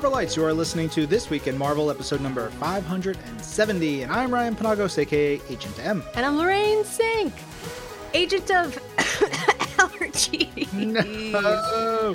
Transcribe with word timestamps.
Marvelites. 0.00 0.34
You 0.34 0.46
are 0.46 0.54
listening 0.54 0.88
to 0.90 1.06
This 1.06 1.28
Week 1.28 1.46
in 1.46 1.58
Marvel, 1.58 1.90
episode 1.90 2.22
number 2.22 2.48
570. 2.52 4.02
And 4.02 4.10
I'm 4.10 4.32
Ryan 4.32 4.56
Penagos, 4.56 4.96
aka 4.96 5.38
Agent 5.50 5.78
M. 5.78 6.02
And 6.14 6.24
I'm 6.24 6.38
Lorraine 6.38 6.84
Sink, 6.84 7.34
agent 8.14 8.50
of 8.50 8.76
allergies. 9.76 10.72
No. 10.72 12.14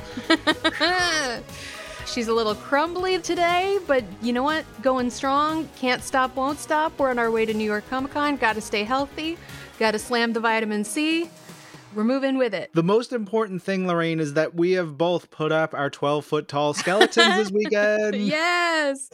She's 2.08 2.27
a 2.27 2.34
little 2.34 2.55
crumbly 2.55 3.20
today, 3.20 3.77
but 3.86 4.04
you 4.20 4.34
know 4.34 4.41
what? 4.41 4.66
Going 4.81 5.12
strong. 5.12 5.70
Can't 5.76 6.02
stop, 6.02 6.36
won't 6.36 6.58
stop. 6.58 6.98
We're 6.98 7.12
on 7.12 7.20
our 7.20 7.30
way 7.30 7.45
to 7.45 7.54
New 7.54 7.66
York 7.66 7.88
Comic 7.88 8.13
Con. 8.13 8.38
Got 8.38 8.54
to 8.54 8.62
stay 8.62 8.84
healthy. 8.84 9.38
Got 9.77 9.91
to 9.91 9.99
slam 9.99 10.34
the 10.34 10.40
vitamin 10.40 10.86
C. 10.86 11.30
We're 11.95 12.04
moving 12.04 12.38
with 12.38 12.54
it. 12.54 12.72
The 12.73 12.84
most 12.84 13.13
important 13.13 13.63
thing, 13.63 13.88
Lorraine, 13.88 14.20
is 14.20 14.34
that 14.34 14.54
we 14.54 14.73
have 14.73 14.98
both 14.98 15.31
put 15.31 15.52
up 15.52 15.73
our 15.73 15.90
12 15.90 16.26
foot 16.26 16.48
tall 16.48 16.73
skeletons 16.73 17.35
this 17.38 17.52
weekend. 17.54 18.16
yes. 18.16 19.09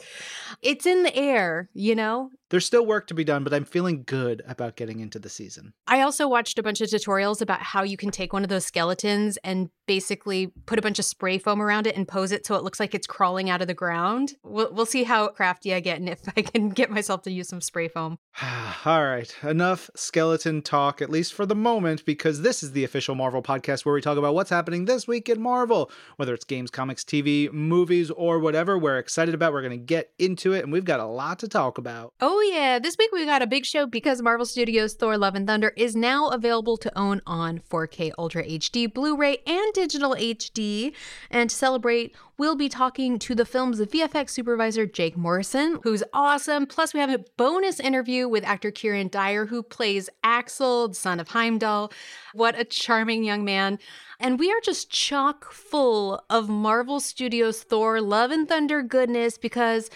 It's 0.61 0.85
in 0.85 1.03
the 1.03 1.15
air, 1.15 1.69
you 1.73 1.95
know? 1.95 2.31
There's 2.51 2.65
still 2.65 2.85
work 2.85 3.07
to 3.07 3.13
be 3.13 3.23
done, 3.23 3.45
but 3.45 3.53
I'm 3.53 3.63
feeling 3.63 4.03
good 4.05 4.43
about 4.45 4.75
getting 4.75 4.99
into 4.99 5.19
the 5.19 5.29
season. 5.29 5.73
I 5.87 6.01
also 6.01 6.27
watched 6.27 6.59
a 6.59 6.63
bunch 6.63 6.81
of 6.81 6.89
tutorials 6.89 7.41
about 7.41 7.61
how 7.61 7.83
you 7.83 7.95
can 7.95 8.11
take 8.11 8.33
one 8.33 8.43
of 8.43 8.49
those 8.49 8.65
skeletons 8.65 9.37
and 9.37 9.69
basically 9.87 10.47
put 10.65 10.77
a 10.77 10.81
bunch 10.81 10.99
of 10.99 11.05
spray 11.05 11.37
foam 11.37 11.61
around 11.61 11.87
it 11.87 11.95
and 11.95 12.07
pose 12.07 12.31
it 12.31 12.45
so 12.45 12.55
it 12.55 12.63
looks 12.63 12.79
like 12.79 12.93
it's 12.93 13.07
crawling 13.07 13.49
out 13.49 13.61
of 13.61 13.67
the 13.67 13.73
ground. 13.73 14.33
We'll, 14.43 14.71
we'll 14.73 14.85
see 14.85 15.03
how 15.03 15.29
crafty 15.29 15.73
I 15.73 15.79
get 15.79 15.99
and 15.99 16.09
if 16.09 16.21
I 16.35 16.41
can 16.41 16.69
get 16.81 16.89
myself 16.89 17.21
to 17.23 17.31
use 17.31 17.47
some 17.47 17.61
spray 17.61 17.87
foam. 17.87 18.17
All 18.85 19.03
right, 19.03 19.33
enough 19.43 19.89
skeleton 19.95 20.61
talk, 20.61 21.01
at 21.01 21.09
least 21.09 21.33
for 21.33 21.45
the 21.45 21.55
moment, 21.55 22.05
because 22.05 22.41
this 22.41 22.63
is 22.63 22.73
the 22.73 22.83
official 22.83 23.15
Marvel 23.15 23.41
podcast 23.41 23.85
where 23.85 23.93
we 23.93 24.01
talk 24.01 24.17
about 24.17 24.33
what's 24.33 24.49
happening 24.49 24.85
this 24.85 25.07
week 25.07 25.29
in 25.29 25.41
Marvel. 25.41 25.91
Whether 26.17 26.33
it's 26.33 26.45
games, 26.45 26.71
comics, 26.71 27.03
TV, 27.03 27.51
movies, 27.51 28.11
or 28.11 28.39
whatever 28.39 28.77
we're 28.77 28.97
excited 28.97 29.33
about, 29.33 29.53
we're 29.53 29.61
going 29.61 29.71
to 29.71 29.85
get 29.85 30.11
into 30.19 30.53
it, 30.53 30.63
and 30.63 30.73
we've 30.73 30.85
got 30.85 30.99
a 30.99 31.05
lot 31.05 31.39
to 31.39 31.47
talk 31.47 31.77
about. 31.77 32.13
Oh, 32.19 32.40
Oh, 32.43 32.51
yeah. 32.51 32.79
This 32.79 32.97
week 32.97 33.11
we 33.11 33.23
got 33.23 33.43
a 33.43 33.47
big 33.47 33.67
show 33.67 33.85
because 33.85 34.19
Marvel 34.19 34.47
Studios' 34.47 34.95
Thor 34.95 35.15
Love 35.15 35.35
and 35.35 35.45
Thunder 35.45 35.73
is 35.77 35.95
now 35.95 36.29
available 36.29 36.75
to 36.77 36.91
own 36.97 37.21
on 37.27 37.59
4K 37.59 38.13
Ultra 38.17 38.43
HD, 38.43 38.91
Blu 38.91 39.15
ray, 39.15 39.37
and 39.45 39.71
digital 39.73 40.15
HD. 40.15 40.91
And 41.29 41.51
to 41.51 41.55
celebrate, 41.55 42.15
we'll 42.39 42.55
be 42.55 42.67
talking 42.67 43.19
to 43.19 43.35
the 43.35 43.45
film's 43.45 43.79
VFX 43.79 44.31
supervisor, 44.31 44.87
Jake 44.87 45.15
Morrison, 45.15 45.77
who's 45.83 46.01
awesome. 46.13 46.65
Plus, 46.65 46.95
we 46.95 46.99
have 46.99 47.11
a 47.11 47.23
bonus 47.37 47.79
interview 47.79 48.27
with 48.27 48.43
actor 48.43 48.71
Kieron 48.71 49.11
Dyer, 49.11 49.45
who 49.45 49.61
plays 49.61 50.09
Axl, 50.23 50.95
son 50.95 51.19
of 51.19 51.27
Heimdall. 51.27 51.93
What 52.33 52.59
a 52.59 52.65
charming 52.65 53.23
young 53.23 53.45
man. 53.45 53.77
And 54.19 54.39
we 54.39 54.51
are 54.51 54.61
just 54.63 54.89
chock 54.89 55.51
full 55.51 56.23
of 56.27 56.49
Marvel 56.49 56.99
Studios 56.99 57.61
Thor 57.61 58.01
Love 58.01 58.31
and 58.31 58.49
Thunder 58.49 58.81
goodness 58.81 59.37
because 59.37 59.91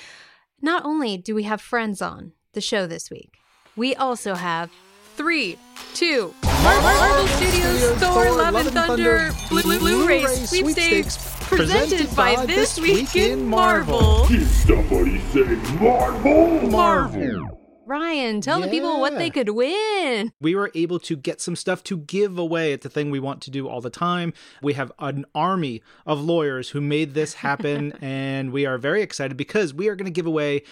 not 0.62 0.86
only 0.86 1.18
do 1.18 1.34
we 1.34 1.44
have 1.44 1.60
friends 1.60 2.02
on 2.02 2.34
the 2.56 2.62
show 2.62 2.88
this 2.88 3.12
week, 3.12 3.40
we 3.76 3.94
also 3.96 4.34
have 4.34 4.72
three, 5.16 5.58
two, 5.94 6.34
Marvel 6.44 7.28
Studios 7.28 7.92
Thor 8.00 8.32
Love 8.32 8.56
and 8.56 8.70
Thunder 8.72 9.32
Blu- 9.50 9.78
Blu-ray 9.80 10.26
sweepstakes 10.26 11.18
presented 11.42 12.14
by 12.16 12.46
This 12.48 12.80
Week 12.80 13.16
in 13.16 13.46
Marvel. 13.46 14.26
Did 14.26 14.48
somebody 14.48 15.20
say 15.32 15.44
Marvel? 15.80 16.62
Marvel. 16.70 17.52
Ryan, 17.88 18.42
tell 18.42 18.60
the 18.62 18.68
people 18.68 19.00
what 19.00 19.16
they 19.16 19.30
could 19.30 19.50
win. 19.50 20.32
we 20.42 20.56
were 20.56 20.72
able 20.74 20.98
to 21.02 21.16
get 21.16 21.40
some 21.40 21.56
stuff 21.56 21.84
to 21.84 21.98
give 21.98 22.40
away. 22.40 22.74
It's 22.74 22.86
a 22.86 22.90
thing 22.90 23.12
we 23.12 23.20
want 23.20 23.44
to 23.44 23.52
do 23.52 23.68
all 23.68 23.80
the 23.80 23.92
time. 23.92 24.34
We 24.64 24.74
have 24.74 24.92
an 24.98 25.26
army 25.36 25.84
of 26.08 26.20
lawyers 26.20 26.70
who 26.70 26.82
made 26.82 27.14
this 27.14 27.36
happen, 27.36 27.92
and 28.02 28.52
we 28.52 28.66
are 28.66 28.80
very 28.80 29.04
excited 29.04 29.38
because 29.38 29.72
we 29.72 29.88
are 29.88 29.96
going 29.96 30.06
to 30.08 30.12
give 30.12 30.26
away 30.26 30.64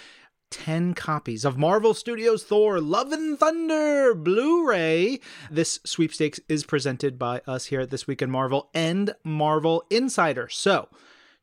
10 0.54 0.94
copies 0.94 1.46
of 1.46 1.58
Marvel 1.58 1.96
Studios 1.96 2.44
Thor 2.44 2.80
Love 2.80 3.12
and 3.12 3.40
Thunder 3.40 4.14
Blu 4.14 4.68
ray. 4.68 5.20
This 5.50 5.80
sweepstakes 5.84 6.40
is 6.48 6.64
presented 6.64 7.18
by 7.18 7.42
us 7.48 7.66
here 7.66 7.82
at 7.82 7.90
This 7.90 8.06
Week 8.06 8.22
in 8.22 8.30
Marvel 8.30 8.70
and 8.72 9.16
Marvel 9.24 9.84
Insider. 9.90 10.48
So, 10.50 10.90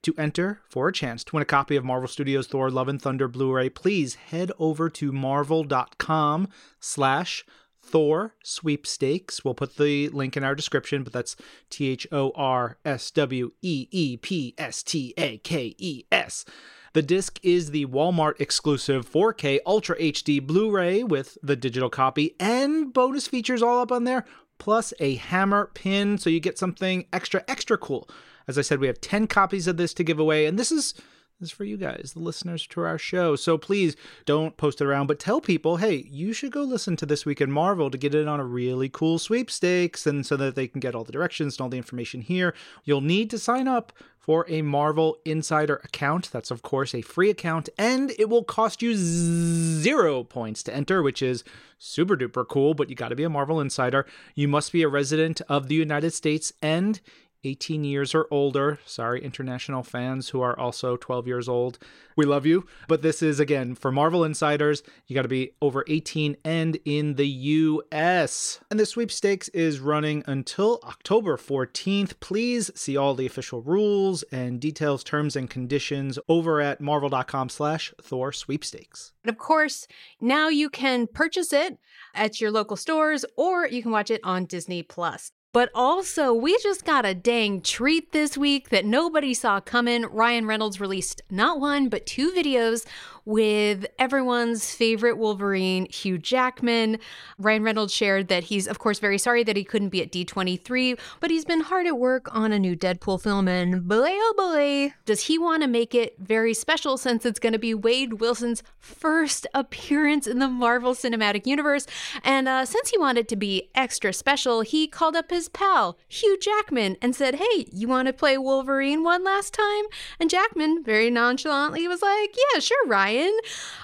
to 0.02 0.14
enter 0.16 0.60
for 0.68 0.86
a 0.86 0.92
chance 0.92 1.24
to 1.24 1.34
win 1.34 1.42
a 1.42 1.44
copy 1.44 1.74
of 1.74 1.84
Marvel 1.84 2.06
Studios 2.06 2.46
Thor 2.46 2.70
Love 2.70 2.86
and 2.86 3.02
Thunder 3.02 3.26
Blu-ray, 3.26 3.68
please 3.70 4.14
head 4.14 4.52
over 4.60 4.88
to 4.90 5.10
marvel.com 5.10 6.48
slash 6.78 7.44
Thor 7.82 8.36
sweepstakes. 8.44 9.44
We'll 9.44 9.54
put 9.54 9.76
the 9.76 10.08
link 10.10 10.36
in 10.36 10.44
our 10.44 10.54
description, 10.54 11.02
but 11.02 11.12
that's 11.12 11.34
T 11.68 11.88
H 11.88 12.06
O 12.12 12.30
R 12.36 12.78
S 12.84 13.10
W 13.10 13.50
E 13.60 13.88
E 13.90 14.16
P 14.16 14.54
S 14.56 14.84
T 14.84 15.12
A 15.18 15.38
K 15.38 15.74
E 15.78 16.04
S. 16.12 16.44
The 16.92 17.02
disc 17.02 17.38
is 17.44 17.70
the 17.70 17.86
Walmart 17.86 18.40
exclusive 18.40 19.08
4K 19.08 19.60
Ultra 19.64 19.96
HD 19.96 20.44
Blu 20.44 20.72
ray 20.72 21.04
with 21.04 21.38
the 21.40 21.54
digital 21.54 21.88
copy 21.88 22.34
and 22.40 22.92
bonus 22.92 23.28
features 23.28 23.62
all 23.62 23.80
up 23.80 23.92
on 23.92 24.02
there, 24.02 24.24
plus 24.58 24.92
a 24.98 25.14
hammer 25.14 25.70
pin, 25.74 26.18
so 26.18 26.28
you 26.28 26.40
get 26.40 26.58
something 26.58 27.06
extra, 27.12 27.44
extra 27.46 27.78
cool. 27.78 28.08
As 28.48 28.58
I 28.58 28.62
said, 28.62 28.80
we 28.80 28.88
have 28.88 29.00
10 29.00 29.28
copies 29.28 29.68
of 29.68 29.76
this 29.76 29.94
to 29.94 30.02
give 30.02 30.18
away, 30.18 30.46
and 30.46 30.58
this 30.58 30.72
is 30.72 30.94
this 31.40 31.48
is 31.48 31.52
for 31.52 31.64
you 31.64 31.78
guys, 31.78 32.12
the 32.12 32.20
listeners 32.20 32.66
to 32.66 32.82
our 32.82 32.98
show. 32.98 33.34
So 33.34 33.56
please 33.56 33.96
don't 34.26 34.58
post 34.58 34.80
it 34.80 34.86
around, 34.86 35.06
but 35.06 35.18
tell 35.18 35.40
people, 35.40 35.78
hey, 35.78 36.06
you 36.10 36.34
should 36.34 36.52
go 36.52 36.62
listen 36.62 36.96
to 36.96 37.06
This 37.06 37.24
Week 37.24 37.40
in 37.40 37.50
Marvel 37.50 37.90
to 37.90 37.96
get 37.96 38.14
in 38.14 38.28
on 38.28 38.40
a 38.40 38.44
really 38.44 38.90
cool 38.90 39.18
sweepstakes 39.18 40.06
and 40.06 40.26
so 40.26 40.36
that 40.36 40.54
they 40.54 40.68
can 40.68 40.80
get 40.80 40.94
all 40.94 41.04
the 41.04 41.12
directions 41.12 41.56
and 41.56 41.62
all 41.62 41.70
the 41.70 41.78
information 41.78 42.20
here. 42.20 42.54
You'll 42.84 43.00
need 43.00 43.30
to 43.30 43.38
sign 43.38 43.66
up 43.66 43.92
for 44.18 44.44
a 44.50 44.60
Marvel 44.60 45.16
Insider 45.24 45.76
account. 45.82 46.30
That's, 46.30 46.50
of 46.50 46.60
course, 46.60 46.94
a 46.94 47.00
free 47.00 47.30
account, 47.30 47.70
and 47.78 48.12
it 48.18 48.28
will 48.28 48.44
cost 48.44 48.82
you 48.82 48.94
zero 48.94 50.22
points 50.22 50.62
to 50.64 50.74
enter, 50.74 51.02
which 51.02 51.22
is 51.22 51.42
super 51.78 52.18
duper 52.18 52.46
cool, 52.46 52.74
but 52.74 52.90
you 52.90 52.94
got 52.94 53.08
to 53.08 53.16
be 53.16 53.24
a 53.24 53.30
Marvel 53.30 53.60
Insider. 53.60 54.04
You 54.34 54.46
must 54.46 54.72
be 54.72 54.82
a 54.82 54.88
resident 54.88 55.40
of 55.48 55.68
the 55.68 55.74
United 55.74 56.12
States 56.12 56.52
and 56.60 57.00
18 57.44 57.84
years 57.84 58.14
or 58.14 58.26
older. 58.30 58.78
Sorry, 58.84 59.22
international 59.22 59.82
fans 59.82 60.30
who 60.30 60.40
are 60.40 60.58
also 60.58 60.96
12 60.96 61.26
years 61.26 61.48
old. 61.48 61.78
We 62.16 62.26
love 62.26 62.44
you. 62.44 62.66
But 62.88 63.02
this 63.02 63.22
is, 63.22 63.40
again, 63.40 63.74
for 63.74 63.90
Marvel 63.90 64.24
Insiders, 64.24 64.82
you 65.06 65.14
got 65.14 65.22
to 65.22 65.28
be 65.28 65.52
over 65.62 65.84
18 65.88 66.36
and 66.44 66.78
in 66.84 67.14
the 67.14 67.26
US. 67.26 68.60
And 68.70 68.78
the 68.78 68.86
sweepstakes 68.86 69.48
is 69.50 69.80
running 69.80 70.22
until 70.26 70.80
October 70.84 71.36
14th. 71.36 72.20
Please 72.20 72.70
see 72.74 72.96
all 72.96 73.14
the 73.14 73.26
official 73.26 73.62
rules 73.62 74.22
and 74.24 74.60
details, 74.60 75.02
terms, 75.02 75.36
and 75.36 75.48
conditions 75.48 76.18
over 76.28 76.60
at 76.60 76.80
marvel.com 76.80 77.48
slash 77.48 77.94
Thor 78.02 78.32
sweepstakes. 78.32 79.12
And 79.24 79.30
of 79.30 79.38
course, 79.38 79.86
now 80.20 80.48
you 80.48 80.68
can 80.68 81.06
purchase 81.06 81.52
it 81.52 81.78
at 82.14 82.40
your 82.40 82.50
local 82.50 82.76
stores 82.76 83.24
or 83.36 83.66
you 83.66 83.82
can 83.82 83.92
watch 83.92 84.10
it 84.10 84.20
on 84.24 84.44
Disney 84.44 84.82
Plus. 84.82 85.32
But 85.52 85.70
also, 85.74 86.32
we 86.32 86.56
just 86.62 86.84
got 86.84 87.04
a 87.04 87.12
dang 87.12 87.60
treat 87.60 88.12
this 88.12 88.38
week 88.38 88.68
that 88.68 88.84
nobody 88.84 89.34
saw 89.34 89.60
coming. 89.60 90.02
Ryan 90.02 90.46
Reynolds 90.46 90.80
released 90.80 91.22
not 91.28 91.58
one, 91.58 91.88
but 91.88 92.06
two 92.06 92.30
videos 92.30 92.86
with 93.24 93.86
everyone's 93.98 94.74
favorite 94.74 95.18
Wolverine, 95.18 95.86
Hugh 95.90 96.18
Jackman. 96.18 96.98
Ryan 97.38 97.62
Reynolds 97.62 97.92
shared 97.92 98.28
that 98.28 98.44
he's, 98.44 98.66
of 98.66 98.78
course, 98.78 98.98
very 98.98 99.18
sorry 99.18 99.42
that 99.44 99.56
he 99.56 99.64
couldn't 99.64 99.90
be 99.90 100.02
at 100.02 100.12
D23, 100.12 100.98
but 101.20 101.30
he's 101.30 101.44
been 101.44 101.60
hard 101.60 101.86
at 101.86 101.98
work 101.98 102.34
on 102.34 102.52
a 102.52 102.58
new 102.58 102.76
Deadpool 102.76 103.20
film, 103.22 103.48
and 103.48 103.86
boy, 103.86 104.10
oh 104.10 104.34
boy, 104.36 104.94
does 105.04 105.22
he 105.22 105.38
want 105.38 105.62
to 105.62 105.68
make 105.68 105.94
it 105.94 106.16
very 106.18 106.54
special 106.54 106.96
since 106.96 107.26
it's 107.26 107.38
going 107.38 107.52
to 107.52 107.58
be 107.58 107.74
Wade 107.74 108.14
Wilson's 108.14 108.62
first 108.78 109.46
appearance 109.54 110.26
in 110.26 110.38
the 110.38 110.48
Marvel 110.48 110.94
Cinematic 110.94 111.46
Universe. 111.46 111.86
And 112.24 112.48
uh, 112.48 112.64
since 112.64 112.90
he 112.90 112.98
wanted 112.98 113.28
to 113.28 113.36
be 113.36 113.70
extra 113.74 114.12
special, 114.12 114.62
he 114.62 114.86
called 114.86 115.16
up 115.16 115.30
his 115.30 115.48
pal, 115.48 115.98
Hugh 116.08 116.38
Jackman, 116.38 116.96
and 117.02 117.14
said, 117.14 117.36
Hey, 117.36 117.66
you 117.72 117.88
want 117.88 118.06
to 118.06 118.12
play 118.12 118.38
Wolverine 118.38 119.02
one 119.02 119.24
last 119.24 119.54
time? 119.54 119.84
And 120.18 120.30
Jackman 120.30 120.82
very 120.82 121.10
nonchalantly 121.10 121.86
was 121.86 122.02
like, 122.02 122.34
Yeah, 122.54 122.60
sure, 122.60 122.86
Ryan. 122.86 123.09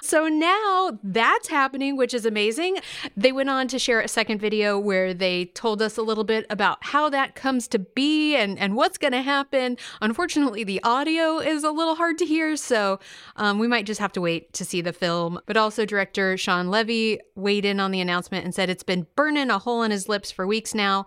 So 0.01 0.27
now 0.27 0.99
that's 1.03 1.47
happening, 1.47 1.97
which 1.97 2.13
is 2.13 2.25
amazing. 2.25 2.77
They 3.15 3.31
went 3.31 3.49
on 3.49 3.67
to 3.69 3.79
share 3.79 3.99
a 3.99 4.07
second 4.07 4.39
video 4.39 4.79
where 4.79 5.13
they 5.13 5.45
told 5.45 5.81
us 5.81 5.97
a 5.97 6.01
little 6.01 6.23
bit 6.23 6.45
about 6.49 6.77
how 6.81 7.09
that 7.09 7.35
comes 7.35 7.67
to 7.69 7.79
be 7.79 8.35
and, 8.35 8.57
and 8.57 8.75
what's 8.75 8.97
going 8.97 9.13
to 9.13 9.21
happen. 9.21 9.77
Unfortunately, 10.01 10.63
the 10.63 10.81
audio 10.83 11.39
is 11.39 11.63
a 11.63 11.71
little 11.71 11.95
hard 11.95 12.17
to 12.19 12.25
hear, 12.25 12.55
so 12.55 12.99
um, 13.35 13.59
we 13.59 13.67
might 13.67 13.85
just 13.85 13.99
have 13.99 14.13
to 14.13 14.21
wait 14.21 14.53
to 14.53 14.63
see 14.63 14.81
the 14.81 14.93
film. 14.93 15.39
But 15.45 15.57
also, 15.57 15.85
director 15.85 16.37
Shawn 16.37 16.69
Levy 16.69 17.19
weighed 17.35 17.65
in 17.65 17.79
on 17.79 17.91
the 17.91 18.01
announcement 18.01 18.45
and 18.45 18.55
said 18.55 18.69
it's 18.69 18.83
been 18.83 19.07
burning 19.15 19.49
a 19.49 19.59
hole 19.59 19.83
in 19.83 19.91
his 19.91 20.07
lips 20.07 20.31
for 20.31 20.47
weeks 20.47 20.73
now, 20.73 21.05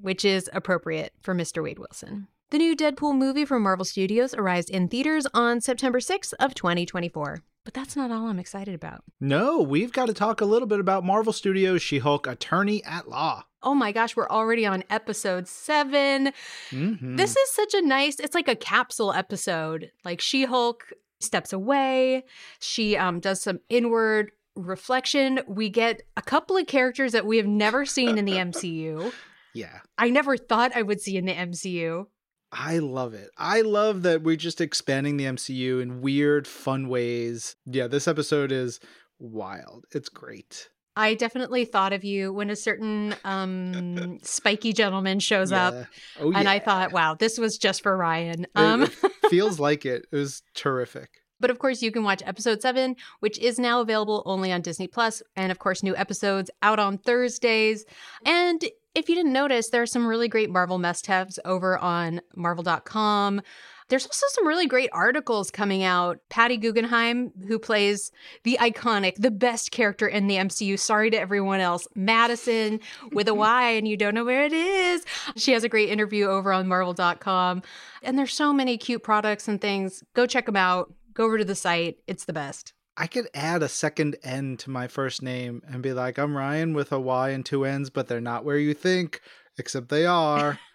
which 0.00 0.24
is 0.24 0.50
appropriate 0.52 1.12
for 1.20 1.34
Mr. 1.34 1.62
Wade 1.62 1.78
Wilson. 1.78 2.28
The 2.50 2.58
new 2.58 2.74
Deadpool 2.74 3.14
movie 3.16 3.44
from 3.44 3.62
Marvel 3.62 3.84
Studios 3.84 4.34
arrives 4.34 4.68
in 4.68 4.88
theaters 4.88 5.24
on 5.32 5.60
September 5.60 6.00
6th 6.00 6.32
of 6.40 6.52
2024. 6.54 7.44
But 7.64 7.74
that's 7.74 7.94
not 7.94 8.10
all 8.10 8.26
I'm 8.26 8.40
excited 8.40 8.74
about. 8.74 9.04
No, 9.20 9.60
we've 9.60 9.92
got 9.92 10.06
to 10.06 10.14
talk 10.14 10.40
a 10.40 10.44
little 10.46 10.66
bit 10.66 10.80
about 10.80 11.04
Marvel 11.04 11.32
Studios 11.32 11.80
She 11.80 11.98
Hulk 12.00 12.26
Attorney 12.26 12.82
at 12.84 13.08
Law. 13.08 13.44
Oh 13.62 13.74
my 13.74 13.92
gosh, 13.92 14.16
we're 14.16 14.28
already 14.28 14.66
on 14.66 14.82
episode 14.90 15.46
7. 15.46 16.32
Mhm. 16.70 17.16
This 17.16 17.36
is 17.36 17.52
such 17.52 17.72
a 17.74 17.82
nice, 17.82 18.18
it's 18.18 18.34
like 18.34 18.48
a 18.48 18.56
capsule 18.56 19.12
episode. 19.12 19.92
Like 20.04 20.20
She 20.20 20.44
Hulk 20.44 20.92
steps 21.20 21.52
away. 21.52 22.24
She 22.58 22.96
um, 22.96 23.20
does 23.20 23.40
some 23.42 23.60
inward 23.68 24.32
reflection. 24.56 25.38
We 25.46 25.68
get 25.68 26.02
a 26.16 26.22
couple 26.22 26.56
of 26.56 26.66
characters 26.66 27.12
that 27.12 27.26
we 27.26 27.36
have 27.36 27.46
never 27.46 27.86
seen 27.86 28.18
in 28.18 28.24
the 28.24 28.32
MCU. 28.38 29.12
Yeah. 29.52 29.80
I 29.98 30.10
never 30.10 30.36
thought 30.36 30.76
I 30.76 30.82
would 30.82 31.00
see 31.00 31.16
in 31.16 31.24
the 31.24 31.32
MCU. 31.34 32.06
I 32.52 32.78
love 32.78 33.14
it. 33.14 33.30
I 33.38 33.60
love 33.62 34.02
that 34.02 34.22
we're 34.22 34.36
just 34.36 34.60
expanding 34.60 35.16
the 35.16 35.24
MCU 35.24 35.80
in 35.80 36.00
weird, 36.00 36.46
fun 36.48 36.88
ways. 36.88 37.54
Yeah, 37.64 37.86
this 37.86 38.08
episode 38.08 38.50
is 38.52 38.80
wild. 39.18 39.86
It's 39.92 40.08
great. 40.08 40.68
I 40.96 41.14
definitely 41.14 41.64
thought 41.64 41.92
of 41.92 42.02
you 42.04 42.32
when 42.32 42.50
a 42.50 42.56
certain 42.56 43.14
um, 43.24 44.18
spiky 44.22 44.72
gentleman 44.72 45.20
shows 45.20 45.52
up, 45.52 45.72
Yeah. 45.74 45.84
Oh, 46.20 46.32
and 46.32 46.48
I 46.48 46.58
thought, 46.58 46.92
wow, 46.92 47.14
this 47.14 47.38
was 47.38 47.56
just 47.56 47.82
for 47.82 47.96
Ryan. 47.96 48.44
It- 48.44 48.50
Um, 48.56 48.82
it 48.82 48.92
feels 49.30 49.60
like 49.68 49.86
it. 49.86 50.06
It 50.10 50.16
was 50.16 50.42
terrific. 50.54 51.08
But 51.38 51.50
of 51.50 51.58
course, 51.58 51.80
you 51.80 51.90
can 51.90 52.02
watch 52.02 52.22
episode 52.26 52.60
seven, 52.60 52.96
which 53.20 53.38
is 53.38 53.58
now 53.58 53.80
available 53.80 54.22
only 54.26 54.52
on 54.52 54.60
Disney 54.60 54.88
Plus, 54.88 55.22
and 55.36 55.50
of 55.50 55.58
course, 55.58 55.82
new 55.82 55.96
episodes 55.96 56.50
out 56.60 56.78
on 56.78 56.98
Thursdays. 56.98 57.86
And 58.26 58.62
if 58.94 59.08
you 59.08 59.14
didn't 59.14 59.32
notice, 59.32 59.70
there 59.70 59.82
are 59.82 59.86
some 59.86 60.06
really 60.06 60.28
great 60.28 60.50
Marvel 60.50 60.78
must-haves 60.78 61.38
over 61.44 61.78
on 61.78 62.20
Marvel.com. 62.34 63.40
There's 63.88 64.06
also 64.06 64.26
some 64.30 64.46
really 64.46 64.68
great 64.68 64.88
articles 64.92 65.50
coming 65.50 65.82
out. 65.82 66.20
Patty 66.28 66.56
Guggenheim, 66.56 67.32
who 67.48 67.58
plays 67.58 68.12
the 68.44 68.56
iconic, 68.60 69.16
the 69.16 69.32
best 69.32 69.72
character 69.72 70.06
in 70.06 70.28
the 70.28 70.36
MCU, 70.36 70.78
sorry 70.78 71.10
to 71.10 71.18
everyone 71.18 71.58
else, 71.58 71.88
Madisynn 71.96 72.80
with 73.12 73.26
a 73.26 73.34
Y, 73.40 73.70
and 73.70 73.88
you 73.88 73.96
don't 73.96 74.14
know 74.14 74.24
where 74.24 74.44
it 74.44 74.52
is. 74.52 75.04
She 75.36 75.52
has 75.52 75.64
a 75.64 75.68
great 75.68 75.88
interview 75.88 76.26
over 76.26 76.52
on 76.52 76.68
Marvel.com. 76.68 77.62
And 78.02 78.16
there's 78.16 78.32
so 78.32 78.52
many 78.52 78.78
cute 78.78 79.02
products 79.02 79.48
and 79.48 79.60
things. 79.60 80.04
Go 80.14 80.24
check 80.24 80.46
them 80.46 80.56
out. 80.56 80.94
Go 81.12 81.24
over 81.24 81.38
to 81.38 81.44
the 81.44 81.56
site. 81.56 81.96
It's 82.06 82.26
the 82.26 82.32
best. 82.32 82.72
I 82.96 83.06
could 83.06 83.28
add 83.34 83.62
a 83.62 83.68
second 83.68 84.16
N 84.22 84.56
to 84.58 84.70
my 84.70 84.88
first 84.88 85.22
name 85.22 85.62
and 85.66 85.82
be 85.82 85.92
like, 85.92 86.18
I'm 86.18 86.36
Ryan 86.36 86.74
with 86.74 86.92
a 86.92 87.00
Y 87.00 87.30
and 87.30 87.44
two 87.44 87.64
N's, 87.64 87.90
but 87.90 88.08
they're 88.08 88.20
not 88.20 88.44
where 88.44 88.58
you 88.58 88.74
think, 88.74 89.20
except 89.58 89.88
they 89.88 90.06
are. 90.06 90.58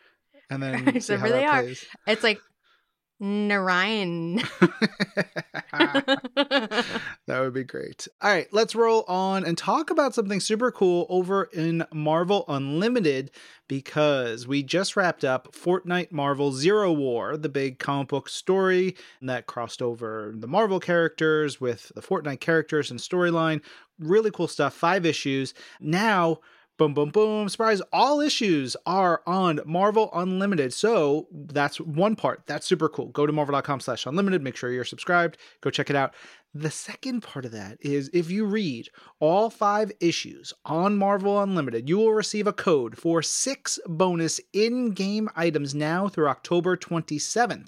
And 0.47 0.61
then 0.61 0.85
see 0.85 0.97
Except 0.97 1.21
how 1.21 1.27
where 1.27 1.39
they 1.39 1.45
that 1.45 1.65
are. 1.65 2.11
It's 2.11 2.21
like 2.23 2.39
Narayan. 3.19 4.35
that 5.75 6.85
would 7.27 7.53
be 7.53 7.63
great. 7.63 8.07
All 8.21 8.29
right, 8.29 8.47
let's 8.51 8.75
roll 8.75 9.03
on 9.07 9.45
and 9.45 9.57
talk 9.57 9.89
about 9.89 10.13
something 10.13 10.39
super 10.39 10.71
cool 10.71 11.05
over 11.09 11.45
in 11.53 11.85
Marvel 11.93 12.45
Unlimited 12.47 13.31
because 13.67 14.47
we 14.47 14.63
just 14.63 14.95
wrapped 14.95 15.23
up 15.23 15.53
Fortnite 15.53 16.11
Marvel 16.11 16.51
Zero 16.51 16.91
War, 16.91 17.37
the 17.37 17.49
big 17.49 17.79
comic 17.79 18.09
book 18.09 18.29
story 18.29 18.95
that 19.21 19.47
crossed 19.47 19.81
over 19.81 20.33
the 20.37 20.47
Marvel 20.47 20.79
characters 20.79 21.59
with 21.59 21.91
the 21.95 22.01
Fortnite 22.01 22.39
characters 22.39 22.91
and 22.91 22.99
storyline. 22.99 23.61
Really 23.99 24.31
cool 24.31 24.47
stuff. 24.47 24.73
Five 24.73 25.05
issues. 25.05 25.53
Now, 25.79 26.39
boom, 26.77 26.93
boom, 26.93 27.09
boom. 27.09 27.49
Surprise. 27.49 27.81
All 27.93 28.21
issues 28.21 28.75
are 28.85 29.21
on 29.25 29.59
Marvel 29.65 30.09
Unlimited. 30.13 30.73
So 30.73 31.27
that's 31.31 31.79
one 31.79 32.15
part. 32.15 32.43
That's 32.45 32.65
super 32.65 32.89
cool. 32.89 33.07
Go 33.07 33.25
to 33.25 33.33
marvel.com 33.33 33.79
slash 33.79 34.05
unlimited. 34.05 34.41
Make 34.41 34.55
sure 34.55 34.71
you're 34.71 34.83
subscribed. 34.83 35.37
Go 35.61 35.69
check 35.69 35.89
it 35.89 35.95
out. 35.95 36.13
The 36.53 36.71
second 36.71 37.21
part 37.21 37.43
of 37.43 37.51
that 37.51 37.77
is 37.81 38.09
if 38.13 38.31
you 38.31 38.45
read 38.45 38.89
all 39.19 39.49
five 39.49 39.91
issues 39.99 40.53
on 40.63 40.97
Marvel 40.97 41.41
Unlimited, 41.41 41.89
you 41.89 41.97
will 41.97 42.13
receive 42.13 42.47
a 42.47 42.53
code 42.53 42.97
for 42.97 43.21
six 43.21 43.77
bonus 43.85 44.39
in 44.53 44.91
game 44.91 45.29
items 45.35 45.75
now 45.75 46.07
through 46.07 46.29
October 46.29 46.77
27th. 46.77 47.67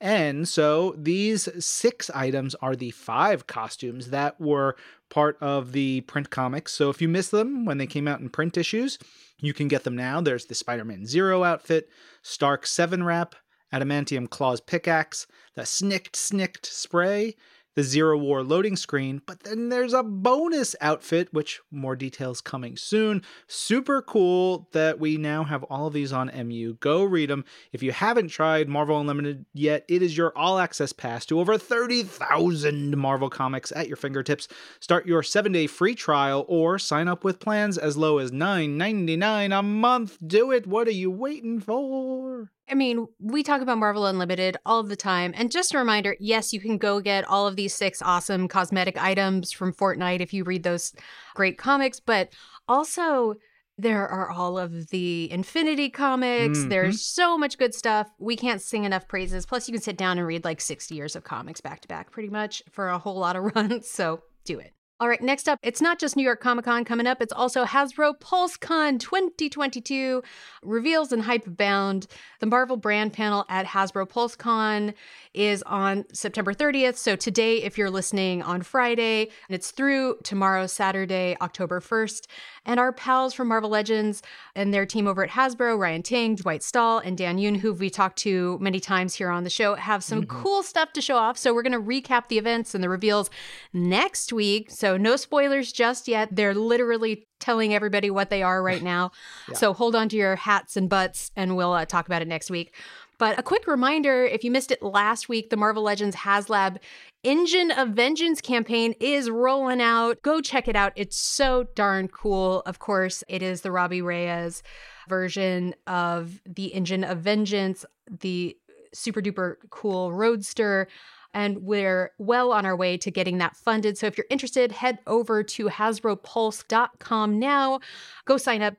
And 0.00 0.48
so 0.48 0.94
these 0.96 1.48
six 1.64 2.08
items 2.14 2.54
are 2.56 2.74
the 2.74 2.92
five 2.92 3.46
costumes 3.46 4.10
that 4.10 4.40
were 4.40 4.76
part 5.10 5.36
of 5.40 5.72
the 5.72 6.00
print 6.02 6.30
comics. 6.30 6.72
So 6.72 6.88
if 6.88 7.02
you 7.02 7.08
missed 7.08 7.30
them 7.30 7.64
when 7.64 7.78
they 7.78 7.86
came 7.86 8.08
out 8.08 8.20
in 8.20 8.30
print 8.30 8.56
issues, 8.56 8.98
you 9.38 9.52
can 9.52 9.68
get 9.68 9.84
them 9.84 9.96
now. 9.96 10.20
There's 10.20 10.46
the 10.46 10.54
Spider 10.54 10.84
Man 10.84 11.06
Zero 11.06 11.44
outfit, 11.44 11.88
Stark 12.22 12.66
7 12.66 13.04
wrap, 13.04 13.34
Adamantium 13.72 14.28
Claws 14.28 14.60
pickaxe, 14.60 15.26
the 15.54 15.66
Snicked 15.66 16.16
Snicked 16.16 16.66
spray, 16.66 17.36
the 17.74 17.82
Zero 17.82 18.18
War 18.18 18.42
loading 18.42 18.76
screen, 18.76 19.22
but 19.26 19.44
then 19.44 19.68
there's 19.68 19.92
a 19.92 20.02
bonus 20.02 20.74
outfit, 20.80 21.28
which 21.32 21.60
more 21.70 21.96
details 21.96 22.40
coming 22.40 22.76
soon. 22.76 23.22
Super 23.46 24.02
cool 24.02 24.68
that 24.72 24.98
we 24.98 25.16
now 25.16 25.44
have 25.44 25.62
all 25.64 25.86
of 25.86 25.92
these 25.92 26.12
on 26.12 26.30
MU. 26.48 26.74
Go 26.74 27.04
read 27.04 27.30
them. 27.30 27.44
If 27.72 27.82
you 27.82 27.92
haven't 27.92 28.28
tried 28.28 28.68
Marvel 28.68 29.00
Unlimited 29.00 29.46
yet, 29.54 29.84
it 29.88 30.02
is 30.02 30.16
your 30.16 30.36
all 30.36 30.58
access 30.58 30.92
pass 30.92 31.24
to 31.26 31.40
over 31.40 31.56
30,000 31.58 32.96
Marvel 32.96 33.30
comics 33.30 33.72
at 33.72 33.88
your 33.88 33.96
fingertips. 33.96 34.48
Start 34.80 35.06
your 35.06 35.22
seven 35.22 35.52
day 35.52 35.66
free 35.66 35.94
trial 35.94 36.44
or 36.48 36.78
sign 36.78 37.08
up 37.08 37.24
with 37.24 37.40
plans 37.40 37.78
as 37.78 37.96
low 37.96 38.18
as 38.18 38.30
$9.99 38.30 39.58
a 39.58 39.62
month. 39.62 40.18
Do 40.26 40.50
it. 40.50 40.66
What 40.66 40.88
are 40.88 40.92
you 40.92 41.10
waiting 41.10 41.60
for? 41.60 42.50
I 42.70 42.74
mean, 42.74 43.06
we 43.18 43.42
talk 43.42 43.60
about 43.62 43.78
Marvel 43.78 44.06
Unlimited 44.06 44.56
all 44.64 44.82
the 44.82 44.96
time. 44.96 45.32
And 45.36 45.50
just 45.50 45.74
a 45.74 45.78
reminder 45.78 46.16
yes, 46.20 46.52
you 46.52 46.60
can 46.60 46.78
go 46.78 47.00
get 47.00 47.24
all 47.28 47.46
of 47.46 47.56
these 47.56 47.74
six 47.74 48.00
awesome 48.00 48.46
cosmetic 48.48 48.96
items 49.02 49.50
from 49.52 49.72
Fortnite 49.72 50.20
if 50.20 50.32
you 50.32 50.44
read 50.44 50.62
those 50.62 50.92
great 51.34 51.58
comics, 51.58 52.00
but 52.00 52.30
also. 52.68 53.34
There 53.78 54.06
are 54.06 54.30
all 54.30 54.58
of 54.58 54.88
the 54.88 55.30
Infinity 55.32 55.88
comics. 55.88 56.58
Mhm. 56.58 56.68
There's 56.68 57.02
so 57.02 57.38
much 57.38 57.56
good 57.56 57.74
stuff. 57.74 58.08
We 58.18 58.36
can't 58.36 58.60
sing 58.60 58.84
enough 58.84 59.08
praises. 59.08 59.46
Plus, 59.46 59.66
you 59.68 59.72
can 59.72 59.80
sit 59.80 59.96
down 59.96 60.18
and 60.18 60.26
read 60.26 60.44
like 60.44 60.60
60 60.60 60.94
years 60.94 61.16
of 61.16 61.24
comics 61.24 61.62
back 61.62 61.80
to 61.80 61.88
back, 61.88 62.10
pretty 62.10 62.28
much, 62.28 62.62
for 62.70 62.90
a 62.90 62.98
whole 62.98 63.18
lot 63.18 63.36
of 63.36 63.44
runs. 63.56 63.88
So 63.88 64.20
do 64.44 64.58
it. 64.58 64.74
All 65.00 65.08
right, 65.08 65.22
next 65.22 65.48
up, 65.48 65.58
it's 65.62 65.80
not 65.80 65.98
just 65.98 66.14
New 66.14 66.22
York 66.22 66.42
Comic 66.42 66.66
Con 66.66 66.84
coming 66.84 67.06
up, 67.06 67.22
it's 67.22 67.32
also 67.32 67.64
Hasbro 67.64 68.20
PulseCon 68.20 69.00
2022 69.00 70.22
reveals 70.62 71.10
and 71.10 71.22
hype 71.22 71.44
bound 71.46 72.06
The 72.40 72.46
Marvel 72.46 72.76
brand 72.76 73.14
panel 73.14 73.46
at 73.48 73.64
Hasbro 73.64 74.06
PulseCon 74.10 74.92
is 75.34 75.62
on 75.64 76.04
September 76.12 76.52
30th. 76.52 76.96
So 76.96 77.16
today, 77.16 77.62
if 77.62 77.78
you're 77.78 77.90
listening 77.90 78.42
on 78.42 78.62
Friday, 78.62 79.30
and 79.48 79.54
it's 79.54 79.70
through 79.70 80.16
tomorrow, 80.24 80.66
Saturday, 80.66 81.36
October 81.40 81.80
1st. 81.80 82.26
And 82.66 82.78
our 82.78 82.92
pals 82.92 83.32
from 83.32 83.48
Marvel 83.48 83.70
Legends 83.70 84.22
and 84.54 84.74
their 84.74 84.84
team 84.84 85.06
over 85.06 85.24
at 85.24 85.30
Hasbro, 85.30 85.78
Ryan 85.78 86.02
Ting, 86.02 86.34
Dwight 86.36 86.62
Stahl, 86.62 86.98
and 86.98 87.16
Dan 87.16 87.38
Yoon, 87.38 87.56
who 87.56 87.72
we 87.72 87.90
talked 87.90 88.18
to 88.18 88.58
many 88.60 88.80
times 88.80 89.14
here 89.14 89.30
on 89.30 89.44
the 89.44 89.50
show, 89.50 89.74
have 89.76 90.04
some 90.04 90.26
cool 90.26 90.62
stuff 90.62 90.92
to 90.92 91.00
show 91.00 91.16
off. 91.16 91.38
So 91.38 91.54
we're 91.54 91.62
going 91.62 91.72
to 91.72 91.80
recap 91.80 92.28
the 92.28 92.38
events 92.38 92.74
and 92.74 92.84
the 92.84 92.88
reveals 92.88 93.30
next 93.72 94.32
week. 94.32 94.70
So 94.70 94.96
no 94.96 95.16
spoilers 95.16 95.72
just 95.72 96.08
yet. 96.08 96.28
They're 96.32 96.54
literally 96.54 97.26
telling 97.38 97.74
everybody 97.74 98.10
what 98.10 98.30
they 98.30 98.42
are 98.42 98.62
right 98.62 98.82
now. 98.94 99.12
So 99.54 99.72
hold 99.72 99.94
on 99.96 100.08
to 100.10 100.16
your 100.16 100.36
hats 100.36 100.76
and 100.76 100.88
butts, 100.88 101.30
and 101.36 101.56
we'll 101.56 101.72
uh, 101.72 101.86
talk 101.86 102.06
about 102.06 102.22
it 102.22 102.28
next 102.28 102.50
week. 102.50 102.74
But 103.20 103.38
a 103.38 103.42
quick 103.42 103.66
reminder 103.66 104.24
if 104.24 104.42
you 104.44 104.50
missed 104.50 104.70
it 104.72 104.82
last 104.82 105.28
week, 105.28 105.50
the 105.50 105.56
Marvel 105.58 105.82
Legends 105.82 106.16
HasLab 106.16 106.78
Engine 107.22 107.70
of 107.70 107.90
Vengeance 107.90 108.40
campaign 108.40 108.94
is 108.98 109.28
rolling 109.28 109.82
out. 109.82 110.22
Go 110.22 110.40
check 110.40 110.68
it 110.68 110.74
out. 110.74 110.94
It's 110.96 111.18
so 111.18 111.66
darn 111.74 112.08
cool. 112.08 112.62
Of 112.64 112.78
course, 112.78 113.22
it 113.28 113.42
is 113.42 113.60
the 113.60 113.70
Robbie 113.70 114.00
Reyes 114.00 114.62
version 115.06 115.74
of 115.86 116.40
the 116.46 116.72
Engine 116.72 117.04
of 117.04 117.18
Vengeance, 117.18 117.84
the 118.20 118.56
super 118.94 119.20
duper 119.20 119.56
cool 119.68 120.14
roadster. 120.14 120.88
And 121.34 121.58
we're 121.58 122.12
well 122.16 122.52
on 122.52 122.64
our 122.64 122.74
way 122.74 122.96
to 122.96 123.10
getting 123.10 123.36
that 123.38 123.54
funded. 123.54 123.98
So 123.98 124.06
if 124.06 124.16
you're 124.16 124.26
interested, 124.30 124.72
head 124.72 124.98
over 125.06 125.42
to 125.42 125.66
HasbroPulse.com 125.68 127.38
now. 127.38 127.80
Go 128.24 128.38
sign 128.38 128.62
up. 128.62 128.76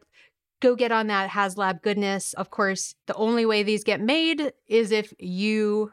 Go 0.62 0.76
get 0.76 0.92
on 0.92 1.08
that 1.08 1.32
HasLab 1.32 1.82
goodness. 1.82 2.34
Of 2.34 2.52
course, 2.52 2.96
the 3.08 3.16
only 3.16 3.46
way 3.46 3.64
these 3.64 3.84
get 3.84 4.00
made 4.00 4.54
is 4.68 4.92
if 4.92 5.12
you 5.20 5.92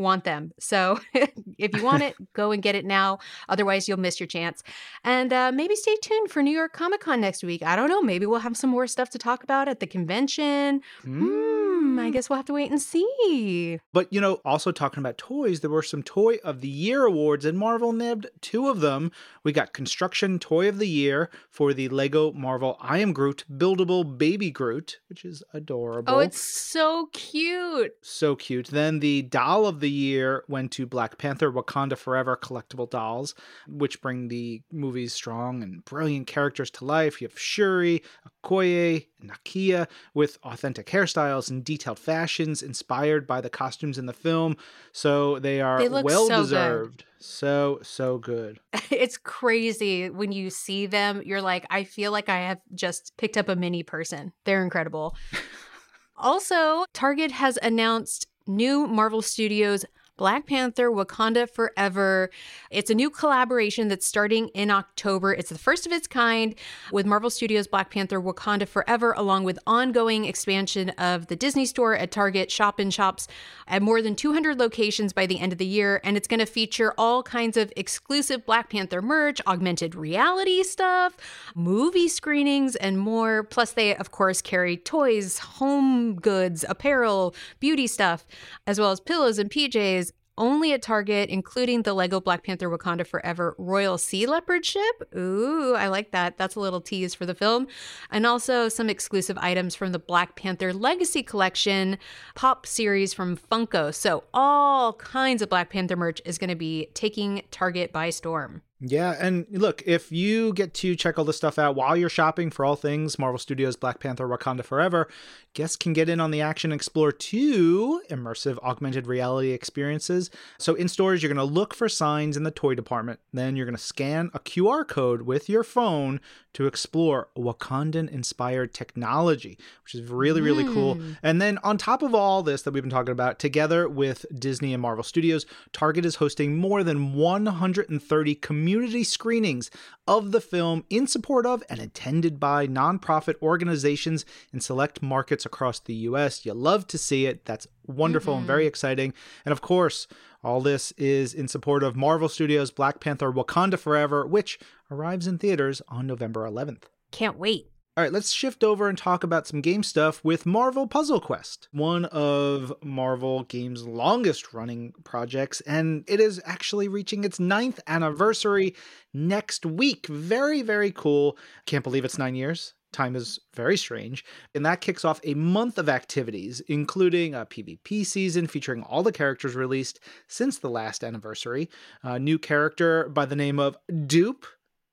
want 0.00 0.24
them. 0.24 0.52
So 0.58 0.98
if 1.14 1.76
you 1.76 1.84
want 1.84 2.02
it, 2.02 2.14
go 2.32 2.50
and 2.50 2.62
get 2.62 2.74
it 2.74 2.84
now. 2.84 3.18
Otherwise, 3.48 3.88
you'll 3.88 3.98
miss 3.98 4.18
your 4.18 4.26
chance. 4.26 4.62
And 5.04 5.32
uh, 5.32 5.52
maybe 5.52 5.76
stay 5.76 5.96
tuned 6.02 6.30
for 6.30 6.42
New 6.42 6.50
York 6.56 6.72
Comic 6.72 7.00
Con 7.00 7.20
next 7.20 7.44
week. 7.44 7.62
I 7.62 7.76
don't 7.76 7.88
know. 7.88 8.02
Maybe 8.02 8.26
we'll 8.26 8.40
have 8.40 8.56
some 8.56 8.70
more 8.70 8.86
stuff 8.86 9.10
to 9.10 9.18
talk 9.18 9.44
about 9.44 9.68
at 9.68 9.80
the 9.80 9.86
convention. 9.86 10.82
Hmm, 11.02 11.98
I 11.98 12.10
guess 12.10 12.28
we'll 12.28 12.36
have 12.36 12.46
to 12.46 12.54
wait 12.54 12.70
and 12.70 12.80
see. 12.80 13.78
But 13.92 14.12
you 14.12 14.20
know, 14.20 14.40
also 14.44 14.72
talking 14.72 15.00
about 15.00 15.18
toys, 15.18 15.60
there 15.60 15.70
were 15.70 15.82
some 15.82 16.02
Toy 16.02 16.36
of 16.42 16.60
the 16.60 16.68
Year 16.68 17.04
awards, 17.04 17.44
and 17.44 17.58
Marvel 17.58 17.92
nabbed 17.92 18.26
two 18.40 18.68
of 18.68 18.80
them. 18.80 19.12
We 19.44 19.52
got 19.52 19.72
Construction 19.72 20.38
Toy 20.38 20.68
of 20.68 20.78
the 20.78 20.88
Year 20.88 21.30
for 21.50 21.72
the 21.72 21.88
Lego 21.88 22.32
Marvel 22.32 22.76
I 22.80 22.98
Am 22.98 23.12
Groot 23.12 23.44
buildable 23.52 24.16
Baby 24.18 24.50
Groot, 24.50 25.00
which 25.08 25.24
is 25.24 25.42
adorable. 25.52 26.14
Oh, 26.14 26.18
it's 26.18 26.40
so 26.40 27.08
cute. 27.12 27.92
so 28.02 28.36
cute. 28.36 28.68
Then 28.68 29.00
the 29.00 29.22
Doll 29.22 29.66
of 29.66 29.80
the 29.80 29.89
Year 29.90 30.44
went 30.48 30.72
to 30.72 30.86
Black 30.86 31.18
Panther 31.18 31.50
Wakanda 31.52 31.96
Forever 31.96 32.36
collectible 32.36 32.88
dolls, 32.88 33.34
which 33.68 34.00
bring 34.00 34.28
the 34.28 34.62
movie's 34.72 35.12
strong 35.12 35.62
and 35.62 35.84
brilliant 35.84 36.26
characters 36.26 36.70
to 36.72 36.84
life. 36.84 37.20
You 37.20 37.28
have 37.28 37.38
Shuri, 37.38 38.02
Okoye, 38.44 39.06
Nakia, 39.24 39.86
with 40.14 40.38
authentic 40.44 40.86
hairstyles 40.86 41.50
and 41.50 41.64
detailed 41.64 41.98
fashions 41.98 42.62
inspired 42.62 43.26
by 43.26 43.40
the 43.40 43.50
costumes 43.50 43.98
in 43.98 44.06
the 44.06 44.12
film. 44.12 44.56
So 44.92 45.38
they 45.38 45.60
are 45.60 45.78
They 45.78 45.88
well 45.88 46.26
so 46.26 46.36
good. 46.36 46.42
deserved. 46.42 47.04
So, 47.18 47.80
so 47.82 48.16
good. 48.18 48.60
it's 48.90 49.18
crazy 49.18 50.08
when 50.08 50.32
you 50.32 50.48
see 50.50 50.86
them. 50.86 51.22
You're 51.24 51.42
like, 51.42 51.66
I 51.70 51.84
feel 51.84 52.12
like 52.12 52.28
I 52.30 52.38
have 52.48 52.60
just 52.74 53.12
picked 53.18 53.36
up 53.36 53.48
a 53.48 53.56
mini 53.56 53.82
person. 53.82 54.32
They're 54.44 54.64
incredible. 54.64 55.14
also, 56.16 56.84
Target 56.94 57.30
has 57.32 57.58
announced 57.62 58.26
new 58.46 58.86
Marvel 58.86 59.22
Studios 59.22 59.84
Black 60.20 60.44
Panther 60.44 60.90
Wakanda 60.90 61.48
Forever. 61.48 62.28
It's 62.70 62.90
a 62.90 62.94
new 62.94 63.08
collaboration 63.08 63.88
that's 63.88 64.04
starting 64.04 64.48
in 64.48 64.70
October. 64.70 65.32
It's 65.32 65.48
the 65.48 65.56
first 65.56 65.86
of 65.86 65.92
its 65.92 66.06
kind 66.06 66.54
with 66.92 67.06
Marvel 67.06 67.30
Studios 67.30 67.66
Black 67.66 67.90
Panther 67.90 68.20
Wakanda 68.20 68.68
Forever, 68.68 69.14
along 69.16 69.44
with 69.44 69.58
ongoing 69.66 70.26
expansion 70.26 70.90
of 70.90 71.28
the 71.28 71.36
Disney 71.36 71.64
store 71.64 71.96
at 71.96 72.10
Target 72.10 72.50
shop 72.50 72.78
in 72.78 72.90
shops 72.90 73.28
at 73.66 73.80
more 73.80 74.02
than 74.02 74.14
200 74.14 74.58
locations 74.58 75.14
by 75.14 75.24
the 75.24 75.40
end 75.40 75.52
of 75.52 75.58
the 75.58 75.64
year. 75.64 76.02
And 76.04 76.18
it's 76.18 76.28
going 76.28 76.40
to 76.40 76.44
feature 76.44 76.92
all 76.98 77.22
kinds 77.22 77.56
of 77.56 77.72
exclusive 77.74 78.44
Black 78.44 78.68
Panther 78.68 79.00
merch, 79.00 79.40
augmented 79.46 79.94
reality 79.94 80.62
stuff, 80.64 81.16
movie 81.54 82.08
screenings, 82.08 82.76
and 82.76 82.98
more. 82.98 83.42
Plus, 83.42 83.72
they, 83.72 83.96
of 83.96 84.10
course, 84.10 84.42
carry 84.42 84.76
toys, 84.76 85.38
home 85.38 86.16
goods, 86.16 86.62
apparel, 86.68 87.34
beauty 87.58 87.86
stuff, 87.86 88.26
as 88.66 88.78
well 88.78 88.90
as 88.90 89.00
pillows 89.00 89.38
and 89.38 89.50
PJs 89.50 90.09
only 90.38 90.72
at 90.72 90.82
Target, 90.82 91.28
including 91.28 91.82
the 91.82 91.94
Lego 91.94 92.20
Black 92.20 92.44
Panther 92.44 92.68
Wakanda 92.68 93.06
Forever 93.06 93.54
Royal 93.58 93.98
Sea 93.98 94.26
Leopard 94.26 94.64
ship. 94.64 95.02
Ooh, 95.16 95.74
I 95.74 95.88
like 95.88 96.12
that. 96.12 96.38
That's 96.38 96.54
a 96.54 96.60
little 96.60 96.80
tease 96.80 97.14
for 97.14 97.26
the 97.26 97.34
film. 97.34 97.66
And 98.10 98.26
also 98.26 98.68
some 98.68 98.88
exclusive 98.88 99.38
items 99.38 99.74
from 99.74 99.92
the 99.92 99.98
Black 99.98 100.36
Panther 100.36 100.72
Legacy 100.72 101.22
Collection 101.22 101.98
pop 102.34 102.66
series 102.66 103.12
from 103.12 103.36
Funko. 103.36 103.94
So, 103.94 104.24
all 104.32 104.94
kinds 104.94 105.42
of 105.42 105.48
Black 105.48 105.70
Panther 105.70 105.96
merch 105.96 106.20
is 106.24 106.38
going 106.38 106.50
to 106.50 106.56
be 106.56 106.88
taking 106.94 107.42
Target 107.50 107.92
by 107.92 108.10
storm. 108.10 108.62
Yeah, 108.82 109.14
and 109.20 109.44
look, 109.50 109.82
if 109.84 110.10
you 110.10 110.54
get 110.54 110.72
to 110.74 110.96
check 110.96 111.18
all 111.18 111.26
this 111.26 111.36
stuff 111.36 111.58
out 111.58 111.74
while 111.74 111.98
you're 111.98 112.08
shopping 112.08 112.50
for 112.50 112.64
all 112.64 112.76
things 112.76 113.18
Marvel 113.18 113.38
Studios 113.38 113.76
Black 113.76 114.00
Panther 114.00 114.26
Wakanda 114.26 114.64
Forever, 114.64 115.06
guests 115.52 115.76
can 115.76 115.92
get 115.92 116.08
in 116.08 116.18
on 116.18 116.30
the 116.30 116.40
action 116.40 116.72
explore 116.72 117.12
two 117.12 118.00
immersive 118.08 118.58
augmented 118.62 119.06
reality 119.06 119.50
experiences. 119.50 120.30
So 120.58 120.74
in 120.74 120.88
stores, 120.88 121.22
you're 121.22 121.32
going 121.32 121.46
to 121.46 121.54
look 121.54 121.74
for 121.74 121.90
signs 121.90 122.38
in 122.38 122.44
the 122.44 122.50
toy 122.50 122.74
department. 122.74 123.20
Then 123.34 123.54
you're 123.54 123.66
going 123.66 123.76
to 123.76 123.82
scan 123.82 124.30
a 124.32 124.40
QR 124.40 124.88
code 124.88 125.22
with 125.22 125.50
your 125.50 125.62
phone 125.62 126.18
to 126.54 126.66
explore 126.66 127.28
Wakandan 127.36 128.10
inspired 128.10 128.74
technology, 128.74 129.58
which 129.84 129.94
is 129.94 130.10
really, 130.10 130.40
really 130.40 130.64
cool. 130.64 130.94
Hmm. 130.94 131.12
And 131.22 131.40
then 131.40 131.58
on 131.58 131.78
top 131.78 132.02
of 132.02 132.14
all 132.14 132.42
this 132.42 132.62
that 132.62 132.72
we've 132.72 132.82
been 132.82 132.90
talking 132.90 133.12
about, 133.12 133.38
together 133.38 133.88
with 133.88 134.26
Disney 134.36 134.72
and 134.72 134.82
Marvel 134.82 135.04
Studios, 135.04 135.46
Target 135.72 136.04
is 136.04 136.16
hosting 136.16 136.56
more 136.56 136.82
than 136.82 137.14
130 137.14 138.34
community 138.36 139.04
screenings 139.04 139.70
of 140.06 140.32
the 140.32 140.40
film 140.40 140.84
in 140.90 141.06
support 141.06 141.46
of 141.46 141.62
and 141.70 141.80
attended 141.80 142.40
by 142.40 142.66
nonprofit 142.66 143.34
organizations 143.42 144.24
in 144.52 144.60
select 144.60 145.02
markets 145.02 145.46
across 145.46 145.78
the 145.78 145.94
US. 145.94 146.44
You 146.44 146.54
love 146.54 146.86
to 146.88 146.98
see 146.98 147.26
it. 147.26 147.44
That's 147.44 147.68
wonderful 147.86 148.36
and 148.38 148.46
very 148.46 148.62
mm-hmm. 148.62 148.68
exciting. 148.68 149.14
And 149.44 149.52
of 149.52 149.60
course, 149.60 150.06
all 150.42 150.60
this 150.60 150.92
is 150.92 151.34
in 151.34 151.48
support 151.48 151.82
of 151.82 151.96
Marvel 151.96 152.28
Studios' 152.28 152.70
Black 152.70 152.98
Panther 153.00 153.30
Wakanda 153.30 153.78
Forever, 153.78 154.26
which 154.26 154.58
arrives 154.90 155.26
in 155.26 155.38
theaters 155.38 155.80
on 155.88 156.06
November 156.06 156.48
11th. 156.48 156.84
Can't 157.10 157.38
wait. 157.38 157.70
All 157.96 158.04
right, 158.04 158.12
let's 158.12 158.32
shift 158.32 158.62
over 158.62 158.88
and 158.88 158.96
talk 158.96 159.24
about 159.24 159.46
some 159.46 159.60
game 159.60 159.82
stuff 159.82 160.24
with 160.24 160.46
Marvel 160.46 160.86
Puzzle 160.86 161.20
Quest, 161.20 161.68
one 161.72 162.04
of 162.06 162.72
Marvel 162.82 163.42
Games' 163.42 163.84
longest 163.84 164.54
running 164.54 164.92
projects, 165.04 165.60
and 165.62 166.04
it 166.06 166.20
is 166.20 166.40
actually 166.44 166.88
reaching 166.88 167.24
its 167.24 167.40
ninth 167.40 167.80
anniversary 167.88 168.76
next 169.12 169.66
week. 169.66 170.06
Very, 170.06 170.62
very 170.62 170.92
cool. 170.92 171.36
Can't 171.66 171.84
believe 171.84 172.04
it's 172.04 172.16
nine 172.16 172.36
years. 172.36 172.74
Time 172.92 173.14
is 173.16 173.38
very 173.54 173.76
strange. 173.76 174.24
And 174.54 174.64
that 174.64 174.80
kicks 174.80 175.04
off 175.04 175.20
a 175.22 175.34
month 175.34 175.76
of 175.76 175.88
activities, 175.88 176.60
including 176.68 177.34
a 177.34 177.44
PvP 177.44 178.06
season 178.06 178.46
featuring 178.46 178.82
all 178.82 179.02
the 179.02 179.12
characters 179.12 179.54
released 179.54 180.00
since 180.26 180.58
the 180.58 180.70
last 180.70 181.04
anniversary. 181.04 181.68
A 182.02 182.18
new 182.18 182.38
character 182.38 183.08
by 183.08 183.26
the 183.26 183.36
name 183.36 183.58
of 183.58 183.76
Doop 183.90 184.44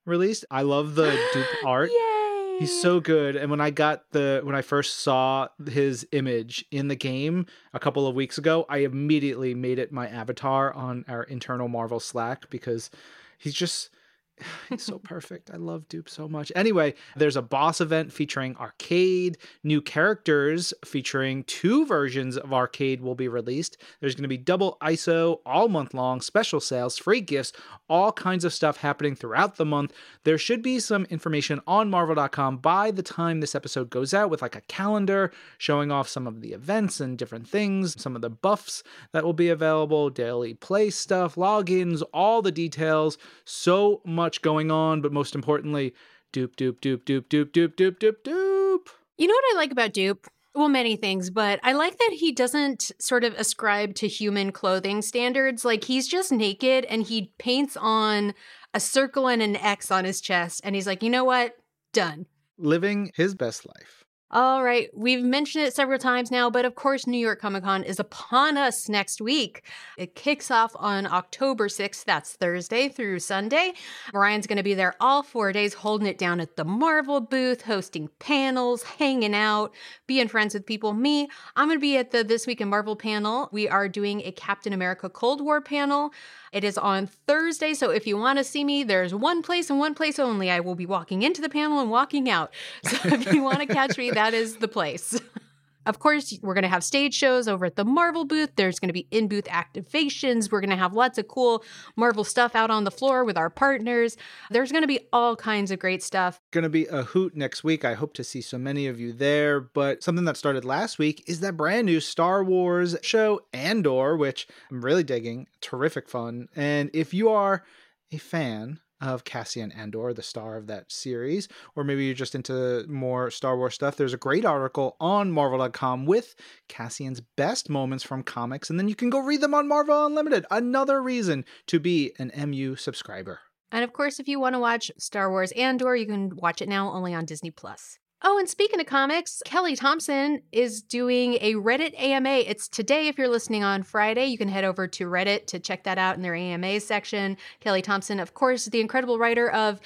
released. 0.08 0.46
I 0.50 0.64
love 0.64 0.96
the 0.96 1.12
Doop 1.34 1.46
art. 1.66 1.90
Yay! 1.92 2.58
He's 2.60 2.82
so 2.82 3.00
good. 3.00 3.36
And 3.36 3.52
when 3.52 3.62
I 3.62 3.70
got 3.70 4.12
the 4.12 4.42
when 4.44 4.56
I 4.56 4.64
first 4.64 5.02
saw 5.02 5.48
his 5.70 6.08
image 6.12 6.66
in 6.72 6.88
the 6.88 6.96
game 6.96 7.46
a 7.74 7.80
couple 7.80 8.08
of 8.08 8.16
weeks 8.16 8.40
ago, 8.40 8.66
I 8.68 8.80
immediately 8.80 9.54
made 9.54 9.78
it 9.78 9.92
my 9.92 10.08
avatar 10.08 10.74
on 10.74 11.06
our 11.08 11.24
internal 11.24 11.68
Marvel 11.68 12.00
Slack 12.00 12.50
because 12.50 12.90
he's 13.38 13.54
just 13.54 13.92
he's 14.70 14.84
so 14.84 15.00
perfect. 15.00 15.50
I 15.51 15.58
love 15.58 15.88
Doop 15.88 16.10
so 16.10 16.27
much. 16.27 16.51
Anyway, 16.56 16.94
there's 17.15 17.36
a 17.36 17.41
boss 17.41 17.82
event 17.82 18.12
featuring 18.12 18.56
arcade, 18.58 19.38
new 19.63 19.82
characters 19.82 20.74
featuring 20.86 21.44
two 21.46 21.86
versions 21.86 22.38
of 22.38 22.53
arcade 22.53 23.01
will 23.01 23.15
be 23.15 23.27
released. 23.27 23.77
There's 24.00 24.15
going 24.15 24.24
to 24.24 24.27
be 24.27 24.38
double 24.38 24.77
ISO 24.82 25.39
all 25.46 25.67
month 25.67 25.94
long, 25.94 26.22
special 26.22 26.60
sales, 26.60 26.98
free 26.98 27.22
gifts, 27.22 27.53
all 27.89 28.12
kinds 28.12 28.46
of 28.46 28.53
stuff 28.53 28.77
happening 28.77 29.15
throughout 29.15 29.56
the 29.56 29.65
month. 29.65 29.94
There 30.24 30.38
should 30.38 30.62
be 30.62 30.79
some 30.79 31.06
information 31.06 31.62
on 31.67 31.89
marvel.com 31.89 32.58
by 32.58 32.91
the 32.91 33.03
time 33.03 33.39
this 33.39 33.56
episode 33.56 33.89
goes 33.89 34.13
out 34.13 34.29
with 34.29 34.41
like 34.41 34.56
a 34.56 34.62
calendar 34.62 35.32
showing 35.58 35.91
off 35.91 36.08
some 36.08 36.27
of 36.27 36.41
the 36.41 36.53
events 36.53 37.00
and 37.00 37.17
different 37.17 37.48
things, 37.48 38.00
some 38.01 38.15
of 38.15 38.22
the 38.22 38.29
buffs 38.29 38.84
that 39.12 39.24
will 39.24 39.34
be 39.34 39.50
available, 39.50 40.10
daily 40.10 40.53
play 40.53 40.89
stuff, 40.89 41.36
logins, 41.36 42.03
all 42.13 42.41
the 42.41 42.51
details. 42.51 43.17
So 43.46 44.01
much 44.06 44.27
going 44.42 44.72
on, 44.72 45.02
but 45.02 45.12
most 45.12 45.36
importantly, 45.36 45.94
doop 46.34 46.56
doop 46.56 46.80
doop 46.80 47.04
doop 47.04 47.24
doop 47.28 47.52
doop 47.52 47.76
doop 47.76 47.98
doop 47.98 48.16
doop. 48.24 48.88
You 49.18 49.28
know 49.28 49.34
what 49.34 49.56
I 49.56 49.58
like 49.58 49.72
about 49.72 49.94
Doop? 49.94 50.28
Well, 50.54 50.70
many 50.70 50.96
things, 50.96 51.30
but 51.30 51.60
I 51.64 51.74
like 51.74 51.98
that 51.98 52.14
he 52.14 52.32
doesn't 52.32 52.92
sort 53.00 53.24
of 53.24 53.34
ascribe 53.36 53.94
to 53.96 54.08
human 54.08 54.52
clothing 54.52 55.02
standards. 55.02 55.64
Like 55.64 55.84
he's 55.84 56.08
just 56.08 56.32
naked 56.32 56.86
and 56.86 57.04
he 57.04 57.32
paints 57.38 57.78
on 57.78 58.34
a 58.74 58.80
circle 58.80 59.28
and 59.28 59.42
an 59.42 59.56
X 59.56 59.92
on 59.92 60.06
his 60.06 60.20
chest. 60.20 60.62
And 60.64 60.74
he's 60.74 60.88
like, 60.88 61.04
you 61.04 61.10
know 61.10 61.24
what? 61.24 61.54
Done. 61.94 62.26
Living 62.58 63.12
his 63.16 63.36
best 63.36 63.68
life. 63.68 64.04
All 64.30 64.62
right, 64.62 64.90
we've 64.94 65.24
mentioned 65.24 65.64
it 65.64 65.74
several 65.74 65.98
times 65.98 66.32
now, 66.32 66.50
but 66.50 66.66
of 66.66 66.76
course, 66.76 67.08
New 67.08 67.18
York 67.18 67.40
Comic 67.40 67.64
Con 67.64 67.82
is 67.82 67.98
upon 67.98 68.58
us 68.58 68.90
next 68.90 69.22
week. 69.22 69.64
It 69.98 70.16
kicks 70.16 70.52
off 70.52 70.74
on 70.76 71.08
October 71.08 71.70
6th. 71.70 72.04
That's 72.04 72.34
Thursday 72.34 72.90
through 72.90 73.20
Sunday. 73.20 73.72
Ryan's 74.14 74.46
going 74.46 74.58
to 74.58 74.64
be 74.64 74.74
there 74.74 74.96
all 75.00 75.24
four 75.24 75.54
days, 75.54 75.76
holding 75.76 76.08
it 76.08 76.18
down 76.18 76.42
at 76.42 76.58
the 76.58 76.66
Marvel 76.66 77.22
booth, 77.22 77.62
hosting 77.62 78.10
panels, 78.20 78.84
hanging 78.84 79.34
out, 79.34 79.74
being 80.08 80.28
friends 80.28 80.54
with 80.54 80.66
people. 80.66 80.92
Me, 80.92 81.30
I'm 81.56 81.70
going 81.70 81.78
to 81.78 81.82
be 81.82 81.96
at 81.96 82.12
the 82.12 82.26
This 82.26 82.46
Week 82.46 82.60
in 82.60 82.68
Marvel 82.68 82.98
panel. 82.98 83.48
We 83.54 83.70
are 83.70 83.88
doing 83.88 84.24
a 84.26 84.34
Captain 84.34 84.74
America 84.74 85.10
Cold 85.10 85.40
War 85.40 85.62
panel. 85.62 86.12
It 86.51 86.63
is 86.63 86.77
on 86.77 87.08
Thursday, 87.08 87.74
so 87.74 87.89
if 87.89 88.08
you 88.08 88.18
want 88.18 88.38
to 88.38 88.44
see 88.44 88.63
me, 88.63 88.84
there's 88.84 89.13
one 89.13 89.42
place 89.42 89.70
and 89.70 89.80
one 89.80 89.94
place 89.94 90.20
only. 90.20 90.50
I 90.50 90.60
will 90.60 90.75
be 90.75 90.86
walking 90.86 91.24
into 91.24 91.42
the 91.42 91.50
panel 91.50 91.80
and 91.80 91.89
walking 91.89 92.30
out. 92.30 92.54
So 92.84 92.98
if 93.06 93.34
you 93.34 93.44
want 93.44 93.60
to 93.60 93.66
catch 93.66 93.98
me, 93.98 94.12
that 94.12 94.34
is 94.34 94.58
the 94.58 94.68
place. 94.68 95.20
Of 95.88 96.00
course, 96.00 96.38
we're 96.41 96.53
going 96.53 96.63
to 96.63 96.70
have 96.70 96.84
stage 96.84 97.13
shows 97.13 97.48
over 97.48 97.65
at 97.65 97.77
the 97.77 97.86
Marvel 97.86 98.25
booth. 98.25 98.51
There's 98.58 98.77
going 98.77 98.89
to 98.89 98.94
be 98.94 99.08
in 99.10 99.29
booth 99.29 99.46
activations. 99.46 100.51
We're 100.51 100.60
going 100.60 100.70
to 100.70 100.75
have 100.75 100.94
lots 100.94 101.17
of 101.17 101.29
cool 101.29 101.63
Marvel 101.96 102.25
stuff 102.25 102.56
out 102.56 102.70
on 102.70 102.84
the 102.84 102.91
floor 102.91 103.24
with 103.24 103.38
our 103.38 103.50
partners. 103.50 104.17
There's 104.51 104.72
going 104.72 104.84
to 104.84 104.88
be 104.88 105.08
all 105.13 105.38
kinds 105.38 105.72
of 105.72 105.79
great 105.79 106.03
stuff. 106.03 106.41
Going 106.51 106.63
to 106.63 106.70
be 106.70 106.88
a 106.88 107.03
hoot 107.03 107.38
next 107.38 107.63
week. 107.63 107.86
I 107.86 107.94
hope 107.94 108.13
to 108.15 108.24
see 108.24 108.41
so 108.41 108.58
many 108.58 108.88
of 108.88 109.00
you 109.00 109.13
there. 109.13 109.62
But 109.62 110.03
something 110.03 110.25
that 110.25 110.36
started 110.36 110.65
last 110.65 111.00
week 111.00 111.24
is 111.25 111.39
that 111.39 111.56
brand 111.56 111.86
new 111.86 112.01
Star 112.01 112.44
Wars 112.44 112.98
show, 113.01 113.39
Andor, 113.53 114.17
which 114.17 114.46
I'm 114.70 114.84
really 114.84 115.03
digging. 115.03 115.48
Terrific 115.62 116.10
fun. 116.10 116.50
And 116.53 116.89
if 116.94 117.13
you 117.13 117.29
are 117.29 117.63
a 118.12 118.17
fan, 118.17 118.82
of 119.01 119.24
Cassian 119.24 119.72
Andor, 119.72 120.13
the 120.13 120.24
star 120.24 120.58
of 120.58 120.68
that 120.68 120.92
series, 120.92 121.48
or 121.75 121.84
maybe 121.84 122.06
you're 122.06 122.13
just 122.13 122.36
into 122.36 122.86
more 122.88 123.30
Star 123.32 123.58
Wars 123.58 123.75
stuff, 123.75 123.96
there's 123.96 124.13
a 124.13 124.18
great 124.18 124.46
article 124.46 124.96
on 125.00 125.32
Marvel.com 125.32 126.06
with 126.06 126.36
Cassian's 126.68 127.22
best 127.22 127.70
moments 127.70 128.04
from 128.04 128.24
comics, 128.24 128.70
and 128.70 128.80
then 128.80 128.88
you 128.88 128.96
can 128.96 129.10
go 129.10 129.20
read 129.20 129.42
them 129.42 129.54
on 129.54 129.68
Marvel 129.68 130.06
Unlimited. 130.06 130.46
Another 130.50 131.01
reason 131.01 131.46
to 131.68 131.80
be 131.80 132.13
an 132.20 132.32
MU 132.50 132.75
subscriber. 132.75 133.39
And 133.72 133.84
of 133.84 133.94
course, 133.94 134.20
if 134.20 134.27
you 134.27 134.39
want 134.39 134.56
to 134.56 134.60
watch 134.60 134.92
Star 134.98 135.30
Wars 135.30 135.51
Andor, 135.51 135.96
you 135.96 136.06
can 136.06 136.36
watch 136.36 136.62
it 136.62 136.70
now 136.70 136.92
only 136.92 137.13
on 137.13 137.25
Disney 137.25 137.51
Plus. 137.51 138.00
Oh, 138.24 138.40
and 138.40 138.50
speaking 138.50 138.80
of 138.80 138.88
comics, 138.88 139.44
Kelly 139.46 139.76
Thompson 139.76 140.42
is 140.52 140.82
doing 140.82 141.36
a 141.36 141.54
Reddit 141.54 141.94
AMA. 142.00 142.30
It's 142.30 142.68
today 142.68 143.08
if 143.08 143.18
you're 143.18 143.28
listening 143.28 143.64
on 143.64 143.84
Friday. 143.84 144.26
You 144.26 144.40
can 144.40 144.48
head 144.48 144.64
over 144.64 144.88
to 144.88 145.06
Reddit 145.06 145.46
to 145.48 145.60
check 145.60 145.84
that 145.84 146.00
out 146.00 146.16
in 146.16 146.24
their 146.24 146.34
AMA 146.34 146.80
section. 146.80 147.38
Kelly 147.60 147.84
Thompson, 147.84 148.20
of 148.20 148.34
course, 148.34 148.66
the 148.66 148.82
incredible 148.82 149.20
writer 149.20 149.52
of 149.52 149.80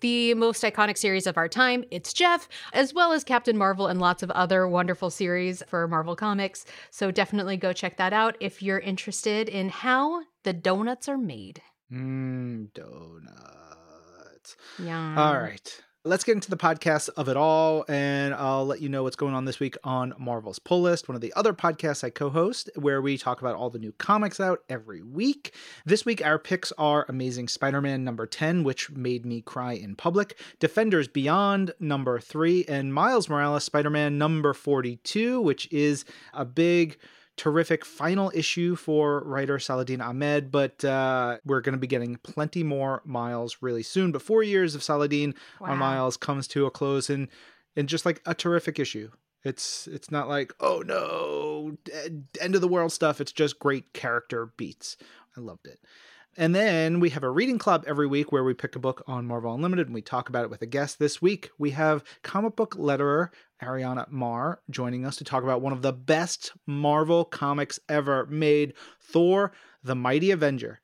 the 0.00 0.32
most 0.32 0.62
iconic 0.62 0.96
series 0.96 1.26
of 1.26 1.36
our 1.36 1.48
time, 1.48 1.84
It's 1.90 2.14
Jeff, 2.14 2.48
as 2.72 2.94
well 2.94 3.12
as 3.12 3.22
Captain 3.22 3.56
Marvel 3.56 3.86
and 3.86 4.00
lots 4.00 4.22
of 4.22 4.30
other 4.30 4.66
wonderful 4.66 5.10
series 5.10 5.62
for 5.66 5.86
Marvel 5.86 6.16
Comics. 6.16 6.64
So 6.90 7.10
definitely 7.10 7.58
go 7.58 7.74
check 7.74 7.98
that 7.98 8.14
out 8.14 8.36
if 8.40 8.62
you're 8.62 8.78
interested 8.78 9.48
in 9.48 9.68
how 9.68 10.22
the 10.42 10.54
donuts 10.54 11.06
are 11.08 11.18
made. 11.18 11.60
Mmm, 11.92 12.72
donuts. 12.72 14.56
Yeah. 14.78 15.14
All 15.18 15.38
right. 15.38 15.82
Let's 16.06 16.22
get 16.22 16.34
into 16.34 16.50
the 16.50 16.58
podcast 16.58 17.08
of 17.16 17.30
it 17.30 17.36
all, 17.38 17.86
and 17.88 18.34
I'll 18.34 18.66
let 18.66 18.82
you 18.82 18.90
know 18.90 19.02
what's 19.04 19.16
going 19.16 19.32
on 19.32 19.46
this 19.46 19.58
week 19.58 19.74
on 19.84 20.12
Marvel's 20.18 20.58
Pull 20.58 20.82
List, 20.82 21.08
one 21.08 21.14
of 21.14 21.22
the 21.22 21.32
other 21.34 21.54
podcasts 21.54 22.04
I 22.04 22.10
co 22.10 22.28
host, 22.28 22.68
where 22.76 23.00
we 23.00 23.16
talk 23.16 23.40
about 23.40 23.56
all 23.56 23.70
the 23.70 23.78
new 23.78 23.92
comics 23.92 24.38
out 24.38 24.58
every 24.68 25.00
week. 25.00 25.54
This 25.86 26.04
week, 26.04 26.22
our 26.22 26.38
picks 26.38 26.72
are 26.72 27.06
Amazing 27.08 27.48
Spider 27.48 27.80
Man 27.80 28.04
number 28.04 28.26
10, 28.26 28.64
which 28.64 28.90
made 28.90 29.24
me 29.24 29.40
cry 29.40 29.72
in 29.72 29.96
public, 29.96 30.38
Defenders 30.60 31.08
Beyond 31.08 31.72
number 31.80 32.20
3, 32.20 32.66
and 32.68 32.92
Miles 32.92 33.30
Morales 33.30 33.64
Spider 33.64 33.88
Man 33.88 34.18
number 34.18 34.52
42, 34.52 35.40
which 35.40 35.72
is 35.72 36.04
a 36.34 36.44
big 36.44 36.98
terrific 37.36 37.84
final 37.84 38.30
issue 38.34 38.76
for 38.76 39.20
writer 39.24 39.58
Saladin 39.58 40.00
Ahmed, 40.00 40.50
but 40.50 40.84
uh, 40.84 41.38
we're 41.44 41.60
going 41.60 41.74
to 41.74 41.78
be 41.78 41.86
getting 41.86 42.16
plenty 42.16 42.62
more 42.62 43.02
Miles 43.04 43.58
really 43.60 43.82
soon. 43.82 44.12
But 44.12 44.22
four 44.22 44.42
years 44.42 44.74
of 44.74 44.82
Saladin 44.82 45.34
Wow. 45.60 45.72
on 45.72 45.78
Miles 45.78 46.16
comes 46.16 46.46
to 46.48 46.66
a 46.66 46.70
close 46.70 47.10
in, 47.10 47.28
in 47.76 47.86
just 47.86 48.06
like 48.06 48.22
a 48.26 48.34
terrific 48.34 48.78
issue. 48.78 49.10
It's 49.42 49.86
it's 49.88 50.10
not 50.10 50.26
like 50.26 50.54
oh 50.60 50.82
no 50.86 51.76
end 52.40 52.54
of 52.54 52.62
the 52.62 52.68
world 52.68 52.92
stuff. 52.92 53.20
It's 53.20 53.32
just 53.32 53.58
great 53.58 53.92
character 53.92 54.52
beats. 54.56 54.96
I 55.36 55.40
loved 55.40 55.66
it. 55.66 55.80
And 56.36 56.54
then 56.54 56.98
we 56.98 57.10
have 57.10 57.22
a 57.22 57.30
reading 57.30 57.58
club 57.58 57.84
every 57.86 58.06
week 58.08 58.32
where 58.32 58.42
we 58.42 58.54
pick 58.54 58.74
a 58.74 58.80
book 58.80 59.04
on 59.06 59.26
Marvel 59.26 59.54
Unlimited 59.54 59.86
and 59.86 59.94
we 59.94 60.02
talk 60.02 60.28
about 60.28 60.44
it 60.44 60.50
with 60.50 60.62
a 60.62 60.66
guest. 60.66 60.98
This 60.98 61.20
week 61.22 61.50
we 61.58 61.70
have 61.72 62.02
comic 62.22 62.56
book 62.56 62.74
letterer 62.76 63.28
Ariana 63.64 64.10
Maher 64.10 64.60
joining 64.70 65.04
us 65.04 65.16
to 65.16 65.24
talk 65.24 65.42
about 65.42 65.62
one 65.62 65.72
of 65.72 65.82
the 65.82 65.92
best 65.92 66.52
Marvel 66.66 67.24
comics 67.24 67.80
ever 67.88 68.26
made, 68.26 68.74
Thor 69.00 69.52
the 69.82 69.94
Mighty 69.94 70.30
Avenger. 70.30 70.80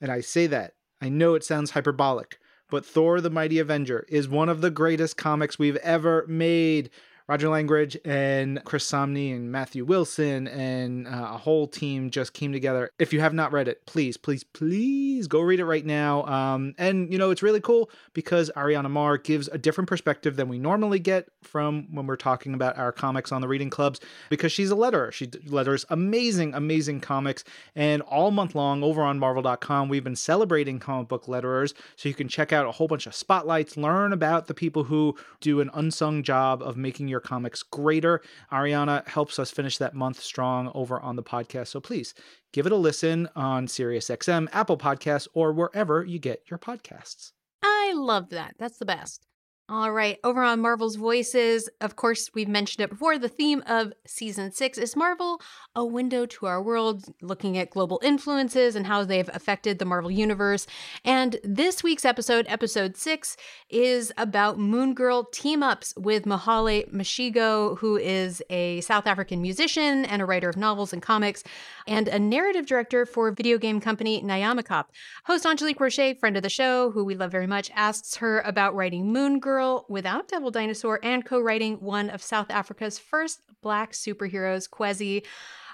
And 0.00 0.10
I 0.10 0.20
say 0.20 0.46
that, 0.48 0.74
I 1.00 1.08
know 1.08 1.34
it 1.34 1.44
sounds 1.44 1.72
hyperbolic, 1.72 2.38
but 2.70 2.86
Thor 2.86 3.20
the 3.20 3.30
Mighty 3.30 3.58
Avenger 3.58 4.06
is 4.08 4.28
one 4.28 4.48
of 4.48 4.60
the 4.60 4.70
greatest 4.70 5.16
comics 5.16 5.58
we've 5.58 5.76
ever 5.76 6.24
made. 6.26 6.90
Roger 7.28 7.48
Langridge 7.48 7.96
and 8.04 8.62
Chris 8.64 8.90
Samnee 8.90 9.34
and 9.34 9.50
Matthew 9.50 9.84
Wilson 9.84 10.48
and 10.48 11.06
uh, 11.06 11.30
a 11.34 11.38
whole 11.38 11.66
team 11.66 12.10
just 12.10 12.32
came 12.32 12.52
together. 12.52 12.90
If 12.98 13.12
you 13.12 13.20
have 13.20 13.34
not 13.34 13.52
read 13.52 13.68
it, 13.68 13.86
please, 13.86 14.16
please, 14.16 14.44
please 14.44 15.28
go 15.28 15.40
read 15.40 15.60
it 15.60 15.64
right 15.64 15.84
now. 15.84 16.24
Um, 16.26 16.74
and 16.78 17.12
you 17.12 17.18
know, 17.18 17.30
it's 17.30 17.42
really 17.42 17.60
cool 17.60 17.90
because 18.12 18.50
Ariana 18.56 18.90
Maher 18.90 19.18
gives 19.18 19.48
a 19.48 19.58
different 19.58 19.88
perspective 19.88 20.36
than 20.36 20.48
we 20.48 20.58
normally 20.58 20.98
get 20.98 21.28
from 21.42 21.88
when 21.94 22.06
we're 22.06 22.16
talking 22.16 22.54
about 22.54 22.76
our 22.76 22.92
comics 22.92 23.32
on 23.32 23.40
the 23.40 23.48
reading 23.48 23.70
clubs 23.70 24.00
because 24.28 24.52
she's 24.52 24.70
a 24.70 24.74
letterer. 24.74 25.12
She 25.12 25.30
letters 25.46 25.84
amazing, 25.90 26.54
amazing 26.54 27.00
comics. 27.00 27.44
And 27.74 28.02
all 28.02 28.30
month 28.30 28.54
long 28.54 28.82
over 28.82 29.02
on 29.02 29.18
Marvel.com, 29.18 29.88
we've 29.88 30.04
been 30.04 30.16
celebrating 30.16 30.78
comic 30.78 31.08
book 31.08 31.26
letterers. 31.26 31.74
So 31.96 32.08
you 32.08 32.14
can 32.14 32.28
check 32.28 32.52
out 32.52 32.66
a 32.66 32.72
whole 32.72 32.88
bunch 32.88 33.06
of 33.06 33.14
spotlights, 33.14 33.76
learn 33.76 34.12
about 34.12 34.46
the 34.46 34.54
people 34.54 34.84
who 34.84 35.16
do 35.40 35.60
an 35.60 35.70
unsung 35.74 36.22
job 36.22 36.62
of 36.62 36.76
making 36.76 37.08
your 37.12 37.20
comics 37.20 37.62
greater. 37.62 38.20
Ariana 38.50 39.06
helps 39.06 39.38
us 39.38 39.52
finish 39.52 39.78
that 39.78 39.94
month 39.94 40.20
strong 40.20 40.72
over 40.74 40.98
on 41.00 41.14
the 41.14 41.22
podcast. 41.22 41.68
So 41.68 41.80
please 41.80 42.14
give 42.52 42.66
it 42.66 42.72
a 42.72 42.76
listen 42.76 43.28
on 43.36 43.68
SiriusXM, 43.68 44.48
Apple 44.52 44.76
Podcasts, 44.76 45.28
or 45.34 45.52
wherever 45.52 46.04
you 46.04 46.18
get 46.18 46.42
your 46.50 46.58
podcasts. 46.58 47.30
I 47.62 47.92
love 47.94 48.30
that. 48.30 48.56
That's 48.58 48.78
the 48.78 48.86
best. 48.86 49.26
All 49.72 49.90
right, 49.90 50.18
over 50.22 50.42
on 50.42 50.60
Marvel's 50.60 50.96
Voices, 50.96 51.66
of 51.80 51.96
course, 51.96 52.28
we've 52.34 52.46
mentioned 52.46 52.84
it 52.84 52.90
before. 52.90 53.16
The 53.16 53.26
theme 53.26 53.62
of 53.66 53.94
season 54.06 54.52
six 54.52 54.76
is 54.76 54.94
Marvel, 54.94 55.40
a 55.74 55.82
window 55.82 56.26
to 56.26 56.44
our 56.44 56.62
world, 56.62 57.06
looking 57.22 57.56
at 57.56 57.70
global 57.70 57.98
influences 58.04 58.76
and 58.76 58.86
how 58.86 59.02
they've 59.02 59.30
affected 59.32 59.78
the 59.78 59.86
Marvel 59.86 60.10
Universe. 60.10 60.66
And 61.06 61.38
this 61.42 61.82
week's 61.82 62.04
episode, 62.04 62.44
episode 62.50 62.98
six, 62.98 63.38
is 63.70 64.12
about 64.18 64.58
Moon 64.58 64.92
Girl 64.92 65.24
team 65.24 65.62
ups 65.62 65.94
with 65.96 66.26
Mohale 66.26 66.92
Mashigo, 66.92 67.78
who 67.78 67.96
is 67.96 68.42
a 68.50 68.82
South 68.82 69.06
African 69.06 69.40
musician 69.40 70.04
and 70.04 70.20
a 70.20 70.26
writer 70.26 70.50
of 70.50 70.58
novels 70.58 70.92
and 70.92 71.00
comics, 71.00 71.44
and 71.86 72.08
a 72.08 72.18
narrative 72.18 72.66
director 72.66 73.06
for 73.06 73.32
video 73.32 73.56
game 73.56 73.80
company 73.80 74.20
Nyamakop. 74.22 74.84
Host 75.24 75.46
Angelique 75.46 75.80
Roche, 75.80 76.18
friend 76.20 76.36
of 76.36 76.42
the 76.42 76.50
show, 76.50 76.90
who 76.90 77.06
we 77.06 77.14
love 77.14 77.32
very 77.32 77.46
much, 77.46 77.70
asks 77.74 78.16
her 78.16 78.40
about 78.40 78.74
writing 78.74 79.10
Moon 79.10 79.40
Girl 79.40 79.61
without 79.88 80.28
Devil 80.28 80.50
Dinosaur 80.50 81.00
and 81.02 81.24
co 81.24 81.40
writing 81.40 81.76
one 81.76 82.10
of 82.10 82.22
South 82.22 82.50
Africa's 82.50 82.98
first 82.98 83.40
black 83.62 83.92
superheroes, 83.92 84.68
Kwezi. 84.68 85.24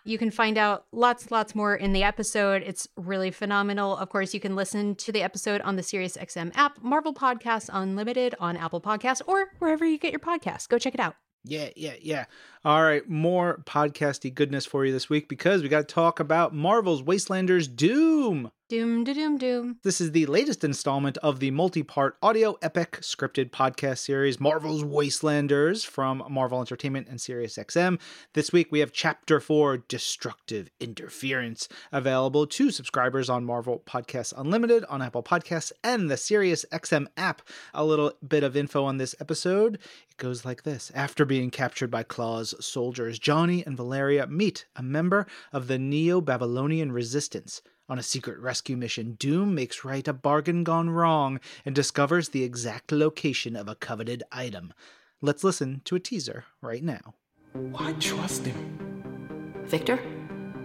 You 0.05 0.16
can 0.16 0.31
find 0.31 0.57
out 0.57 0.87
lots, 0.92 1.31
lots 1.31 1.55
more 1.55 1.74
in 1.74 1.92
the 1.92 2.03
episode. 2.03 2.62
It's 2.62 2.88
really 2.96 3.31
phenomenal. 3.31 3.96
Of 3.96 4.09
course, 4.09 4.33
you 4.33 4.40
can 4.40 4.57
listen 4.57 4.94
to 4.96 5.12
the 5.12 5.22
episode 5.22 5.61
on 5.62 5.77
the 5.77 5.83
SiriusXM 5.83 6.53
app, 6.57 6.83
Marvel 6.83 7.12
Podcasts 7.12 7.68
Unlimited 7.72 8.35
on 8.40 8.57
Apple 8.57 8.81
Podcasts, 8.81 9.20
or 9.27 9.48
wherever 9.59 9.85
you 9.85 9.98
get 9.98 10.12
your 10.12 10.20
podcasts. 10.20 10.68
Go 10.68 10.79
check 10.79 10.94
it 10.94 11.01
out. 11.01 11.16
Yeah, 11.44 11.68
yeah, 11.77 11.94
yeah. 12.01 12.24
All 12.64 12.83
right, 12.83 13.09
more 13.09 13.62
podcasty 13.66 14.33
goodness 14.33 14.66
for 14.66 14.85
you 14.85 14.92
this 14.92 15.09
week 15.09 15.29
because 15.29 15.62
we 15.62 15.68
got 15.68 15.88
to 15.88 15.94
talk 15.94 16.20
about 16.20 16.55
Marvel's 16.55 17.03
Wastelanders 17.03 17.74
Doom. 17.74 18.51
Doom, 18.68 19.02
doom, 19.02 19.38
doom. 19.38 19.78
This 19.83 19.98
is 19.98 20.12
the 20.12 20.26
latest 20.26 20.62
installment 20.62 21.16
of 21.22 21.40
the 21.40 21.50
multi 21.50 21.83
part 21.83 22.18
audio 22.22 22.59
epic 22.61 22.98
scripted 23.00 23.48
podcast 23.48 23.96
series 23.96 24.38
Marvel's 24.38 24.85
Wastelanders 24.85 25.87
from 25.87 26.22
Marvel 26.28 26.61
Entertainment 26.61 27.09
and 27.09 27.18
SiriusXM. 27.18 27.98
This 28.35 28.52
week 28.52 28.70
we 28.70 28.81
have 28.81 28.92
Chapter 28.92 29.40
4 29.40 29.78
Destructive 29.78 30.68
Interference 30.81 31.70
available 31.92 32.46
to 32.46 32.70
subscribers 32.70 33.31
on 33.31 33.42
Marvel 33.42 33.83
Podcasts 33.87 34.35
Unlimited 34.37 34.85
on 34.90 35.00
Apple 35.00 35.22
Podcasts 35.22 35.72
and 35.83 36.11
the 36.11 36.16
SiriusXM 36.16 37.07
app. 37.16 37.40
A 37.72 37.87
little 37.87 38.12
bit 38.28 38.44
of 38.44 38.54
info 38.54 38.85
on 38.85 38.98
this 38.98 39.14
episode. 39.18 39.76
It 40.11 40.18
goes 40.18 40.44
like 40.44 40.64
this 40.64 40.92
After 40.94 41.24
being 41.24 41.50
captured 41.50 41.90
by 41.90 42.02
Claw's 42.02 42.54
soldiers, 42.62 43.18
Johnny 43.18 43.64
and 43.64 43.78
Valeria 43.78 44.26
meet 44.26 44.66
a 44.76 44.83
member 44.83 45.26
of 45.54 45.68
the 45.68 45.78
Neo 45.78 46.20
Babylonian 46.20 46.92
Resistance. 46.92 47.62
On 47.90 47.98
a 47.98 48.03
secret 48.03 48.38
rescue 48.38 48.77
mission, 48.77 49.12
Doom 49.18 49.55
makes 49.55 49.83
right 49.83 50.07
a 50.07 50.12
bargain 50.12 50.62
gone 50.62 50.90
wrong 50.90 51.40
and 51.64 51.74
discovers 51.74 52.29
the 52.29 52.44
exact 52.44 52.92
location 52.92 53.57
of 53.57 53.66
a 53.66 53.74
coveted 53.74 54.22
item. 54.31 54.74
Let's 55.22 55.42
listen 55.42 55.81
to 55.87 55.96
a 55.96 56.01
teaser 56.01 56.44
right 56.61 56.83
now. 56.85 57.14
Why 57.55 57.94
trust 57.94 58.44
him? 58.44 59.62
Victor? 59.64 59.98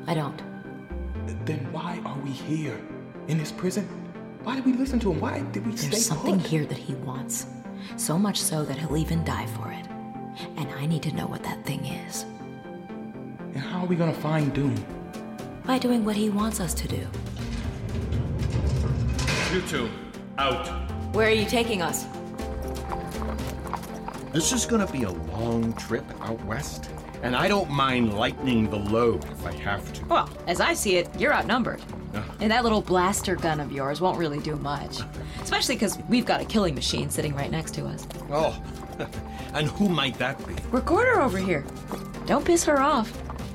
I 0.05 0.13
don't. 0.15 0.37
Then 1.45 1.71
why 1.71 2.01
are 2.03 2.19
we 2.19 2.31
here? 2.31 2.77
In 3.29 3.37
this 3.37 3.53
prison? 3.53 3.87
Why 4.43 4.55
did 4.55 4.65
we 4.65 4.73
listen 4.73 4.99
to 4.99 5.11
him? 5.13 5.21
Why 5.21 5.39
did 5.39 5.65
we 5.65 5.77
stay 5.77 5.87
There's 5.91 6.05
something 6.05 6.41
put? 6.41 6.49
here 6.49 6.65
that 6.65 6.77
he 6.77 6.93
wants. 6.95 7.47
So 7.95 8.19
much 8.19 8.41
so 8.41 8.65
that 8.65 8.77
he'll 8.77 8.97
even 8.97 9.23
die 9.23 9.45
for 9.47 9.71
it. 9.71 9.87
And 10.57 10.69
I 10.71 10.85
need 10.85 11.03
to 11.03 11.15
know 11.15 11.27
what 11.27 11.43
that 11.43 11.65
thing 11.65 11.85
is. 11.85 12.23
And 13.53 13.59
how 13.59 13.79
are 13.83 13.85
we 13.85 13.95
gonna 13.95 14.13
find 14.13 14.53
Doom? 14.53 14.75
By 15.65 15.77
doing 15.77 16.03
what 16.03 16.15
he 16.15 16.29
wants 16.29 16.59
us 16.59 16.73
to 16.73 16.87
do. 16.87 17.07
You 19.53 19.61
two, 19.61 19.89
out. 20.37 20.67
Where 21.15 21.27
are 21.27 21.31
you 21.31 21.45
taking 21.45 21.81
us? 21.81 22.05
This 24.33 24.51
is 24.51 24.65
gonna 24.65 24.87
be 24.87 25.03
a 25.03 25.11
long 25.11 25.73
trip 25.73 26.03
out 26.21 26.43
west, 26.45 26.89
and 27.21 27.35
I 27.35 27.47
don't 27.47 27.69
mind 27.69 28.15
lightening 28.15 28.69
the 28.69 28.77
load 28.77 29.23
if 29.25 29.45
I 29.45 29.53
have 29.53 29.93
to. 29.93 30.05
Well, 30.05 30.29
as 30.47 30.59
I 30.59 30.73
see 30.73 30.97
it, 30.97 31.07
you're 31.19 31.33
outnumbered. 31.33 31.81
And 32.39 32.51
that 32.51 32.63
little 32.63 32.81
blaster 32.81 33.35
gun 33.35 33.59
of 33.59 33.71
yours 33.71 34.01
won't 34.01 34.17
really 34.17 34.39
do 34.39 34.55
much. 34.55 34.99
Especially 35.41 35.75
because 35.75 35.97
we've 36.09 36.25
got 36.25 36.41
a 36.41 36.45
killing 36.45 36.75
machine 36.75 37.09
sitting 37.09 37.35
right 37.35 37.49
next 37.49 37.73
to 37.75 37.85
us. 37.85 38.07
Oh, 38.31 38.61
and 39.53 39.67
who 39.67 39.87
might 39.87 40.17
that 40.17 40.45
be? 40.47 40.55
Recorder 40.71 41.21
over 41.21 41.37
here. 41.37 41.63
Don't 42.25 42.45
piss 42.45 42.63
her 42.65 42.79
off. 42.79 43.11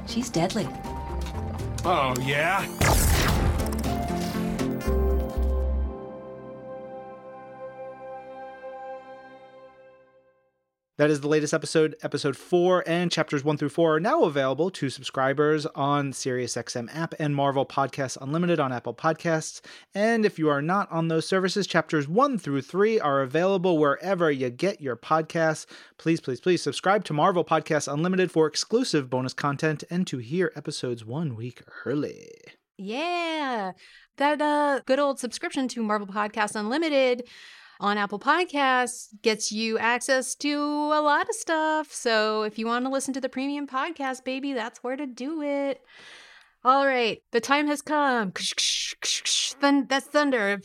She's 0.07 0.31
deadly. 0.31 0.69
Oh, 1.85 2.15
yeah? 2.21 2.67
That 10.99 11.11
is 11.11 11.21
the 11.21 11.29
latest 11.29 11.55
episode, 11.55 11.95
episode 12.03 12.37
four, 12.37 12.83
and 12.85 13.09
chapters 13.09 13.45
one 13.45 13.57
through 13.57 13.69
four 13.69 13.95
are 13.95 14.01
now 14.01 14.25
available 14.25 14.69
to 14.71 14.91
subscribers 14.91 15.65
on 15.77 16.11
SiriusXM 16.11 16.93
app 16.93 17.15
and 17.21 17.37
Marvel 17.37 17.65
Podcasts 17.65 18.21
Unlimited 18.21 18.59
on 18.59 18.73
Apple 18.73 18.95
Podcasts. 18.95 19.61
And 19.95 20.27
if 20.27 20.41
you 20.41 20.49
are 20.49 20.61
not 20.61 20.91
on 20.91 21.07
those 21.07 21.25
services, 21.25 21.69
chapters 21.69 22.09
one 22.09 22.37
through 22.37 22.63
three 22.63 22.99
are 22.99 23.23
available 23.23 23.79
wherever 23.79 24.29
you 24.29 24.51
get 24.51 24.81
your 24.81 24.97
podcasts. 24.97 25.67
Please, 25.99 26.21
please, 26.21 26.41
please 26.41 26.63
subscribe 26.63 27.05
to 27.05 27.13
Marvel 27.13 27.45
Podcasts 27.45 27.91
Unlimited 27.91 28.33
for 28.33 28.49
exclusive 28.49 29.09
bonus 29.09 29.35
content 29.35 29.85
and 29.89 30.05
to 30.09 30.19
hear 30.19 30.53
episodes 30.57 31.05
one 31.05 31.37
week 31.37 31.63
early. 31.85 32.29
Yeah. 32.77 33.71
That 34.17 34.43
uh 34.43 34.81
good 34.85 34.99
old 34.99 35.21
subscription 35.21 35.69
to 35.69 35.83
Marvel 35.85 36.09
Podcast 36.09 36.57
Unlimited 36.57 37.23
on 37.81 37.99
Apple 37.99 38.19
Podcasts 38.19 39.09
gets 39.23 39.53
you 39.53 39.79
access 39.79 40.35
to 40.37 40.57
a 40.57 41.01
lot 41.01 41.29
of 41.29 41.35
stuff. 41.35 41.93
So 41.93 42.43
if 42.43 42.59
you 42.59 42.67
want 42.67 42.85
to 42.85 42.91
listen 42.91 43.15
to 43.15 43.21
the 43.21 43.29
premium 43.29 43.67
podcast, 43.67 44.25
baby, 44.25 44.53
that's 44.53 44.83
where 44.83 44.97
to 44.97 45.07
do 45.07 45.43
it. 45.43 45.81
All 46.65 46.87
right, 46.87 47.23
the 47.31 47.41
time 47.41 47.69
has 47.69 47.83
come. 47.83 48.33
Then 49.61 49.87
that's 49.89 50.07
thunder. 50.07 50.61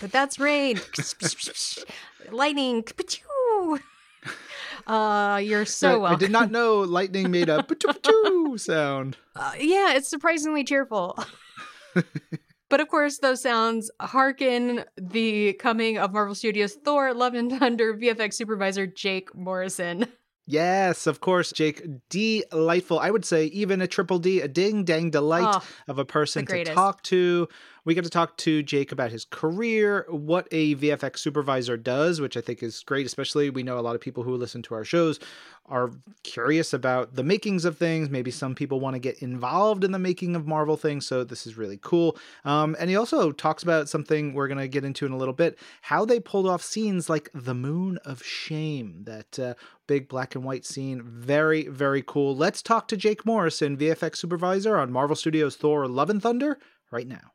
But 0.00 0.10
that's 0.10 0.38
rain. 0.38 0.80
Lightning. 2.30 2.84
Uh, 4.86 5.40
you're 5.42 5.64
so 5.64 6.04
I, 6.04 6.12
I 6.12 6.16
did 6.16 6.30
not 6.30 6.50
know 6.50 6.80
lightning 6.80 7.30
made 7.30 7.48
a 7.48 7.62
sound. 8.56 9.16
Uh, 9.34 9.52
yeah, 9.58 9.94
it's 9.94 10.08
surprisingly 10.08 10.64
cheerful. 10.64 11.18
but 12.74 12.80
of 12.80 12.88
course, 12.88 13.18
those 13.18 13.40
sounds 13.40 13.88
harken 14.00 14.82
the 15.00 15.52
coming 15.52 15.96
of 15.96 16.12
Marvel 16.12 16.34
Studios 16.34 16.74
Thor 16.74 17.14
Love 17.14 17.34
and 17.34 17.48
Thunder 17.48 17.94
VFX 17.94 18.34
supervisor 18.34 18.84
Jake 18.84 19.32
Morrison. 19.32 20.08
Yes, 20.44 21.06
of 21.06 21.20
course, 21.20 21.52
Jake. 21.52 21.86
Delightful. 22.10 22.98
I 22.98 23.12
would 23.12 23.24
say 23.24 23.44
even 23.46 23.80
a 23.80 23.86
triple 23.86 24.18
D, 24.18 24.40
a 24.40 24.48
ding 24.48 24.82
dang 24.84 25.10
delight 25.10 25.62
Oh, 25.62 25.64
of 25.86 26.00
a 26.00 26.04
person 26.04 26.44
to 26.46 26.64
talk 26.64 27.00
to. 27.04 27.48
We 27.84 27.94
get 27.94 28.04
to 28.04 28.10
talk 28.10 28.38
to 28.38 28.62
Jake 28.62 28.92
about 28.92 29.10
his 29.10 29.26
career, 29.26 30.06
what 30.08 30.48
a 30.50 30.74
VFX 30.74 31.18
supervisor 31.18 31.76
does, 31.76 32.18
which 32.18 32.34
I 32.34 32.40
think 32.40 32.62
is 32.62 32.82
great. 32.82 33.04
Especially, 33.04 33.50
we 33.50 33.62
know 33.62 33.78
a 33.78 33.80
lot 33.80 33.94
of 33.94 34.00
people 34.00 34.22
who 34.22 34.34
listen 34.36 34.62
to 34.62 34.74
our 34.74 34.84
shows 34.84 35.20
are 35.66 35.90
curious 36.22 36.72
about 36.72 37.14
the 37.14 37.22
makings 37.22 37.66
of 37.66 37.76
things. 37.76 38.08
Maybe 38.08 38.30
some 38.30 38.54
people 38.54 38.80
want 38.80 38.94
to 38.94 39.00
get 39.00 39.22
involved 39.22 39.84
in 39.84 39.92
the 39.92 39.98
making 39.98 40.34
of 40.34 40.46
Marvel 40.46 40.78
things. 40.78 41.06
So, 41.06 41.24
this 41.24 41.46
is 41.46 41.58
really 41.58 41.78
cool. 41.82 42.16
Um, 42.46 42.74
and 42.78 42.88
he 42.88 42.96
also 42.96 43.32
talks 43.32 43.62
about 43.62 43.90
something 43.90 44.32
we're 44.32 44.48
going 44.48 44.58
to 44.58 44.68
get 44.68 44.84
into 44.84 45.04
in 45.04 45.12
a 45.12 45.18
little 45.18 45.34
bit 45.34 45.58
how 45.82 46.06
they 46.06 46.20
pulled 46.20 46.46
off 46.46 46.62
scenes 46.62 47.10
like 47.10 47.28
the 47.34 47.54
Moon 47.54 47.98
of 48.06 48.24
Shame, 48.24 49.02
that 49.04 49.38
uh, 49.38 49.54
big 49.86 50.08
black 50.08 50.34
and 50.34 50.42
white 50.42 50.64
scene. 50.64 51.02
Very, 51.02 51.68
very 51.68 52.02
cool. 52.02 52.34
Let's 52.34 52.62
talk 52.62 52.88
to 52.88 52.96
Jake 52.96 53.26
Morrison, 53.26 53.76
VFX 53.76 54.16
supervisor 54.16 54.78
on 54.78 54.90
Marvel 54.90 55.16
Studios 55.16 55.56
Thor 55.56 55.86
Love 55.86 56.08
and 56.08 56.22
Thunder, 56.22 56.58
right 56.90 57.06
now. 57.06 57.32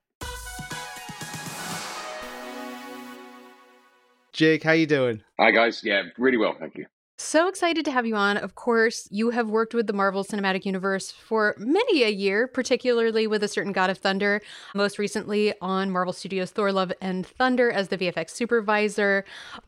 Jake, 4.40 4.64
how 4.64 4.72
you 4.72 4.86
doing? 4.86 5.22
Hi 5.38 5.52
guys, 5.52 5.82
yeah, 5.84 6.04
really 6.18 6.38
well, 6.38 6.56
thank 6.58 6.78
you. 6.78 6.86
So 7.18 7.50
excited 7.50 7.84
to 7.84 7.92
have 7.92 8.06
you 8.06 8.16
on. 8.16 8.38
Of 8.38 8.56
course, 8.56 9.06
you 9.12 9.32
have 9.32 9.50
worked 9.50 9.74
with 9.74 9.86
the 9.86 9.92
Marvel 9.92 10.24
Cinematic 10.24 10.64
Universe 10.64 11.12
for 11.12 11.56
many 11.58 12.04
a 12.04 12.10
year, 12.10 12.48
particularly 12.48 13.28
with 13.28 13.44
a 13.44 13.50
certain 13.50 13.74
God 13.74 13.90
of 13.90 13.98
Thunder, 13.98 14.42
most 14.74 14.98
recently 14.98 15.54
on 15.60 15.92
Marvel 15.92 16.14
Studios 16.14 16.52
Thor 16.52 16.72
Love 16.72 16.94
and 17.02 17.28
Thunder 17.28 17.70
as 17.70 17.90
the 17.90 17.98
VFX 17.98 18.30
supervisor. 18.30 19.26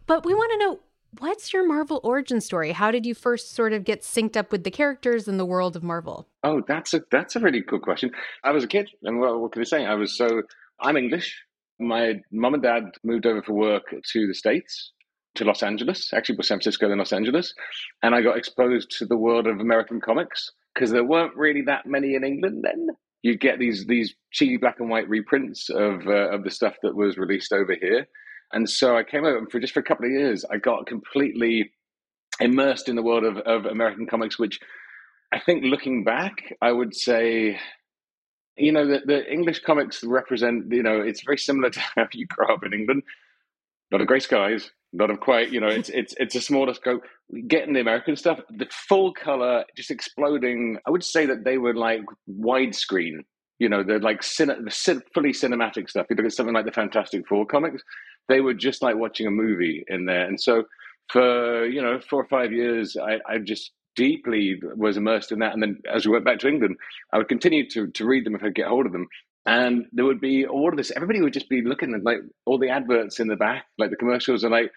But 0.08 0.26
we 0.26 0.34
want 0.34 0.54
to 0.54 0.58
know 0.60 0.80
what's 1.20 1.52
your 1.52 1.68
Marvel 1.68 2.00
origin 2.02 2.40
story? 2.40 2.72
How 2.72 2.92
did 2.92 3.06
you 3.06 3.14
first 3.14 3.54
sort 3.54 3.74
of 3.74 3.84
get 3.84 4.04
synced 4.04 4.38
up 4.38 4.54
with 4.54 4.64
the 4.64 4.72
characters 4.72 5.28
in 5.28 5.36
the 5.36 5.46
world 5.46 5.76
of 5.76 5.84
Marvel? 5.84 6.30
Oh, 6.46 6.62
that's 6.66 6.94
a 6.94 7.02
that's 7.12 7.36
a 7.36 7.42
really 7.42 7.60
good 7.60 7.82
question. 7.82 8.12
I 8.42 8.52
was 8.52 8.64
a 8.64 8.68
kid, 8.68 8.90
and 9.04 9.20
what, 9.20 9.38
what 9.38 9.52
can 9.52 9.64
I 9.64 9.66
say? 9.66 9.86
I 9.86 9.96
was 9.96 10.16
so 10.16 10.44
I'm 10.80 10.96
English. 10.96 11.44
My 11.82 12.22
mum 12.32 12.54
and 12.54 12.64
dad 12.64 12.84
moved 13.04 13.26
over 13.26 13.42
for 13.42 13.54
work 13.54 13.84
to 14.14 14.28
the 14.28 14.34
states, 14.34 14.92
to 15.36 15.46
Los 15.46 15.64
Angeles, 15.64 16.12
actually, 16.14 16.38
was 16.38 16.48
San 16.48 16.58
Francisco, 16.58 16.88
then 16.88 16.98
Los 16.98 17.14
Angeles, 17.14 17.54
and 18.04 18.14
I 18.14 18.22
got 18.22 18.38
exposed 18.38 18.92
to 19.00 19.06
the 19.06 19.18
world 19.18 19.48
of 19.48 19.60
American 19.60 20.02
comics 20.02 20.52
because 20.74 20.92
there 20.92 21.04
weren't 21.04 21.36
really 21.36 21.62
that 21.64 21.86
many 21.86 22.16
in 22.16 22.24
England 22.24 22.64
then. 22.64 22.88
You 23.24 23.38
get 23.38 23.60
these 23.60 23.86
these 23.86 24.14
cheesy 24.32 24.58
black 24.58 24.80
and 24.80 24.90
white 24.90 25.08
reprints 25.08 25.70
of 25.70 26.08
uh, 26.08 26.30
of 26.30 26.44
the 26.44 26.50
stuff 26.50 26.76
that 26.84 26.96
was 26.96 27.18
released 27.18 27.54
over 27.54 27.76
here, 27.80 28.08
and 28.52 28.70
so 28.70 28.98
I 28.98 29.04
came 29.04 29.26
over 29.26 29.38
and 29.38 29.52
for 29.52 29.60
just 29.60 29.74
for 29.74 29.80
a 29.80 29.84
couple 29.84 30.06
of 30.06 30.12
years. 30.12 30.44
I 30.50 30.58
got 30.58 30.88
completely 30.88 31.72
immersed 32.40 32.90
in 32.90 32.96
the 32.96 33.04
world 33.04 33.24
of, 33.24 33.38
of 33.38 33.66
American 33.66 34.08
comics, 34.08 34.40
which 34.40 34.60
I 35.32 35.40
think 35.40 35.64
looking 35.64 36.04
back, 36.04 36.56
I 36.62 36.72
would 36.72 36.96
say, 36.96 37.60
you 38.58 38.72
know, 38.72 38.86
the, 38.86 39.02
the 39.06 39.32
English 39.32 39.62
comics 39.62 40.04
represent, 40.04 40.72
you 40.72 40.84
know, 40.84 41.02
it's 41.02 41.24
very 41.24 41.38
similar 41.38 41.70
to 41.70 41.80
how 41.96 42.08
you 42.14 42.28
grow 42.28 42.54
up 42.54 42.64
in 42.64 42.74
England. 42.74 43.04
Not 43.92 44.00
a 44.00 44.04
of 44.04 44.08
grey 44.08 44.20
skies, 44.20 44.72
a 44.94 45.02
lot 45.02 45.10
of 45.10 45.20
quite, 45.20 45.52
you 45.52 45.60
know, 45.60 45.68
it's 45.68 45.90
it's 45.94 46.14
it's 46.18 46.36
a 46.36 46.42
smaller 46.42 46.74
scope. 46.74 47.04
Getting 47.48 47.74
the 47.74 47.82
American 47.82 48.16
stuff, 48.16 48.40
the 48.50 48.68
full 48.72 49.14
color, 49.14 49.66
just 49.76 49.92
exploding. 49.92 50.78
I 50.88 50.92
would 50.92 51.04
say 51.04 51.26
that 51.26 51.44
they 51.44 51.58
were 51.58 51.76
like 51.76 52.02
widescreen. 52.30 53.20
You 53.60 53.70
know, 53.70 53.84
they're 53.84 54.00
like 54.00 54.22
cine, 54.22 54.64
the 54.64 54.72
cin, 54.72 55.02
fully 55.14 55.34
cinematic 55.34 55.90
stuff. 55.90 56.08
You 56.10 56.16
look 56.16 56.26
at 56.26 56.34
something 56.34 56.56
like 56.56 56.66
the 56.66 56.72
Fantastic 56.72 57.28
Four 57.28 57.46
comics, 57.46 57.84
they 58.28 58.42
were 58.42 58.56
just 58.56 58.82
like 58.82 58.96
watching 58.96 59.28
a 59.28 59.32
movie 59.32 59.84
in 59.88 60.06
there. 60.06 60.26
And 60.26 60.42
so, 60.42 60.64
for 61.10 61.66
you 61.66 61.82
know, 61.82 62.00
four 62.10 62.22
or 62.22 62.28
five 62.28 62.52
years, 62.52 62.98
I, 62.98 63.20
I 63.32 63.38
just 63.38 63.72
deeply 63.96 64.60
was 64.76 64.98
immersed 64.98 65.32
in 65.32 65.40
that. 65.40 65.54
And 65.54 65.62
then 65.62 65.82
as 65.92 66.06
we 66.06 66.12
went 66.12 66.26
back 66.26 66.40
to 66.40 66.48
England, 66.48 66.78
I 67.14 67.18
would 67.18 67.28
continue 67.30 67.70
to 67.72 67.88
to 67.88 68.06
read 68.06 68.26
them 68.26 68.36
if 68.36 68.42
I 68.42 68.46
could 68.48 68.56
get 68.56 68.68
hold 68.68 68.86
of 68.86 68.92
them. 68.92 69.08
And 69.46 69.86
there 69.92 70.06
would 70.06 70.22
be 70.22 70.46
all 70.46 70.70
of 70.70 70.78
this. 70.78 70.92
Everybody 70.92 71.22
would 71.22 71.34
just 71.34 71.50
be 71.50 71.62
looking 71.64 71.94
at 71.96 72.04
like 72.04 72.20
all 72.46 72.60
the 72.60 72.70
adverts 72.70 73.20
in 73.20 73.28
the 73.28 73.36
back, 73.36 73.66
like 73.78 73.90
the 73.90 73.96
commercials, 73.96 74.44
and 74.44 74.52
like, 74.52 74.72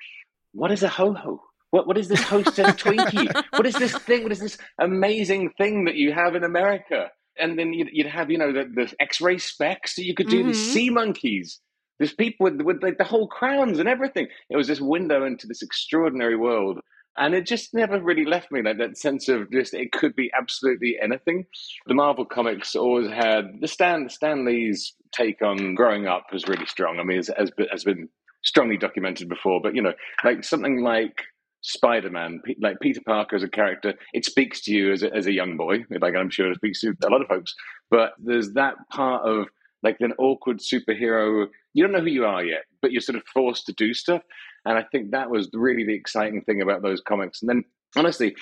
what 0.52 0.70
is 0.72 0.82
a 0.82 0.88
ho 0.88 1.12
ho? 1.12 1.40
What 1.70 1.86
what 1.86 1.98
is 1.98 2.08
this 2.08 2.22
Hostess 2.22 2.74
Twinkie? 2.76 3.28
What 3.56 3.66
is 3.66 3.74
this 3.74 3.92
thing? 3.98 4.22
What 4.22 4.32
is 4.32 4.40
this 4.40 4.58
amazing 4.80 5.50
thing 5.58 5.84
that 5.84 5.96
you 5.96 6.12
have 6.12 6.34
in 6.34 6.44
America? 6.44 7.10
And 7.36 7.58
then 7.58 7.72
you'd, 7.72 7.88
you'd 7.92 8.06
have 8.06 8.30
you 8.30 8.38
know 8.38 8.52
the, 8.52 8.64
the 8.74 8.94
X-ray 9.00 9.38
specs. 9.38 9.96
So 9.96 10.02
you 10.02 10.14
could 10.14 10.28
do 10.28 10.42
Mhm. 10.42 10.46
these 10.46 10.62
sea 10.72 10.88
monkeys. 10.90 11.60
There's 11.98 12.12
people 12.14 12.44
with 12.44 12.60
with 12.62 12.82
like 12.82 12.98
the 12.98 13.04
whole 13.04 13.26
crowns 13.28 13.78
and 13.80 13.88
everything. 13.88 14.28
It 14.50 14.56
was 14.56 14.66
this 14.68 14.80
window 14.80 15.24
into 15.26 15.46
this 15.46 15.62
extraordinary 15.62 16.36
world 16.36 16.78
and 17.16 17.34
it 17.34 17.46
just 17.46 17.74
never 17.74 18.00
really 18.00 18.24
left 18.24 18.50
me 18.50 18.62
like 18.62 18.78
that 18.78 18.98
sense 18.98 19.28
of 19.28 19.50
just 19.50 19.74
it 19.74 19.92
could 19.92 20.16
be 20.16 20.30
absolutely 20.38 20.96
anything. 21.02 21.46
The 21.86 21.94
Marvel 21.94 22.24
comics 22.24 22.74
always 22.74 23.10
had 23.10 23.60
the 23.60 23.68
Stan 23.68 24.08
Stan 24.08 24.44
Lee's 24.44 24.94
take 25.12 25.42
on 25.42 25.74
growing 25.74 26.06
up 26.06 26.26
was 26.32 26.48
really 26.48 26.66
strong. 26.66 26.98
I 26.98 27.04
mean, 27.04 27.18
as 27.18 27.30
has 27.36 27.50
been, 27.50 27.68
has 27.70 27.84
been 27.84 28.08
strongly 28.42 28.76
documented 28.76 29.28
before, 29.28 29.60
but 29.62 29.74
you 29.74 29.82
know, 29.82 29.94
like 30.24 30.44
something 30.44 30.82
like 30.82 31.22
Spider 31.62 32.10
Man, 32.10 32.40
like 32.60 32.80
Peter 32.80 33.00
Parker 33.06 33.36
as 33.36 33.42
a 33.42 33.48
character, 33.48 33.94
it 34.12 34.24
speaks 34.24 34.60
to 34.62 34.72
you 34.72 34.92
as 34.92 35.02
a, 35.02 35.14
as 35.14 35.26
a 35.26 35.32
young 35.32 35.56
boy. 35.56 35.84
Like 36.00 36.14
I'm 36.14 36.30
sure 36.30 36.50
it 36.50 36.56
speaks 36.56 36.80
to 36.80 36.94
a 37.04 37.08
lot 37.08 37.22
of 37.22 37.28
folks. 37.28 37.54
But 37.90 38.12
there's 38.18 38.52
that 38.52 38.74
part 38.90 39.26
of 39.26 39.46
like 39.82 39.96
an 40.00 40.12
awkward 40.18 40.58
superhero. 40.58 41.46
You 41.72 41.84
don't 41.84 41.92
know 41.92 42.00
who 42.00 42.06
you 42.06 42.26
are 42.26 42.44
yet, 42.44 42.64
but 42.82 42.92
you're 42.92 43.00
sort 43.00 43.16
of 43.16 43.22
forced 43.32 43.66
to 43.66 43.72
do 43.72 43.94
stuff. 43.94 44.22
And 44.64 44.78
I 44.78 44.84
think 44.90 45.10
that 45.10 45.30
was 45.30 45.48
really 45.52 45.84
the 45.84 45.94
exciting 45.94 46.42
thing 46.42 46.62
about 46.62 46.82
those 46.82 47.00
comics. 47.00 47.42
And 47.42 47.48
then, 47.48 47.64
honestly, 47.96 48.34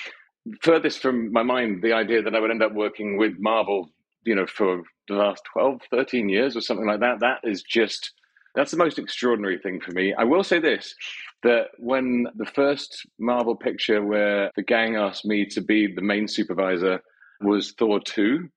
furthest 0.62 1.00
from 1.00 1.32
my 1.32 1.42
mind, 1.42 1.82
the 1.82 1.92
idea 1.92 2.22
that 2.22 2.35
I 2.35 2.40
would 2.40 2.50
end 2.50 2.62
up 2.62 2.72
working 2.72 3.16
with 3.16 3.32
Marvel, 3.38 3.90
you 4.24 4.35
know, 4.35 4.46
for 4.46 4.82
the 5.08 5.14
last 5.14 5.42
12, 5.52 5.80
13 5.90 6.28
years 6.28 6.56
or 6.56 6.61
something 6.61 6.87
like 6.87 7.00
that, 7.00 7.20
that 7.20 7.40
is 7.44 7.62
just, 7.62 8.12
that's 8.54 8.70
the 8.70 8.76
most 8.76 8.98
extraordinary 8.98 9.58
thing 9.58 9.80
for 9.80 9.92
me. 9.92 10.14
I 10.14 10.24
will 10.24 10.44
say 10.44 10.58
this 10.58 10.94
that 11.42 11.68
when 11.78 12.26
the 12.37 12.46
first 12.46 13.04
Marvel 13.18 13.56
picture 13.56 14.04
where 14.04 14.52
the 14.54 14.62
gang 14.62 14.94
asked 14.94 15.24
me 15.24 15.44
to 15.44 15.61
be 15.61 15.92
the 15.92 16.02
main 16.02 16.28
supervisor 16.28 17.00
was 17.40 17.72
Thor 17.72 17.98
2, 17.98 18.48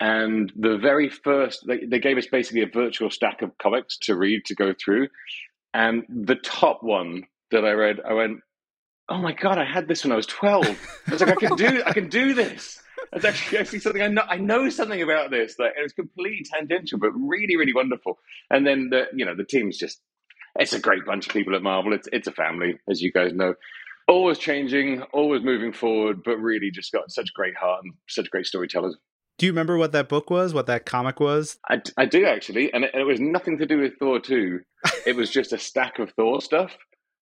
and 0.00 0.50
the 0.56 0.78
very 0.78 1.10
first, 1.10 1.64
they, 1.66 1.84
they 1.84 1.98
gave 1.98 2.16
us 2.16 2.26
basically 2.26 2.62
a 2.62 2.66
virtual 2.66 3.10
stack 3.10 3.42
of 3.42 3.56
comics 3.58 3.98
to 4.02 4.16
read, 4.16 4.46
to 4.46 4.54
go 4.54 4.74
through. 4.82 5.08
And 5.74 6.04
the 6.08 6.36
top 6.36 6.82
one 6.82 7.24
that 7.50 7.64
I 7.64 7.72
read, 7.72 8.00
I 8.00 8.12
went, 8.14 8.40
"Oh 9.08 9.18
my 9.18 9.32
god, 9.32 9.58
I 9.58 9.64
had 9.64 9.88
this 9.88 10.04
when 10.04 10.12
I 10.12 10.16
was 10.16 10.26
12. 10.26 10.66
I 11.06 11.12
was 11.12 11.20
like, 11.20 11.30
I 11.30 11.46
can 11.46 11.56
do, 11.56 11.82
I 11.84 11.92
can 11.92 12.08
do 12.08 12.34
this. 12.34 12.80
That's 13.12 13.24
actually, 13.24 13.58
actually 13.58 13.80
something 13.80 14.02
I 14.02 14.08
know. 14.08 14.22
I 14.28 14.36
know 14.36 14.68
something 14.68 15.02
about 15.02 15.30
this. 15.30 15.58
Like, 15.58 15.72
it 15.78 15.82
was 15.82 15.92
completely 15.92 16.44
tangential, 16.44 16.98
but 16.98 17.10
really, 17.12 17.56
really 17.56 17.74
wonderful. 17.74 18.18
And 18.50 18.66
then 18.66 18.90
the, 18.90 19.06
you 19.14 19.24
know, 19.24 19.34
the 19.34 19.44
team's 19.44 19.78
just, 19.78 20.00
it's 20.56 20.72
a 20.72 20.80
great 20.80 21.04
bunch 21.06 21.26
of 21.26 21.32
people 21.32 21.54
at 21.54 21.62
Marvel. 21.62 21.92
It's 21.92 22.08
it's 22.12 22.28
a 22.28 22.32
family, 22.32 22.78
as 22.88 23.00
you 23.00 23.12
guys 23.12 23.32
know. 23.32 23.54
Always 24.08 24.38
changing, 24.38 25.02
always 25.12 25.42
moving 25.42 25.72
forward, 25.72 26.22
but 26.24 26.36
really 26.38 26.70
just 26.70 26.92
got 26.92 27.10
such 27.10 27.32
great 27.32 27.56
heart 27.56 27.84
and 27.84 27.94
such 28.08 28.30
great 28.30 28.46
storytellers. 28.46 28.96
Do 29.40 29.46
you 29.46 29.52
remember 29.52 29.78
what 29.78 29.92
that 29.92 30.10
book 30.10 30.28
was? 30.28 30.52
What 30.52 30.66
that 30.66 30.84
comic 30.84 31.18
was? 31.18 31.58
I, 31.66 31.80
I 31.96 32.04
do 32.04 32.26
actually, 32.26 32.70
and 32.74 32.84
it, 32.84 32.94
it 32.94 33.04
was 33.04 33.18
nothing 33.20 33.56
to 33.56 33.64
do 33.64 33.78
with 33.80 33.94
Thor 33.98 34.20
2. 34.20 34.60
It 35.06 35.16
was 35.16 35.30
just 35.30 35.54
a 35.54 35.58
stack 35.58 35.98
of 35.98 36.10
Thor 36.12 36.42
stuff. 36.42 36.76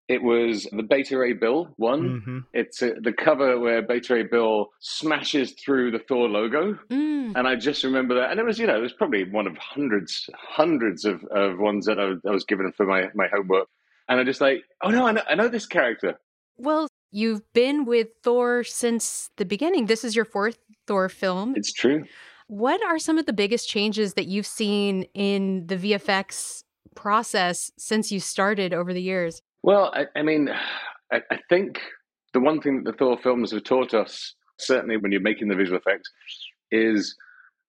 It 0.08 0.22
was 0.22 0.66
the 0.72 0.82
Beta 0.82 1.18
Ray 1.18 1.34
Bill 1.34 1.74
one. 1.76 2.22
Mhm. 2.26 2.44
It's 2.54 2.80
uh, 2.82 2.92
the 3.02 3.12
cover 3.12 3.60
where 3.60 3.82
Beta 3.82 4.14
Ray 4.14 4.22
Bill 4.22 4.68
smashes 4.80 5.52
through 5.62 5.90
the 5.90 5.98
Thor 5.98 6.26
logo. 6.26 6.78
Mm. 6.90 7.32
And 7.36 7.46
I 7.46 7.54
just 7.56 7.84
remember 7.84 8.14
that. 8.14 8.30
And 8.30 8.40
it 8.40 8.46
was, 8.46 8.58
you 8.58 8.66
know, 8.66 8.76
it 8.78 8.80
was 8.82 8.94
probably 8.94 9.24
one 9.30 9.46
of 9.46 9.56
hundreds, 9.58 10.30
hundreds 10.34 11.04
of, 11.04 11.22
of 11.24 11.58
ones 11.58 11.84
that 11.84 11.98
I, 12.00 12.06
was- 12.06 12.20
I 12.26 12.30
was 12.30 12.44
given 12.44 12.72
for 12.74 12.86
my, 12.86 13.08
my 13.14 13.26
homework. 13.30 13.68
And 14.08 14.18
I 14.18 14.24
just 14.24 14.40
like, 14.40 14.62
oh 14.82 14.88
no, 14.88 15.06
I 15.06 15.12
know, 15.12 15.22
I 15.28 15.34
know 15.34 15.48
this 15.48 15.66
character. 15.66 16.18
Well, 16.56 16.88
you've 17.16 17.50
been 17.54 17.86
with 17.86 18.08
Thor 18.22 18.62
since 18.62 19.30
the 19.38 19.46
beginning. 19.46 19.86
This 19.86 20.04
is 20.04 20.14
your 20.14 20.26
fourth 20.26 20.58
Thor 20.86 21.08
film. 21.08 21.54
It's 21.56 21.72
true. 21.72 22.04
What 22.48 22.84
are 22.84 22.98
some 22.98 23.16
of 23.16 23.24
the 23.24 23.32
biggest 23.32 23.68
changes 23.68 24.14
that 24.14 24.26
you've 24.26 24.46
seen 24.46 25.06
in 25.14 25.66
the 25.66 25.76
VFX 25.76 26.62
process 26.94 27.72
since 27.78 28.12
you 28.12 28.20
started 28.20 28.74
over 28.74 28.92
the 28.92 29.00
years? 29.00 29.40
Well, 29.62 29.92
I, 29.94 30.04
I 30.14 30.22
mean, 30.22 30.50
I, 31.10 31.22
I 31.30 31.38
think 31.48 31.80
the 32.34 32.40
one 32.40 32.60
thing 32.60 32.84
that 32.84 32.92
the 32.92 32.98
Thor 32.98 33.18
films 33.22 33.50
have 33.50 33.64
taught 33.64 33.94
us, 33.94 34.34
certainly 34.58 34.98
when 34.98 35.10
you're 35.10 35.20
making 35.22 35.48
the 35.48 35.56
visual 35.56 35.78
effects, 35.78 36.10
is 36.70 37.16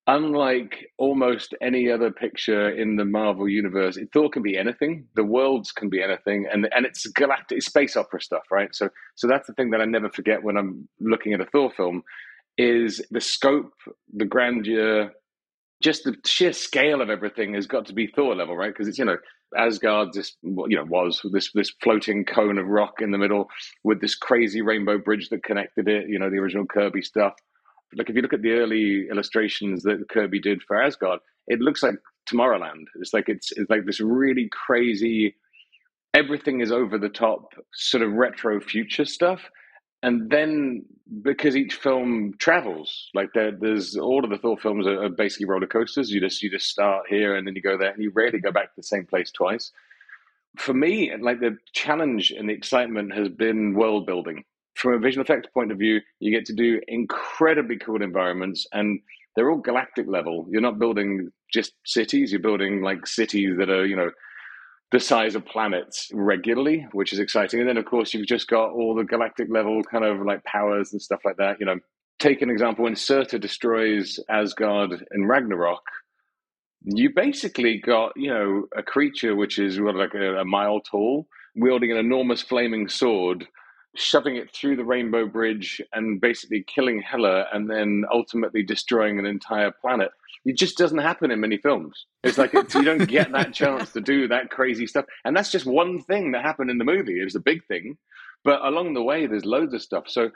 unlike 0.08 0.88
almost 0.98 1.54
any 1.62 1.92
other 1.92 2.12
picture 2.12 2.70
in 2.70 2.96
the 2.96 3.06
Marvel 3.06 3.48
universe, 3.48 4.00
Thor 4.14 4.30
can 4.30 4.42
be 4.42 4.58
anything. 4.58 5.06
The 5.16 5.24
worlds 5.24 5.72
can 5.72 5.90
be 5.90 6.02
anything, 6.02 6.48
and 6.52 6.68
and 6.76 6.86
it's 6.86 7.08
galactic, 7.08 7.62
space 7.62 7.98
opera 7.98 8.22
stuff, 8.22 8.44
right? 8.52 8.74
So 8.76 8.90
so 9.16 9.28
that's 9.28 9.48
the 9.48 9.54
thing 9.54 9.72
that 9.72 9.82
I 9.82 9.86
never 9.86 10.10
forget 10.10 10.44
when 10.44 10.58
I'm 10.58 10.90
looking 11.00 11.34
at 11.34 11.42
a 11.42 11.46
Thor 11.46 11.72
film, 11.72 12.04
is 12.58 13.02
the 13.12 13.22
scope, 13.22 13.74
the 14.14 14.26
grandeur, 14.26 15.12
just 15.82 16.04
the 16.06 16.16
sheer 16.26 16.54
scale 16.54 17.02
of 17.02 17.10
everything 17.10 17.54
has 17.54 17.68
got 17.68 17.86
to 17.88 17.94
be 17.94 18.08
Thor 18.08 18.36
level, 18.36 18.58
right? 18.58 18.74
Because 18.74 18.88
it's 18.88 18.98
you 19.00 19.06
know 19.06 19.18
Asgard, 19.58 20.14
this 20.14 20.36
you 20.44 20.78
know 20.78 20.86
was 20.86 21.22
this 21.34 21.52
this 21.54 21.72
floating 21.84 22.26
cone 22.26 22.58
of 22.58 22.68
rock 22.68 22.96
in 23.02 23.12
the 23.12 23.18
middle 23.18 23.50
with 23.84 24.02
this 24.02 24.16
crazy 24.16 24.62
rainbow 24.62 24.98
bridge 24.98 25.30
that 25.30 25.44
connected 25.44 25.88
it. 25.88 26.10
You 26.10 26.20
know 26.20 26.30
the 26.30 26.38
original 26.38 26.66
Kirby 26.66 27.02
stuff. 27.04 27.34
Like 27.96 28.10
if 28.10 28.16
you 28.16 28.22
look 28.22 28.34
at 28.34 28.42
the 28.42 28.52
early 28.52 29.08
illustrations 29.10 29.84
that 29.84 30.10
Kirby 30.10 30.40
did 30.40 30.62
for 30.64 30.82
Asgard, 30.82 31.20
it 31.48 31.60
looks 31.60 31.84
like 31.84 31.96
Tomorrowland. 32.30 32.86
It's 32.96 33.14
like 33.14 33.30
it's 33.30 33.52
it's 33.54 33.70
like 33.70 33.86
this 33.86 34.00
really 34.00 34.50
crazy. 34.52 35.36
Everything 36.14 36.62
is 36.62 36.72
over 36.72 36.98
the 36.98 37.10
top, 37.10 37.54
sort 37.74 38.04
of 38.04 38.14
retro 38.14 38.60
future 38.60 39.06
stuff 39.06 39.42
and 40.04 40.30
then 40.30 40.86
because 41.22 41.56
each 41.56 41.76
film 41.76 42.34
travels 42.38 43.10
like 43.14 43.30
there, 43.34 43.52
there's 43.52 43.96
all 43.96 44.24
of 44.24 44.30
the 44.30 44.38
thor 44.38 44.58
films 44.58 44.86
are, 44.86 45.04
are 45.04 45.10
basically 45.10 45.46
roller 45.46 45.68
coasters 45.68 46.12
you 46.12 46.20
just 46.20 46.42
you 46.44 46.50
just 46.50 46.68
start 46.68 47.06
here 47.10 47.36
and 47.36 47.48
then 47.48 47.56
you 47.56 47.62
go 47.62 47.78
there 47.78 47.92
and 47.92 48.04
you 48.04 48.12
rarely 48.14 48.40
go 48.40 48.52
back 48.52 48.66
to 48.66 48.78
the 48.78 48.84
same 48.84 49.06
place 49.06 49.32
twice 49.32 49.72
for 50.58 50.74
me 50.74 51.12
like 51.22 51.40
the 51.40 51.58
challenge 51.74 52.32
and 52.32 52.50
the 52.50 52.54
excitement 52.54 53.14
has 53.14 53.30
been 53.30 53.74
world 53.74 54.06
building 54.06 54.44
from 54.78 54.94
a 54.94 55.00
visual 55.00 55.24
effects 55.24 55.50
point 55.54 55.72
of 55.72 55.78
view 55.78 56.00
you 56.20 56.32
get 56.32 56.46
to 56.46 56.54
do 56.54 56.80
incredibly 56.88 57.78
cool 57.78 58.02
environments 58.02 58.66
and 58.74 59.00
they're 59.36 59.50
all 59.50 59.58
galactic 59.58 60.08
level 60.08 60.46
you're 60.50 60.62
not 60.62 60.80
building 60.80 61.30
just 61.54 61.74
cities 61.86 62.32
you're 62.32 62.42
building 62.42 62.82
like 62.82 63.06
cities 63.08 63.56
that 63.58 63.70
are 63.70 63.86
you 63.86 63.96
know 63.96 64.10
the 64.92 65.00
size 65.00 65.36
of 65.36 65.46
planets 65.46 66.10
regularly, 66.14 66.88
which 66.94 67.12
is 67.12 67.20
exciting. 67.20 67.60
And 67.60 67.68
then, 67.68 67.78
of 67.78 67.86
course, 67.86 68.14
you've 68.14 68.28
just 68.28 68.48
got 68.48 68.72
all 68.72 68.96
the 68.96 69.04
galactic 69.04 69.50
level 69.50 69.84
kind 69.84 70.06
of 70.06 70.26
like 70.26 70.44
powers 70.46 70.94
and 70.94 71.02
stuff 71.02 71.20
like 71.26 71.38
that. 71.38 71.60
You 71.60 71.66
know, 71.66 71.80
take 72.20 72.42
an 72.42 72.50
example 72.50 72.86
when 72.86 72.96
Surtur 72.96 73.38
destroys 73.38 74.20
Asgard 74.30 75.06
in 75.14 75.26
Ragnarok, 75.26 75.84
you 76.84 77.10
basically 77.14 77.80
got, 77.80 78.14
you 78.16 78.30
know, 78.30 78.66
a 78.78 78.84
creature 78.84 79.36
which 79.36 79.60
is 79.60 79.80
what, 79.80 79.96
like 79.96 80.14
a, 80.14 80.38
a 80.38 80.46
mile 80.46 80.80
tall, 80.80 81.28
wielding 81.56 81.92
an 81.92 81.98
enormous 81.98 82.42
flaming 82.42 82.88
sword, 82.88 83.46
shoving 83.98 84.36
it 84.36 84.54
through 84.54 84.76
the 84.76 84.86
Rainbow 84.86 85.26
Bridge 85.26 85.82
and 85.92 86.22
basically 86.22 86.64
killing 86.64 87.02
Hela 87.02 87.46
and 87.52 87.70
then 87.70 88.04
ultimately 88.14 88.64
destroying 88.64 89.18
an 89.18 89.26
entire 89.26 89.72
planet. 89.72 90.12
It 90.46 90.56
just 90.56 90.78
doesn't 90.78 91.00
happen 91.00 91.32
in 91.32 91.40
many 91.40 91.58
films. 91.58 92.06
It's 92.24 92.38
like 92.38 92.54
it's, 92.54 92.76
you 92.76 92.84
don't 92.84 93.06
get 93.10 93.32
that 93.32 93.54
chance 93.54 93.92
to 93.94 94.02
do 94.02 94.28
that 94.28 94.52
crazy 94.52 94.86
stuff. 94.88 95.06
And 95.26 95.36
that's 95.36 95.52
just 95.52 95.66
one 95.66 96.02
thing 96.04 96.32
that 96.32 96.44
happened 96.44 96.70
in 96.70 96.78
the 96.78 96.86
movie. 96.86 97.20
It 97.20 97.24
was 97.24 97.36
a 97.36 97.42
big 97.42 97.66
thing. 97.66 97.98
But 98.44 98.64
along 98.64 98.94
the 98.94 99.04
way, 99.04 99.26
there's 99.26 99.46
loads 99.46 99.74
of 99.74 99.82
stuff. 99.82 100.04
So 100.08 100.30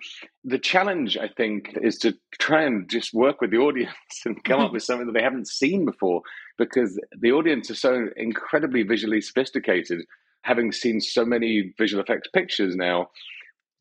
the 0.43 0.57
challenge, 0.57 1.17
I 1.17 1.29
think, 1.29 1.77
is 1.81 1.97
to 1.99 2.15
try 2.39 2.63
and 2.63 2.89
just 2.89 3.13
work 3.13 3.41
with 3.41 3.51
the 3.51 3.57
audience 3.57 3.93
and 4.25 4.43
come 4.43 4.59
up 4.59 4.73
with 4.73 4.83
something 4.83 5.05
that 5.05 5.13
they 5.13 5.23
haven't 5.23 5.47
seen 5.47 5.85
before 5.85 6.23
because 6.57 6.99
the 7.17 7.31
audience 7.31 7.69
is 7.69 7.79
so 7.79 8.07
incredibly 8.17 8.83
visually 8.83 9.21
sophisticated, 9.21 10.01
having 10.41 10.71
seen 10.71 10.99
so 10.99 11.23
many 11.23 11.73
visual 11.77 12.03
effects 12.03 12.27
pictures 12.33 12.75
now 12.75 13.07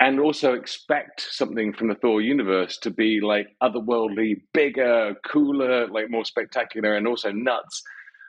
and 0.00 0.18
also 0.18 0.54
expect 0.54 1.20
something 1.30 1.74
from 1.74 1.88
the 1.88 1.94
Thor 1.94 2.22
universe 2.22 2.78
to 2.78 2.90
be 2.90 3.20
like 3.20 3.48
otherworldly, 3.62 4.40
bigger, 4.54 5.14
cooler, 5.26 5.86
like 5.88 6.10
more 6.10 6.24
spectacular, 6.24 6.96
and 6.96 7.06
also 7.06 7.30
nuts. 7.30 7.82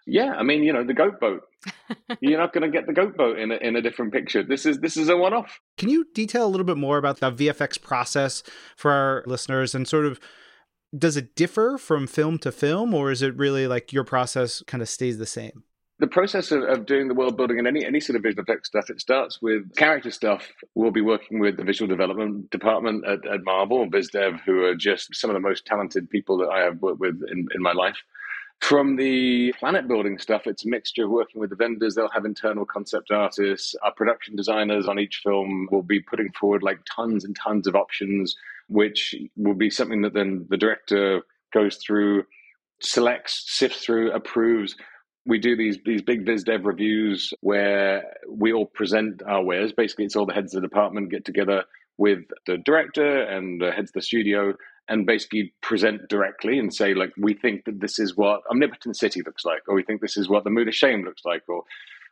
Yeah, 0.06 0.34
I 0.34 0.44
mean, 0.44 0.64
you 0.64 0.74
know, 0.74 0.84
the 0.84 0.94
goat 0.94 1.20
boat. 1.20 1.44
You're 2.22 2.40
not 2.40 2.54
going 2.54 2.64
to 2.64 2.70
get 2.70 2.88
the 2.88 2.94
goat 2.94 3.16
boat 3.16 3.40
in 3.40 3.52
a, 3.52 3.56
in 3.56 3.76
a 3.76 3.82
different 3.82 4.12
picture. 4.12 4.44
This 4.44 4.66
is 4.66 4.80
this 4.80 4.98
is 4.98 5.10
a 5.10 5.16
one-off. 5.16 5.60
Can 5.78 5.90
you 5.90 6.06
detail 6.14 6.46
a 6.46 6.50
little 6.50 6.66
bit 6.66 6.78
more 6.78 6.98
about 6.98 7.20
the 7.20 7.32
VFX 7.32 7.82
process 7.82 8.44
for 8.76 8.92
our 8.92 9.24
listeners 9.26 9.74
and 9.74 9.88
sort 9.88 10.06
of 10.06 10.20
does 10.98 11.16
it 11.16 11.36
differ 11.36 11.78
from 11.78 12.06
film 12.06 12.38
to 12.40 12.52
film 12.52 12.94
or 12.94 13.12
is 13.12 13.22
it 13.22 13.38
really 13.38 13.66
like 13.66 13.94
your 13.94 14.04
process 14.04 14.62
kind 14.68 14.82
of 14.82 14.90
stays 14.90 15.18
the 15.18 15.26
same? 15.26 15.64
The 16.02 16.08
process 16.08 16.52
of, 16.52 16.64
of 16.64 16.88
doing 16.88 17.08
the 17.08 17.14
world 17.14 17.38
building 17.38 17.60
and 17.60 17.68
any 17.68 17.86
any 17.86 18.00
sort 18.00 18.18
of 18.18 18.24
visual 18.24 18.42
effects 18.42 18.70
stuff, 18.70 18.90
it 18.90 19.00
starts 19.00 19.40
with 19.40 19.76
character 19.76 20.10
stuff. 20.10 20.52
We'll 20.74 20.90
be 20.90 21.02
working 21.02 21.40
with 21.40 21.58
the 21.58 21.64
visual 21.64 21.88
development 21.88 22.50
department 22.50 23.06
at, 23.06 23.24
at 23.28 23.44
Marvel, 23.44 23.88
VisDev, 23.88 24.42
who 24.42 24.64
are 24.66 24.74
just 24.74 25.16
some 25.16 25.30
of 25.30 25.36
the 25.36 25.48
most 25.48 25.68
talented 25.68 26.10
people 26.10 26.38
that 26.40 26.50
I 26.50 26.62
have 26.62 26.82
worked 26.82 27.00
with 27.00 27.22
in, 27.32 27.48
in 27.54 27.62
my 27.62 27.74
life. 27.74 27.98
From 28.62 28.96
the 28.96 29.54
planet 29.60 29.88
building 29.88 30.18
stuff, 30.18 30.44
it's 30.46 30.66
a 30.66 30.70
mixture 30.70 31.06
of 31.06 31.12
working 31.12 31.40
with 31.40 31.52
the 31.52 31.56
vendors. 31.56 31.94
They'll 31.94 32.10
have 32.10 32.26
internal 32.26 32.66
concept 32.66 33.12
artists. 33.12 33.76
Our 33.84 33.94
production 33.94 34.36
designers 34.36 34.88
on 34.88 34.98
each 34.98 35.22
film 35.24 35.68
will 35.72 35.84
be 35.84 36.00
putting 36.00 36.32
forward 36.32 36.64
like 36.64 36.80
tons 36.96 37.26
and 37.26 37.36
tons 37.36 37.68
of 37.68 37.76
options, 37.76 38.36
which 38.70 39.14
will 39.36 39.56
be 39.56 39.70
something 39.70 40.02
that 40.02 40.14
then 40.14 40.48
the 40.50 40.58
director 40.58 41.22
goes 41.54 41.78
through, 41.78 42.26
selects, 42.82 43.44
sifts 43.48 43.84
through, 43.84 44.12
approves, 44.12 44.76
we 45.26 45.40
do 45.40 45.56
these 45.56 45.78
these 45.86 46.02
big 46.02 46.26
vis 46.26 46.44
dev 46.44 46.66
reviews 46.66 47.34
where 47.42 48.04
we 48.30 48.54
all 48.54 48.66
present 48.66 49.22
our 49.28 49.44
wares. 49.44 49.74
Basically, 49.74 50.06
it's 50.06 50.16
all 50.16 50.26
the 50.26 50.34
heads 50.34 50.54
of 50.56 50.62
the 50.62 50.68
department 50.68 51.12
get 51.12 51.26
together 51.26 51.64
with 51.98 52.20
the 52.48 52.58
director 52.58 53.22
and 53.24 53.62
the 53.62 53.72
heads 53.72 53.92
of 53.92 53.94
the 53.94 54.02
studio 54.02 54.54
and 54.88 55.06
basically 55.06 55.54
present 55.62 56.08
directly 56.10 56.58
and 56.58 56.74
say 56.74 56.94
like 56.94 57.12
we 57.18 57.34
think 57.34 57.66
that 57.66 57.80
this 57.80 58.00
is 58.00 58.18
what 58.18 58.42
Omnipotence 58.50 59.00
City 59.00 59.22
looks 59.24 59.46
like 59.46 59.62
or 59.68 59.76
we 59.76 59.84
think 59.84 60.02
this 60.02 60.18
is 60.18 60.28
what 60.28 60.44
the 60.44 60.50
Moon 60.50 60.68
of 60.68 60.74
Shame 60.74 61.04
looks 61.04 61.24
like 61.24 61.44
or 61.48 61.64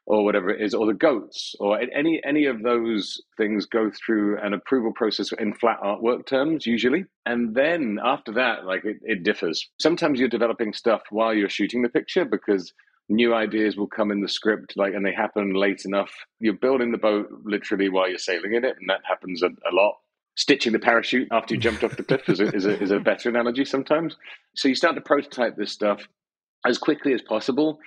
or 0.06 0.24
whatever 0.24 0.50
it 0.50 0.62
is 0.62 0.74
or 0.74 0.86
the 0.88 0.93
goats 0.93 1.56
or 1.60 1.80
any 1.80 2.22
any 2.26 2.45
of 2.45 2.62
those 2.63 3.22
things 3.38 3.65
go 3.65 3.91
through 3.91 4.39
an 4.41 4.54
approval 4.54 4.91
process 4.93 5.32
in 5.34 5.54
flat 5.54 5.78
artwork 5.84 6.26
terms 6.26 6.65
usually 6.65 7.06
and 7.26 7.56
then 7.56 8.00
after 8.04 8.32
that 8.32 8.65
like 8.65 8.86
it, 8.86 8.98
it 9.04 9.24
differs 9.24 9.69
sometimes 9.80 10.19
you're 10.19 10.30
developing 10.30 10.74
stuff 10.74 11.02
while 11.10 11.34
you're 11.34 11.50
shooting 11.50 11.82
the 11.82 11.89
picture 11.89 12.26
because 12.26 12.74
new 13.10 13.34
ideas 13.34 13.76
will 13.76 13.88
come 13.88 14.12
in 14.12 14.22
the 14.22 14.30
script 14.30 14.78
like 14.78 14.93
and 14.93 15.06
they 15.06 15.13
happen 15.13 15.54
late 15.54 15.84
enough. 15.86 16.12
You're 16.39 16.54
building 16.54 16.91
the 16.91 16.98
boat 16.98 17.28
literally 17.43 17.89
while 17.89 18.08
you're 18.08 18.19
sailing 18.19 18.54
in 18.54 18.63
it 18.63 18.78
and 18.80 18.89
that 18.89 19.02
happens 19.04 19.41
a, 19.41 19.48
a 19.48 19.74
lot. 19.74 19.95
Stitching 20.36 20.72
the 20.72 20.80
parachute 20.80 21.28
after 21.32 21.56
you 21.56 21.60
jumped 21.60 21.84
off 21.84 21.98
the 21.98 22.04
cliff 22.04 22.30
is 22.30 22.39
a, 22.39 22.56
is, 22.56 22.65
a, 22.65 22.82
is 22.82 22.91
a 22.91 23.00
better 23.12 23.28
analogy 23.28 23.65
sometimes. 23.65 24.15
So 24.56 24.67
you 24.67 24.76
start 24.76 24.95
to 24.95 25.02
prototype 25.02 25.58
this 25.58 25.72
stuff 25.72 26.08
as 26.65 26.78
quickly 26.78 27.13
as 27.13 27.22
possible. 27.22 27.80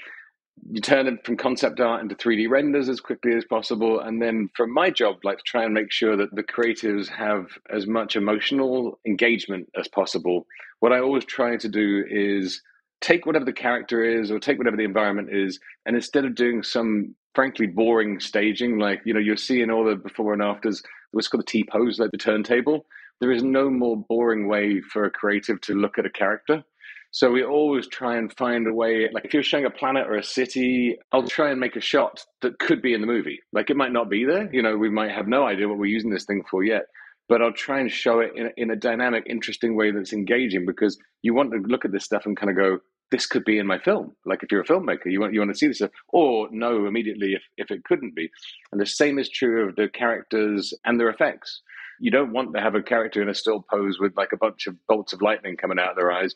You 0.70 0.80
turn 0.80 1.06
it 1.06 1.24
from 1.24 1.36
concept 1.36 1.80
art 1.80 2.02
into 2.02 2.14
3d 2.14 2.50
renders 2.50 2.88
as 2.88 3.00
quickly 3.00 3.34
as 3.34 3.44
possible 3.44 4.00
and 4.00 4.20
then 4.20 4.50
from 4.54 4.74
my 4.74 4.90
job 4.90 5.16
like 5.24 5.38
to 5.38 5.44
try 5.44 5.64
and 5.64 5.72
make 5.72 5.90
sure 5.90 6.16
that 6.16 6.34
the 6.34 6.42
creatives 6.42 7.08
have 7.08 7.46
as 7.70 7.86
much 7.86 8.16
emotional 8.16 8.98
engagement 9.06 9.70
as 9.78 9.88
possible. 9.88 10.46
What 10.80 10.92
i 10.92 10.98
always 10.98 11.24
try 11.24 11.56
to 11.56 11.68
do 11.68 12.04
is 12.10 12.60
take 13.02 13.26
whatever 13.26 13.44
the 13.44 13.52
character 13.52 14.02
is 14.02 14.30
or 14.30 14.38
take 14.38 14.58
whatever 14.58 14.76
the 14.76 14.84
environment 14.84 15.28
is 15.30 15.60
and 15.84 15.96
instead 15.96 16.24
of 16.24 16.34
doing 16.34 16.62
some 16.62 17.14
frankly 17.34 17.66
boring 17.66 18.20
staging 18.20 18.78
like 18.78 19.00
you 19.04 19.12
know 19.12 19.20
you're 19.20 19.36
seeing 19.36 19.70
all 19.70 19.84
the 19.84 19.96
before 19.96 20.32
and 20.32 20.42
afters 20.42 20.82
what's 21.10 21.28
called 21.28 21.42
the 21.42 21.50
t-pose 21.50 21.98
like 21.98 22.10
the 22.10 22.18
turntable 22.18 22.86
there 23.22 23.30
is 23.30 23.44
no 23.44 23.70
more 23.70 23.96
boring 23.96 24.48
way 24.48 24.80
for 24.80 25.04
a 25.04 25.10
creative 25.10 25.60
to 25.60 25.74
look 25.74 25.96
at 25.96 26.04
a 26.04 26.10
character. 26.10 26.64
So 27.12 27.30
we 27.30 27.44
always 27.44 27.86
try 27.86 28.16
and 28.16 28.36
find 28.36 28.66
a 28.66 28.74
way 28.74 29.08
like 29.12 29.24
if 29.24 29.32
you're 29.32 29.44
showing 29.44 29.64
a 29.64 29.70
planet 29.70 30.08
or 30.08 30.16
a 30.16 30.24
city 30.24 30.96
i'll 31.12 31.28
try 31.28 31.50
and 31.50 31.60
make 31.60 31.76
a 31.76 31.80
shot 31.80 32.24
that 32.40 32.58
could 32.58 32.82
be 32.82 32.94
in 32.94 33.00
the 33.00 33.06
movie. 33.06 33.38
Like 33.52 33.70
it 33.70 33.76
might 33.76 33.92
not 33.92 34.10
be 34.10 34.24
there 34.24 34.52
you 34.52 34.60
know 34.60 34.76
we 34.76 34.90
might 34.90 35.12
have 35.12 35.28
no 35.28 35.46
idea 35.46 35.68
what 35.68 35.78
we're 35.78 35.86
using 35.86 36.10
this 36.10 36.24
thing 36.24 36.42
for 36.50 36.64
yet 36.64 36.86
but 37.28 37.40
I'll 37.40 37.52
try 37.52 37.80
and 37.80 37.90
show 37.90 38.20
it 38.20 38.32
in, 38.36 38.50
in 38.58 38.70
a 38.70 38.76
dynamic, 38.76 39.24
interesting 39.26 39.74
way 39.74 39.90
that's 39.90 40.12
engaging 40.12 40.66
because 40.66 40.98
you 41.22 41.32
want 41.32 41.52
to 41.52 41.58
look 41.66 41.86
at 41.86 41.92
this 41.92 42.04
stuff 42.04 42.26
and 42.26 42.36
kind 42.36 42.50
of 42.50 42.56
go, 42.56 42.78
this 43.12 43.26
could 43.26 43.44
be 43.44 43.58
in 43.58 43.66
my 43.66 43.78
film. 43.78 44.16
Like 44.26 44.42
if 44.42 44.50
you're 44.50 44.62
a 44.62 44.66
filmmaker, 44.66 45.06
you 45.06 45.20
want 45.20 45.32
you 45.32 45.38
want 45.38 45.52
to 45.52 45.58
see 45.58 45.68
this, 45.68 45.82
or 46.08 46.48
no 46.50 46.86
immediately 46.86 47.34
if 47.34 47.42
if 47.56 47.70
it 47.70 47.84
couldn't 47.84 48.16
be. 48.16 48.28
And 48.72 48.80
the 48.80 48.86
same 48.86 49.20
is 49.20 49.28
true 49.28 49.68
of 49.68 49.76
the 49.76 49.88
characters 49.88 50.74
and 50.84 50.98
their 50.98 51.10
effects. 51.10 51.62
You 52.00 52.10
don't 52.10 52.32
want 52.32 52.52
to 52.54 52.60
have 52.60 52.74
a 52.74 52.82
character 52.82 53.22
in 53.22 53.28
a 53.28 53.34
still 53.34 53.64
pose 53.70 54.00
with 54.00 54.16
like 54.16 54.32
a 54.32 54.36
bunch 54.36 54.66
of 54.66 54.74
bolts 54.88 55.12
of 55.12 55.22
lightning 55.22 55.56
coming 55.56 55.78
out 55.78 55.90
of 55.90 55.96
their 55.96 56.10
eyes. 56.10 56.34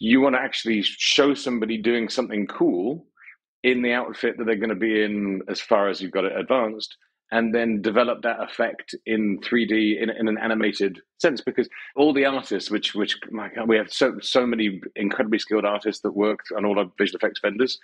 You 0.00 0.20
want 0.20 0.34
to 0.34 0.40
actually 0.40 0.82
show 0.82 1.34
somebody 1.34 1.76
doing 1.76 2.08
something 2.08 2.48
cool 2.48 3.06
in 3.62 3.82
the 3.82 3.92
outfit 3.92 4.36
that 4.38 4.44
they're 4.44 4.56
going 4.56 4.70
to 4.70 4.74
be 4.74 5.04
in 5.04 5.42
as 5.48 5.60
far 5.60 5.88
as 5.88 6.00
you've 6.00 6.10
got 6.10 6.24
it 6.24 6.36
advanced 6.36 6.96
and 7.34 7.52
then 7.52 7.82
develop 7.82 8.22
that 8.22 8.40
effect 8.40 8.94
in 9.06 9.40
3D 9.40 10.00
in, 10.00 10.08
in 10.08 10.28
an 10.28 10.38
animated 10.40 11.00
sense 11.20 11.40
because 11.40 11.68
all 11.96 12.14
the 12.14 12.24
artists 12.24 12.70
which 12.70 12.94
which 12.94 13.18
my 13.32 13.48
God, 13.48 13.68
we 13.68 13.76
have 13.76 13.92
so 13.92 14.14
so 14.22 14.46
many 14.46 14.80
incredibly 14.94 15.40
skilled 15.40 15.64
artists 15.64 16.00
that 16.02 16.12
work 16.12 16.38
on 16.56 16.64
all 16.64 16.78
our 16.78 16.86
visual 16.96 17.16
effects 17.16 17.40
vendors. 17.42 17.76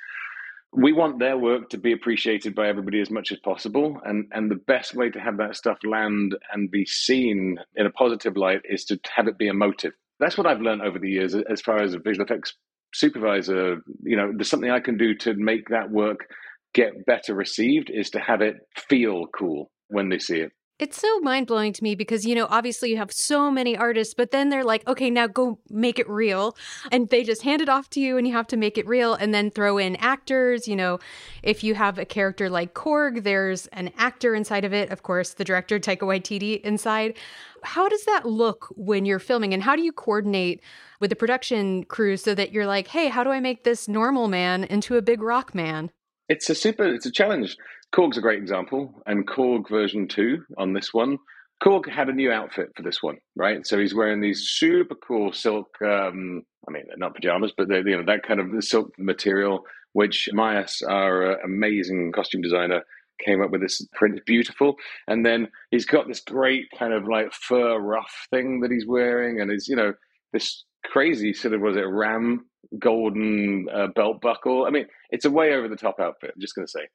We 0.73 0.93
want 0.93 1.19
their 1.19 1.37
work 1.37 1.69
to 1.71 1.79
be 1.79 1.91
appreciated 1.91 2.55
by 2.55 2.69
everybody 2.69 3.01
as 3.01 3.11
much 3.11 3.33
as 3.33 3.41
possible 3.41 4.01
and 4.05 4.31
and 4.31 4.53
the 4.53 4.63
best 4.75 4.95
way 4.95 5.11
to 5.11 5.19
have 5.19 5.37
that 5.39 5.57
stuff 5.57 5.79
land 5.83 6.37
and 6.53 6.71
be 6.71 6.87
seen 6.87 7.59
in 7.75 7.87
a 7.87 7.91
positive 7.91 8.37
light 8.37 8.61
is 8.65 8.85
to 8.85 9.01
have 9.17 9.27
it 9.27 9.37
be 9.37 9.49
emotive. 9.49 9.95
That's 10.21 10.39
what 10.39 10.47
I've 10.47 10.61
learned 10.61 10.83
over 10.83 11.01
the 11.01 11.11
years 11.11 11.35
as 11.35 11.61
far 11.61 11.83
as 11.83 11.93
a 11.93 11.99
visual 11.99 12.25
effects 12.25 12.55
supervisor 12.93 13.81
you 14.03 14.17
know 14.17 14.33
there's 14.35 14.51
something 14.51 14.71
I 14.71 14.81
can 14.81 14.97
do 14.97 15.15
to 15.15 15.35
make 15.35 15.69
that 15.69 15.91
work 15.91 16.27
get 16.75 17.07
better 17.07 17.35
received 17.35 17.91
is 17.91 18.11
to 18.11 18.21
have 18.21 18.41
it 18.41 18.57
feel 18.77 19.27
cool 19.27 19.71
when 19.89 20.09
they 20.09 20.19
see 20.19 20.41
it. 20.41 20.53
It's 20.81 20.99
so 20.99 21.21
mind 21.21 21.47
blowing 21.47 21.75
to 21.75 21.83
me 21.85 21.95
because, 21.95 22.25
you 22.25 22.35
know, 22.35 22.47
obviously 22.49 22.89
you 22.89 22.97
have 22.97 23.13
so 23.13 23.51
many 23.51 23.77
artists, 23.77 24.15
but 24.15 24.31
then 24.31 24.49
they're 24.49 24.65
like, 24.65 24.89
okay, 24.89 25.11
now 25.11 25.27
go 25.27 25.59
make 25.69 25.99
it 25.99 26.09
real. 26.09 26.57
And 26.91 27.11
they 27.11 27.23
just 27.23 27.43
hand 27.43 27.61
it 27.61 27.69
off 27.69 27.91
to 27.91 28.01
you 28.01 28.17
and 28.17 28.27
you 28.27 28.33
have 28.33 28.47
to 28.47 28.57
make 28.57 28.79
it 28.79 28.87
real 28.87 29.13
and 29.13 29.35
then 29.35 29.51
throw 29.51 29.77
in 29.77 29.97
actors. 29.97 30.67
You 30.67 30.77
know, 30.77 30.99
if 31.43 31.63
you 31.63 31.75
have 31.75 31.99
a 31.99 32.07
character 32.07 32.49
like 32.49 32.73
Korg, 32.73 33.25
there's 33.25 33.67
an 33.67 33.91
actor 33.99 34.35
inside 34.35 34.65
of 34.65 34.73
it. 34.73 34.89
Of 34.89 35.03
course, 35.03 35.35
the 35.35 35.45
director, 35.45 35.79
Taika 35.79 35.99
Waititi, 35.99 36.63
inside. 36.63 37.19
How 37.63 37.87
does 37.87 38.07
that 38.07 38.25
look 38.25 38.73
when 38.75 39.05
you're 39.05 39.19
filming 39.19 39.53
and 39.53 39.63
how 39.63 39.77
do 39.77 39.83
you 39.83 39.93
coordinate 39.93 40.63
with 40.99 41.11
the 41.11 41.17
production 41.17 41.85
crew 41.85 42.17
so 42.17 42.35
that 42.35 42.53
you're 42.53 42.67
like, 42.67 42.89
hey, 42.89 43.09
how 43.09 43.23
do 43.23 43.29
I 43.29 43.41
make 43.41 43.65
this 43.65 43.87
normal 43.87 44.29
man 44.29 44.65
into 44.65 44.97
a 44.97 45.03
big 45.03 45.21
rock 45.21 45.55
man? 45.55 45.91
It's 46.31 46.49
a 46.49 46.55
super 46.55 46.85
it's 46.85 47.07
a 47.07 47.11
challenge. 47.11 47.57
Korg's 47.93 48.17
a 48.17 48.21
great 48.21 48.39
example 48.39 49.03
and 49.07 49.27
korg 49.27 49.69
version 49.69 50.07
2 50.07 50.45
on 50.59 50.73
this 50.73 50.95
one 50.95 51.19
korg 51.61 51.91
had 51.91 52.09
a 52.09 52.13
new 52.13 52.31
outfit 52.31 52.69
for 52.77 52.83
this 52.83 53.03
one 53.03 53.17
right? 53.35 53.67
So 53.67 53.81
he's 53.81 53.97
wearing 53.97 54.21
these 54.21 54.49
super 54.49 54.95
cool 54.95 55.33
silk 55.33 55.67
um 55.83 56.43
i 56.69 56.71
mean 56.71 56.85
not 56.97 57.17
pajamas 57.17 57.53
but 57.57 57.69
you 57.69 57.97
know 57.97 58.05
that 58.07 58.23
kind 58.23 58.39
of 58.39 58.63
silk 58.63 58.93
material 58.97 59.65
which 59.93 60.29
Mayes, 60.33 60.83
our 60.89 61.33
uh, 61.33 61.37
amazing 61.45 62.13
costume 62.13 62.43
designer 62.43 62.85
came 63.25 63.43
up 63.43 63.51
with 63.51 63.61
this 63.61 63.85
print 63.93 64.21
beautiful. 64.25 64.77
And 65.09 65.27
then 65.27 65.49
he's 65.71 65.85
got 65.85 66.07
this 66.09 66.21
great 66.21 66.67
kind 66.79 66.93
of 66.93 67.09
like 67.09 67.33
fur 67.33 67.79
ruff 67.79 68.27
thing 68.31 68.61
that 68.61 68.71
he's 68.71 68.87
wearing 68.87 69.41
and 69.41 69.51
is 69.51 69.69
you 69.69 69.77
know 69.77 69.95
this 70.33 70.65
crazy 70.85 71.33
sort 71.33 71.55
of 71.55 71.61
was 71.61 71.77
it 71.77 71.81
ram 71.81 72.47
golden 72.79 73.67
uh, 73.73 73.89
belt 73.89 74.21
buckle. 74.21 74.65
I 74.67 74.71
mean, 74.71 74.87
it's 75.11 75.25
a 75.25 75.31
way 75.31 75.55
over 75.55 75.69
the 75.69 75.77
top 75.77 76.01
outfit. 76.01 76.33
I'm 76.35 76.41
just 76.41 76.55
going 76.55 76.67
to 76.67 76.71
say. 76.71 76.89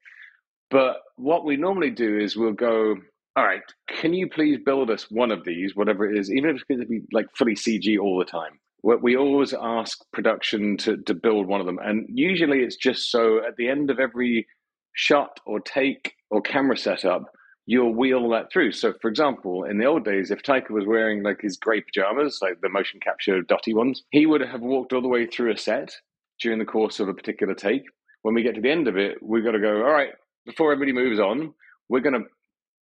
But 0.72 0.98
what 1.16 1.46
we 1.46 1.58
normally 1.58 1.92
do 1.92 2.18
is 2.18 2.36
we'll 2.36 2.54
go, 2.54 2.96
all 3.36 3.44
right, 3.44 3.62
can 3.88 4.14
you 4.14 4.30
please 4.30 4.60
build 4.66 4.90
us 4.90 5.12
one 5.12 5.32
of 5.32 5.44
these, 5.44 5.76
whatever 5.76 6.10
it 6.10 6.18
is, 6.18 6.32
even 6.32 6.50
if 6.50 6.56
it's 6.56 6.64
going 6.64 6.80
to 6.80 6.88
be 6.88 7.02
like 7.12 7.28
fully 7.36 7.56
CG 7.56 8.00
all 8.00 8.18
the 8.18 8.26
time. 8.26 8.60
We 8.84 9.18
always 9.18 9.52
ask 9.60 10.00
production 10.14 10.78
to, 10.78 10.98
to 10.98 11.16
build 11.16 11.48
one 11.48 11.60
of 11.60 11.66
them. 11.66 11.80
And 11.84 12.06
usually 12.08 12.60
it's 12.60 12.76
just 12.76 13.10
so 13.10 13.40
at 13.40 13.56
the 13.58 13.68
end 13.68 13.90
of 13.90 14.00
every 14.00 14.46
shot 14.94 15.40
or 15.46 15.60
take 15.60 16.14
or 16.30 16.40
camera 16.40 16.78
setup, 16.78 17.24
you'll 17.66 17.94
wheel 17.94 18.30
that 18.30 18.52
through. 18.52 18.72
So, 18.72 18.94
for 19.02 19.10
example, 19.10 19.64
in 19.64 19.78
the 19.78 19.86
old 19.86 20.06
days, 20.06 20.32
if 20.32 20.44
Taika 20.44 20.70
was 20.70 20.86
wearing 20.86 21.24
like 21.24 21.42
his 21.42 21.58
grey 21.58 21.82
pajamas, 21.82 22.40
like 22.42 22.62
the 22.62 22.70
motion 22.70 23.00
capture 23.00 23.42
dotty 23.42 23.74
ones, 23.74 24.04
he 24.12 24.26
would 24.26 24.42
have 24.42 24.62
walked 24.62 24.94
all 24.94 25.02
the 25.02 25.08
way 25.08 25.26
through 25.26 25.52
a 25.52 25.58
set 25.58 25.96
during 26.40 26.60
the 26.60 26.66
course 26.66 27.00
of 27.00 27.08
a 27.08 27.14
particular 27.14 27.56
take. 27.56 27.84
When 28.22 28.36
we 28.36 28.44
get 28.44 28.56
to 28.56 28.62
the 28.62 28.72
end 28.72 28.88
of 28.88 28.98
it, 28.98 29.22
we've 29.22 29.44
got 29.44 29.52
to 29.52 29.60
go, 29.60 29.78
all 29.78 29.92
right, 29.92 30.14
before 30.46 30.72
everybody 30.72 30.94
moves 30.94 31.20
on, 31.20 31.54
we're 31.90 32.02
going 32.02 32.22
to 32.22 32.28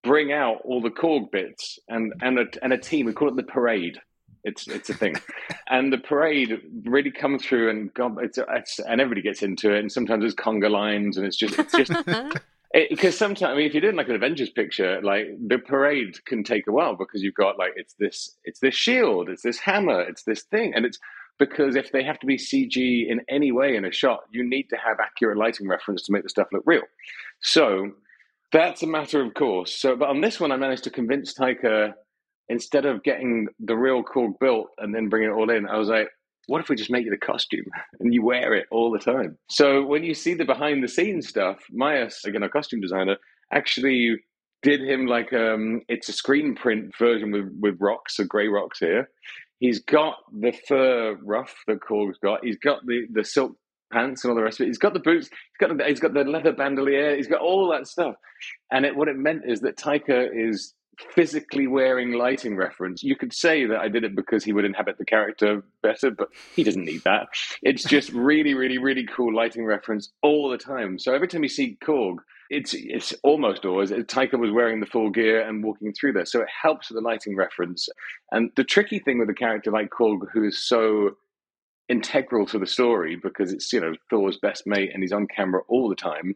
bring 0.04 0.32
out 0.32 0.62
all 0.64 0.82
the 0.82 0.90
Korg 0.90 1.32
bits 1.32 1.80
and, 1.90 2.14
and, 2.22 2.40
a, 2.40 2.46
and 2.62 2.74
a 2.74 2.78
team. 2.78 3.06
We 3.06 3.14
call 3.14 3.30
it 3.30 3.36
the 3.36 3.44
parade. 3.44 4.00
It's 4.46 4.70
it's 4.70 4.90
a 4.90 4.94
thing, 4.94 5.18
and 5.70 5.92
the 5.92 5.98
parade 5.98 6.62
really 6.86 7.12
comes 7.12 7.46
through 7.46 7.72
and 7.72 7.94
God, 7.94 8.24
it's, 8.24 8.38
it's 8.38 8.80
and 8.80 9.02
everybody 9.02 9.22
gets 9.22 9.44
into 9.44 9.74
it. 9.74 9.80
And 9.80 9.92
sometimes 9.92 10.22
there's 10.22 10.34
conga 10.34 10.72
lines, 10.72 11.18
and 11.18 11.26
it's 11.26 11.36
just 11.36 11.60
it's 11.60 11.74
just 11.74 11.92
because 12.90 13.18
sometimes 13.18 13.52
I 13.52 13.56
mean, 13.56 13.66
if 13.66 13.74
you're 13.74 13.82
doing 13.82 13.96
like 13.96 14.10
an 14.10 14.16
Avengers 14.16 14.50
picture, 14.50 15.02
like 15.02 15.28
the 15.48 15.58
parade 15.58 16.24
can 16.26 16.44
take 16.44 16.68
a 16.68 16.72
while 16.72 16.96
because 16.96 17.24
you've 17.24 17.36
got 17.36 17.58
like 17.58 17.74
it's 17.76 17.96
this 18.00 18.38
it's 18.44 18.60
this 18.60 18.76
shield, 18.76 19.30
it's 19.30 19.42
this 19.42 19.60
hammer, 19.60 20.02
it's 20.02 20.24
this 20.24 20.44
thing, 20.44 20.74
and 20.76 20.86
it's 20.86 21.00
because 21.40 21.76
if 21.76 21.92
they 21.92 22.04
have 22.04 22.20
to 22.20 22.28
be 22.28 22.38
CG 22.38 22.76
in 22.76 23.22
any 23.30 23.52
way 23.52 23.76
in 23.76 23.86
a 23.86 23.92
shot, 23.92 24.20
you 24.32 24.48
need 24.48 24.68
to 24.70 24.76
have 24.76 25.00
accurate 25.00 25.38
lighting 25.38 25.68
reference 25.68 26.04
to 26.04 26.12
make 26.12 26.24
the 26.24 26.30
stuff 26.30 26.48
look 26.52 26.64
real. 26.66 26.84
So 27.42 27.92
that's 28.52 28.84
a 28.84 28.88
matter 28.88 29.24
of 29.24 29.34
course. 29.34 29.76
So, 29.76 29.96
but 29.96 30.10
on 30.10 30.22
this 30.22 30.40
one, 30.40 30.52
I 30.52 30.58
managed 30.58 30.84
to 30.84 30.90
convince 30.90 31.34
Taika 31.34 31.94
instead 32.50 32.86
of 32.86 33.04
getting 33.04 33.48
the 33.60 33.76
real 33.76 34.04
Korg 34.04 34.34
built 34.40 34.68
and 34.80 34.94
then 34.94 35.08
bring 35.08 35.24
it 35.24 35.32
all 35.32 35.50
in, 35.50 35.68
I 35.68 35.78
was 35.78 35.88
like, 35.88 36.10
what 36.50 36.62
if 36.62 36.70
we 36.70 36.76
just 36.76 36.92
make 36.92 37.06
you 37.06 37.12
the 37.12 37.18
costume 37.18 37.66
and 38.00 38.14
you 38.14 38.24
wear 38.24 38.54
it 38.54 38.68
all 38.72 38.92
the 38.92 39.00
time? 39.00 39.38
So 39.50 39.86
when 39.86 40.04
you 40.04 40.14
see 40.14 40.34
the 40.34 40.46
behind 40.46 40.84
the 40.84 40.88
scenes 40.88 41.28
stuff, 41.28 41.60
Mayes, 41.72 42.22
again, 42.26 42.44
our 42.44 42.50
costume 42.50 42.82
designer, 42.82 43.18
actually 43.52 44.18
did 44.62 44.82
him 44.82 45.06
like 45.06 45.32
um 45.32 45.82
it's 45.88 46.10
a 46.10 46.14
screen 46.14 46.54
print 46.54 46.94
version 46.98 47.32
with, 47.32 47.50
with 47.60 47.78
rocks, 47.80 48.18
so 48.18 48.26
grey 48.26 48.48
rocks 48.48 48.80
here. 48.80 49.10
He's 49.60 49.80
got 49.80 50.18
the 50.32 50.52
fur 50.52 51.18
ruff 51.24 51.56
that 51.68 51.82
Korg's 51.82 52.18
got. 52.18 52.44
He's 52.44 52.58
got 52.58 52.86
the, 52.86 53.08
the 53.12 53.26
silk 53.26 53.56
pants 53.92 54.24
and 54.24 54.32
all 54.32 54.36
the 54.38 54.44
rest 54.44 54.60
of 54.60 54.66
it. 54.66 54.68
He's 54.68 54.78
got 54.78 54.94
the 54.94 55.00
boots. 55.00 55.28
He's 55.28 55.68
got 55.68 55.78
the, 55.78 55.84
he's 55.86 56.00
got 56.00 56.14
the 56.14 56.24
leather 56.24 56.54
bandolier. 56.54 57.16
He's 57.16 57.28
got 57.28 57.42
all 57.42 57.70
that 57.72 57.88
stuff. 57.88 58.16
And 58.72 58.86
it, 58.86 58.96
what 58.96 59.10
it 59.10 59.18
meant 59.18 59.44
is 59.46 59.60
that 59.62 59.78
Taika 59.78 60.30
is 60.34 60.74
physically 61.14 61.68
wearing 61.68 62.14
lighting 62.14 62.56
reference. 62.56 63.04
You 63.04 63.16
could 63.16 63.34
say 63.34 63.66
that 63.66 63.80
I 63.80 63.88
did 63.88 64.04
it 64.04 64.16
because 64.16 64.44
he 64.44 64.54
would 64.54 64.66
inhabit 64.66 64.98
the 64.98 65.06
character 65.06 65.64
better, 65.82 66.12
but 66.12 66.30
he 66.56 66.64
doesn't 66.64 66.86
need 66.86 67.04
that. 67.04 67.28
It's 67.62 67.84
just 67.84 68.10
really, 68.14 68.54
really, 68.54 68.78
really 68.78 69.06
cool 69.06 69.34
lighting 69.34 69.66
reference 69.66 70.12
all 70.22 70.50
the 70.50 70.58
time. 70.58 71.00
So 71.00 71.14
every 71.14 71.28
time 71.28 71.44
you 71.44 71.50
see 71.50 71.78
Korg, 71.84 72.18
it's 72.50 72.74
it's 72.74 73.14
almost 73.24 73.64
always 73.64 73.92
uh, 73.92 73.98
Taika 73.98 74.40
was 74.40 74.52
wearing 74.52 74.80
the 74.80 74.88
full 74.88 75.12
gear 75.12 75.48
and 75.48 75.64
walking 75.64 75.94
through 75.94 76.14
there. 76.14 76.26
So 76.26 76.42
it 76.42 76.48
helps 76.62 76.90
with 76.90 76.96
the 76.96 77.08
lighting 77.08 77.36
reference. 77.36 77.88
And 78.32 78.52
the 78.56 78.64
tricky 78.64 79.00
thing 79.00 79.20
with 79.20 79.30
a 79.30 79.36
character 79.36 79.72
like 79.72 79.92
Korg, 79.92 80.22
who 80.34 80.44
is 80.44 80.68
so 80.68 81.12
integral 81.90 82.46
to 82.46 82.60
the 82.60 82.68
story 82.68 83.16
because 83.22 83.52
it's 83.52 83.72
you 83.74 83.80
know 83.80 83.94
Thor's 84.10 84.38
best 84.38 84.66
mate 84.66 84.92
and 84.94 85.04
he's 85.04 85.12
on 85.12 85.28
camera 85.28 85.62
all 85.68 85.90
the 85.90 85.96
time, 85.96 86.36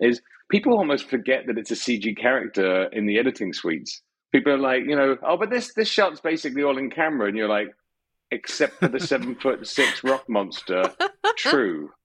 is 0.00 0.20
people 0.50 0.74
almost 0.74 1.08
forget 1.08 1.44
that 1.46 1.58
it's 1.58 1.70
a 1.70 1.74
CG 1.74 2.16
character 2.16 2.84
in 2.92 3.06
the 3.06 3.18
editing 3.18 3.52
suites. 3.52 4.02
People 4.32 4.52
are 4.52 4.58
like, 4.58 4.82
you 4.86 4.96
know, 4.96 5.16
oh, 5.22 5.36
but 5.36 5.50
this 5.50 5.72
this 5.74 5.88
shot's 5.88 6.20
basically 6.20 6.62
all 6.62 6.78
in 6.78 6.90
camera, 6.90 7.28
and 7.28 7.36
you're 7.36 7.48
like, 7.48 7.68
except 8.30 8.78
for 8.78 8.88
the 8.88 9.00
seven 9.00 9.34
foot 9.40 9.66
six 9.66 10.04
rock 10.04 10.24
monster. 10.28 10.82
True. 11.36 11.90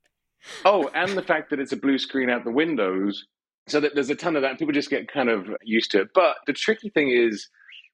Oh, 0.63 0.88
and 0.93 1.17
the 1.17 1.23
fact 1.23 1.49
that 1.49 1.60
it's 1.60 1.71
a 1.71 1.75
blue 1.75 1.97
screen 1.97 2.29
out 2.29 2.43
the 2.43 2.51
windows, 2.51 3.25
so 3.67 3.79
that 3.79 3.95
there's 3.95 4.12
a 4.12 4.15
ton 4.15 4.36
of 4.36 4.43
that. 4.43 4.60
People 4.60 4.75
just 4.75 4.91
get 4.91 5.12
kind 5.12 5.27
of 5.27 5.47
used 5.63 5.89
to 5.89 6.01
it. 6.01 6.10
But 6.13 6.36
the 6.45 6.53
tricky 6.53 6.89
thing 6.89 7.10
is, 7.10 7.49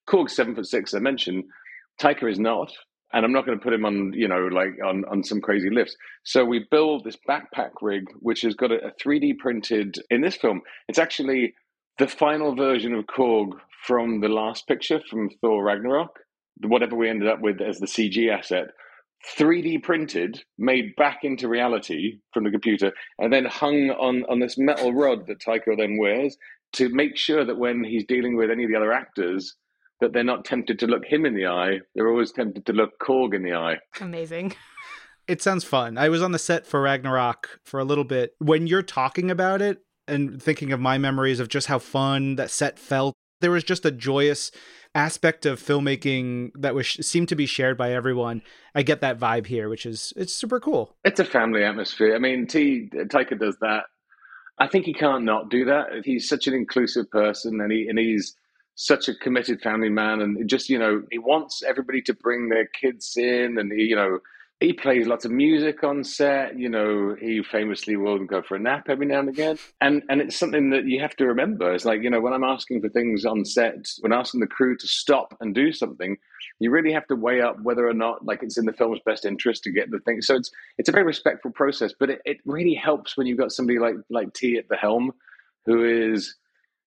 Korg's 0.05 0.35
seven 0.35 0.53
foot 0.53 0.67
six. 0.67 0.93
I 0.93 0.99
mentioned 0.99 1.45
Taika 2.01 2.29
is 2.29 2.39
not 2.39 2.69
and 3.13 3.25
I'm 3.25 3.33
not 3.33 3.45
going 3.45 3.57
to 3.57 3.63
put 3.63 3.73
him 3.73 3.85
on, 3.85 4.13
you 4.13 4.27
know, 4.27 4.47
like 4.47 4.77
on, 4.85 5.03
on 5.05 5.23
some 5.23 5.41
crazy 5.41 5.69
lifts. 5.69 5.95
So 6.23 6.45
we 6.45 6.65
build 6.71 7.03
this 7.03 7.17
backpack 7.27 7.71
rig, 7.81 8.05
which 8.19 8.41
has 8.41 8.55
got 8.55 8.71
a, 8.71 8.87
a 8.87 8.91
3D 8.91 9.37
printed 9.37 9.97
in 10.09 10.21
this 10.21 10.35
film. 10.35 10.61
It's 10.87 10.99
actually 10.99 11.53
the 11.97 12.07
final 12.07 12.55
version 12.55 12.93
of 12.93 13.05
Korg 13.05 13.51
from 13.85 14.21
the 14.21 14.29
last 14.29 14.67
picture 14.67 15.01
from 15.09 15.29
Thor 15.41 15.63
Ragnarok, 15.63 16.19
whatever 16.61 16.95
we 16.95 17.09
ended 17.09 17.27
up 17.27 17.41
with 17.41 17.61
as 17.61 17.79
the 17.79 17.87
CG 17.87 18.31
asset. 18.31 18.67
3D 19.37 19.83
printed, 19.83 20.43
made 20.57 20.95
back 20.95 21.19
into 21.23 21.47
reality 21.47 22.19
from 22.33 22.43
the 22.43 22.51
computer, 22.51 22.91
and 23.19 23.31
then 23.31 23.45
hung 23.45 23.91
on, 23.91 24.23
on 24.29 24.39
this 24.39 24.57
metal 24.57 24.93
rod 24.93 25.27
that 25.27 25.39
Taika 25.39 25.77
then 25.77 25.97
wears 25.97 26.37
to 26.73 26.89
make 26.89 27.17
sure 27.17 27.45
that 27.45 27.57
when 27.57 27.83
he's 27.83 28.05
dealing 28.05 28.35
with 28.35 28.49
any 28.49 28.63
of 28.63 28.71
the 28.71 28.77
other 28.77 28.93
actors, 28.93 29.55
that 30.01 30.13
they're 30.13 30.23
not 30.23 30.43
tempted 30.43 30.79
to 30.79 30.87
look 30.87 31.05
him 31.05 31.25
in 31.25 31.35
the 31.35 31.47
eye. 31.47 31.79
They're 31.95 32.09
always 32.09 32.31
tempted 32.31 32.65
to 32.65 32.73
look 32.73 32.99
Korg 32.99 33.33
in 33.33 33.43
the 33.43 33.53
eye. 33.53 33.77
Amazing. 33.99 34.53
It 35.27 35.41
sounds 35.41 35.63
fun. 35.63 35.97
I 35.97 36.09
was 36.09 36.21
on 36.21 36.33
the 36.33 36.39
set 36.39 36.65
for 36.65 36.81
Ragnarok 36.81 37.61
for 37.63 37.79
a 37.79 37.85
little 37.85 38.03
bit. 38.03 38.33
When 38.39 38.67
you're 38.67 38.81
talking 38.81 39.31
about 39.31 39.61
it 39.61 39.77
and 40.05 40.41
thinking 40.41 40.73
of 40.73 40.79
my 40.81 40.97
memories 40.97 41.39
of 41.39 41.47
just 41.47 41.67
how 41.67 41.79
fun 41.79 42.35
that 42.35 42.49
set 42.49 42.77
felt, 42.77 43.15
there 43.39 43.51
was 43.51 43.63
just 43.63 43.85
a 43.85 43.91
joyous 43.91 44.51
aspect 44.93 45.45
of 45.45 45.61
filmmaking 45.61 46.51
that 46.55 46.75
was 46.75 46.87
seemed 46.87 47.29
to 47.29 47.35
be 47.35 47.45
shared 47.45 47.77
by 47.77 47.93
everyone. 47.93 48.41
I 48.75 48.83
get 48.83 48.99
that 49.01 49.19
vibe 49.19 49.45
here, 49.45 49.69
which 49.69 49.85
is 49.85 50.11
it's 50.17 50.33
super 50.33 50.59
cool. 50.59 50.97
It's 51.05 51.19
a 51.19 51.25
family 51.25 51.63
atmosphere. 51.63 52.15
I 52.15 52.19
mean, 52.19 52.47
T 52.47 52.89
Taika 52.93 53.39
does 53.39 53.57
that. 53.61 53.85
I 54.59 54.67
think 54.67 54.85
he 54.85 54.93
can't 54.93 55.23
not 55.23 55.49
do 55.49 55.65
that. 55.65 56.01
He's 56.03 56.27
such 56.27 56.47
an 56.47 56.53
inclusive 56.53 57.09
person, 57.09 57.61
and 57.61 57.71
he 57.71 57.87
and 57.87 57.97
he's 57.97 58.35
such 58.75 59.07
a 59.07 59.15
committed 59.15 59.61
family 59.61 59.89
man, 59.89 60.21
and 60.21 60.49
just 60.49 60.69
you 60.69 60.79
know 60.79 61.03
he 61.11 61.17
wants 61.17 61.63
everybody 61.63 62.01
to 62.03 62.13
bring 62.13 62.49
their 62.49 62.67
kids 62.67 63.13
in, 63.17 63.57
and 63.57 63.71
he, 63.71 63.83
you 63.83 63.95
know 63.95 64.19
he 64.61 64.73
plays 64.73 65.07
lots 65.07 65.25
of 65.25 65.31
music 65.31 65.83
on 65.83 66.03
set. 66.03 66.57
You 66.57 66.69
know, 66.69 67.15
he 67.19 67.41
famously 67.41 67.97
will 67.97 68.23
go 68.23 68.43
for 68.43 68.55
a 68.55 68.59
nap 68.59 68.85
every 68.89 69.07
now 69.07 69.19
and 69.19 69.29
again. 69.29 69.57
And 69.81 70.03
and 70.07 70.21
it's 70.21 70.37
something 70.37 70.69
that 70.69 70.85
you 70.85 71.01
have 71.01 71.15
to 71.15 71.25
remember. 71.25 71.73
It's 71.73 71.83
like, 71.83 72.03
you 72.03 72.11
know, 72.11 72.21
when 72.21 72.31
I'm 72.31 72.43
asking 72.43 72.81
for 72.81 72.89
things 72.89 73.25
on 73.25 73.43
set, 73.43 73.87
when 74.01 74.13
asking 74.13 74.39
the 74.39 74.47
crew 74.47 74.77
to 74.77 74.87
stop 74.87 75.35
and 75.41 75.55
do 75.55 75.71
something, 75.73 76.15
you 76.59 76.69
really 76.69 76.93
have 76.93 77.07
to 77.07 77.15
weigh 77.15 77.41
up 77.41 77.59
whether 77.63 77.87
or 77.87 77.95
not 77.95 78.23
like 78.23 78.43
it's 78.43 78.57
in 78.57 78.65
the 78.65 78.73
film's 78.73 78.99
best 79.03 79.25
interest 79.25 79.63
to 79.63 79.71
get 79.71 79.89
the 79.89 79.99
thing. 79.99 80.21
So 80.21 80.35
it's 80.35 80.51
it's 80.77 80.89
a 80.89 80.93
very 80.93 81.05
respectful 81.05 81.51
process, 81.51 81.91
but 81.99 82.11
it, 82.11 82.21
it 82.23 82.37
really 82.45 82.75
helps 82.75 83.17
when 83.17 83.25
you've 83.25 83.39
got 83.39 83.51
somebody 83.51 83.79
like 83.79 83.95
like 84.11 84.31
T 84.33 84.57
at 84.57 84.69
the 84.69 84.77
helm 84.77 85.11
who 85.65 86.13
is 86.13 86.35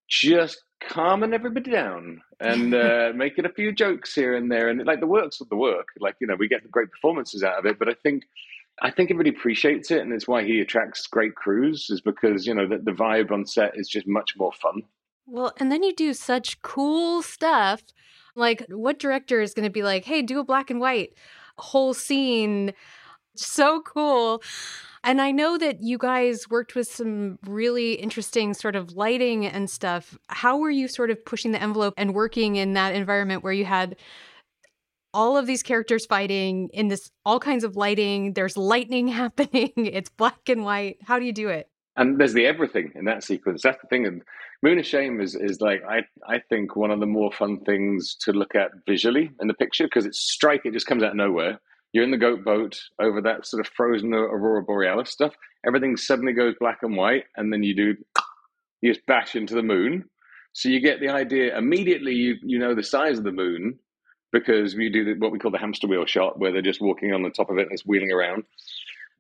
just 0.09 0.63
calming 0.81 1.33
everybody 1.33 1.71
down 1.71 2.23
and 2.41 2.75
uh, 2.75 3.13
making 3.17 3.47
a 3.47 3.53
few 3.53 3.73
jokes 3.73 4.15
here 4.15 4.37
and 4.37 4.51
there. 4.51 4.69
And 4.69 4.85
like 4.85 5.01
the 5.01 5.07
work's 5.07 5.41
of 5.41 5.49
the 5.49 5.57
work. 5.57 5.89
Like 5.99 6.17
you 6.21 6.27
know, 6.27 6.37
we 6.37 6.49
get 6.49 6.71
great 6.71 6.91
performances 6.91 7.43
out 7.43 7.59
of 7.59 7.67
it. 7.67 7.79
But 7.79 7.89
I 7.89 7.95
think 8.03 8.25
I 8.83 8.91
think 8.91 9.11
everybody 9.11 9.31
appreciates 9.31 9.91
it, 9.91 10.01
and 10.01 10.13
it's 10.13 10.27
why 10.27 10.45
he 10.45 10.61
attracts 10.61 11.07
great 11.07 11.35
crews. 11.35 11.89
Is 11.91 12.01
because 12.01 12.47
you 12.47 12.55
know 12.55 12.69
that 12.69 12.85
the 12.85 12.93
vibe 12.93 13.31
on 13.31 13.47
set 13.47 13.77
is 13.77 13.89
just 13.89 14.07
much 14.07 14.35
more 14.37 14.53
fun. 14.53 14.83
Well, 15.27 15.53
and 15.59 15.71
then 15.71 15.83
you 15.83 15.95
do 15.95 16.13
such 16.13 16.61
cool 16.63 17.23
stuff. 17.23 17.83
Like, 18.37 18.67
what 18.69 18.99
director 18.99 19.41
is 19.41 19.55
going 19.55 19.65
to 19.65 19.73
be 19.73 19.83
like, 19.83 20.05
"Hey, 20.05 20.23
do 20.23 20.41
a 20.41 20.45
black 20.45 20.71
and 20.71 20.81
white 20.81 21.15
whole 21.57 21.95
scene"? 21.95 22.73
So 23.37 23.83
cool. 23.83 24.43
And 25.03 25.21
I 25.21 25.33
know 25.33 25.59
that 25.59 25.83
you 25.83 25.99
guys 25.99 26.49
worked 26.49 26.75
with 26.75 26.89
some 26.89 27.39
really 27.47 27.93
interesting 27.93 28.55
sort 28.55 28.75
of 28.75 28.93
lighting 28.93 29.45
and 29.45 29.69
stuff. 29.69 30.17
How 30.29 30.57
were 30.57 30.71
you 30.71 30.89
sort 30.89 31.11
of 31.11 31.23
pushing 31.25 31.53
the 31.53 31.63
envelope 31.63 31.95
and 31.99 32.15
working 32.15 32.57
in 32.57 32.73
that 32.73 32.95
environment 32.95 33.45
where 33.45 33.53
you 33.53 33.67
had 33.67 33.97
all 35.13 35.37
of 35.37 35.47
these 35.47 35.63
characters 35.63 36.07
fighting 36.07 36.71
in 36.73 36.89
this 36.89 37.11
all 37.27 37.39
kinds 37.39 37.65
of 37.65 37.77
lighting? 37.77 38.33
There's 38.33 38.57
lightning 38.57 39.09
happening, 39.23 39.73
it's 39.77 40.09
black 40.09 40.49
and 40.49 40.65
white. 40.65 40.97
How 41.05 41.19
do 41.19 41.27
you 41.27 41.33
do 41.33 41.49
it? 41.49 41.69
And 41.97 42.19
there's 42.19 42.33
the 42.33 42.47
everything 42.47 42.91
in 42.95 43.05
that 43.05 43.23
sequence. 43.23 43.63
That's 43.63 43.81
the 43.81 43.89
thing. 43.89 44.07
And 44.07 44.23
Moon 44.63 44.79
of 44.79 44.87
Shame 44.87 45.21
is, 45.21 45.37
is 45.37 45.61
like, 45.61 45.83
I, 45.89 46.01
I 46.27 46.41
think, 46.49 46.75
one 46.75 46.91
of 46.91 46.99
the 46.99 47.07
more 47.07 47.31
fun 47.31 47.61
things 47.61 48.17
to 48.23 48.33
look 48.33 48.55
at 48.55 48.71
visually 48.87 49.31
in 49.41 49.49
the 49.49 49.55
picture 49.55 49.85
because 49.85 50.07
it's 50.07 50.19
strike, 50.19 50.63
it 50.65 50.73
just 50.73 50.87
comes 50.87 51.03
out 51.03 51.11
of 51.11 51.17
nowhere 51.17 51.61
you're 51.95 52.05
in 52.05 52.11
the 52.11 52.19
goat 52.19 52.45
boat 52.45 52.79
over 52.99 53.23
that 53.23 53.47
sort 53.47 53.65
of 53.65 53.73
frozen 53.73 54.13
aurora 54.13 54.63
borealis 54.63 55.11
stuff. 55.11 55.33
Everything 55.65 55.97
suddenly 55.97 56.33
goes 56.33 56.55
black 56.59 56.81
and 56.83 56.97
white, 56.97 57.25
and 57.37 57.53
then 57.53 57.63
you 57.63 57.75
do 57.75 57.95
you 58.83 58.93
just 58.93 59.07
bash 59.07 59.37
into 59.37 59.55
the 59.55 59.63
moon. 59.63 60.05
So 60.53 60.69
you 60.69 60.81
get 60.81 61.01
the 61.01 61.09
idea 61.09 61.57
immediately. 61.57 62.13
You 62.13 62.35
you 62.43 62.59
know 62.59 62.75
the 62.75 62.83
size 62.83 63.17
of 63.17 63.25
the 63.25 63.33
moon 63.33 63.79
because 64.33 64.75
we 64.75 64.91
do 64.91 65.15
what 65.19 65.31
we 65.31 65.39
call 65.39 65.53
the 65.53 65.59
hamster 65.59 65.87
wheel 65.87 66.05
shot, 66.05 66.39
where 66.39 66.53
they're 66.53 66.61
just 66.61 66.81
walking 66.81 67.15
on 67.15 67.23
the 67.23 67.31
top 67.31 67.49
of 67.49 67.59
it 67.59 67.63
and 67.63 67.73
it's 67.73 67.87
wheeling 67.87 68.13
around. 68.13 68.43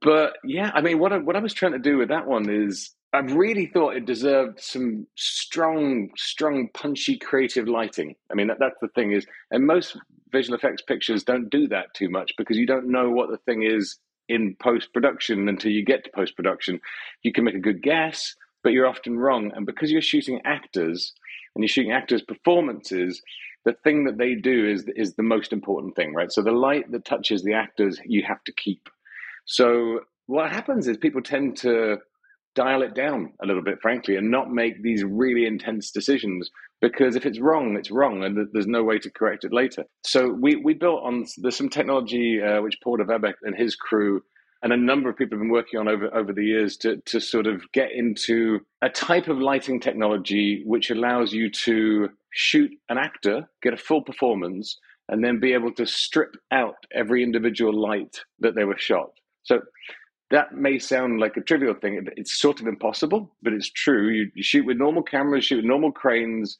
But 0.02 0.34
yeah, 0.44 0.72
I 0.74 0.80
mean, 0.80 0.98
what 0.98 1.12
I, 1.12 1.18
what 1.18 1.36
I 1.36 1.40
was 1.40 1.54
trying 1.54 1.72
to 1.72 1.78
do 1.78 1.96
with 1.96 2.08
that 2.08 2.26
one 2.26 2.50
is 2.50 2.90
I 3.12 3.18
really 3.20 3.66
thought 3.66 3.96
it 3.96 4.04
deserved 4.04 4.60
some 4.60 5.06
strong, 5.14 6.10
strong, 6.16 6.68
punchy, 6.74 7.16
creative 7.16 7.68
lighting. 7.68 8.16
I 8.32 8.34
mean, 8.34 8.48
that, 8.48 8.56
that's 8.58 8.80
the 8.82 8.88
thing 8.88 9.12
is, 9.12 9.24
and 9.52 9.64
most 9.64 9.96
visual 10.34 10.58
effects 10.58 10.82
pictures 10.82 11.24
don't 11.24 11.48
do 11.48 11.66
that 11.68 11.94
too 11.94 12.10
much 12.10 12.32
because 12.36 12.58
you 12.58 12.66
don't 12.66 12.90
know 12.90 13.08
what 13.10 13.30
the 13.30 13.38
thing 13.38 13.62
is 13.62 13.98
in 14.28 14.56
post 14.60 14.92
production 14.92 15.48
until 15.48 15.70
you 15.70 15.84
get 15.84 16.04
to 16.04 16.10
post 16.14 16.36
production. 16.36 16.80
You 17.22 17.32
can 17.32 17.44
make 17.44 17.54
a 17.54 17.60
good 17.60 17.82
guess, 17.82 18.34
but 18.62 18.72
you're 18.72 18.86
often 18.86 19.18
wrong. 19.18 19.52
And 19.54 19.64
because 19.64 19.90
you're 19.90 20.02
shooting 20.02 20.40
actors 20.44 21.12
and 21.54 21.62
you're 21.62 21.68
shooting 21.68 21.92
actors' 21.92 22.22
performances, 22.22 23.22
the 23.64 23.74
thing 23.84 24.04
that 24.04 24.18
they 24.18 24.34
do 24.34 24.68
is 24.68 24.84
is 24.96 25.14
the 25.14 25.22
most 25.22 25.52
important 25.52 25.96
thing, 25.96 26.14
right? 26.14 26.32
So 26.32 26.42
the 26.42 26.52
light 26.52 26.90
that 26.92 27.04
touches 27.04 27.42
the 27.42 27.54
actors, 27.54 28.00
you 28.04 28.22
have 28.26 28.42
to 28.44 28.52
keep. 28.52 28.88
So 29.46 30.00
what 30.26 30.50
happens 30.50 30.88
is 30.88 30.96
people 30.96 31.22
tend 31.22 31.56
to 31.58 31.98
dial 32.54 32.82
it 32.82 32.94
down 32.94 33.32
a 33.42 33.46
little 33.46 33.62
bit, 33.62 33.80
frankly, 33.80 34.16
and 34.16 34.30
not 34.30 34.50
make 34.50 34.82
these 34.82 35.04
really 35.04 35.46
intense 35.46 35.90
decisions 35.90 36.50
because 36.80 37.16
if 37.16 37.24
it's 37.24 37.40
wrong, 37.40 37.76
it's 37.76 37.90
wrong, 37.90 38.24
and 38.24 38.48
there's 38.52 38.66
no 38.66 38.82
way 38.82 38.98
to 38.98 39.10
correct 39.10 39.44
it 39.44 39.52
later. 39.52 39.84
So 40.04 40.28
we 40.28 40.56
we 40.56 40.74
built 40.74 41.02
on 41.02 41.24
there's 41.38 41.56
some 41.56 41.68
technology 41.68 42.40
uh, 42.42 42.60
which 42.62 42.78
Paul 42.82 42.98
Debevec 42.98 43.34
and 43.42 43.56
his 43.56 43.74
crew 43.74 44.22
and 44.62 44.72
a 44.72 44.76
number 44.76 45.10
of 45.10 45.16
people 45.16 45.36
have 45.36 45.42
been 45.42 45.52
working 45.52 45.78
on 45.78 45.88
over 45.88 46.14
over 46.14 46.32
the 46.32 46.44
years 46.44 46.76
to 46.78 46.96
to 47.06 47.20
sort 47.20 47.46
of 47.46 47.62
get 47.72 47.90
into 47.94 48.60
a 48.82 48.88
type 48.88 49.28
of 49.28 49.38
lighting 49.38 49.80
technology 49.80 50.62
which 50.66 50.90
allows 50.90 51.32
you 51.32 51.50
to 51.50 52.08
shoot 52.32 52.70
an 52.88 52.98
actor, 52.98 53.48
get 53.62 53.72
a 53.72 53.78
full 53.78 54.02
performance, 54.02 54.78
and 55.08 55.24
then 55.24 55.40
be 55.40 55.52
able 55.52 55.72
to 55.72 55.86
strip 55.86 56.34
out 56.52 56.76
every 56.92 57.22
individual 57.22 57.72
light 57.72 58.20
that 58.40 58.54
they 58.54 58.64
were 58.64 58.78
shot. 58.78 59.10
So 59.44 59.60
that 60.30 60.54
may 60.54 60.78
sound 60.78 61.20
like 61.20 61.36
a 61.36 61.40
trivial 61.40 61.74
thing. 61.74 62.06
It's 62.16 62.38
sort 62.38 62.60
of 62.60 62.66
impossible, 62.66 63.34
but 63.42 63.52
it's 63.52 63.70
true. 63.70 64.08
You, 64.08 64.30
you, 64.34 64.42
shoot 64.42 64.66
with 64.66 64.78
normal 64.78 65.02
cameras, 65.02 65.44
shoot 65.44 65.56
with 65.56 65.64
normal 65.64 65.92
cranes. 65.92 66.58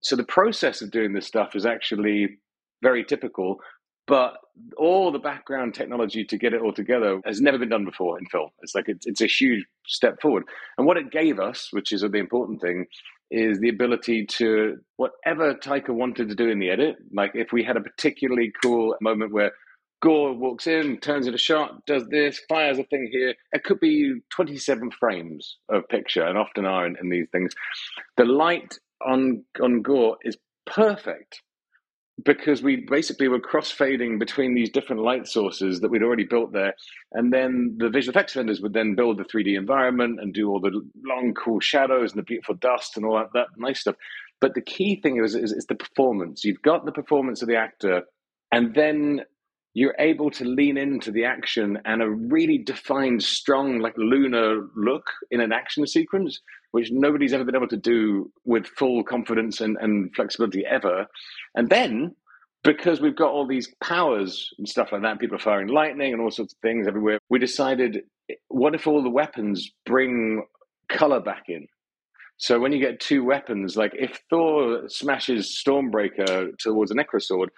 So 0.00 0.16
the 0.16 0.24
process 0.24 0.82
of 0.82 0.90
doing 0.90 1.12
this 1.12 1.26
stuff 1.26 1.54
is 1.54 1.64
actually 1.66 2.38
very 2.82 3.04
typical, 3.04 3.60
but 4.06 4.38
all 4.76 5.10
the 5.10 5.18
background 5.18 5.74
technology 5.74 6.24
to 6.24 6.36
get 6.36 6.52
it 6.52 6.60
all 6.60 6.72
together 6.72 7.20
has 7.24 7.40
never 7.40 7.58
been 7.58 7.68
done 7.68 7.84
before 7.84 8.18
in 8.18 8.26
film. 8.26 8.50
It's 8.62 8.74
like 8.74 8.88
it's, 8.88 9.06
it's 9.06 9.20
a 9.20 9.26
huge 9.26 9.64
step 9.86 10.20
forward. 10.20 10.44
And 10.78 10.86
what 10.86 10.96
it 10.96 11.10
gave 11.10 11.38
us, 11.38 11.68
which 11.72 11.92
is 11.92 12.02
the 12.02 12.12
important 12.18 12.60
thing, 12.60 12.86
is 13.30 13.58
the 13.58 13.68
ability 13.68 14.26
to 14.26 14.78
whatever 14.96 15.54
Taika 15.54 15.90
wanted 15.90 16.28
to 16.28 16.34
do 16.34 16.48
in 16.48 16.58
the 16.58 16.70
edit. 16.70 16.96
Like 17.12 17.32
if 17.34 17.52
we 17.52 17.64
had 17.64 17.76
a 17.76 17.80
particularly 17.80 18.52
cool 18.62 18.94
moment 19.00 19.32
where 19.32 19.52
Gorr 20.06 20.34
walks 20.34 20.68
in, 20.68 20.98
turns 20.98 21.26
in 21.26 21.34
a 21.34 21.38
shot, 21.38 21.84
does 21.84 22.06
this, 22.06 22.40
fires 22.48 22.78
a 22.78 22.84
thing 22.84 23.08
here. 23.10 23.34
It 23.52 23.64
could 23.64 23.80
be 23.80 24.20
27 24.30 24.92
frames 24.92 25.58
of 25.68 25.88
picture, 25.88 26.24
and 26.24 26.38
often 26.38 26.64
are 26.64 26.86
in, 26.86 26.96
in 27.02 27.08
these 27.08 27.26
things. 27.32 27.52
The 28.16 28.24
light 28.24 28.78
on 29.04 29.44
on 29.60 29.82
Gorr 29.82 30.16
is 30.22 30.36
perfect 30.64 31.42
because 32.24 32.62
we 32.62 32.86
basically 32.88 33.26
were 33.26 33.40
cross 33.40 33.72
fading 33.72 34.20
between 34.20 34.54
these 34.54 34.70
different 34.70 35.02
light 35.02 35.26
sources 35.26 35.80
that 35.80 35.90
we'd 35.90 36.04
already 36.04 36.24
built 36.24 36.52
there. 36.52 36.74
And 37.10 37.32
then 37.32 37.74
the 37.76 37.90
visual 37.90 38.16
effects 38.16 38.34
vendors 38.34 38.60
would 38.60 38.74
then 38.74 38.94
build 38.94 39.18
the 39.18 39.24
3D 39.24 39.58
environment 39.58 40.20
and 40.22 40.32
do 40.32 40.48
all 40.48 40.60
the 40.60 40.70
long, 41.04 41.34
cool 41.34 41.58
shadows 41.58 42.12
and 42.12 42.20
the 42.20 42.24
beautiful 42.24 42.54
dust 42.54 42.96
and 42.96 43.04
all 43.04 43.16
that, 43.16 43.30
that 43.34 43.48
nice 43.58 43.80
stuff. 43.80 43.96
But 44.40 44.54
the 44.54 44.62
key 44.62 45.00
thing 45.02 45.20
is, 45.22 45.34
is, 45.34 45.50
is 45.50 45.66
the 45.66 45.74
performance. 45.74 46.44
You've 46.44 46.62
got 46.62 46.86
the 46.86 46.92
performance 46.92 47.42
of 47.42 47.48
the 47.48 47.56
actor, 47.56 48.02
and 48.52 48.72
then 48.72 49.22
you're 49.76 49.94
able 49.98 50.30
to 50.30 50.42
lean 50.46 50.78
into 50.78 51.10
the 51.10 51.22
action 51.22 51.78
and 51.84 52.00
a 52.00 52.08
really 52.08 52.56
defined, 52.56 53.22
strong, 53.22 53.78
like 53.78 53.92
lunar 53.98 54.68
look 54.74 55.10
in 55.30 55.42
an 55.42 55.52
action 55.52 55.86
sequence, 55.86 56.40
which 56.70 56.90
nobody's 56.90 57.34
ever 57.34 57.44
been 57.44 57.54
able 57.54 57.68
to 57.68 57.76
do 57.76 58.32
with 58.46 58.66
full 58.66 59.04
confidence 59.04 59.60
and, 59.60 59.76
and 59.82 60.16
flexibility 60.16 60.64
ever. 60.64 61.06
And 61.56 61.68
then 61.68 62.16
because 62.64 63.02
we've 63.02 63.14
got 63.14 63.30
all 63.30 63.46
these 63.46 63.68
powers 63.84 64.48
and 64.56 64.66
stuff 64.66 64.92
like 64.92 65.02
that, 65.02 65.20
people 65.20 65.36
are 65.36 65.40
firing 65.40 65.68
lightning 65.68 66.14
and 66.14 66.22
all 66.22 66.30
sorts 66.30 66.54
of 66.54 66.58
things 66.60 66.88
everywhere, 66.88 67.18
we 67.28 67.38
decided 67.38 68.00
what 68.48 68.74
if 68.74 68.86
all 68.86 69.02
the 69.02 69.10
weapons 69.10 69.70
bring 69.84 70.42
color 70.88 71.20
back 71.20 71.44
in? 71.48 71.68
So 72.38 72.58
when 72.58 72.72
you 72.72 72.78
get 72.78 72.98
two 72.98 73.24
weapons, 73.24 73.76
like 73.76 73.92
if 73.94 74.20
Thor 74.30 74.88
smashes 74.88 75.62
Stormbreaker 75.62 76.56
towards 76.56 76.90
a 76.90 76.94
Necrosword, 76.94 77.48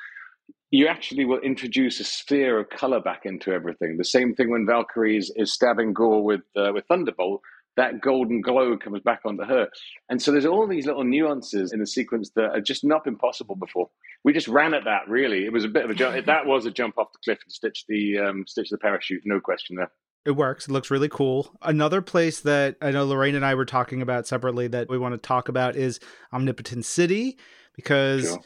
you 0.70 0.86
actually 0.86 1.24
will 1.24 1.40
introduce 1.40 2.00
a 2.00 2.04
sphere 2.04 2.58
of 2.58 2.68
color 2.68 3.00
back 3.00 3.22
into 3.24 3.52
everything. 3.52 3.96
The 3.96 4.04
same 4.04 4.34
thing 4.34 4.50
when 4.50 4.66
Valkyrie 4.66 5.16
is, 5.16 5.32
is 5.36 5.52
stabbing 5.52 5.94
Gorr 5.94 6.22
with 6.22 6.42
uh, 6.56 6.72
with 6.74 6.84
Thunderbolt, 6.88 7.40
that 7.76 8.00
golden 8.00 8.40
glow 8.40 8.76
comes 8.76 9.00
back 9.02 9.20
onto 9.24 9.44
her. 9.44 9.68
And 10.10 10.20
so 10.20 10.32
there's 10.32 10.44
all 10.44 10.66
these 10.66 10.84
little 10.84 11.04
nuances 11.04 11.72
in 11.72 11.78
the 11.78 11.86
sequence 11.86 12.30
that 12.34 12.50
are 12.50 12.60
just 12.60 12.84
not 12.84 13.04
been 13.04 13.16
possible 13.16 13.54
before. 13.54 13.88
We 14.24 14.32
just 14.32 14.48
ran 14.48 14.74
at 14.74 14.84
that. 14.84 15.08
Really, 15.08 15.44
it 15.44 15.52
was 15.52 15.64
a 15.64 15.68
bit 15.68 15.84
of 15.84 15.90
a 15.90 15.94
jump. 15.94 16.26
that 16.26 16.46
was 16.46 16.66
a 16.66 16.70
jump 16.70 16.98
off 16.98 17.12
the 17.12 17.18
cliff 17.24 17.38
and 17.42 17.52
stitch 17.52 17.84
the 17.88 18.18
um, 18.18 18.44
stitch 18.46 18.68
the 18.70 18.78
parachute. 18.78 19.22
No 19.24 19.40
question 19.40 19.76
there. 19.76 19.90
It 20.26 20.32
works. 20.32 20.68
It 20.68 20.72
looks 20.72 20.90
really 20.90 21.08
cool. 21.08 21.56
Another 21.62 22.02
place 22.02 22.40
that 22.40 22.76
I 22.82 22.90
know 22.90 23.06
Lorraine 23.06 23.36
and 23.36 23.46
I 23.46 23.54
were 23.54 23.64
talking 23.64 24.02
about 24.02 24.26
separately 24.26 24.66
that 24.68 24.90
we 24.90 24.98
want 24.98 25.14
to 25.14 25.18
talk 25.18 25.48
about 25.48 25.76
is 25.76 25.98
Omnipotence 26.32 26.86
City 26.86 27.38
because. 27.74 28.24
Sure 28.24 28.38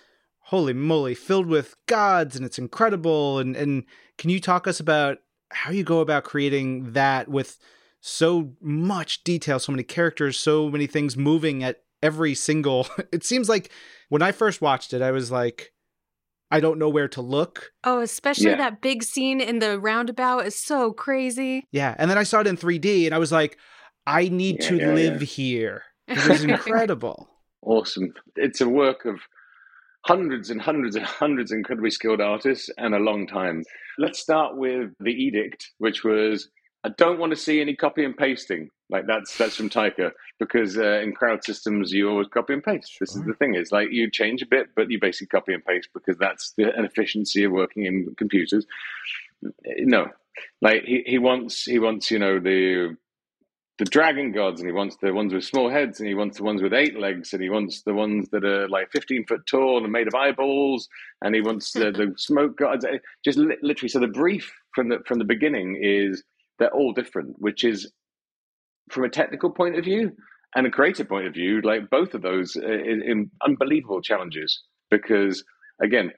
holy 0.53 0.75
moly, 0.75 1.15
filled 1.15 1.47
with 1.47 1.75
gods 1.87 2.37
and 2.37 2.45
it's 2.45 2.59
incredible. 2.59 3.39
And, 3.39 3.57
and 3.57 3.85
can 4.19 4.29
you 4.29 4.39
talk 4.39 4.67
us 4.69 4.81
about 4.81 5.17
how 5.51 5.71
you 5.71 5.83
go 5.83 6.01
about 6.01 6.25
creating 6.25 6.93
that 6.93 7.27
with 7.27 7.59
so 8.03 8.53
much 8.61 9.25
detail, 9.25 9.59
so 9.59 9.73
many 9.73 9.83
characters, 9.83 10.39
so 10.39 10.69
many 10.69 10.87
things 10.87 11.17
moving 11.17 11.65
at 11.65 11.83
every 12.03 12.35
single. 12.35 12.87
It 13.13 13.25
seems 13.25 13.49
like 13.49 13.71
when 14.11 14.21
I 14.21 14.31
first 14.31 14.61
watched 14.61 14.93
it, 14.93 15.01
I 15.01 15.11
was 15.11 15.31
like, 15.31 15.73
I 16.51 16.61
don't 16.61 16.79
know 16.79 16.91
where 16.91 17.09
to 17.09 17.23
look. 17.23 17.73
Oh, 17.83 18.01
especially 18.01 18.51
Yeah. 18.51 18.57
that 18.59 18.83
big 18.83 19.03
scene 19.03 19.41
in 19.41 19.59
the 19.59 19.81
roundabout 19.81 20.45
is 20.45 20.59
so 20.59 20.93
crazy. 20.93 21.65
Yeah. 21.73 21.95
And 21.97 22.11
then 22.11 22.19
I 22.19 22.25
saw 22.25 22.41
it 22.41 22.47
in 22.47 22.59
3D 22.59 23.07
and 23.07 23.15
I 23.15 23.19
was 23.19 23.33
like, 23.33 23.57
I 24.07 24.29
need 24.29 24.63
Yeah, 24.63 24.69
to 24.69 24.77
yeah, 24.77 24.93
live 24.93 25.21
here. 25.23 25.85
It 26.09 26.27
was 26.29 26.45
incredible. 26.45 27.31
Awesome. 27.63 28.13
It's 28.37 28.61
a 28.61 28.69
work 28.69 29.07
of 29.07 29.17
hundreds 30.05 30.51
and 30.51 30.61
hundreds 30.61 30.97
and 30.97 31.05
hundreds 31.05 31.53
of 31.53 31.57
incredibly 31.57 31.91
skilled 31.91 32.21
artists 32.21 32.71
and 32.79 32.95
a 32.95 32.99
long 32.99 33.27
time. 33.27 33.65
Let's 33.99 34.19
start 34.19 34.57
with 34.57 34.91
the 35.01 35.13
edict, 35.13 35.71
which 35.79 36.05
was 36.05 36.49
I 36.85 36.89
don't 36.99 37.19
want 37.21 37.31
to 37.31 37.37
see 37.37 37.61
any 37.61 37.77
copy 37.77 38.05
and 38.05 38.17
pasting. 38.17 38.69
Like 38.91 39.07
that's 39.07 39.37
that's 39.39 39.57
from 39.57 39.71
Taika 39.71 40.11
because 40.39 40.77
uh, 40.77 41.01
in 41.01 41.13
crowd 41.13 41.45
systems 41.45 41.93
you 41.93 42.11
always 42.11 42.29
copy 42.29 42.53
and 42.53 42.63
paste. 42.63 42.97
This 43.01 43.15
is 43.15 43.23
the 43.25 43.35
thing 43.35 43.55
is 43.55 43.73
like 43.73 43.89
you 43.91 44.11
change 44.11 44.43
a 44.43 44.47
bit, 44.47 44.69
but 44.75 44.91
you 44.91 44.99
basically 45.01 45.29
copy 45.29 45.55
and 45.55 45.65
paste 45.65 45.89
because 45.95 46.19
that's 46.19 46.53
the 46.57 46.73
efficiency 46.83 47.45
of 47.45 47.53
working 47.53 47.87
in 47.87 48.15
computers. 48.19 48.67
No, 49.79 50.09
like 50.61 50.83
he, 50.85 51.05
he 51.07 51.19
wants 51.19 51.65
he 51.65 51.79
wants 51.79 52.11
you 52.11 52.19
know 52.19 52.39
the 52.41 52.97
the 53.79 53.85
dragon 53.87 54.33
gods, 54.33 54.61
and 54.61 54.69
he 54.69 54.73
wants 54.73 54.97
the 55.03 55.13
ones 55.13 55.33
with 55.33 55.45
small 55.45 55.71
heads, 55.71 55.99
and 56.01 56.09
he 56.09 56.15
wants 56.15 56.37
the 56.37 56.45
ones 56.45 56.63
with 56.63 56.75
eight 56.75 56.99
legs, 56.99 57.33
and 57.33 57.43
he 57.43 57.51
wants 57.51 57.83
the 57.83 57.95
ones 57.95 58.29
that 58.31 58.45
are 58.45 58.69
like 58.69 58.93
fifteen 58.93 59.25
foot 59.27 59.47
tall 59.47 59.83
and 59.83 59.93
made 59.93 60.09
of 60.09 60.15
eyeballs, 60.15 60.89
and 61.23 61.35
he 61.35 61.41
wants 61.41 61.73
the, 61.73 61.91
the 61.91 62.15
smoke 62.19 62.59
gods. 62.59 62.85
Just 63.25 63.39
li- 63.39 63.57
literally, 63.63 63.89
so 63.89 63.99
the 63.99 64.09
brief 64.09 64.53
from 64.75 64.89
the 64.89 64.99
from 65.07 65.19
the 65.19 65.25
beginning 65.25 65.79
is 65.83 66.23
they're 66.59 66.71
all 66.75 66.93
different, 66.93 67.35
which 67.39 67.65
is 67.65 67.91
from 68.91 69.05
a 69.05 69.09
technical 69.09 69.51
point 69.51 69.77
of 69.79 69.85
view 69.85 70.13
and 70.55 70.67
a 70.67 70.71
creative 70.71 71.09
point 71.09 71.27
of 71.27 71.35
view, 71.35 71.61
like 71.63 71.89
both 71.91 72.15
of 72.15 72.23
those, 72.23 72.57
uh, 72.57 72.67
in, 72.69 73.03
in 73.03 73.31
unbelievable 73.45 74.03
challenges. 74.03 74.63
Because 74.91 75.45
again, 75.83 76.13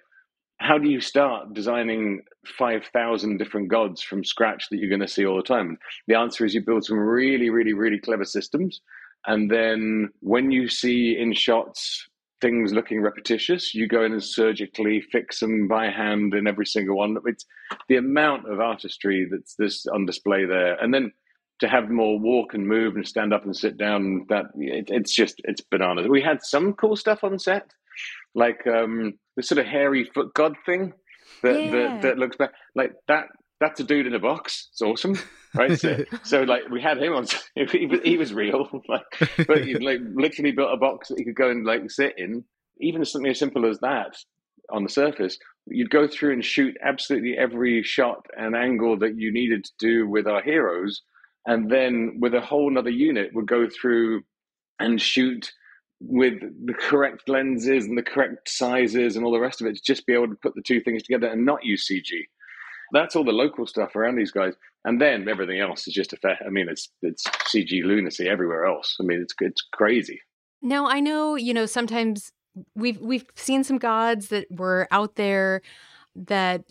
how 0.65 0.79
do 0.79 0.89
you 0.89 1.01
start 1.01 1.53
designing 1.53 2.23
5,000 2.59 3.37
different 3.37 3.69
gods 3.69 4.01
from 4.01 4.25
scratch 4.25 4.65
that 4.71 4.79
you're 4.79 4.89
going 4.89 5.01
to 5.01 5.09
see 5.09 5.27
all 5.27 5.37
the 5.37 5.43
time? 5.43 5.77
The 6.09 6.15
answer 6.15 6.45
is 6.45 6.55
you 6.55 6.65
build 6.65 6.85
some 6.85 6.99
really, 6.99 7.51
really, 7.51 7.75
really 7.75 7.99
clever 7.99 8.25
systems. 8.25 8.81
And 9.27 9.51
then 9.51 10.09
when 10.21 10.51
you 10.51 10.69
see 10.69 11.17
in 11.19 11.35
shots 11.35 12.09
things 12.41 12.73
looking 12.73 13.03
repetitious, 13.03 13.75
you 13.75 13.87
go 13.87 14.05
in 14.05 14.13
and 14.13 14.25
surgically 14.25 15.03
fix 15.13 15.41
them 15.41 15.69
by 15.69 15.91
hand 15.91 16.33
in 16.33 16.47
every 16.47 16.67
single 16.67 16.97
one. 16.97 17.17
It's 17.27 17.45
the 17.89 17.97
amount 17.97 18.51
of 18.51 18.61
artistry 18.61 19.29
that's 19.31 19.55
this 19.57 19.87
on 19.87 20.07
display 20.07 20.47
there. 20.47 20.77
And 20.83 20.95
then 20.95 21.13
to 21.61 21.69
have 21.69 21.89
them 21.89 22.01
all 22.01 22.19
walk 22.19 22.55
and 22.55 22.67
move 22.67 22.97
and 22.97 23.07
stand 23.07 23.35
up 23.35 23.45
and 23.45 23.55
sit 23.55 23.77
down, 23.77 24.27
that 24.31 24.47
it, 24.57 24.89
it's 24.89 25.15
just, 25.15 25.37
it's 25.45 25.61
bananas. 25.61 26.09
We 26.09 26.23
had 26.23 26.43
some 26.43 26.73
cool 26.73 26.97
stuff 26.97 27.23
on 27.23 27.39
set 27.39 27.71
like 28.35 28.67
um, 28.67 29.15
the 29.37 29.43
sort 29.43 29.59
of 29.59 29.67
hairy 29.67 30.05
foot 30.15 30.35
god 30.35 30.55
thing 30.67 30.93
that 31.43 31.65
Yeah. 31.65 31.71
that, 31.71 32.03
that 32.03 32.19
looks 32.19 32.37
back 32.37 32.53
like 32.75 32.93
that. 33.09 33.27
That's 33.61 33.81
a 33.81 33.85
dude 33.85 34.07
in 34.07 34.15
a 34.15 34.19
box. 34.19 34.69
It's 34.73 34.83
awesome, 34.83 35.17
right? 35.55 35.79
So, 35.79 36.05
so 36.25 36.43
like 36.43 36.69
we 36.71 36.83
had 36.83 36.99
him 36.99 37.13
on. 37.15 37.27
He, 37.55 37.87
was- 37.87 38.01
he 38.03 38.17
was 38.19 38.35
real, 38.35 38.69
like, 38.89 39.47
but 39.47 39.65
he 39.65 39.75
like 39.75 40.01
literally 40.15 40.51
built 40.53 40.73
a 40.75 40.77
box 40.77 41.09
that 41.09 41.19
he 41.19 41.25
could 41.25 41.37
go 41.37 41.51
and 41.51 41.65
like 41.65 41.91
sit 41.91 42.15
in. 42.19 42.45
Even 42.81 43.05
something 43.05 43.31
as 43.31 43.39
simple 43.39 43.65
as 43.65 43.79
that 43.79 44.17
on 44.73 44.83
the 44.83 44.89
surface, 44.91 45.39
you'd 45.67 45.91
go 45.91 46.09
through 46.09 46.33
and 46.33 46.45
shoot 46.45 46.75
absolutely 46.85 47.37
every 47.39 47.83
shot 47.85 48.27
and 48.37 48.57
angle 48.57 48.99
that 48.99 49.17
you 49.17 49.33
needed 49.33 49.63
to 49.65 49.71
do 49.79 50.09
with 50.09 50.27
our 50.27 50.43
heroes, 50.43 51.03
and 51.47 51.71
then 51.71 52.19
with 52.21 52.35
a 52.35 52.41
whole 52.41 52.69
nother 52.71 52.91
unit 52.91 53.31
would 53.35 53.47
go 53.47 53.69
through 53.69 54.23
and 54.81 55.01
shoot 55.01 55.53
with 56.09 56.41
the 56.41 56.75
correct 56.75 57.29
lenses 57.29 57.87
and 57.87 57.97
the 57.97 58.03
correct 58.03 58.49
sizes 58.49 59.17
and 59.17 59.25
all 59.25 59.33
the 59.33 59.41
rest 59.41 59.61
of 59.61 59.67
it 59.67 59.77
to 59.77 59.83
just 59.83 60.07
be 60.07 60.13
able 60.13 60.29
to 60.29 60.37
put 60.37 60.55
the 60.55 60.63
two 60.63 60.81
things 60.81 61.03
together 61.03 61.29
and 61.29 61.45
not 61.45 61.65
use 61.65 61.89
CG. 61.91 62.11
That's 62.93 63.17
all 63.17 63.25
the 63.25 63.33
local 63.33 63.67
stuff 63.67 63.97
around 63.97 64.17
these 64.17 64.31
guys, 64.31 64.55
and 64.85 65.01
then 65.01 65.29
everything 65.29 65.61
else 65.61 65.89
is 65.89 65.95
just 65.95 66.13
a 66.13 66.17
fair. 66.17 66.39
I 66.47 66.51
mean, 66.51 66.69
it's 66.69 66.91
it's 67.03 67.25
CG 67.25 67.83
lunacy 67.83 68.29
everywhere 68.29 68.67
else. 68.67 68.97
I 69.01 69.05
mean, 69.05 69.21
it's 69.21 69.35
it's 69.41 69.67
crazy. 69.73 70.21
Now 70.63 70.87
I 70.87 71.01
know, 71.01 71.35
you 71.35 71.55
know, 71.55 71.67
sometimes 71.67 72.33
we've 72.75 73.01
we've 73.01 73.27
seen 73.35 73.65
some 73.65 73.79
gods 73.79 74.29
that 74.29 74.47
were 74.51 74.87
out 74.91 75.17
there 75.17 75.63
that 76.15 76.65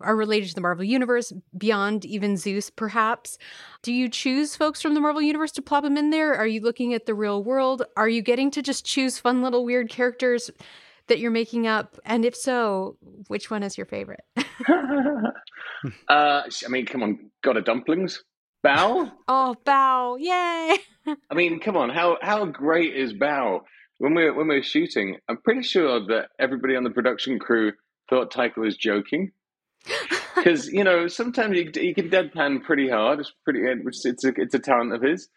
are 0.00 0.16
related 0.16 0.48
to 0.48 0.54
the 0.54 0.60
Marvel 0.60 0.84
universe 0.84 1.32
beyond 1.56 2.04
even 2.04 2.36
Zeus 2.36 2.70
perhaps. 2.70 3.38
Do 3.82 3.92
you 3.92 4.08
choose 4.08 4.56
folks 4.56 4.80
from 4.80 4.94
the 4.94 5.00
Marvel 5.00 5.22
universe 5.22 5.52
to 5.52 5.62
plop 5.62 5.84
them 5.84 5.96
in 5.96 6.10
there? 6.10 6.34
Are 6.34 6.46
you 6.46 6.60
looking 6.60 6.94
at 6.94 7.06
the 7.06 7.14
real 7.14 7.42
world? 7.42 7.82
Are 7.96 8.08
you 8.08 8.22
getting 8.22 8.50
to 8.52 8.62
just 8.62 8.84
choose 8.84 9.18
fun 9.18 9.42
little 9.42 9.64
weird 9.64 9.90
characters 9.90 10.50
that 11.08 11.18
you're 11.18 11.30
making 11.30 11.66
up? 11.66 11.98
And 12.04 12.24
if 12.24 12.34
so, 12.34 12.96
which 13.28 13.50
one 13.50 13.62
is 13.62 13.76
your 13.76 13.86
favorite? 13.86 14.24
Uh, 16.08 16.42
I 16.64 16.68
mean, 16.68 16.86
come 16.86 17.02
on, 17.02 17.30
God 17.42 17.56
of 17.56 17.64
dumplings, 17.64 18.22
Bao? 18.64 19.12
oh, 19.28 19.54
Bao. 19.66 20.16
Yay. 20.18 20.78
I 21.30 21.34
mean, 21.34 21.60
come 21.60 21.76
on, 21.76 21.90
how 21.90 22.16
how 22.22 22.46
great 22.46 22.96
is 22.96 23.12
Bao? 23.12 23.60
When 23.98 24.14
we 24.14 24.24
were, 24.24 24.34
when 24.34 24.48
we 24.48 24.56
were 24.56 24.62
shooting, 24.62 25.18
I'm 25.28 25.38
pretty 25.42 25.62
sure 25.62 26.04
that 26.06 26.28
everybody 26.38 26.76
on 26.76 26.84
the 26.84 26.90
production 26.90 27.38
crew 27.38 27.72
thought 28.08 28.32
Taika 28.32 28.56
was 28.56 28.76
joking. 28.76 29.32
Because 30.34 30.66
you 30.66 30.84
know 30.84 31.06
sometimes 31.06 31.56
you, 31.56 31.70
you 31.80 31.94
can 31.94 32.10
deadpan 32.10 32.64
pretty 32.64 32.90
hard. 32.90 33.20
It's 33.20 33.32
pretty. 33.44 33.60
It's 33.60 34.04
it's 34.04 34.24
a, 34.24 34.32
it's 34.36 34.52
a 34.52 34.58
talent 34.58 34.92
of 34.92 35.00
his. 35.00 35.28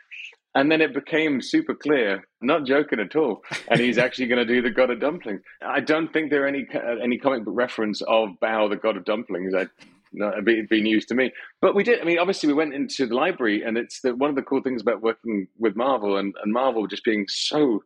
And 0.55 0.71
then 0.71 0.81
it 0.81 0.91
became 0.91 1.39
super 1.39 1.75
clear, 1.75 2.27
not 2.41 2.65
joking 2.65 2.99
at 2.99 3.15
all. 3.15 3.43
And 3.67 3.79
he's 3.79 3.97
actually 4.05 4.25
going 4.25 4.45
to 4.45 4.53
do 4.53 4.61
the 4.61 4.71
God 4.71 4.89
of 4.89 4.99
Dumplings. 4.99 5.41
I 5.61 5.81
don't 5.81 6.11
think 6.11 6.31
there 6.31 6.43
are 6.43 6.47
any 6.47 6.65
uh, 6.73 6.95
any 7.01 7.19
comic 7.19 7.45
book 7.45 7.53
reference 7.55 8.01
of 8.01 8.29
Bao, 8.41 8.69
the 8.69 8.75
God 8.75 8.97
of 8.97 9.05
Dumplings. 9.05 9.53
I, 9.53 9.67
no, 10.13 10.29
it'd 10.31 10.45
be, 10.45 10.53
it'd 10.53 10.69
be 10.69 10.81
news 10.81 11.05
to 11.05 11.15
me. 11.15 11.31
But 11.61 11.75
we 11.75 11.83
did. 11.83 12.01
I 12.01 12.05
mean, 12.05 12.17
obviously, 12.17 12.47
we 12.47 12.53
went 12.53 12.73
into 12.73 13.05
the 13.05 13.15
library, 13.15 13.61
and 13.63 13.77
it's 13.77 14.01
the, 14.01 14.15
one 14.15 14.29
of 14.29 14.35
the 14.35 14.41
cool 14.41 14.61
things 14.61 14.81
about 14.81 15.01
working 15.01 15.47
with 15.59 15.75
Marvel 15.75 16.17
and, 16.17 16.33
and 16.43 16.51
Marvel 16.51 16.87
just 16.87 17.03
being 17.03 17.25
so 17.29 17.83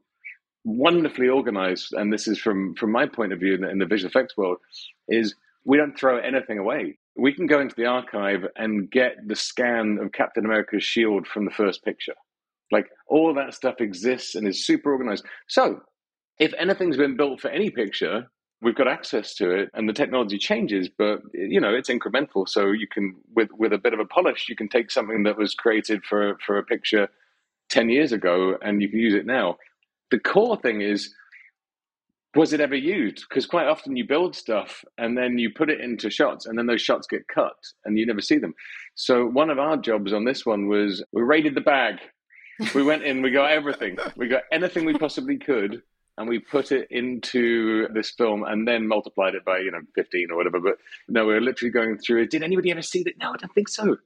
wonderfully 0.64 1.28
organized. 1.28 1.94
And 1.94 2.14
this 2.14 2.28
is 2.28 2.40
from 2.40 2.76
from 2.76 2.92
my 2.92 3.06
point 3.06 3.34
of 3.34 3.40
view 3.40 3.56
in 3.56 3.62
the, 3.62 3.70
in 3.70 3.80
the 3.80 3.86
visual 3.86 4.10
effects 4.10 4.38
world, 4.38 4.58
is 5.10 5.36
we 5.66 5.78
don't 5.78 5.98
throw 5.98 6.18
anything 6.18 6.58
away. 6.58 6.98
We 7.16 7.34
can 7.34 7.48
go 7.48 7.60
into 7.60 7.76
the 7.76 7.86
archive 7.86 8.46
and 8.56 8.90
get 8.90 9.28
the 9.28 9.36
scan 9.36 10.00
of 10.02 10.12
Captain 10.12 10.46
America's 10.46 10.84
shield 10.84 11.28
from 11.28 11.46
the 11.46 11.52
first 11.52 11.84
picture. 11.84 12.16
Like 12.72 12.90
all 13.08 13.34
that 13.34 13.54
stuff 13.54 13.76
exists 13.80 14.36
and 14.36 14.48
is 14.48 14.66
super 14.66 14.92
organized. 14.92 15.26
So 15.48 15.82
if 16.40 16.54
anything's 16.58 16.98
been 16.98 17.18
built 17.18 17.42
for 17.42 17.50
any 17.50 17.70
picture, 17.70 18.32
we've 18.62 18.76
got 18.76 18.88
access 18.88 19.36
to 19.36 19.52
it 19.52 19.70
and 19.74 19.90
the 19.90 19.94
technology 19.94 20.38
changes, 20.38 20.90
but 20.90 21.20
you 21.34 21.60
know, 21.60 21.74
it's 21.74 21.90
incremental. 21.90 22.48
So 22.48 22.72
you 22.72 22.88
can 22.88 23.16
with 23.36 23.50
with 23.58 23.74
a 23.74 23.78
bit 23.78 23.94
of 23.94 24.00
a 24.00 24.06
polish, 24.06 24.48
you 24.48 24.56
can 24.56 24.70
take 24.70 24.90
something 24.90 25.24
that 25.24 25.38
was 25.38 25.54
created 25.54 26.04
for 26.06 26.38
for 26.46 26.58
a 26.58 26.64
picture 26.64 27.10
10 27.70 27.90
years 27.90 28.12
ago 28.12 28.58
and 28.62 28.82
you 28.82 28.90
can 28.90 29.00
use 29.00 29.14
it 29.14 29.26
now. 29.26 29.58
The 30.12 30.20
core 30.20 30.58
thing 30.58 30.82
is 30.82 31.14
was 32.36 32.54
it 32.54 32.62
ever 32.62 32.76
used? 32.76 33.26
Because 33.28 33.46
quite 33.46 33.68
often 33.68 33.96
you 33.96 34.08
build 34.08 34.36
stuff 34.36 34.84
and 34.98 35.18
then 35.18 35.38
you 35.38 35.52
put 35.54 35.70
it 35.70 35.82
into 35.82 36.10
shots 36.10 36.46
and 36.46 36.58
then 36.58 36.66
those 36.66 36.82
shots 36.82 37.08
get 37.08 37.28
cut 37.28 37.56
and 37.86 37.98
you 37.98 38.06
never 38.06 38.22
see 38.22 38.38
them. 38.38 38.54
So 38.96 39.26
one 39.26 39.50
of 39.50 39.60
our 39.60 39.78
jobs 39.78 40.14
on 40.14 40.26
this 40.26 40.46
one 40.46 40.68
was 40.68 41.04
we 41.12 41.22
raided 41.22 41.56
the 41.56 41.62
bag. 41.62 42.00
We 42.76 42.84
went 42.84 43.04
in, 43.04 43.22
we 43.22 43.32
got 43.32 43.52
everything. 43.52 43.98
We 44.16 44.28
got 44.28 44.44
anything 44.52 44.86
we 44.86 44.94
possibly 44.94 45.38
could 45.38 45.82
and 46.18 46.30
we 46.30 46.40
put 46.40 46.72
it 46.72 46.88
into 46.92 47.88
this 47.94 48.12
film 48.12 48.44
and 48.44 48.68
then 48.68 48.88
multiplied 48.88 49.36
it 49.36 49.44
by, 49.44 49.60
you 49.60 49.72
know, 49.72 49.82
15 49.96 50.32
or 50.32 50.38
whatever. 50.38 50.60
But 50.60 50.78
no, 51.10 51.26
we 51.26 51.34
were 51.34 51.42
literally 51.42 51.72
going 51.72 51.98
through 51.98 52.24
it. 52.24 52.32
Did 52.32 52.44
anybody 52.44 52.72
ever 52.72 52.82
see 52.82 53.04
that? 53.04 53.18
No, 53.20 53.34
I 53.34 53.38
don't 53.38 53.54
think 53.54 53.70
so. 53.70 53.98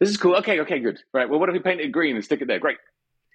This 0.00 0.10
is 0.10 0.16
cool. 0.16 0.34
Okay, 0.36 0.60
okay, 0.60 0.80
good. 0.80 0.98
Right. 1.14 1.28
Well, 1.28 1.38
what 1.38 1.48
if 1.48 1.52
we 1.52 1.60
paint 1.60 1.80
it 1.80 1.92
green 1.92 2.16
and 2.16 2.24
stick 2.24 2.40
it 2.40 2.48
there? 2.48 2.58
Great. 2.58 2.78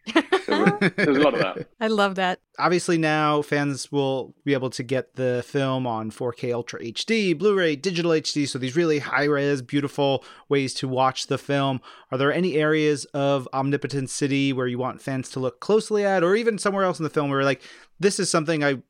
So 0.55 0.89
there's 0.95 1.17
a 1.17 1.21
lot 1.21 1.33
of 1.33 1.39
that. 1.39 1.67
I 1.79 1.87
love 1.87 2.15
that. 2.15 2.39
Obviously, 2.57 2.97
now 2.97 3.41
fans 3.41 3.91
will 3.91 4.33
be 4.43 4.53
able 4.53 4.69
to 4.71 4.83
get 4.83 5.15
the 5.15 5.43
film 5.45 5.85
on 5.85 6.11
4K 6.11 6.53
Ultra 6.53 6.79
HD, 6.81 7.37
Blu 7.37 7.55
ray, 7.55 7.75
digital 7.75 8.11
HD. 8.11 8.47
So, 8.47 8.57
these 8.57 8.75
really 8.75 8.99
high 8.99 9.25
res, 9.25 9.61
beautiful 9.61 10.23
ways 10.49 10.73
to 10.75 10.87
watch 10.87 11.27
the 11.27 11.37
film. 11.37 11.81
Are 12.11 12.17
there 12.17 12.33
any 12.33 12.55
areas 12.55 13.05
of 13.05 13.47
Omnipotence 13.53 14.11
City 14.11 14.53
where 14.53 14.67
you 14.67 14.77
want 14.77 15.01
fans 15.01 15.29
to 15.31 15.39
look 15.39 15.59
closely 15.59 16.05
at, 16.05 16.23
or 16.23 16.35
even 16.35 16.57
somewhere 16.57 16.83
else 16.85 16.99
in 16.99 17.03
the 17.03 17.09
film 17.09 17.29
where, 17.29 17.43
like, 17.43 17.61
this 17.99 18.19
is 18.19 18.29
something 18.29 18.63
I 18.63 18.81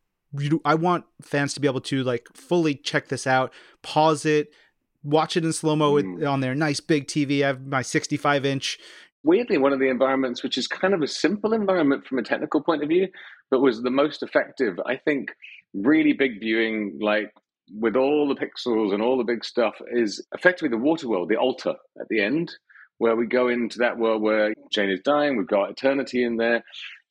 I 0.65 0.75
want 0.75 1.05
fans 1.21 1.53
to 1.53 1.59
be 1.59 1.67
able 1.67 1.81
to 1.81 2.03
like 2.03 2.27
fully 2.33 2.75
check 2.75 3.07
this 3.07 3.25
out, 3.25 3.53
pause 3.81 4.25
it, 4.25 4.51
watch 5.03 5.37
it 5.37 5.45
in 5.45 5.53
slow 5.53 5.75
mo 5.75 5.99
hmm. 5.99 6.25
on 6.25 6.41
their 6.41 6.55
nice 6.55 6.79
big 6.79 7.07
TV. 7.07 7.43
I 7.43 7.47
have 7.47 7.65
my 7.65 7.81
65 7.81 8.45
inch. 8.45 8.79
Weirdly 9.25 9.57
one 9.57 9.73
of 9.73 9.79
the 9.79 9.89
environments 9.89 10.43
which 10.43 10.57
is 10.57 10.67
kind 10.67 10.93
of 10.93 11.01
a 11.01 11.07
simple 11.07 11.53
environment 11.53 12.05
from 12.05 12.19
a 12.19 12.23
technical 12.23 12.61
point 12.61 12.83
of 12.83 12.89
view 12.89 13.07
but 13.51 13.61
was 13.61 13.81
the 13.81 13.91
most 13.91 14.23
effective 14.23 14.79
i 14.85 14.95
think 14.95 15.31
really 15.73 16.13
big 16.13 16.39
viewing 16.39 16.97
like 17.01 17.31
with 17.73 17.95
all 17.95 18.27
the 18.27 18.35
pixels 18.35 18.93
and 18.93 19.01
all 19.01 19.17
the 19.17 19.23
big 19.23 19.43
stuff 19.43 19.75
is 19.91 20.25
effectively 20.33 20.69
the 20.69 20.77
water 20.77 21.07
world 21.07 21.29
the 21.29 21.35
altar 21.35 21.73
at 21.99 22.07
the 22.09 22.21
end 22.21 22.51
where 22.99 23.15
we 23.15 23.25
go 23.25 23.49
into 23.49 23.77
that 23.79 23.97
world 23.97 24.21
where 24.21 24.53
jane 24.71 24.89
is 24.89 25.01
dying 25.03 25.35
we've 25.35 25.47
got 25.47 25.69
eternity 25.69 26.23
in 26.23 26.37
there 26.37 26.63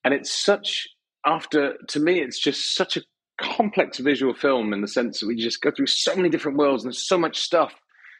and 0.05 0.15
it's 0.15 0.33
such 0.33 0.87
after 1.25 1.75
to 1.89 2.01
me, 2.01 2.21
it's 2.21 2.39
just 2.39 2.75
such 2.75 2.97
a 2.97 3.03
complex 3.41 3.99
visual 3.99 4.35
film 4.35 4.73
in 4.73 4.81
the 4.81 4.89
sense 4.89 5.21
that 5.21 5.27
we 5.27 5.37
just 5.37 5.61
go 5.61 5.71
through 5.71 5.87
so 5.87 6.15
many 6.15 6.29
different 6.29 6.59
worlds 6.59 6.85
and 6.85 6.95
so 6.95 7.19
much 7.19 7.39
stuff. 7.39 7.75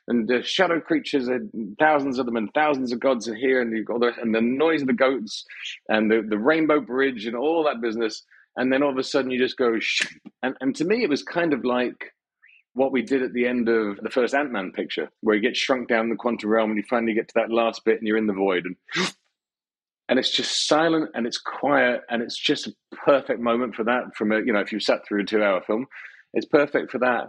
And 0.07 0.29
the 0.29 0.43
shadow 0.43 0.81
creatures, 0.81 1.29
are 1.29 1.41
thousands 1.79 2.19
of 2.19 2.27
them, 2.27 2.37
and 2.37 2.53
thousands 2.55 2.93
of 2.93 3.01
gods 3.01 3.29
are 3.29 3.35
here, 3.35 3.61
and 3.61 3.75
you've 3.75 3.87
got 3.87 4.01
the, 4.01 4.13
and 4.21 4.35
the 4.35 4.41
noise 4.41 4.83
of 4.83 4.87
the 4.87 4.93
goats, 4.93 5.45
and 5.89 6.11
the, 6.11 6.23
the 6.29 6.39
rainbow 6.39 6.81
bridge, 6.81 7.27
and 7.27 7.37
all 7.37 7.65
that 7.65 7.81
business. 7.81 8.23
And 8.57 8.73
then 8.73 8.83
all 8.83 8.91
of 8.91 8.99
a 8.99 9.03
sudden, 9.03 9.31
you 9.31 9.39
just 9.39 9.57
go, 9.57 9.79
Shh. 9.81 10.07
and 10.43 10.55
and 10.61 10.77
to 10.77 10.85
me, 10.85 11.03
it 11.03 11.11
was 11.11 11.23
kind 11.23 11.53
of 11.53 11.65
like 11.65 12.13
what 12.75 12.93
we 12.93 13.03
did 13.03 13.23
at 13.23 13.33
the 13.33 13.47
end 13.47 13.69
of 13.69 13.99
the 14.03 14.11
first 14.11 14.35
Ant 14.35 14.53
Man 14.53 14.73
picture, 14.73 15.09
where 15.23 15.37
you 15.37 15.43
get 15.43 15.57
shrunk 15.57 15.89
down 15.89 16.11
the 16.11 16.17
quantum 16.17 16.51
realm, 16.51 16.71
and 16.71 16.77
you 16.77 16.85
finally 16.89 17.15
get 17.15 17.29
to 17.29 17.35
that 17.37 17.51
last 17.51 17.85
bit, 17.85 17.99
and 17.99 18.07
you're 18.07 18.19
in 18.19 18.27
the 18.27 18.33
void, 18.33 18.67
and 18.67 18.77
and 20.09 20.19
it's 20.19 20.31
just 20.31 20.67
silent 20.67 21.11
and 21.15 21.27
it's 21.27 21.39
quiet 21.39 22.03
and 22.11 22.23
it's 22.23 22.39
just 22.39 22.67
a 22.67 22.75
perfect 22.95 23.41
moment 23.41 23.75
for 23.75 23.85
that 23.85 24.15
from 24.17 24.33
a 24.33 24.37
you 24.39 24.53
know 24.53 24.61
if 24.61 24.73
you 24.73 24.81
sat 24.81 25.07
through 25.07 25.23
a 25.23 25.25
two 25.25 25.43
hour 25.43 25.63
film 25.63 25.87
it's 26.33 26.47
perfect 26.47 26.91
for 26.91 26.99
that 26.99 27.29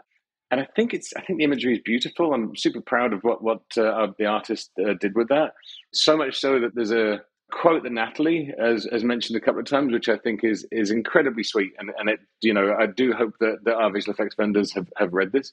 and 0.52 0.60
i 0.62 0.68
think 0.76 0.94
it's 0.94 1.14
i 1.16 1.22
think 1.22 1.40
the 1.40 1.46
imagery 1.46 1.74
is 1.74 1.82
beautiful. 1.84 2.34
I'm 2.34 2.56
super 2.56 2.82
proud 2.82 3.14
of 3.14 3.24
what 3.24 3.44
what 3.44 3.64
uh, 3.78 4.08
the 4.18 4.26
artist 4.26 4.72
uh, 4.80 4.94
did 5.00 5.16
with 5.16 5.30
that. 5.30 5.54
So 5.94 6.18
much 6.18 6.40
so 6.40 6.60
that 6.60 6.76
there's 6.76 6.92
a 6.92 7.22
quote 7.52 7.84
that 7.84 7.92
natalie 7.92 8.52
has, 8.60 8.88
has 8.92 9.04
mentioned 9.04 9.38
a 9.38 9.40
couple 9.40 9.60
of 9.60 9.68
times 9.68 9.94
which 9.94 10.10
i 10.10 10.18
think 10.18 10.44
is 10.44 10.68
is 10.72 10.92
incredibly 10.92 11.44
sweet. 11.44 11.74
And 11.78 11.92
and 11.98 12.10
it 12.10 12.20
you 12.42 12.54
know 12.54 12.76
i 12.80 12.86
do 12.86 13.14
hope 13.14 13.36
that, 13.40 13.58
that 13.66 13.76
our 13.76 13.92
visual 13.92 14.14
effects 14.14 14.36
vendors 14.36 14.74
have, 14.74 14.88
have 14.98 15.14
read 15.14 15.32
this 15.32 15.52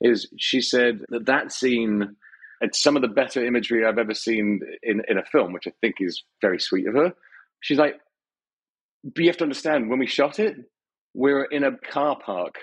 is 0.00 0.28
she 0.38 0.60
said 0.60 1.00
that 1.08 1.26
that 1.26 1.52
scene 1.52 2.16
it's 2.60 2.82
some 2.82 2.96
of 2.96 3.02
the 3.02 3.08
better 3.08 3.44
imagery 3.44 3.84
I've 3.84 3.98
ever 3.98 4.14
seen 4.14 4.60
in, 4.82 5.02
in 5.08 5.18
a 5.18 5.24
film, 5.24 5.52
which 5.52 5.66
I 5.66 5.72
think 5.80 5.96
is 5.98 6.22
very 6.40 6.58
sweet 6.58 6.86
of 6.86 6.94
her. 6.94 7.12
She's 7.60 7.78
like, 7.78 7.96
but 9.04 9.18
you 9.18 9.28
have 9.28 9.36
to 9.38 9.44
understand, 9.44 9.90
when 9.90 9.98
we 9.98 10.06
shot 10.06 10.38
it, 10.38 10.56
we 11.14 11.32
are 11.32 11.44
in 11.44 11.64
a 11.64 11.76
car 11.76 12.18
park, 12.24 12.56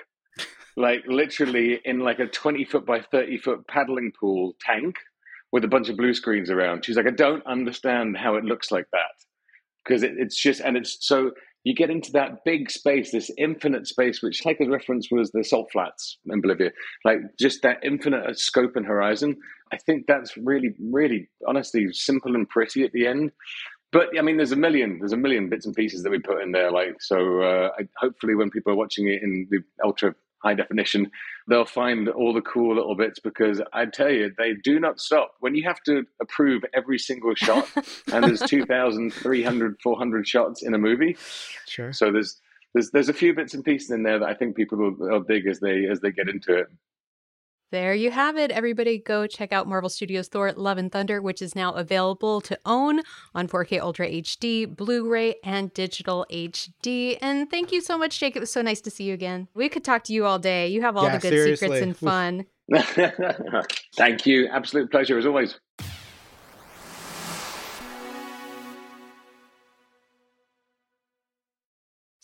like 0.78 1.04
literally 1.08 1.80
in 1.84 2.00
like 2.00 2.20
a 2.20 2.28
20 2.28 2.66
foot 2.66 2.86
by 2.86 3.02
30 3.02 3.38
foot 3.38 3.68
paddling 3.68 4.12
pool 4.20 4.56
tank 4.62 4.96
with 5.52 5.64
a 5.64 5.68
bunch 5.68 5.90
of 5.90 5.98
blue 5.98 6.14
screens 6.14 6.50
around. 6.50 6.86
She's 6.86 6.96
like, 6.96 7.08
I 7.08 7.12
don't 7.12 7.46
understand 7.46 8.18
how 8.18 8.36
it 8.36 8.46
looks 8.46 8.72
like 8.72 8.88
that. 8.92 9.12
Because 9.84 10.04
it, 10.04 10.14
it's 10.18 10.42
just, 10.42 10.62
and 10.62 10.78
it's 10.78 10.98
so 11.02 11.32
you 11.64 11.76
get 11.76 11.90
into 11.90 12.12
that 12.14 12.44
big 12.44 12.72
space, 12.72 13.12
this 13.12 13.30
infinite 13.38 13.88
space, 13.88 14.22
which 14.22 14.42
Taika's 14.44 14.70
reference 14.70 15.10
was 15.12 15.32
the 15.32 15.44
salt 15.44 15.70
flats 15.72 16.18
in 16.26 16.42
Bolivia, 16.42 16.72
like 17.06 17.20
just 17.40 17.62
that 17.62 17.80
infinite 17.84 18.40
scope 18.40 18.76
and 18.76 18.86
horizon. 18.86 19.38
I 19.72 19.78
think 19.78 20.06
that's 20.08 20.36
really, 20.38 20.74
really, 20.80 21.30
honestly, 21.48 21.88
simple 21.92 22.36
and 22.36 22.50
pretty 22.50 22.84
at 22.84 22.92
the 22.94 23.06
end. 23.06 23.32
But 23.92 24.08
I 24.18 24.22
mean, 24.22 24.38
there's 24.38 24.54
a 24.54 24.58
million, 24.58 25.00
there's 25.00 25.14
a 25.14 25.18
million 25.18 25.50
bits 25.50 25.66
and 25.66 25.76
pieces 25.76 26.04
that 26.04 26.10
we 26.10 26.20
put 26.20 26.42
in 26.42 26.52
there. 26.52 26.72
Like, 26.72 27.02
so 27.02 27.42
uh, 27.42 27.70
I, 27.78 27.88
hopefully, 27.98 28.36
when 28.36 28.50
people 28.50 28.72
are 28.72 28.78
watching 28.78 29.08
it 29.08 29.22
in 29.22 29.48
the 29.52 29.60
ultra 29.84 30.16
high 30.44 30.54
definition, 30.54 31.12
they'll 31.48 31.66
find 31.66 32.10
all 32.10 32.34
the 32.34 32.42
cool 32.42 32.76
little 32.76 32.96
bits 32.96 33.20
because 33.20 33.62
I 33.74 33.86
tell 33.86 34.10
you, 34.10 34.32
they 34.38 34.54
do 34.54 34.80
not 34.80 35.00
stop. 35.00 35.36
When 35.40 35.56
you 35.56 35.64
have 35.64 35.82
to 35.84 36.04
approve 36.22 36.64
every 36.74 37.00
single 37.00 37.36
shot, 37.36 37.68
and 38.12 38.24
there's 38.24 38.42
2,300, 38.42 39.78
400 39.82 40.28
shots 40.28 40.64
in 40.64 40.74
a 40.74 40.78
movie. 40.78 41.18
Sure. 41.68 41.94
So 41.94 42.12
there's 42.12 42.40
there's 42.74 42.92
there's 42.92 43.10
a 43.10 43.14
few 43.14 43.34
bits 43.34 43.54
and 43.54 43.64
pieces 43.64 43.92
in 43.92 44.04
there 44.04 44.20
that 44.20 44.30
I 44.30 44.34
think 44.34 44.56
people 44.56 44.78
will, 44.78 44.96
will 44.98 45.22
dig 45.22 45.48
as 45.48 45.60
they 45.60 45.86
as 45.86 46.00
they 46.00 46.12
get 46.12 46.30
into 46.30 46.56
it. 46.56 46.68
There 47.72 47.94
you 47.94 48.12
have 48.12 48.38
it. 48.38 48.52
Everybody 48.52 48.98
go 48.98 49.26
check 49.28 49.54
out 49.54 49.66
Marvel 49.66 49.90
Studios 49.90 50.28
Thor 50.28 50.52
Love 50.52 50.78
and 50.78 50.92
Thunder, 50.92 51.22
which 51.22 51.42
is 51.42 51.56
now 51.56 51.72
available 51.74 52.42
to 52.42 52.60
own 52.66 53.00
on 53.34 53.48
4K 53.48 53.80
Ultra 53.80 54.10
HD, 54.10 54.68
Blu 54.76 55.10
ray, 55.10 55.36
and 55.42 55.74
digital 55.74 56.26
HD. 56.30 57.18
And 57.22 57.50
thank 57.50 57.72
you 57.72 57.80
so 57.80 57.98
much, 57.98 58.20
Jake. 58.20 58.36
It 58.36 58.42
was 58.42 58.52
so 58.52 58.62
nice 58.62 58.82
to 58.82 58.92
see 58.92 59.06
you 59.06 59.14
again. 59.14 59.48
We 59.54 59.70
could 59.70 59.86
talk 59.86 60.04
to 60.06 60.14
you 60.14 60.26
all 60.26 60.38
day. 60.38 60.68
You 60.68 60.82
have 60.82 60.98
all 60.98 61.06
Yeah, 61.06 61.18
the 61.18 61.22
good 61.22 61.30
seriously. 61.34 61.68
secrets 61.68 61.82
and 61.82 61.98
fun. 61.98 62.46
Thank 63.96 64.26
you. 64.26 64.48
Absolute 64.48 64.92
pleasure 64.92 65.18
as 65.18 65.26
always. 65.26 65.58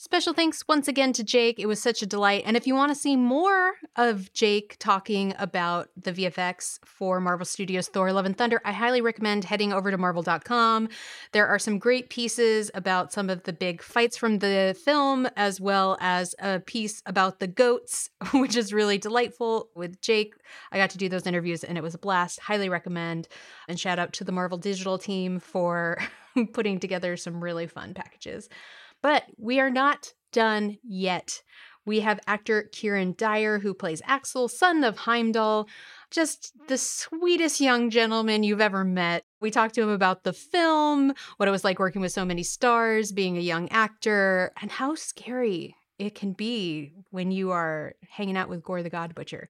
Special 0.08 0.32
thanks 0.32 0.66
once 0.70 0.88
again 0.88 1.12
to 1.12 1.22
Jake. 1.22 1.60
It 1.60 1.66
was 1.66 1.82
such 1.82 2.02
a 2.02 2.06
delight. 2.06 2.44
And 2.46 2.56
if 2.56 2.66
you 2.66 2.74
want 2.74 2.92
to 2.92 2.96
see 2.96 3.18
more 3.18 3.74
of 3.98 4.32
Jake 4.32 4.78
talking 4.80 5.34
about 5.38 5.90
the 6.02 6.14
VFX 6.14 6.80
for 6.86 7.20
Marvel 7.20 7.46
Studios 7.46 7.90
Thor 7.90 8.14
Love 8.14 8.26
and 8.26 8.38
Thunder, 8.38 8.62
I 8.64 8.72
highly 8.72 9.02
recommend 9.02 9.44
heading 9.44 9.74
over 9.74 9.92
to 9.92 9.98
marvel.com. 9.98 10.88
There 11.34 11.46
are 11.46 11.60
some 11.60 11.78
great 11.78 12.10
pieces 12.10 12.72
about 12.74 13.12
some 13.12 13.30
of 13.30 13.44
the 13.44 13.52
big 13.52 13.82
fights 13.82 14.16
from 14.16 14.40
the 14.40 14.78
film, 14.82 15.28
as 15.36 15.60
well 15.60 15.98
as 16.00 16.34
a 16.40 16.62
piece 16.62 17.04
about 17.06 17.42
the 17.42 17.48
goats, 17.48 18.10
which 18.34 18.56
is 18.56 18.72
really 18.72 18.98
delightful 18.98 19.68
with 19.76 20.00
Jake. 20.00 20.36
I 20.72 20.78
got 20.78 20.92
to 20.92 20.98
do 20.98 21.10
those 21.10 21.28
interviews 21.28 21.66
and 21.66 21.78
it 21.78 21.84
was 21.84 21.96
a 21.96 22.00
blast. 22.00 22.40
Highly 22.40 22.70
recommend. 22.70 23.28
And 23.68 23.78
shout 23.78 24.00
out 24.00 24.14
to 24.14 24.24
the 24.24 24.32
Marvel 24.32 24.58
Digital 24.58 24.98
team 24.98 25.42
for 25.42 25.98
putting 26.54 26.80
together 26.80 27.18
some 27.18 27.44
really 27.44 27.68
fun 27.68 27.94
packages. 27.94 28.48
But 29.02 29.24
we 29.38 29.60
are 29.60 29.70
not 29.70 30.14
done 30.32 30.78
yet. 30.84 31.42
We 31.86 32.02
have 32.02 32.20
actor 32.28 32.70
Kieron 32.74 33.16
Dyer, 33.16 33.60
who 33.60 33.74
plays 33.74 34.02
Axl, 34.02 34.50
son 34.50 34.84
of 34.84 34.98
Heimdall, 34.98 35.70
just 36.12 36.52
the 36.68 36.78
sweetest 36.78 37.62
young 37.62 37.90
gentleman 37.90 38.44
you've 38.44 38.60
ever 38.60 38.84
met. 38.84 39.24
We 39.40 39.52
talked 39.52 39.76
to 39.76 39.84
him 39.84 39.90
about 39.90 40.24
the 40.24 40.34
film, 40.34 41.14
what 41.38 41.48
it 41.48 41.52
was 41.52 41.64
like 41.64 41.80
working 41.80 42.02
with 42.02 42.12
so 42.12 42.26
many 42.26 42.44
stars, 42.44 43.14
being 43.14 43.38
a 43.38 43.42
young 43.42 43.70
actor, 43.70 44.52
and 44.62 44.70
how 44.70 44.96
scary 44.96 45.76
it 45.98 46.14
can 46.14 46.34
be 46.34 46.92
when 47.10 47.32
you 47.32 47.52
are 47.52 47.94
hanging 48.10 48.36
out 48.36 48.50
with 48.50 48.64
Gorr 48.64 48.84
the 48.84 48.90
God 48.90 49.16
Butcher. 49.16 49.50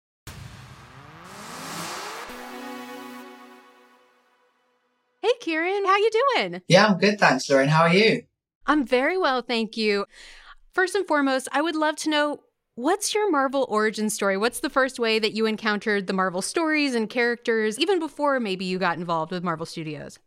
Hey 5.23 5.33
Kieron, 5.41 5.87
how 5.87 5.97
you 5.97 6.11
doing? 6.35 6.61
Yeah, 6.69 6.87
I'm 6.87 6.99
good, 6.99 7.19
thanks, 7.19 7.49
Lauren. 7.49 7.69
How 7.69 7.83
are 7.83 7.95
you? 7.95 8.25
I'm 8.67 8.85
very 8.85 9.17
well, 9.17 9.43
thank 9.43 9.77
you. 9.77 10.07
First 10.73 10.95
and 10.95 11.07
foremost, 11.07 11.49
I 11.53 11.63
would 11.63 11.77
love 11.77 11.97
to 11.97 12.11
know 12.11 12.41
what's 12.75 13.15
your 13.15 13.31
Marvel 13.31 13.67
origin 13.71 14.11
story? 14.11 14.37
What's 14.37 14.61
the 14.61 14.71
first 14.71 14.99
way 14.99 15.19
that 15.19 15.33
you 15.33 15.47
encountered 15.47 16.07
the 16.07 16.13
Marvel 16.13 16.43
stories 16.43 16.95
and 16.95 17.09
characters, 17.09 17.79
even 17.79 17.99
before 17.99 18.39
maybe 18.41 18.65
you 18.65 18.79
got 18.79 18.99
involved 18.99 19.33
with 19.33 19.45
Marvel 19.45 19.67
Studios? 19.67 20.19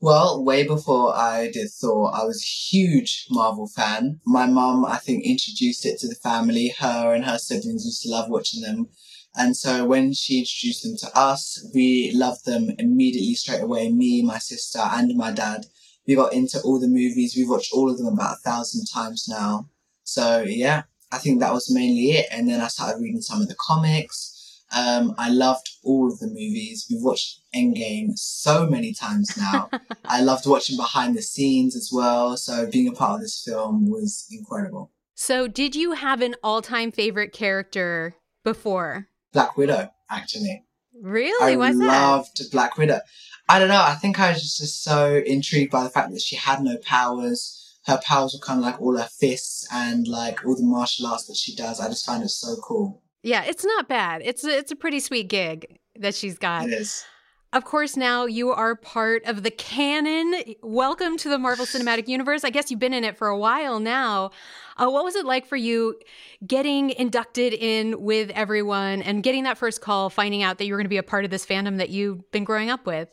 Well, 0.00 0.44
way 0.44 0.66
before 0.66 1.14
I 1.14 1.48
did 1.52 1.68
Thor, 1.70 2.10
I 2.12 2.24
was 2.24 2.42
a 2.42 2.74
huge 2.76 3.26
Marvel 3.30 3.68
fan. 3.68 4.18
My 4.26 4.46
mum, 4.46 4.84
I 4.84 4.96
think, 4.96 5.24
introduced 5.24 5.86
it 5.86 6.00
to 6.00 6.08
the 6.08 6.16
family. 6.16 6.74
Her 6.76 7.14
and 7.14 7.24
her 7.24 7.38
siblings 7.38 7.84
used 7.84 8.02
to 8.02 8.10
love 8.10 8.28
watching 8.28 8.62
them. 8.62 8.88
And 9.36 9.56
so 9.56 9.84
when 9.84 10.12
she 10.12 10.40
introduced 10.40 10.82
them 10.82 10.96
to 10.98 11.16
us, 11.16 11.64
we 11.72 12.10
loved 12.14 12.44
them 12.46 12.70
immediately 12.80 13.34
straight 13.34 13.62
away. 13.62 13.92
Me, 13.92 14.22
my 14.22 14.38
sister, 14.38 14.80
and 14.80 15.16
my 15.16 15.30
dad. 15.30 15.66
We 16.06 16.14
got 16.14 16.32
into 16.32 16.60
all 16.62 16.80
the 16.80 16.88
movies. 16.88 17.34
We've 17.36 17.48
watched 17.48 17.72
all 17.72 17.90
of 17.90 17.98
them 17.98 18.06
about 18.06 18.36
a 18.36 18.40
thousand 18.48 18.86
times 18.92 19.26
now. 19.28 19.68
So 20.04 20.42
yeah, 20.46 20.82
I 21.12 21.18
think 21.18 21.40
that 21.40 21.52
was 21.52 21.72
mainly 21.72 22.12
it. 22.12 22.26
And 22.32 22.48
then 22.48 22.60
I 22.60 22.68
started 22.68 23.00
reading 23.00 23.20
some 23.20 23.40
of 23.40 23.48
the 23.48 23.56
comics. 23.58 24.28
Um, 24.74 25.14
I 25.18 25.28
loved 25.28 25.68
all 25.84 26.10
of 26.10 26.18
the 26.18 26.28
movies. 26.28 26.86
We've 26.90 27.02
watched 27.02 27.40
Endgame 27.54 28.16
so 28.16 28.66
many 28.66 28.94
times 28.94 29.36
now. 29.36 29.68
I 30.04 30.22
loved 30.22 30.46
watching 30.46 30.76
behind 30.76 31.16
the 31.16 31.22
scenes 31.22 31.76
as 31.76 31.90
well. 31.92 32.36
So 32.36 32.66
being 32.66 32.88
a 32.88 32.92
part 32.92 33.16
of 33.16 33.20
this 33.20 33.42
film 33.46 33.90
was 33.90 34.26
incredible. 34.30 34.90
So, 35.14 35.46
did 35.46 35.76
you 35.76 35.92
have 35.92 36.20
an 36.22 36.34
all 36.42 36.62
time 36.62 36.90
favorite 36.90 37.32
character 37.32 38.16
before? 38.42 39.08
Black 39.32 39.56
Widow, 39.56 39.92
actually. 40.10 40.64
Really? 41.00 41.54
I 41.54 41.56
Why's 41.56 41.78
that? 41.78 41.86
loved 41.86 42.50
Black 42.50 42.76
Widow. 42.76 43.00
I 43.48 43.58
don't 43.58 43.68
know. 43.68 43.82
I 43.82 43.94
think 43.94 44.20
I 44.20 44.32
was 44.32 44.56
just 44.56 44.82
so 44.82 45.22
intrigued 45.26 45.72
by 45.72 45.84
the 45.84 45.90
fact 45.90 46.10
that 46.12 46.20
she 46.20 46.36
had 46.36 46.62
no 46.62 46.76
powers. 46.78 47.58
Her 47.86 48.00
powers 48.04 48.34
were 48.34 48.46
kind 48.46 48.60
of 48.60 48.64
like 48.64 48.80
all 48.80 48.96
her 48.96 49.08
fists 49.08 49.66
and 49.72 50.06
like 50.06 50.44
all 50.46 50.54
the 50.56 50.62
martial 50.62 51.06
arts 51.06 51.26
that 51.26 51.36
she 51.36 51.54
does. 51.54 51.80
I 51.80 51.88
just 51.88 52.06
find 52.06 52.22
it 52.22 52.28
so 52.28 52.56
cool. 52.62 53.02
Yeah, 53.22 53.44
it's 53.44 53.64
not 53.64 53.88
bad. 53.88 54.22
It's 54.24 54.44
a, 54.44 54.56
it's 54.56 54.72
a 54.72 54.76
pretty 54.76 55.00
sweet 55.00 55.28
gig 55.28 55.78
that 55.96 56.14
she's 56.14 56.38
got. 56.38 56.66
It 56.68 56.72
is. 56.74 57.04
Of 57.52 57.64
course, 57.64 57.98
now 57.98 58.24
you 58.24 58.50
are 58.50 58.74
part 58.74 59.24
of 59.26 59.42
the 59.42 59.50
canon. 59.50 60.34
Welcome 60.62 61.18
to 61.18 61.28
the 61.28 61.38
Marvel 61.38 61.66
Cinematic 61.66 62.08
Universe. 62.08 62.44
I 62.44 62.50
guess 62.50 62.70
you've 62.70 62.80
been 62.80 62.94
in 62.94 63.04
it 63.04 63.18
for 63.18 63.28
a 63.28 63.36
while 63.36 63.78
now. 63.78 64.30
Uh, 64.76 64.88
what 64.90 65.04
was 65.04 65.14
it 65.14 65.24
like 65.24 65.46
for 65.46 65.56
you 65.56 65.98
getting 66.46 66.90
inducted 66.90 67.52
in 67.52 68.02
with 68.02 68.30
everyone 68.30 69.02
and 69.02 69.22
getting 69.22 69.44
that 69.44 69.58
first 69.58 69.80
call, 69.80 70.10
finding 70.10 70.42
out 70.42 70.58
that 70.58 70.66
you 70.66 70.72
were 70.72 70.78
going 70.78 70.86
to 70.86 70.90
be 70.90 70.96
a 70.96 71.02
part 71.02 71.24
of 71.24 71.30
this 71.30 71.46
fandom 71.46 71.78
that 71.78 71.90
you've 71.90 72.30
been 72.30 72.44
growing 72.44 72.70
up 72.70 72.86
with? 72.86 73.08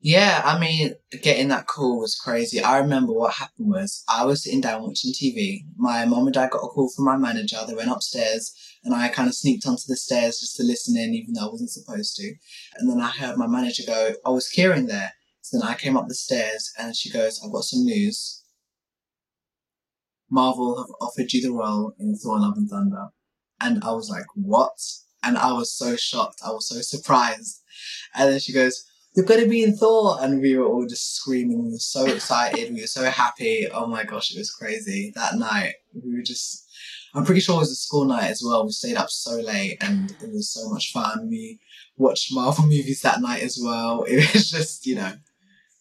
Yeah, 0.00 0.42
I 0.44 0.58
mean, 0.58 0.94
getting 1.22 1.48
that 1.48 1.66
call 1.66 1.98
was 1.98 2.14
crazy. 2.14 2.60
I 2.60 2.78
remember 2.78 3.12
what 3.12 3.32
happened 3.32 3.70
was 3.70 4.04
I 4.08 4.24
was 4.24 4.44
sitting 4.44 4.60
down 4.60 4.82
watching 4.82 5.12
TV. 5.12 5.62
My 5.76 6.04
mom 6.04 6.26
and 6.26 6.34
dad 6.34 6.50
got 6.50 6.58
a 6.58 6.68
call 6.68 6.90
from 6.94 7.06
my 7.06 7.16
manager. 7.16 7.56
They 7.66 7.74
went 7.74 7.90
upstairs 7.90 8.54
and 8.84 8.94
I 8.94 9.08
kind 9.08 9.28
of 9.28 9.34
sneaked 9.34 9.66
onto 9.66 9.82
the 9.88 9.96
stairs 9.96 10.38
just 10.38 10.56
to 10.56 10.62
listen 10.62 10.96
in, 10.96 11.14
even 11.14 11.32
though 11.34 11.48
I 11.48 11.50
wasn't 11.50 11.70
supposed 11.70 12.14
to. 12.16 12.34
And 12.78 12.90
then 12.90 13.00
I 13.00 13.08
heard 13.08 13.36
my 13.36 13.46
manager 13.46 13.82
go, 13.86 14.12
I 14.24 14.30
was 14.30 14.48
Kieron 14.54 14.86
there. 14.86 15.12
So 15.40 15.58
then 15.58 15.68
I 15.68 15.74
came 15.74 15.96
up 15.96 16.08
the 16.08 16.14
stairs 16.14 16.72
and 16.78 16.94
she 16.94 17.10
goes, 17.10 17.40
I've 17.42 17.52
got 17.52 17.64
some 17.64 17.84
news. 17.84 18.35
Marvel 20.30 20.76
have 20.78 20.90
offered 21.00 21.32
you 21.32 21.40
the 21.42 21.52
role 21.52 21.94
in 21.98 22.16
Thor: 22.16 22.40
Love 22.40 22.56
and 22.56 22.68
Thunder," 22.68 23.08
and 23.60 23.82
I 23.84 23.92
was 23.92 24.08
like, 24.10 24.26
"What?" 24.34 24.78
And 25.22 25.36
I 25.38 25.52
was 25.52 25.72
so 25.72 25.96
shocked. 25.96 26.40
I 26.44 26.50
was 26.50 26.68
so 26.68 26.80
surprised. 26.80 27.62
And 28.14 28.32
then 28.32 28.40
she 28.40 28.52
goes, 28.52 28.84
"You're 29.14 29.26
going 29.26 29.42
to 29.42 29.48
be 29.48 29.62
in 29.62 29.76
Thor," 29.76 30.18
and 30.20 30.40
we 30.40 30.56
were 30.56 30.66
all 30.66 30.86
just 30.86 31.14
screaming. 31.14 31.64
We 31.64 31.72
were 31.72 31.78
so 31.78 32.06
excited. 32.06 32.72
we 32.72 32.80
were 32.80 32.86
so 32.86 33.04
happy. 33.04 33.66
Oh 33.72 33.86
my 33.86 34.04
gosh, 34.04 34.34
it 34.34 34.38
was 34.38 34.50
crazy 34.50 35.12
that 35.14 35.36
night. 35.36 35.74
We 35.94 36.14
were 36.14 36.22
just. 36.22 36.64
I'm 37.14 37.24
pretty 37.24 37.40
sure 37.40 37.56
it 37.56 37.60
was 37.60 37.70
a 37.70 37.76
school 37.76 38.04
night 38.04 38.30
as 38.30 38.42
well. 38.44 38.66
We 38.66 38.72
stayed 38.72 38.96
up 38.96 39.10
so 39.10 39.40
late, 39.40 39.78
and 39.80 40.10
it 40.22 40.32
was 40.32 40.50
so 40.52 40.68
much 40.68 40.92
fun. 40.92 41.28
We 41.30 41.60
watched 41.96 42.32
Marvel 42.32 42.64
movies 42.74 43.00
that 43.02 43.20
night 43.20 43.42
as 43.42 43.58
well. 43.62 44.02
It 44.02 44.34
was 44.34 44.50
just, 44.50 44.86
you 44.86 44.96
know, 44.96 45.12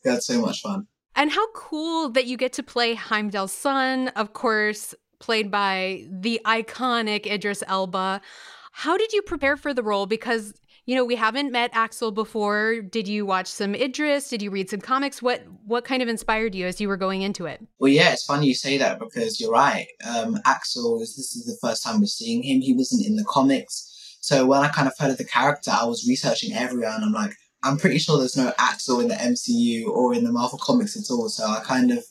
we 0.03 0.11
had 0.11 0.23
so 0.23 0.39
much 0.39 0.61
fun. 0.61 0.87
And 1.15 1.31
how 1.31 1.47
cool 1.51 2.09
that 2.09 2.25
you 2.25 2.37
get 2.37 2.53
to 2.53 2.63
play 2.63 2.95
Heimdall's 2.95 3.53
son, 3.53 4.09
of 4.09 4.33
course, 4.33 4.93
played 5.19 5.49
by 5.49 6.05
the 6.09 6.41
iconic 6.45 7.25
Idris 7.25 7.63
Elba. 7.67 8.21
How 8.73 8.97
did 8.97 9.13
you 9.13 9.21
prepare 9.21 9.55
for 9.55 9.73
the 9.73 9.83
role? 9.83 10.05
Because 10.05 10.53
you 10.85 10.93
know 10.95 11.05
we 11.05 11.15
haven't 11.15 11.51
met 11.51 11.73
Axl 11.73 12.13
before. 12.13 12.81
Did 12.81 13.07
you 13.07 13.25
watch 13.25 13.47
some 13.47 13.73
Idris? 13.73 14.29
Did 14.29 14.41
you 14.41 14.51
read 14.51 14.69
some 14.69 14.81
comics? 14.81 15.21
What 15.21 15.43
what 15.65 15.85
kind 15.85 16.03
of 16.03 16.09
inspired 16.09 16.53
you 16.53 16.67
as 16.67 16.81
you 16.81 16.89
were 16.89 16.97
going 16.97 17.21
into 17.21 17.45
it? 17.45 17.65
Well, 17.79 17.91
yeah, 17.91 18.11
it's 18.11 18.25
funny 18.25 18.47
you 18.47 18.53
say 18.53 18.77
that 18.77 18.99
because 18.99 19.39
you're 19.39 19.51
right. 19.51 19.87
Um, 20.07 20.35
Axl, 20.45 20.99
this 20.99 21.17
is 21.17 21.45
the 21.45 21.57
first 21.65 21.83
time 21.83 22.01
we're 22.01 22.07
seeing 22.07 22.43
him. 22.43 22.61
He 22.61 22.73
wasn't 22.73 23.05
in 23.05 23.15
the 23.15 23.23
comics, 23.23 24.17
so 24.19 24.45
when 24.45 24.59
I 24.59 24.67
kind 24.67 24.87
of 24.87 24.93
heard 24.99 25.11
of 25.11 25.17
the 25.17 25.25
character, 25.25 25.71
I 25.71 25.85
was 25.85 26.07
researching 26.07 26.53
everywhere, 26.53 26.91
and 26.93 27.05
I'm 27.05 27.13
like, 27.13 27.35
I'm 27.65 27.77
pretty 27.77 27.97
sure 27.97 28.19
there's 28.19 28.37
no 28.37 28.51
Axl 28.59 29.01
in 29.01 29.07
the 29.07 29.15
MCU 29.15 29.87
or 29.87 30.13
in 30.13 30.23
the 30.23 30.31
Marvel 30.31 30.59
comics 30.59 30.95
at 30.95 31.11
all. 31.11 31.27
So 31.29 31.43
I 31.45 31.61
kind 31.61 31.91
of 31.91 32.05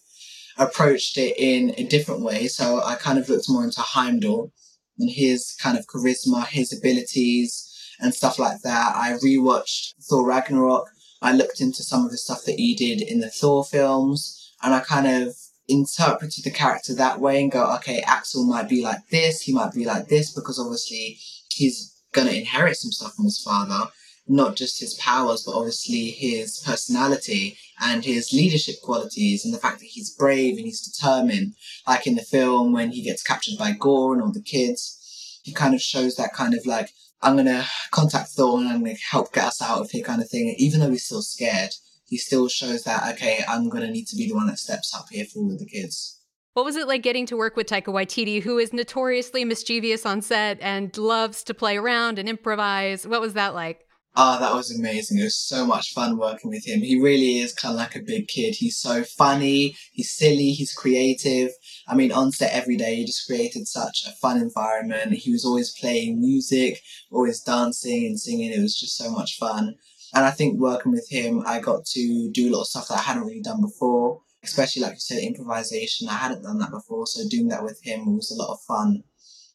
approached 0.59 1.17
it 1.17 1.37
in 1.39 1.73
a 1.79 1.85
different 1.85 2.23
way. 2.23 2.49
So 2.49 2.83
I 2.85 2.97
kind 2.97 3.21
of 3.21 3.29
looked 3.29 3.49
more 3.49 3.63
into 3.63 3.81
Heimdall 3.81 4.53
and 4.99 5.11
his 5.11 5.57
kind 5.63 5.79
of 5.79 5.87
charisma, 5.87 6.45
his 6.47 6.77
abilities, 6.77 7.71
and 8.01 8.13
stuff 8.13 8.39
like 8.41 8.63
that. 8.63 8.97
I 8.97 9.13
rewatched 9.25 9.95
Thor 10.09 10.27
Ragnarok. 10.27 10.91
I 11.23 11.33
looked 11.33 11.61
into 11.61 11.85
some 11.85 12.05
of 12.05 12.11
the 12.11 12.19
stuff 12.19 12.45
that 12.47 12.59
he 12.59 12.75
did 12.75 13.01
in 13.01 13.21
the 13.21 13.31
Thor 13.31 13.65
films, 13.65 14.53
and 14.63 14.75
I 14.75 14.81
kind 14.81 15.07
of 15.07 15.37
interpreted 15.69 16.45
the 16.45 16.51
character 16.51 16.95
that 16.95 17.21
way 17.21 17.41
and 17.41 17.53
go, 17.53 17.73
okay, 17.77 18.03
Axl 18.03 18.47
might 18.47 18.69
be 18.69 18.83
like 18.83 19.09
this, 19.11 19.43
he 19.43 19.53
might 19.53 19.73
be 19.73 19.87
like 19.87 20.09
this, 20.09 20.33
because 20.33 20.59
obviously 20.59 21.19
he's 21.49 21.95
gonna 22.13 22.33
inherit 22.33 22.77
some 22.77 22.93
stuff 22.93 23.15
from 23.15 23.25
his 23.25 23.41
father 23.41 23.89
not 24.27 24.57
just 24.57 24.81
his 24.81 24.95
powers, 24.95 25.43
but 25.45 25.55
obviously 25.55 26.11
his 26.11 26.63
personality 26.65 27.59
and 27.81 28.05
his 28.05 28.33
leadership 28.33 28.77
qualities 28.83 29.45
and 29.45 29.53
the 29.53 29.59
fact 29.59 29.81
that 29.81 29.87
he's 29.87 30.15
brave 30.15 30.57
and 30.57 30.67
he's 30.67 30.81
determined. 30.81 31.55
Like 31.87 32.07
in 32.07 32.15
the 32.15 32.23
film 32.23 32.73
when 32.73 32.91
he 32.91 33.03
gets 33.03 33.23
captured 33.23 33.59
by 33.59 33.73
Gorr 33.73 34.15
and 34.15 34.23
all 34.23 34.33
the 34.33 34.43
kids, 34.43 35.41
he 35.43 35.53
kind 35.53 35.75
of 35.75 35.83
shows 35.83 36.17
that 36.17 36.33
kind 36.33 36.55
of 36.55 36.65
like, 36.65 36.91
I'm 37.21 37.37
gonna 37.37 37.67
contact 37.91 38.31
Thor 38.31 38.59
and 38.61 38.69
gonna 38.69 38.95
help 39.11 39.33
get 39.33 39.45
us 39.45 39.63
out 39.63 39.81
of 39.81 39.91
here 39.91 40.05
kind 40.05 40.23
of 40.23 40.29
thing. 40.31 40.55
Even 40.59 40.81
though 40.81 40.91
he's 40.91 41.05
still 41.05 41.23
scared, 41.23 41.71
he 42.07 42.17
still 42.17 42.49
shows 42.49 42.83
that, 42.85 43.15
okay, 43.15 43.45
I'm 43.49 43.69
gonna 43.69 43.91
need 43.91 44.07
to 44.09 44.17
be 44.17 44.29
the 44.29 44.35
one 44.35 44.47
that 44.47 44.59
steps 44.59 44.95
up 44.95 45.07
here 45.11 45.27
for 45.27 45.41
all 45.41 45.53
of 45.53 45.59
the 45.59 45.67
kids. 45.67 46.21
What 46.55 46.65
was 46.65 46.77
it 46.77 46.87
like 46.87 47.03
getting 47.03 47.27
to 47.27 47.37
work 47.37 47.57
with 47.57 47.67
Taika 47.67 47.87
Waititi, 47.87 48.41
who 48.41 48.59
is 48.59 48.73
notoriously 48.73 49.45
mischievous 49.45 50.07
on 50.07 50.23
set 50.23 50.59
and 50.61 50.97
loves 50.97 51.43
to 51.45 51.55
play 51.55 51.77
around 51.77 52.19
and 52.19 52.29
improvise? 52.29 53.07
What 53.07 53.21
was 53.21 53.35
that 53.35 53.55
like? 53.55 53.81
Oh, 54.17 54.39
that 54.39 54.55
was 54.55 54.71
amazing. 54.71 55.19
It 55.19 55.25
was 55.25 55.37
so 55.37 55.67
much 55.67 55.93
fun 55.93 56.17
working 56.17 56.49
with 56.49 56.65
him. 56.65 56.83
He 56.83 57.01
really 57.01 57.41
is 57.41 57.53
kind 57.53 57.73
of 57.73 57.79
like 57.81 57.97
a 57.97 58.03
big 58.03 58.29
kid. 58.29 58.55
He's 58.55 58.77
so 58.77 59.03
funny, 59.03 59.77
he's 59.91 60.15
silly, 60.15 60.53
he's 60.53 60.73
creative. 60.73 61.51
I 61.89 61.97
mean, 61.97 62.13
on 62.13 62.31
set 62.31 62.53
every 62.53 62.77
day, 62.77 62.95
he 62.95 63.05
just 63.05 63.27
created 63.27 63.67
such 63.67 64.05
a 64.07 64.13
fun 64.13 64.41
environment. 64.41 65.15
He 65.15 65.33
was 65.33 65.45
always 65.45 65.75
playing 65.81 66.21
music, 66.21 66.81
always 67.11 67.41
dancing 67.41 68.07
and 68.07 68.21
singing. 68.21 68.53
It 68.53 68.63
was 68.63 68.79
just 68.79 68.97
so 68.97 69.11
much 69.11 69.37
fun. 69.37 69.75
And 70.15 70.25
I 70.25 70.31
think 70.31 70.61
working 70.61 70.93
with 70.93 71.09
him, 71.11 71.43
I 71.45 71.59
got 71.59 71.85
to 71.85 72.31
do 72.33 72.49
a 72.49 72.53
lot 72.53 72.61
of 72.61 72.69
stuff 72.69 72.87
that 72.89 73.01
I 73.01 73.03
hadn't 73.03 73.25
really 73.25 73.43
done 73.43 73.61
before, 73.61 74.21
especially 74.45 74.83
like 74.83 74.93
you 74.93 75.01
said, 75.01 75.25
improvisation. 75.25 76.09
I 76.09 76.15
hadn't 76.15 76.43
done 76.43 76.59
that 76.59 76.71
before, 76.71 77.09
so 77.09 77.29
doing 77.29 77.49
that 77.49 77.65
with 77.65 77.81
him 77.83 78.15
was 78.15 78.31
a 78.31 78.41
lot 78.41 78.53
of 78.53 78.61
fun. 78.69 79.03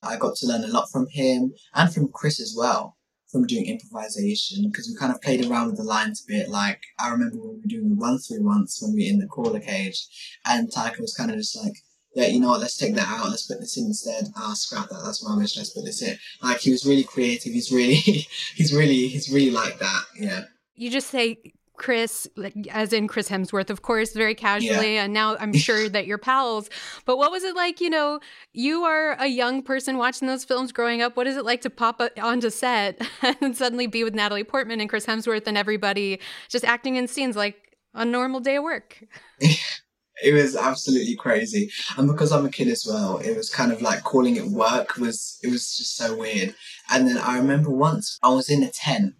I 0.03 0.17
got 0.17 0.35
to 0.35 0.47
learn 0.47 0.65
a 0.65 0.67
lot 0.67 0.89
from 0.91 1.07
him 1.09 1.53
and 1.73 1.93
from 1.93 2.09
Chris 2.09 2.41
as 2.41 2.53
well 2.57 2.97
from 3.31 3.45
doing 3.45 3.65
improvisation 3.65 4.69
because 4.69 4.87
we 4.87 4.95
kind 4.97 5.13
of 5.13 5.21
played 5.21 5.45
around 5.45 5.67
with 5.67 5.77
the 5.77 5.83
lines 5.83 6.23
a 6.23 6.31
bit. 6.31 6.49
Like 6.49 6.81
I 6.99 7.09
remember 7.09 7.37
when 7.37 7.49
we 7.49 7.61
were 7.61 7.67
doing 7.67 7.89
the 7.89 7.95
run 7.95 8.17
through 8.17 8.43
once 8.43 8.81
when 8.81 8.93
we 8.93 9.05
were 9.05 9.11
in 9.11 9.19
the 9.19 9.27
crawler 9.27 9.59
cage, 9.59 10.07
and 10.45 10.71
Taika 10.71 10.99
was 10.99 11.13
kind 11.13 11.31
of 11.31 11.37
just 11.37 11.55
like, 11.63 11.73
"Yeah, 12.15 12.27
you 12.27 12.39
know 12.39 12.49
what? 12.49 12.61
Let's 12.61 12.77
take 12.77 12.95
that 12.95 13.07
out. 13.07 13.29
Let's 13.29 13.47
put 13.47 13.59
this 13.59 13.77
in 13.77 13.85
instead. 13.85 14.25
Ah, 14.35 14.53
scrap 14.53 14.89
that. 14.89 15.01
That's 15.03 15.25
rubbish. 15.27 15.57
Let's 15.57 15.71
put 15.71 15.85
this 15.85 16.01
in." 16.01 16.17
Like 16.41 16.59
he 16.59 16.71
was 16.71 16.85
really 16.85 17.03
creative. 17.03 17.53
He's 17.53 17.71
really, 17.71 17.93
he's 18.55 18.73
really, 18.73 19.07
he's 19.07 19.31
really 19.31 19.51
like 19.51 19.79
that. 19.79 20.03
Yeah. 20.19 20.43
You 20.75 20.89
just 20.89 21.09
say 21.09 21.37
Chris, 21.79 22.27
as 22.69 22.93
in 22.93 23.07
Chris 23.07 23.29
Hemsworth, 23.29 23.69
of 23.69 23.81
course, 23.81 24.13
very 24.13 24.35
casually. 24.35 24.95
Yeah. 24.95 25.05
And 25.05 25.13
now 25.13 25.37
I'm 25.37 25.53
sure 25.53 25.89
that 25.89 26.05
you're 26.05 26.19
pals. 26.19 26.69
But 27.05 27.17
what 27.17 27.31
was 27.31 27.43
it 27.43 27.55
like? 27.55 27.81
You 27.81 27.89
know, 27.89 28.19
you 28.53 28.83
are 28.83 29.13
a 29.13 29.27
young 29.27 29.63
person 29.63 29.97
watching 29.97 30.27
those 30.27 30.43
films 30.43 30.71
growing 30.71 31.01
up. 31.01 31.17
What 31.17 31.25
is 31.25 31.37
it 31.37 31.45
like 31.45 31.61
to 31.61 31.69
pop 31.69 32.01
onto 32.21 32.49
set 32.49 33.01
and 33.41 33.57
suddenly 33.57 33.87
be 33.87 34.03
with 34.03 34.13
Natalie 34.13 34.43
Portman 34.43 34.81
and 34.81 34.89
Chris 34.89 35.05
Hemsworth 35.05 35.47
and 35.47 35.57
everybody 35.57 36.19
just 36.49 36.65
acting 36.65 36.97
in 36.97 37.07
scenes 37.07 37.35
like 37.35 37.77
a 37.95 38.05
normal 38.05 38.41
day 38.41 38.57
of 38.57 38.63
work? 38.63 39.03
it 40.21 40.33
was 40.33 40.55
absolutely 40.55 41.15
crazy 41.15 41.71
and 41.97 42.07
because 42.07 42.33
i'm 42.33 42.45
a 42.45 42.49
kid 42.49 42.67
as 42.67 42.85
well 42.85 43.19
it 43.19 43.37
was 43.37 43.49
kind 43.49 43.71
of 43.71 43.81
like 43.81 44.03
calling 44.03 44.35
it 44.35 44.45
work 44.47 44.97
was 44.97 45.39
it 45.43 45.49
was 45.49 45.77
just 45.77 45.95
so 45.95 46.13
weird 46.17 46.53
and 46.91 47.07
then 47.07 47.17
i 47.17 47.37
remember 47.37 47.69
once 47.69 48.19
i 48.21 48.27
was 48.27 48.49
in 48.49 48.61
a 48.61 48.69
tent 48.69 49.13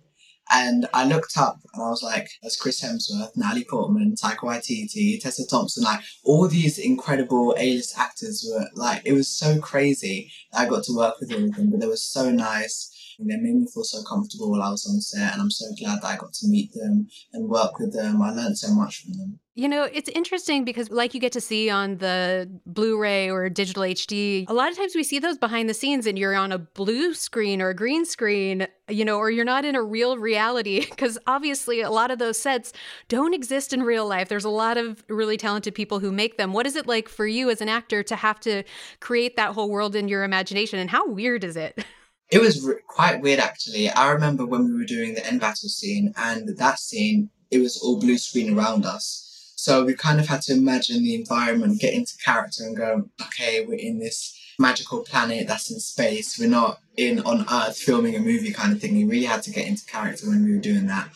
and 0.51 0.87
I 0.93 1.05
looked 1.05 1.37
up 1.37 1.59
and 1.73 1.83
I 1.83 1.89
was 1.89 2.01
like, 2.03 2.29
that's 2.41 2.55
Chris 2.55 2.83
Hemsworth, 2.83 3.35
Natalie 3.35 3.65
Portman, 3.65 4.15
Taika 4.15 4.39
Waititi, 4.39 5.21
Tessa 5.21 5.45
Thompson, 5.47 5.83
like 5.83 6.01
all 6.23 6.47
these 6.47 6.77
incredible 6.77 7.55
A-list 7.57 7.97
actors 7.97 8.45
were 8.49 8.65
like, 8.73 9.01
it 9.05 9.13
was 9.13 9.27
so 9.27 9.59
crazy. 9.59 10.31
I 10.53 10.65
got 10.65 10.83
to 10.85 10.95
work 10.95 11.19
with 11.19 11.31
all 11.31 11.43
of 11.43 11.55
them, 11.55 11.69
but 11.69 11.79
they 11.79 11.87
were 11.87 11.95
so 11.95 12.31
nice. 12.31 12.95
And 13.19 13.29
they 13.29 13.35
made 13.35 13.55
me 13.55 13.67
feel 13.73 13.83
so 13.83 14.01
comfortable 14.03 14.49
while 14.49 14.61
I 14.61 14.69
was 14.69 14.87
on 14.87 15.01
set, 15.01 15.33
and 15.33 15.41
I'm 15.41 15.51
so 15.51 15.65
glad 15.77 16.01
that 16.01 16.07
I 16.07 16.15
got 16.15 16.33
to 16.33 16.47
meet 16.47 16.71
them 16.73 17.07
and 17.33 17.49
work 17.49 17.77
with 17.77 17.93
them. 17.93 18.21
I 18.21 18.31
learned 18.31 18.57
so 18.57 18.73
much 18.73 19.03
from 19.03 19.13
them. 19.13 19.39
You 19.55 19.67
know, 19.67 19.89
it's 19.91 20.07
interesting 20.11 20.63
because, 20.63 20.89
like 20.89 21.13
you 21.13 21.19
get 21.19 21.33
to 21.33 21.41
see 21.41 21.69
on 21.69 21.97
the 21.97 22.49
Blu 22.65 22.97
ray 22.97 23.29
or 23.29 23.49
digital 23.49 23.83
HD, 23.83 24.49
a 24.49 24.53
lot 24.53 24.71
of 24.71 24.77
times 24.77 24.95
we 24.95 25.03
see 25.03 25.19
those 25.19 25.37
behind 25.37 25.67
the 25.67 25.73
scenes 25.73 26.07
and 26.07 26.17
you're 26.17 26.33
on 26.33 26.53
a 26.53 26.57
blue 26.57 27.13
screen 27.13 27.61
or 27.61 27.67
a 27.67 27.75
green 27.75 28.05
screen, 28.05 28.67
you 28.87 29.03
know, 29.03 29.17
or 29.17 29.29
you're 29.29 29.43
not 29.43 29.65
in 29.65 29.75
a 29.75 29.83
real 29.83 30.17
reality 30.17 30.85
because 30.89 31.17
obviously 31.27 31.81
a 31.81 31.89
lot 31.89 32.09
of 32.09 32.19
those 32.19 32.37
sets 32.39 32.71
don't 33.09 33.33
exist 33.33 33.73
in 33.73 33.83
real 33.83 34.07
life. 34.07 34.29
There's 34.29 34.45
a 34.45 34.49
lot 34.49 34.77
of 34.77 35.03
really 35.09 35.35
talented 35.35 35.75
people 35.75 35.99
who 35.99 36.13
make 36.13 36.37
them. 36.37 36.53
What 36.53 36.65
is 36.65 36.77
it 36.77 36.87
like 36.87 37.09
for 37.09 37.27
you 37.27 37.49
as 37.49 37.59
an 37.59 37.67
actor 37.67 38.01
to 38.01 38.15
have 38.15 38.39
to 38.41 38.63
create 39.01 39.35
that 39.35 39.55
whole 39.55 39.69
world 39.69 39.93
in 39.93 40.07
your 40.07 40.23
imagination 40.23 40.79
and 40.79 40.89
how 40.89 41.05
weird 41.09 41.43
is 41.43 41.57
it? 41.57 41.83
It 42.31 42.39
was 42.39 42.63
re- 42.63 42.75
quite 42.87 43.21
weird 43.21 43.39
actually. 43.39 43.89
I 43.89 44.11
remember 44.11 44.45
when 44.45 44.65
we 44.65 44.73
were 44.73 44.85
doing 44.85 45.15
the 45.15 45.25
end 45.25 45.41
battle 45.41 45.69
scene 45.69 46.13
and 46.17 46.57
that 46.57 46.79
scene, 46.79 47.29
it 47.51 47.59
was 47.59 47.77
all 47.77 47.99
blue 47.99 48.17
screen 48.17 48.55
around 48.55 48.85
us 48.85 49.29
so 49.59 49.83
we 49.83 49.93
kind 49.93 50.21
of 50.21 50.27
had 50.27 50.41
to 50.43 50.53
imagine 50.53 51.03
the 51.03 51.15
environment, 51.15 51.81
get 51.81 51.93
into 51.93 52.15
character 52.15 52.63
and 52.63 52.77
go, 52.77 53.09
okay, 53.21 53.65
we're 53.65 53.77
in 53.77 53.99
this 53.99 54.33
magical 54.57 55.01
planet 55.01 55.47
that's 55.47 55.69
in 55.69 55.81
space. 55.81 56.39
We're 56.39 56.47
not 56.47 56.79
in 56.95 57.19
on 57.19 57.45
Earth 57.51 57.77
filming 57.77 58.15
a 58.15 58.19
movie 58.19 58.53
kind 58.53 58.71
of 58.71 58.79
thing. 58.79 58.95
We 58.95 59.03
really 59.03 59.25
had 59.25 59.43
to 59.43 59.51
get 59.51 59.67
into 59.67 59.85
character 59.85 60.29
when 60.29 60.45
we 60.45 60.53
were 60.53 60.61
doing 60.61 60.87
that. 60.87 61.09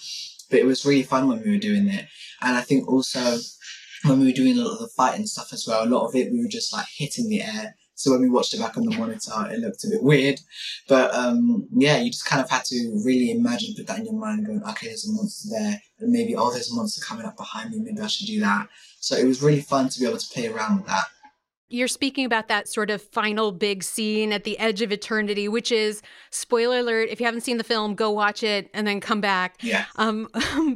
But 0.49 0.59
it 0.59 0.65
was 0.65 0.85
really 0.85 1.03
fun 1.03 1.29
when 1.29 1.41
we 1.41 1.51
were 1.51 1.57
doing 1.57 1.87
it. 1.87 2.05
And 2.41 2.57
I 2.57 2.61
think 2.61 2.85
also 2.85 3.37
when 4.03 4.19
we 4.19 4.25
were 4.25 4.33
doing 4.33 4.57
a 4.57 4.61
lot 4.61 4.73
of 4.73 4.79
the 4.79 4.89
fighting 4.89 5.25
stuff 5.25 5.53
as 5.53 5.65
well, 5.65 5.85
a 5.85 5.87
lot 5.87 6.05
of 6.05 6.13
it 6.13 6.33
we 6.33 6.41
were 6.41 6.49
just 6.49 6.73
like 6.73 6.87
hitting 6.97 7.29
the 7.29 7.41
air 7.41 7.77
so 8.03 8.11
when 8.11 8.19
we 8.19 8.29
watched 8.29 8.53
it 8.53 8.59
back 8.59 8.75
on 8.75 8.83
the 8.83 8.97
monitor, 8.97 9.31
it 9.49 9.59
looked 9.59 9.85
a 9.85 9.87
bit 9.87 10.03
weird. 10.03 10.41
But 10.89 11.15
um, 11.15 11.69
yeah, 11.71 12.01
you 12.01 12.11
just 12.11 12.25
kind 12.25 12.41
of 12.41 12.49
had 12.49 12.65
to 12.65 13.01
really 13.05 13.31
imagine, 13.31 13.73
put 13.77 13.87
that 13.87 13.99
in 13.99 14.05
your 14.05 14.15
mind, 14.15 14.45
going, 14.45 14.61
okay, 14.61 14.87
there's 14.87 15.07
a 15.07 15.13
monster 15.13 15.47
there, 15.49 15.81
and 15.99 16.11
maybe 16.11 16.35
oh, 16.35 16.51
there's 16.51 16.69
a 16.69 16.75
monster 16.75 16.99
coming 17.01 17.25
up 17.25 17.37
behind 17.37 17.71
me. 17.71 17.79
Maybe 17.79 18.01
I 18.01 18.07
should 18.07 18.27
do 18.27 18.41
that. 18.41 18.67
So 18.99 19.15
it 19.15 19.25
was 19.25 19.41
really 19.41 19.61
fun 19.61 19.87
to 19.87 19.99
be 20.01 20.05
able 20.05 20.17
to 20.17 20.33
play 20.33 20.47
around 20.47 20.79
with 20.79 20.87
that 20.87 21.05
you're 21.69 21.87
speaking 21.87 22.25
about 22.25 22.49
that 22.49 22.67
sort 22.67 22.91
of 22.91 23.01
final 23.01 23.51
big 23.51 23.83
scene 23.83 24.31
at 24.31 24.43
the 24.43 24.57
edge 24.59 24.81
of 24.81 24.91
eternity, 24.91 25.47
which 25.47 25.71
is 25.71 26.01
spoiler 26.29 26.79
alert. 26.79 27.09
If 27.09 27.19
you 27.19 27.25
haven't 27.25 27.41
seen 27.41 27.57
the 27.57 27.63
film, 27.63 27.95
go 27.95 28.11
watch 28.11 28.43
it 28.43 28.69
and 28.73 28.85
then 28.85 28.99
come 28.99 29.21
back. 29.21 29.55
Yeah. 29.61 29.85
Um, 29.95 30.29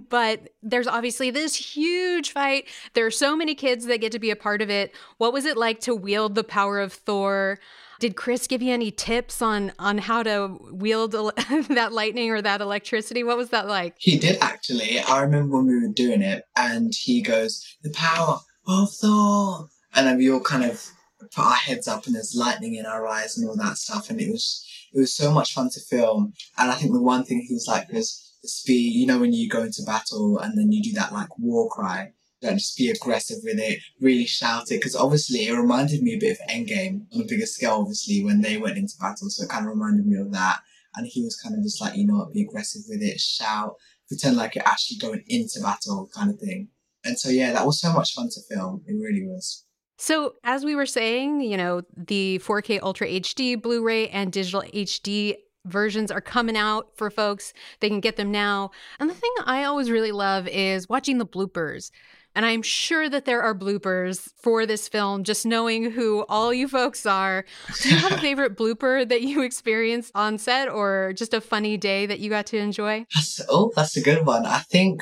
but 0.09 0.49
there's 0.63 0.87
obviously 0.87 1.29
this 1.29 1.55
huge 1.55 2.31
fight. 2.31 2.67
There 2.93 3.05
are 3.05 3.11
so 3.11 3.35
many 3.35 3.53
kids 3.53 3.85
that 3.85 4.01
get 4.01 4.11
to 4.13 4.19
be 4.19 4.31
a 4.31 4.35
part 4.35 4.61
of 4.61 4.69
it. 4.69 4.93
What 5.17 5.33
was 5.33 5.45
it 5.45 5.55
like 5.55 5.79
to 5.81 5.93
wield 5.93 6.33
the 6.33 6.43
power 6.43 6.79
of 6.79 6.93
Thor? 6.93 7.59
Did 7.99 8.15
Chris 8.15 8.47
give 8.47 8.61
you 8.61 8.73
any 8.73 8.91
tips 8.91 9.41
on 9.41 9.73
on 9.79 9.97
how 9.97 10.23
to 10.23 10.57
wield 10.71 11.11
that 11.69 11.89
lightning 11.91 12.31
or 12.31 12.41
that 12.41 12.61
electricity? 12.61 13.23
What 13.23 13.37
was 13.37 13.49
that 13.49 13.67
like? 13.67 13.95
He 13.97 14.17
did 14.17 14.37
actually. 14.41 14.99
I 14.99 15.21
remember 15.21 15.57
when 15.57 15.65
we 15.65 15.79
were 15.79 15.93
doing 15.93 16.21
it, 16.21 16.43
and 16.55 16.93
he 16.95 17.21
goes, 17.21 17.65
"The 17.81 17.89
power 17.91 18.39
of 18.67 18.91
Thor." 18.91 19.69
And 19.95 20.07
then 20.07 20.17
we 20.17 20.29
all 20.31 20.41
kind 20.41 20.63
of 20.63 20.91
put 21.19 21.39
our 21.39 21.53
heads 21.53 21.87
up 21.87 22.05
and 22.05 22.15
there's 22.15 22.35
lightning 22.35 22.75
in 22.75 22.85
our 22.85 23.07
eyes 23.07 23.37
and 23.37 23.47
all 23.47 23.55
that 23.55 23.77
stuff. 23.77 24.09
And 24.09 24.21
it 24.21 24.31
was 24.31 24.63
it 24.93 24.99
was 24.99 25.13
so 25.13 25.31
much 25.31 25.53
fun 25.53 25.69
to 25.71 25.79
film. 25.79 26.33
And 26.57 26.71
I 26.71 26.75
think 26.75 26.93
the 26.93 27.01
one 27.01 27.23
thing 27.23 27.41
he 27.41 27.53
was 27.53 27.67
like 27.67 27.91
was 27.91 28.35
the 28.41 28.47
speed. 28.47 28.93
You 28.93 29.07
know 29.07 29.19
when 29.19 29.33
you 29.33 29.49
go 29.49 29.63
into 29.63 29.83
battle 29.83 30.39
and 30.39 30.57
then 30.57 30.71
you 30.71 30.81
do 30.81 30.93
that 30.93 31.13
like 31.13 31.37
war 31.37 31.69
cry. 31.69 32.13
Don't 32.39 32.59
just 32.59 32.77
be 32.77 32.91
aggressive 32.91 33.37
with 33.43 33.57
it, 33.57 33.79
really 33.99 34.25
shout 34.25 34.69
it. 34.69 34.77
Because 34.77 34.95
obviously 34.95 35.47
it 35.47 35.53
reminded 35.53 36.03
me 36.03 36.13
a 36.13 36.19
bit 36.19 36.37
of 36.37 36.47
Endgame 36.47 37.07
on 37.11 37.21
a 37.21 37.25
bigger 37.25 37.47
scale, 37.47 37.79
obviously, 37.81 38.23
when 38.23 38.41
they 38.41 38.57
went 38.57 38.77
into 38.77 38.93
battle. 38.99 39.27
So 39.29 39.43
it 39.43 39.49
kind 39.49 39.65
of 39.65 39.71
reminded 39.71 40.05
me 40.05 40.19
of 40.19 40.31
that. 40.33 40.59
And 40.95 41.07
he 41.07 41.23
was 41.23 41.35
kind 41.35 41.55
of 41.55 41.63
just 41.63 41.81
like, 41.81 41.95
you 41.95 42.05
know 42.05 42.29
be 42.31 42.43
aggressive 42.43 42.83
with 42.87 43.01
it, 43.01 43.19
shout, 43.19 43.73
pretend 44.07 44.37
like 44.37 44.53
you're 44.53 44.67
actually 44.67 44.97
going 44.97 45.23
into 45.27 45.59
battle 45.61 46.09
kind 46.13 46.29
of 46.29 46.39
thing. 46.39 46.69
And 47.03 47.17
so, 47.17 47.29
yeah, 47.29 47.53
that 47.53 47.65
was 47.65 47.79
so 47.79 47.91
much 47.93 48.13
fun 48.13 48.29
to 48.29 48.41
film. 48.49 48.83
It 48.85 48.93
really 48.93 49.23
was. 49.23 49.65
So, 49.97 50.35
as 50.43 50.63
we 50.63 50.75
were 50.75 50.85
saying, 50.85 51.41
you 51.41 51.57
know, 51.57 51.81
the 51.95 52.39
4K 52.43 52.79
Ultra 52.81 53.07
HD, 53.07 53.59
Blu 53.59 53.83
ray, 53.83 54.07
and 54.09 54.31
digital 54.31 54.61
HD 54.61 55.35
versions 55.65 56.11
are 56.11 56.21
coming 56.21 56.55
out 56.55 56.89
for 56.95 57.09
folks. 57.09 57.53
They 57.79 57.89
can 57.89 57.99
get 57.99 58.15
them 58.15 58.31
now. 58.31 58.71
And 58.99 59.09
the 59.09 59.13
thing 59.13 59.31
I 59.45 59.63
always 59.63 59.89
really 59.89 60.11
love 60.11 60.47
is 60.47 60.87
watching 60.87 61.17
the 61.17 61.25
bloopers. 61.25 61.91
And 62.35 62.45
I'm 62.45 62.61
sure 62.61 63.09
that 63.09 63.25
there 63.25 63.41
are 63.41 63.55
bloopers 63.55 64.29
for 64.37 64.67
this 64.67 64.87
film, 64.87 65.23
just 65.23 65.43
knowing 65.43 65.89
who 65.89 66.23
all 66.29 66.53
you 66.53 66.67
folks 66.67 67.05
are. 67.07 67.45
Do 67.81 67.89
you 67.89 67.97
have 67.97 68.11
a 68.11 68.17
favorite 68.21 68.55
blooper 68.55 69.09
that 69.09 69.23
you 69.23 69.41
experienced 69.41 70.11
on 70.13 70.37
set 70.37 70.69
or 70.69 71.13
just 71.15 71.33
a 71.33 71.41
funny 71.41 71.77
day 71.77 72.05
that 72.05 72.19
you 72.19 72.29
got 72.29 72.45
to 72.47 72.57
enjoy? 72.57 73.07
That's, 73.15 73.41
oh, 73.49 73.71
that's 73.75 73.97
a 73.97 74.01
good 74.01 74.25
one. 74.27 74.45
I 74.45 74.59
think 74.59 75.01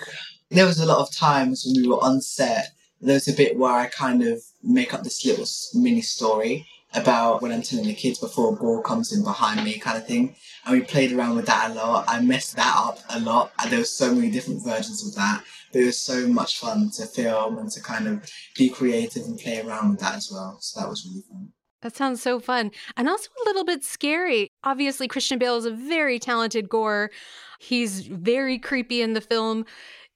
there 0.50 0.66
was 0.66 0.80
a 0.80 0.86
lot 0.86 1.00
of 1.00 1.14
times 1.14 1.66
when 1.66 1.84
we 1.84 1.90
were 1.90 2.02
on 2.02 2.22
set, 2.22 2.72
there 3.06 3.16
was 3.16 3.28
a 3.28 3.34
bit 3.34 3.58
where 3.58 3.74
I 3.74 3.88
kind 3.88 4.24
of 4.24 4.42
make 4.64 4.94
up 4.94 5.04
this 5.04 5.26
little 5.26 5.46
mini 5.74 6.02
story 6.02 6.68
about 6.94 7.42
when 7.42 7.52
I'm 7.52 7.62
telling 7.62 7.88
the 7.88 7.94
kids 7.94 8.20
before 8.20 8.56
Gorr 8.56 8.82
comes 8.82 9.12
in 9.12 9.24
behind 9.24 9.64
me 9.64 9.78
kind 9.78 9.98
of 9.98 10.08
thing. 10.08 10.36
And 10.66 10.78
we 10.78 10.86
played 10.86 11.12
around 11.12 11.36
with 11.36 11.46
that 11.48 11.72
a 11.72 11.74
lot. 11.74 12.06
I 12.08 12.22
messed 12.22 12.56
that 12.56 12.74
up 12.76 13.00
a 13.10 13.20
lot. 13.20 13.52
And 13.62 13.72
there 13.72 13.80
was 13.80 13.92
so 13.92 14.14
many 14.14 14.32
different 14.32 14.64
versions 14.64 15.06
of 15.06 15.16
that. 15.16 15.44
But 15.72 15.82
it 15.82 15.86
was 15.86 16.00
so 16.00 16.28
much 16.28 16.60
fun 16.60 16.90
to 16.92 17.06
film 17.06 17.58
and 17.58 17.70
to 17.72 17.82
kind 17.82 18.08
of 18.08 18.30
be 18.58 18.70
creative 18.70 19.26
and 19.26 19.38
play 19.38 19.62
around 19.62 19.92
with 19.92 20.00
that 20.00 20.16
as 20.16 20.30
well. 20.32 20.58
So 20.62 20.80
that 20.80 20.90
was 20.90 21.06
really 21.06 21.24
fun. 21.30 21.50
That 21.82 21.96
sounds 21.96 22.22
so 22.22 22.40
fun. 22.40 22.72
And 22.98 23.08
also 23.08 23.30
a 23.30 23.50
little 23.50 23.66
bit 23.66 23.84
scary. 23.84 24.50
Obviously, 24.64 25.08
Christian 25.08 25.38
Bale 25.38 25.58
is 25.58 25.66
a 25.66 25.72
very 25.72 26.18
talented 26.18 26.70
Gorr. 26.70 27.12
He's 27.60 28.08
very 28.08 28.58
creepy 28.58 29.02
in 29.02 29.14
the 29.14 29.22
film. 29.22 29.66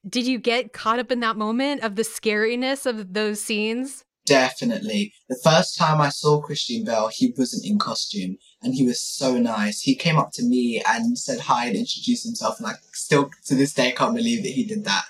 Did 0.07 0.27
you 0.27 0.39
get 0.39 0.73
caught 0.73 0.99
up 0.99 1.11
in 1.11 1.19
that 1.19 1.37
moment 1.37 1.83
of 1.83 1.95
the 1.95 2.03
scariness 2.03 2.85
of 2.85 3.13
those 3.13 3.41
scenes? 3.41 4.05
Definitely. 4.25 5.11
The 5.27 5.39
first 5.43 5.77
time 5.77 5.99
I 5.99 6.09
saw 6.09 6.39
Christian 6.39 6.83
Bale, 6.85 7.09
he 7.11 7.33
wasn't 7.35 7.65
in 7.65 7.79
costume 7.79 8.37
and 8.61 8.75
he 8.75 8.85
was 8.85 9.01
so 9.01 9.37
nice. 9.39 9.81
He 9.81 9.95
came 9.95 10.17
up 10.17 10.31
to 10.33 10.43
me 10.43 10.83
and 10.87 11.17
said 11.17 11.39
hi 11.39 11.65
and 11.65 11.75
introduced 11.75 12.25
himself 12.25 12.59
and 12.59 12.67
I 12.67 12.73
still 12.93 13.31
to 13.45 13.55
this 13.55 13.73
day 13.73 13.91
can't 13.91 14.15
believe 14.15 14.43
that 14.43 14.51
he 14.51 14.65
did 14.65 14.85
that. 14.85 15.05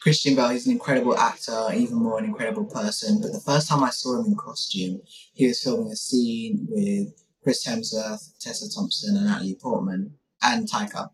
Christian 0.00 0.34
Bale, 0.34 0.48
he's 0.48 0.66
an 0.66 0.72
incredible 0.72 1.16
actor, 1.16 1.68
even 1.74 1.96
more 1.96 2.18
an 2.18 2.24
incredible 2.24 2.64
person. 2.64 3.20
But 3.20 3.32
the 3.32 3.40
first 3.40 3.68
time 3.68 3.84
I 3.84 3.90
saw 3.90 4.18
him 4.18 4.26
in 4.26 4.36
costume, 4.36 5.00
he 5.34 5.46
was 5.46 5.62
filming 5.62 5.92
a 5.92 5.96
scene 5.96 6.66
with 6.68 7.12
Chris 7.42 7.64
Hemsworth, 7.64 8.36
Tessa 8.40 8.68
Thompson, 8.74 9.16
and 9.16 9.26
Natalie 9.26 9.58
Portman, 9.60 10.14
and 10.42 10.68
Taika. 10.68 11.10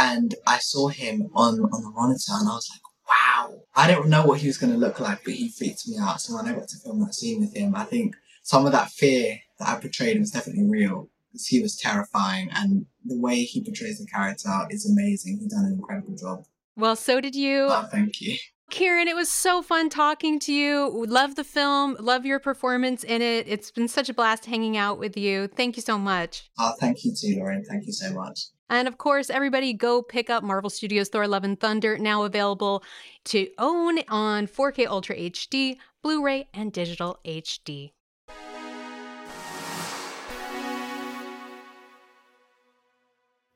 And 0.00 0.34
I 0.46 0.58
saw 0.58 0.88
him 0.88 1.28
on, 1.34 1.60
on 1.60 1.82
the 1.82 1.90
monitor 1.90 2.32
and 2.32 2.48
I 2.48 2.54
was 2.54 2.70
like, 2.72 2.80
wow. 3.06 3.60
I 3.76 3.86
didn't 3.86 4.08
know 4.08 4.24
what 4.24 4.40
he 4.40 4.46
was 4.46 4.56
going 4.56 4.72
to 4.72 4.78
look 4.78 4.98
like, 4.98 5.24
but 5.24 5.34
he 5.34 5.50
freaked 5.50 5.86
me 5.86 5.96
out. 6.00 6.20
So 6.22 6.34
when 6.34 6.46
I 6.46 6.54
got 6.54 6.68
to 6.68 6.78
film 6.78 7.00
that 7.00 7.14
scene 7.14 7.40
with 7.40 7.54
him, 7.54 7.74
I 7.76 7.84
think 7.84 8.16
some 8.42 8.64
of 8.64 8.72
that 8.72 8.90
fear 8.90 9.38
that 9.58 9.68
I 9.68 9.78
portrayed 9.78 10.18
was 10.18 10.30
definitely 10.30 10.66
real 10.68 11.10
because 11.30 11.46
he 11.46 11.60
was 11.60 11.76
terrifying 11.76 12.48
and 12.54 12.86
the 13.04 13.18
way 13.18 13.42
he 13.42 13.62
portrays 13.62 13.98
the 13.98 14.06
character 14.06 14.48
is 14.70 14.90
amazing. 14.90 15.38
He 15.38 15.48
done 15.48 15.66
an 15.66 15.74
incredible 15.74 16.14
job. 16.16 16.44
Well, 16.76 16.96
so 16.96 17.20
did 17.20 17.34
you. 17.36 17.66
Oh, 17.68 17.86
thank 17.90 18.20
you. 18.20 18.38
Kieron, 18.70 19.06
it 19.06 19.16
was 19.16 19.28
so 19.28 19.62
fun 19.62 19.90
talking 19.90 20.38
to 20.40 20.52
you. 20.52 21.04
Love 21.06 21.34
the 21.34 21.44
film, 21.44 21.96
love 21.98 22.24
your 22.24 22.38
performance 22.38 23.02
in 23.02 23.20
it. 23.20 23.48
It's 23.48 23.70
been 23.70 23.88
such 23.88 24.08
a 24.08 24.14
blast 24.14 24.46
hanging 24.46 24.76
out 24.76 24.98
with 24.98 25.16
you. 25.16 25.48
Thank 25.48 25.76
you 25.76 25.82
so 25.82 25.98
much. 25.98 26.48
Oh, 26.58 26.74
thank 26.80 27.04
you 27.04 27.12
too, 27.12 27.36
Lauren. 27.38 27.64
Thank 27.64 27.86
you 27.86 27.92
so 27.92 28.14
much. 28.14 28.46
And 28.70 28.86
of 28.86 28.98
course, 28.98 29.28
everybody 29.28 29.72
go 29.72 30.00
pick 30.00 30.30
up 30.30 30.44
Marvel 30.44 30.70
Studios 30.70 31.08
Thor 31.08 31.26
Love 31.26 31.42
and 31.42 31.58
Thunder, 31.58 31.98
now 31.98 32.22
available 32.22 32.84
to 33.24 33.48
own 33.58 33.98
on 34.08 34.46
4K 34.46 34.86
Ultra 34.86 35.16
HD, 35.16 35.76
Blu 36.02 36.24
ray, 36.24 36.48
and 36.54 36.72
digital 36.72 37.18
HD. 37.24 37.90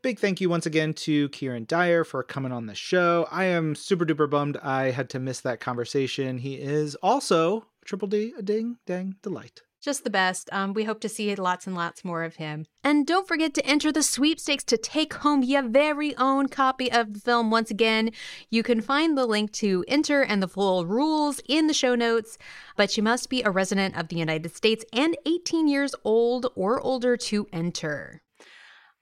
Big 0.03 0.19
thank 0.19 0.39
you 0.39 0.51
once 0.51 0.67
again 0.67 0.93
to 0.93 1.31
Kieron 1.31 1.67
Dyer 1.67 2.05
for 2.05 2.23
coming 2.23 2.53
on 2.53 2.67
the 2.67 2.75
show. 2.75 3.27
I 3.31 3.45
am 3.45 3.75
super 3.75 4.05
duper 4.05 4.29
bummed 4.29 4.59
I 4.59 4.91
had 4.91 5.09
to 5.11 5.19
miss 5.19 5.41
that 5.41 5.61
conversation. 5.61 6.37
He 6.37 6.57
is 6.57 6.95
also 6.97 7.69
Triple 7.87 8.09
D, 8.09 8.35
a 8.37 8.43
ding, 8.43 8.77
dang, 8.85 9.15
delight. 9.23 9.63
Just 9.85 10.03
the 10.03 10.09
best. 10.09 10.49
Um, 10.51 10.73
we 10.73 10.85
hope 10.85 11.01
to 11.01 11.11
see 11.11 11.35
lots 11.35 11.67
and 11.67 11.77
lots 11.77 12.07
more 12.07 12.25
of 12.25 12.37
him. 12.37 12.65
And 12.83 13.07
don't 13.07 13.29
forget 13.29 13.53
to 13.53 13.67
enter 13.67 13.93
the 13.93 14.03
sweepstakes 14.03 14.65
to 14.65 14.79
take 14.79 15.13
home 15.13 15.43
your 15.43 15.61
very 15.61 16.17
own 16.17 16.49
copy 16.49 16.91
of 16.91 17.13
the 17.13 17.21
film. 17.21 17.51
Once 17.51 17.71
again, 17.71 18.11
you 18.49 18.63
can 18.63 18.81
find 18.81 19.15
the 19.15 19.27
link 19.27 19.53
to 19.53 19.85
enter 19.87 20.23
and 20.23 20.43
the 20.43 20.49
full 20.49 20.87
rules 20.87 21.43
in 21.47 21.67
the 21.67 21.75
show 21.75 21.95
notes, 21.95 22.39
but 22.79 22.97
you 22.97 23.03
must 23.03 23.29
be 23.29 23.43
a 23.43 23.51
resident 23.51 23.95
of 23.95 24.09
the 24.09 24.17
United 24.17 24.57
States 24.57 24.87
and 24.91 25.19
18 25.27 25.69
years 25.69 25.95
old 26.03 26.47
or 26.55 26.81
older 26.81 27.19
to 27.19 27.47
enter. 27.53 28.23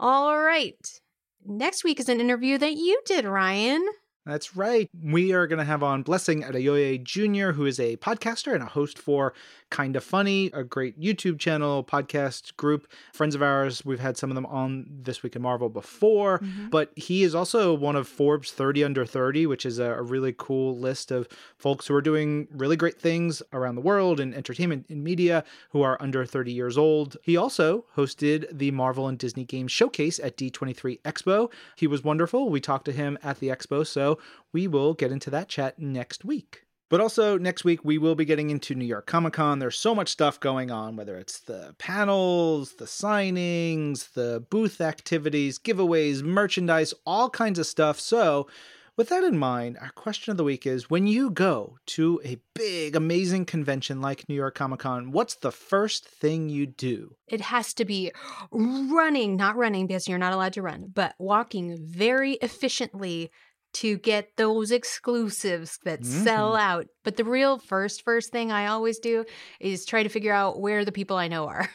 All 0.01 0.37
right. 0.37 1.01
Next 1.47 1.85
week 1.85 2.01
is 2.01 2.09
an 2.09 2.20
interview 2.20 2.59
that 2.59 2.72
you 2.72 3.01
did, 3.07 3.24
Ryan. 3.24 3.87
That's 4.24 4.57
right. 4.57 4.89
We 5.03 5.33
are 5.33 5.49
going 5.49 5.59
to 5.59 5.64
have 5.64 5.83
on 5.83 6.05
Blessing 6.05 6.43
Adeyoye 6.43 7.03
Jr., 7.03 7.53
who 7.53 7.66
is 7.66 7.80
a 7.80 7.97
podcaster 7.97 8.55
and 8.55 8.62
a 8.62 8.66
host 8.66 8.97
for 8.97 9.35
Kinda 9.72 10.02
Funny, 10.02 10.50
a 10.52 10.62
great 10.62 11.00
YouTube 11.00 11.38
channel, 11.38 11.82
podcast 11.82 12.54
group. 12.58 12.86
Friends 13.14 13.34
of 13.34 13.42
ours, 13.42 13.84
we've 13.86 14.00
had 14.00 14.18
some 14.18 14.30
of 14.30 14.34
them 14.34 14.44
on 14.44 14.86
This 14.88 15.22
Week 15.22 15.34
in 15.34 15.40
Marvel 15.40 15.70
before, 15.70 16.40
mm-hmm. 16.40 16.68
but 16.68 16.92
he 16.94 17.22
is 17.22 17.34
also 17.34 17.72
one 17.72 17.96
of 17.96 18.06
Forbes 18.06 18.52
30 18.52 18.84
Under 18.84 19.06
30, 19.06 19.46
which 19.46 19.64
is 19.64 19.78
a, 19.78 20.02
really 20.02 20.34
cool 20.36 20.76
list 20.76 21.10
of 21.10 21.26
folks 21.56 21.86
who 21.86 21.94
are 21.94 22.02
doing 22.02 22.48
really 22.50 22.76
great 22.76 23.00
things 23.00 23.40
around 23.52 23.76
the 23.76 23.80
world 23.80 24.20
in 24.20 24.34
entertainment 24.34 24.84
and 24.90 25.02
media 25.02 25.42
who 25.70 25.80
are 25.80 25.96
under 26.02 26.26
30 26.26 26.52
years 26.52 26.76
old. 26.76 27.16
He 27.22 27.36
also 27.36 27.86
hosted 27.96 28.46
the 28.52 28.72
Marvel 28.72 29.08
and 29.08 29.16
Disney 29.16 29.44
Games 29.44 29.72
Showcase 29.72 30.18
at 30.18 30.36
D23 30.36 31.00
Expo. 31.02 31.50
He 31.76 31.86
was 31.86 32.04
wonderful. 32.04 32.50
We 32.50 32.60
talked 32.60 32.84
to 32.86 32.92
him 32.92 33.16
at 33.22 33.38
the 33.38 33.48
expo, 33.48 33.86
so 33.86 34.18
we 34.52 34.66
will 34.66 34.92
get 34.92 35.12
into 35.12 35.30
that 35.30 35.48
chat 35.48 35.78
next 35.78 36.24
week. 36.24 36.64
But 36.93 37.01
also, 37.01 37.38
next 37.38 37.64
week, 37.64 37.82
we 37.86 37.97
will 37.97 38.14
be 38.14 38.26
getting 38.26 38.51
into 38.51 38.74
New 38.74 38.84
York 38.84 39.07
Comic 39.07 39.32
Con. 39.32 39.61
There's 39.61 39.78
so 39.78 39.95
much 39.95 40.11
stuff 40.11 40.38
going 40.38 40.70
on, 40.70 40.95
whether 40.95 41.16
it's 41.16 41.38
the 41.38 41.74
panels, 41.78 42.74
the 42.74 42.84
signings, 42.84 44.12
the 44.12 44.45
booth 44.51 44.78
activities, 44.78 45.59
giveaways, 45.59 46.22
merchandise, 46.22 46.93
all 47.07 47.30
kinds 47.30 47.59
of 47.59 47.64
stuff. 47.64 47.99
So, 47.99 48.47
with 48.95 49.09
that 49.09 49.24
in 49.24 49.38
mind, 49.38 49.78
our 49.80 49.88
question 49.93 50.32
of 50.32 50.36
the 50.36 50.45
week 50.45 50.66
is 50.66 50.90
when 50.90 51.07
you 51.07 51.30
go 51.30 51.78
to 51.86 52.20
a 52.26 52.36
big, 52.55 52.95
amazing 52.95 53.47
convention 53.47 54.03
like 54.03 54.28
New 54.28 54.34
York 54.34 54.55
Comic 54.55 54.80
Con, 54.80 55.12
what's 55.12 55.36
the 55.36 55.51
first 55.51 56.07
thing 56.07 56.51
you 56.51 56.66
do? 56.66 57.16
It 57.26 57.40
has 57.40 57.72
to 57.72 57.86
be 57.86 58.12
running, 58.51 59.36
not 59.36 59.57
running 59.57 59.86
because 59.86 60.09
you're 60.09 60.18
not 60.18 60.34
allowed 60.34 60.53
to 60.53 60.62
run, 60.62 60.93
but 60.93 61.14
walking 61.18 61.78
very 61.80 62.32
efficiently 62.43 63.30
to 63.74 63.98
get 63.98 64.36
those 64.36 64.70
exclusives 64.70 65.78
that 65.84 66.02
mm-hmm. 66.02 66.24
sell 66.24 66.56
out. 66.56 66.86
But 67.04 67.16
the 67.16 67.24
real 67.24 67.58
first 67.58 68.02
first 68.02 68.30
thing 68.30 68.52
I 68.52 68.66
always 68.66 68.98
do 68.98 69.24
is 69.60 69.84
try 69.84 70.02
to 70.02 70.08
figure 70.08 70.32
out 70.32 70.60
where 70.60 70.84
the 70.84 70.92
people 70.92 71.16
I 71.16 71.28
know 71.28 71.46
are. 71.48 71.68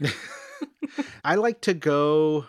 I 1.24 1.36
like 1.36 1.60
to 1.62 1.74
go 1.74 2.46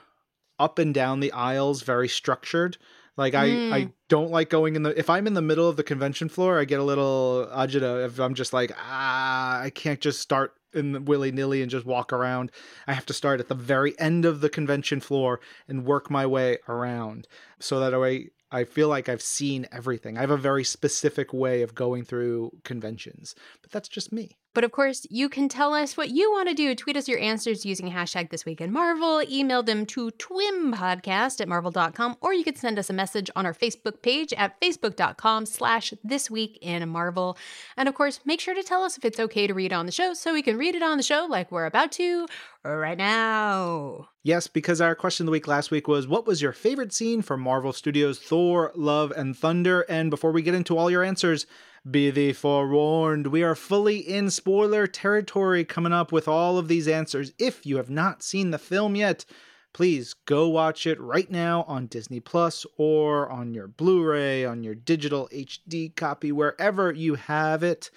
up 0.60 0.80
and 0.80 0.94
down 0.94 1.20
the 1.20 1.32
aisles 1.32 1.82
very 1.82 2.08
structured. 2.08 2.78
Like 3.16 3.36
I, 3.36 3.48
mm. 3.48 3.72
I 3.72 3.90
don't 4.10 4.32
like 4.32 4.50
going 4.50 4.76
in 4.76 4.84
the 4.84 4.98
if 4.98 5.10
I'm 5.10 5.28
in 5.28 5.36
the 5.36 5.42
middle 5.42 5.70
of 5.70 5.76
the 5.76 5.84
convention 5.84 6.30
floor, 6.30 6.60
I 6.60 6.66
get 6.66 6.80
a 6.80 6.84
little 6.84 7.48
agita 7.52 8.06
if 8.06 8.20
I'm 8.20 8.34
just 8.34 8.54
like, 8.54 8.72
ah, 8.78 9.62
I 9.62 9.70
can't 9.70 10.00
just 10.00 10.20
start 10.20 10.54
in 10.74 11.06
willy 11.06 11.32
nilly 11.32 11.62
and 11.62 11.70
just 11.70 11.86
walk 11.86 12.12
around. 12.12 12.52
I 12.88 12.94
have 12.94 13.06
to 13.08 13.14
start 13.14 13.40
at 13.40 13.50
the 13.50 13.56
very 13.56 13.98
end 14.00 14.26
of 14.26 14.42
the 14.42 14.50
convention 14.50 15.00
floor 15.00 15.40
and 15.68 15.86
work 15.86 16.10
my 16.10 16.26
way 16.26 16.58
around. 16.68 17.28
So 17.60 17.80
that 17.80 18.00
way 18.00 18.30
I 18.54 18.64
feel 18.66 18.88
like 18.88 19.10
I've 19.10 19.22
seen 19.22 19.68
everything. 19.72 20.18
I 20.18 20.22
have 20.22 20.30
a 20.30 20.38
very 20.38 20.64
specific 20.64 21.34
way 21.34 21.64
of 21.64 21.74
going 21.74 22.06
through 22.06 22.52
conventions, 22.64 23.34
but 23.64 23.72
that's 23.72 23.90
just 23.90 24.14
me. 24.14 24.38
But 24.54 24.64
of 24.64 24.72
course, 24.72 25.08
you 25.10 25.30
can 25.30 25.50
tell 25.50 25.74
us 25.74 25.98
what 25.98 26.10
you 26.10 26.32
want 26.32 26.50
to 26.50 26.54
do. 26.54 26.76
Tweet 26.76 26.98
us 26.98 27.08
your 27.08 27.20
answers 27.20 27.66
using 27.66 27.92
hashtag 27.92 28.30
This 28.30 28.46
Week 28.46 28.62
in 28.62 28.72
Marvel. 28.72 29.24
Email 29.24 29.64
them 29.64 29.86
to 29.88 30.12
twimpodcast 30.12 31.42
at 31.42 31.48
marvel.com, 31.48 32.18
or 32.22 32.34
you 32.34 32.44
could 32.44 32.58
send 32.58 32.78
us 32.78 32.90
a 32.90 32.94
message 32.94 33.30
on 33.36 33.46
our 33.46 33.54
Facebook 33.54 34.02
page 34.02 34.32
at 34.34 34.60
facebook.com 34.62 35.46
slash 35.46 35.94
This 36.04 36.30
Week 36.30 36.60
in 36.62 36.88
Marvel. 36.90 37.38
And 37.78 37.90
of 37.90 37.96
course, 37.96 38.20
make 38.26 38.40
sure 38.40 38.54
to 38.54 38.64
tell 38.64 38.84
us 38.84 38.98
if 38.98 39.06
it's 39.06 39.20
okay 39.20 39.48
to 39.48 39.54
read 39.54 39.74
on 39.74 39.86
the 39.86 39.92
show 39.92 40.14
so 40.14 40.34
we 40.34 40.42
can 40.42 40.58
read 40.58 40.76
it 40.76 40.84
on 40.84 40.98
the 40.98 41.04
show 41.04 41.26
like 41.30 41.52
we're 41.52 41.66
about 41.66 41.92
to 41.94 42.28
right 42.64 42.98
now. 42.98 44.08
Yes, 44.24 44.48
because 44.48 44.80
our 44.80 44.96
question 44.96 45.24
of 45.24 45.28
the 45.28 45.32
week 45.32 45.48
last 45.48 45.70
week 45.70 45.88
was 45.88 46.08
what 46.08 46.26
was 46.26 46.42
your 46.42 46.54
favorite 46.54 46.94
scene 46.94 47.22
from 47.22 47.42
Marvel 47.42 47.74
Studios' 47.74 48.20
Thor, 48.20 48.72
Love, 48.76 49.12
and 49.12 49.36
Thunder? 49.38 49.82
And 49.90 50.10
before 50.10 50.32
we 50.32 50.42
get 50.42 50.54
into 50.54 50.78
all 50.78 50.90
your 50.90 51.04
answers, 51.04 51.46
be 51.90 52.10
thee 52.10 52.32
forewarned, 52.32 53.28
we 53.28 53.44
are 53.44 53.56
fully 53.56 53.98
in 53.98 54.30
spoiler 54.30 54.88
territory 54.88 55.66
coming 55.66 55.92
up 55.92 56.12
with 56.14 56.28
all 56.28 56.58
of 56.58 56.70
these 56.70 56.88
answers. 56.88 57.34
If 57.38 57.66
you 57.66 57.76
have 57.78 57.90
not 57.90 58.24
seen 58.24 58.52
the 58.52 58.58
film 58.58 58.96
yet, 58.96 59.26
please 59.74 60.14
go 60.14 60.48
watch 60.48 60.88
it 60.88 61.00
right 61.02 61.30
now 61.30 61.64
on 61.68 61.88
Disney 61.88 62.22
Plus 62.22 62.66
or 62.78 63.30
on 63.30 63.54
your 63.54 63.68
Blu 63.68 64.04
ray, 64.04 64.46
on 64.46 64.64
your 64.64 64.76
digital 64.76 65.28
HD 65.34 65.94
copy, 65.94 66.32
wherever 66.32 66.92
you 66.92 67.16
have 67.16 67.64
it. 67.64 67.92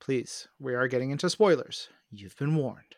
Please, 0.00 0.48
we 0.58 0.74
are 0.74 0.88
getting 0.88 1.10
into 1.10 1.30
spoilers. 1.30 1.88
You've 2.10 2.36
been 2.36 2.56
warned. 2.56 2.96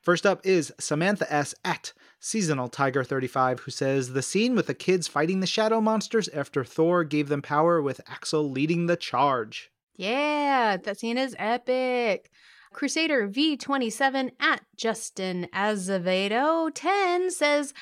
First 0.00 0.24
up 0.24 0.40
is 0.44 0.72
Samantha 0.80 1.30
S. 1.32 1.54
at 1.64 1.92
Seasonal 2.18 2.68
Tiger 2.68 3.04
35, 3.04 3.60
who 3.60 3.70
says 3.70 4.12
the 4.12 4.22
scene 4.22 4.54
with 4.54 4.68
the 4.68 4.74
kids 4.74 5.06
fighting 5.06 5.40
the 5.40 5.46
shadow 5.46 5.80
monsters 5.80 6.28
after 6.28 6.64
Thor 6.64 7.04
gave 7.04 7.28
them 7.28 7.42
power 7.42 7.82
with 7.82 8.00
Axl 8.06 8.50
leading 8.50 8.86
the 8.86 8.96
charge. 8.96 9.71
Yeah, 9.96 10.76
that 10.76 10.98
scene 10.98 11.18
is 11.18 11.36
epic. 11.38 12.30
Crusader 12.72 13.28
V27 13.28 14.30
at 14.40 14.62
Justin 14.76 15.46
Azevedo 15.52 16.70
10 16.70 17.30
says, 17.30 17.74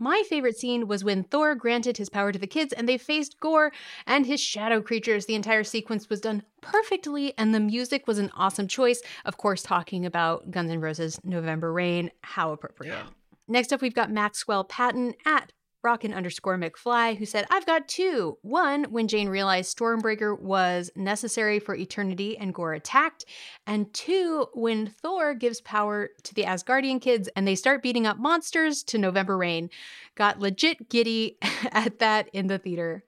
my 0.00 0.22
favorite 0.28 0.56
scene 0.56 0.86
was 0.86 1.02
when 1.02 1.24
Thor 1.24 1.56
granted 1.56 1.96
his 1.96 2.08
power 2.08 2.30
to 2.30 2.38
the 2.38 2.46
kids 2.46 2.72
and 2.72 2.88
they 2.88 2.98
faced 2.98 3.40
Gorr 3.40 3.72
and 4.06 4.26
his 4.26 4.40
shadow 4.40 4.80
creatures. 4.80 5.26
The 5.26 5.34
entire 5.34 5.64
sequence 5.64 6.08
was 6.08 6.20
done 6.20 6.44
perfectly 6.60 7.34
and 7.36 7.52
the 7.52 7.60
music 7.60 8.06
was 8.06 8.18
an 8.18 8.30
awesome 8.36 8.68
choice. 8.68 9.02
Of 9.24 9.38
course, 9.38 9.62
talking 9.62 10.06
about 10.06 10.52
Guns 10.52 10.70
N' 10.70 10.80
Roses' 10.80 11.18
November 11.24 11.72
Rain. 11.72 12.12
How 12.22 12.52
appropriate. 12.52 13.06
Next 13.48 13.72
up, 13.72 13.80
we've 13.82 13.94
got 13.94 14.12
Maxwell 14.12 14.62
Patton 14.62 15.14
at 15.26 15.52
Rockin 15.82 16.12
underscore 16.12 16.58
McFly, 16.58 17.16
who 17.16 17.24
said, 17.24 17.46
I've 17.50 17.66
got 17.66 17.88
two. 17.88 18.38
One, 18.42 18.84
when 18.84 19.08
Jane 19.08 19.28
realized 19.28 19.76
Stormbreaker 19.76 20.38
was 20.38 20.90
necessary 20.96 21.58
for 21.58 21.74
eternity 21.74 22.36
and 22.36 22.52
Gorr 22.52 22.74
attacked. 22.74 23.24
And 23.66 23.92
two, 23.94 24.46
when 24.54 24.94
Thor 25.02 25.34
gives 25.34 25.60
power 25.60 26.10
to 26.24 26.34
the 26.34 26.44
Asgardian 26.44 27.00
kids 27.00 27.28
and 27.36 27.46
they 27.46 27.54
start 27.54 27.82
beating 27.82 28.06
up 28.06 28.18
monsters 28.18 28.82
to 28.84 28.98
November 28.98 29.36
Rain. 29.36 29.70
Got 30.14 30.40
legit 30.40 30.88
giddy 30.88 31.38
at 31.72 31.98
that 32.00 32.28
in 32.32 32.48
the 32.48 32.58
theater. 32.58 33.04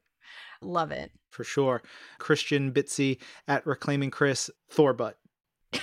Love 0.63 0.93
it. 0.93 1.11
For 1.31 1.45
sure. 1.45 1.83
Christian 2.19 2.73
Bitsy 2.73 3.19
at 3.49 3.67
Reclaiming 3.67 4.11
Chris, 4.11 4.51
Thor 4.69 4.93
butt. 4.93 5.17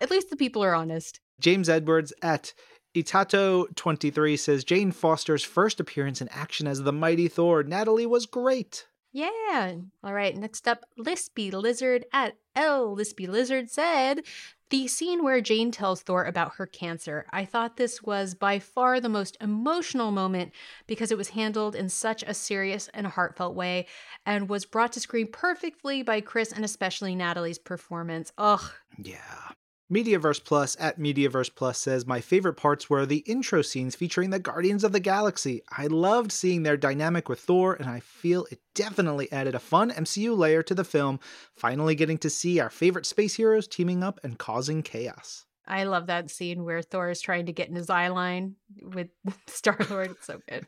At 0.00 0.10
least 0.10 0.30
the 0.30 0.36
people 0.36 0.62
are 0.62 0.74
honest. 0.74 1.20
James 1.40 1.68
Edwards 1.68 2.12
at 2.22 2.54
Itato23 2.94 4.38
says 4.38 4.64
Jane 4.64 4.92
Foster's 4.92 5.42
first 5.42 5.80
appearance 5.80 6.20
in 6.20 6.28
action 6.28 6.66
as 6.66 6.82
the 6.82 6.92
mighty 6.92 7.28
Thor, 7.28 7.62
Natalie, 7.62 8.06
was 8.06 8.26
great. 8.26 8.86
Yeah. 9.12 9.74
All 10.02 10.12
right. 10.12 10.36
Next 10.36 10.66
up, 10.66 10.84
Lispy 10.98 11.52
Lizard 11.52 12.04
at 12.12 12.36
L. 12.56 12.96
Lispy 12.96 13.28
Lizard 13.28 13.70
said 13.70 14.22
the 14.70 14.88
scene 14.88 15.22
where 15.22 15.40
Jane 15.40 15.70
tells 15.70 16.02
Thor 16.02 16.24
about 16.24 16.54
her 16.56 16.66
cancer. 16.66 17.26
I 17.30 17.44
thought 17.44 17.76
this 17.76 18.02
was 18.02 18.34
by 18.34 18.58
far 18.58 18.98
the 18.98 19.08
most 19.08 19.36
emotional 19.40 20.10
moment 20.10 20.52
because 20.88 21.12
it 21.12 21.18
was 21.18 21.28
handled 21.28 21.76
in 21.76 21.88
such 21.88 22.24
a 22.24 22.34
serious 22.34 22.88
and 22.92 23.06
heartfelt 23.06 23.54
way 23.54 23.86
and 24.26 24.48
was 24.48 24.64
brought 24.64 24.92
to 24.94 25.00
screen 25.00 25.28
perfectly 25.28 26.02
by 26.02 26.20
Chris 26.20 26.50
and 26.50 26.64
especially 26.64 27.14
Natalie's 27.14 27.58
performance. 27.58 28.32
Ugh. 28.36 28.72
Yeah. 28.98 29.52
Mediaverse 29.92 30.42
Plus 30.42 30.78
at 30.80 30.98
Mediaverse 30.98 31.54
Plus 31.54 31.78
says 31.78 32.06
my 32.06 32.22
favorite 32.22 32.54
parts 32.54 32.88
were 32.88 33.04
the 33.04 33.18
intro 33.26 33.60
scenes 33.60 33.94
featuring 33.94 34.30
the 34.30 34.38
Guardians 34.38 34.82
of 34.82 34.92
the 34.92 35.00
Galaxy. 35.00 35.62
I 35.70 35.88
loved 35.88 36.32
seeing 36.32 36.62
their 36.62 36.78
dynamic 36.78 37.28
with 37.28 37.40
Thor, 37.40 37.74
and 37.74 37.86
I 37.86 38.00
feel 38.00 38.46
it 38.50 38.60
definitely 38.74 39.30
added 39.30 39.54
a 39.54 39.58
fun 39.58 39.90
MCU 39.90 40.34
layer 40.34 40.62
to 40.62 40.74
the 40.74 40.84
film, 40.84 41.20
finally 41.54 41.94
getting 41.94 42.16
to 42.18 42.30
see 42.30 42.60
our 42.60 42.70
favorite 42.70 43.04
space 43.04 43.34
heroes 43.34 43.68
teaming 43.68 44.02
up 44.02 44.18
and 44.24 44.38
causing 44.38 44.82
chaos. 44.82 45.44
I 45.66 45.84
love 45.84 46.06
that 46.08 46.30
scene 46.30 46.64
where 46.64 46.82
Thor 46.82 47.10
is 47.10 47.20
trying 47.20 47.46
to 47.46 47.52
get 47.52 47.68
in 47.68 47.74
his 47.74 47.88
eye 47.88 48.08
line 48.08 48.56
with 48.82 49.08
Star 49.46 49.78
Lord. 49.88 50.10
It's 50.12 50.26
so 50.26 50.40
good. 50.48 50.66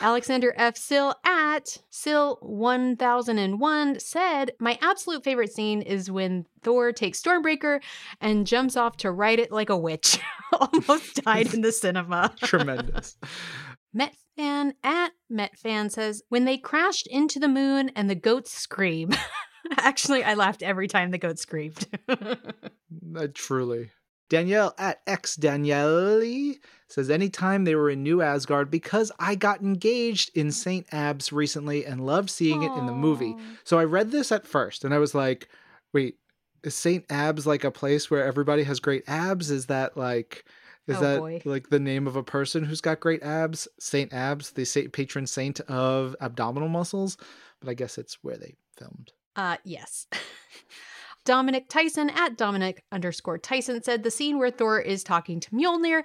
Alexander 0.00 0.54
F. 0.56 0.76
Sill 0.76 1.14
at 1.24 1.78
Sill 1.90 2.38
1001 2.42 3.98
said, 3.98 4.52
My 4.60 4.78
absolute 4.80 5.24
favorite 5.24 5.52
scene 5.52 5.82
is 5.82 6.10
when 6.10 6.46
Thor 6.62 6.92
takes 6.92 7.20
Stormbreaker 7.20 7.80
and 8.20 8.46
jumps 8.46 8.76
off 8.76 8.96
to 8.98 9.10
ride 9.10 9.40
it 9.40 9.50
like 9.50 9.68
a 9.68 9.76
witch. 9.76 10.18
Almost 10.52 11.24
died 11.24 11.52
in 11.52 11.62
the 11.62 11.72
cinema. 11.72 12.32
Tremendous. 12.42 13.16
Metfan 13.94 14.74
at 14.84 15.12
Metfan 15.30 15.90
says, 15.90 16.22
When 16.28 16.44
they 16.44 16.56
crashed 16.56 17.08
into 17.08 17.40
the 17.40 17.48
moon 17.48 17.90
and 17.96 18.08
the 18.08 18.14
goats 18.14 18.52
scream. 18.52 19.10
Actually, 19.76 20.24
I 20.24 20.34
laughed 20.34 20.62
every 20.62 20.88
time 20.88 21.10
the 21.10 21.18
goat 21.18 21.38
screamed. 21.38 21.86
uh, 22.08 23.26
truly. 23.34 23.90
Danielle 24.30 24.74
at 24.78 25.02
X 25.06 25.36
Daniele 25.36 26.54
says 26.88 27.10
anytime 27.10 27.64
they 27.64 27.74
were 27.74 27.90
in 27.90 28.02
New 28.02 28.22
Asgard 28.22 28.70
because 28.70 29.12
I 29.18 29.34
got 29.34 29.60
engaged 29.60 30.30
in 30.34 30.50
St. 30.50 30.86
Abbs 30.92 31.32
recently 31.32 31.84
and 31.84 32.06
loved 32.06 32.30
seeing 32.30 32.62
it 32.62 32.72
in 32.72 32.86
the 32.86 32.94
movie. 32.94 33.36
So 33.64 33.78
I 33.78 33.84
read 33.84 34.10
this 34.10 34.32
at 34.32 34.46
first 34.46 34.84
and 34.84 34.94
I 34.94 34.98
was 34.98 35.14
like, 35.14 35.48
wait, 35.92 36.16
is 36.64 36.74
St. 36.74 37.04
Abs 37.10 37.46
like 37.46 37.64
a 37.64 37.70
place 37.70 38.10
where 38.10 38.24
everybody 38.24 38.62
has 38.62 38.80
great 38.80 39.04
abs? 39.06 39.50
Is 39.50 39.66
that 39.66 39.96
like 39.96 40.44
is 40.86 40.96
Oh, 40.96 41.00
that 41.00 41.18
boy. 41.20 41.42
like 41.44 41.68
the 41.68 41.78
name 41.78 42.06
of 42.06 42.16
a 42.16 42.22
person 42.22 42.64
who's 42.64 42.80
got 42.80 43.00
great 43.00 43.22
abs? 43.22 43.68
Saint 43.78 44.12
Abs, 44.12 44.52
the 44.52 44.64
saint, 44.64 44.92
patron 44.92 45.26
saint 45.26 45.60
of 45.62 46.16
abdominal 46.20 46.68
muscles. 46.68 47.16
But 47.60 47.68
I 47.68 47.74
guess 47.74 47.98
it's 47.98 48.18
where 48.22 48.36
they 48.36 48.54
filmed. 48.76 49.12
Uh, 49.36 49.56
yes. 49.64 50.06
Dominic 51.24 51.68
Tyson 51.68 52.10
at 52.10 52.36
Dominic 52.36 52.82
underscore 52.90 53.38
Tyson 53.38 53.82
said 53.82 54.02
the 54.02 54.10
scene 54.10 54.38
where 54.38 54.50
Thor 54.50 54.80
is 54.80 55.04
talking 55.04 55.40
to 55.40 55.50
Mjolnir 55.50 56.02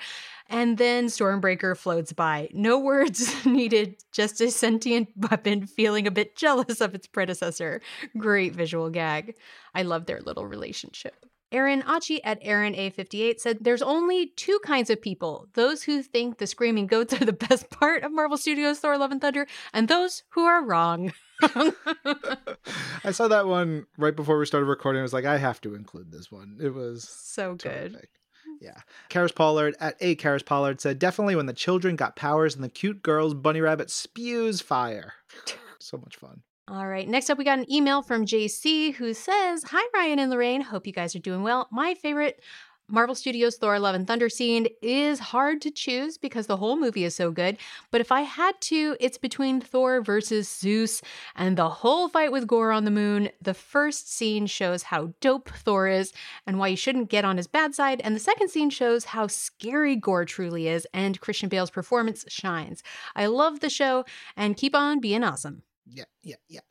and 0.50 0.78
then 0.78 1.08
Stormbreaker 1.08 1.78
floats 1.78 2.14
by. 2.14 2.50
No 2.52 2.80
words 2.86 3.46
needed, 3.46 3.96
just 4.12 4.42
a 4.42 4.52
sentient 4.52 5.10
weapon 5.16 5.66
feeling 5.66 6.08
a 6.08 6.12
bit 6.12 6.36
jealous 6.36 6.82
of 6.82 6.94
its 6.94 7.08
predecessor. 7.08 7.82
Great 8.18 8.54
visual 8.54 8.90
gag. 8.90 9.36
I 9.74 9.84
love 9.84 10.06
their 10.06 10.22
little 10.22 10.46
relationship. 10.46 11.26
Aaron 11.52 11.84
Achi 11.88 12.22
at 12.24 12.40
Aaron 12.42 12.74
A58 12.74 13.40
said 13.40 13.60
there's 13.62 13.82
only 13.82 14.28
two 14.36 14.60
kinds 14.66 14.90
of 14.90 15.02
people 15.02 15.48
those 15.54 15.84
who 15.84 16.04
think 16.04 16.38
the 16.38 16.48
screaming 16.48 16.88
goats 16.88 17.14
are 17.14 17.24
the 17.24 17.34
best 17.50 17.70
part 17.70 18.04
of 18.04 18.12
Marvel 18.12 18.38
Studios' 18.38 18.80
Thor 18.80 18.98
Love 18.98 19.12
and 19.12 19.22
Thunder, 19.22 19.48
and 19.74 19.88
those 19.88 20.24
who 20.30 20.44
are 20.44 20.66
wrong. 20.66 21.14
I 23.04 23.12
saw 23.12 23.28
that 23.28 23.48
one 23.48 23.86
right 23.98 24.16
before 24.16 24.38
we 24.38 24.46
started 24.46 24.68
recording. 24.68 25.00
I 25.00 25.04
was 25.04 25.14
like, 25.14 25.26
I 25.26 25.38
have 25.38 25.62
to 25.62 25.76
include 25.76 26.12
this 26.12 26.32
one. 26.32 26.58
It 26.62 26.74
was 26.74 27.08
so 27.08 27.52
good. 27.56 27.92
terrific. 27.92 28.10
Mm. 28.48 28.58
Yeah. 28.62 28.78
Karis 29.10 29.34
Pollard 29.36 29.76
at 29.80 29.96
A 30.02 30.16
Karis 30.16 30.46
Pollard 30.46 30.80
said, 30.82 31.00
definitely 31.00 31.36
when 31.36 31.46
the 31.46 31.54
children 31.54 31.96
got 31.96 32.16
powers 32.16 32.56
and 32.56 32.64
the 32.64 32.70
cute 32.70 33.02
girl's 33.04 33.34
bunny 33.34 33.62
rabbit 33.62 33.90
spews 33.90 34.62
fire. 34.62 35.14
so 35.80 35.98
much 35.98 36.16
fun. 36.16 36.42
All 36.68 36.88
right. 36.88 37.08
Next 37.08 37.30
up, 37.30 37.38
we 37.38 37.44
got 37.44 37.60
an 37.60 37.72
email 37.72 38.02
from 38.02 38.26
JC 38.26 38.96
who 38.96 39.14
says, 39.14 39.64
Hi, 39.68 39.88
Ryan 39.94 40.20
and 40.20 40.32
Lorraine. 40.32 40.62
Hope 40.62 40.88
you 40.88 40.94
guys 40.94 41.16
are 41.16 41.20
doing 41.20 41.44
well. 41.44 41.68
My 41.72 41.94
favorite 41.94 42.42
Marvel 42.88 43.16
Studios 43.16 43.58
Thor 43.58 43.80
Love 43.80 43.96
and 43.96 44.06
Thunder 44.08 44.30
scene 44.30 44.68
is 44.82 45.18
hard 45.18 45.60
to 45.62 45.72
choose 45.72 46.20
because 46.20 46.46
the 46.46 46.58
whole 46.58 46.76
movie 46.76 47.04
is 47.04 47.16
so 47.16 47.32
good. 47.32 47.58
But 47.90 48.00
if 48.00 48.12
I 48.12 48.22
had 48.22 48.60
to, 48.62 48.96
it's 49.00 49.18
between 49.18 49.60
Thor 49.60 50.02
versus 50.02 50.48
Zeus 50.48 51.02
and 51.36 51.58
the 51.58 51.68
whole 51.68 52.10
fight 52.10 52.32
with 52.32 52.46
Gorr 52.46 52.72
on 52.72 52.86
the 52.86 52.92
moon. 52.92 53.30
The 53.42 53.56
first 53.56 54.14
scene 54.14 54.46
shows 54.46 54.84
how 54.84 55.14
dope 55.20 55.50
Thor 55.50 55.88
is 55.88 56.14
and 56.46 56.60
why 56.60 56.68
you 56.68 56.78
shouldn't 56.78 57.10
get 57.10 57.26
on 57.26 57.38
his 57.38 57.48
bad 57.48 57.74
side. 57.74 58.02
And 58.02 58.16
the 58.16 58.20
second 58.20 58.50
scene 58.50 58.70
shows 58.70 59.06
how 59.06 59.26
scary 59.28 59.96
Gorr 59.96 60.26
truly 60.26 60.68
is 60.68 60.86
and 60.94 61.20
Christian 61.20 61.50
Bale's 61.50 61.72
performance 61.72 62.24
shines. 62.28 62.84
I 63.16 63.26
love 63.26 63.62
the 63.62 63.70
show 63.70 64.06
and 64.38 64.56
keep 64.56 64.76
on 64.76 65.00
being 65.00 65.24
awesome. 65.24 65.64
Yeah, 65.88 66.06
yeah, 66.22 66.36
yeah. 66.48 66.62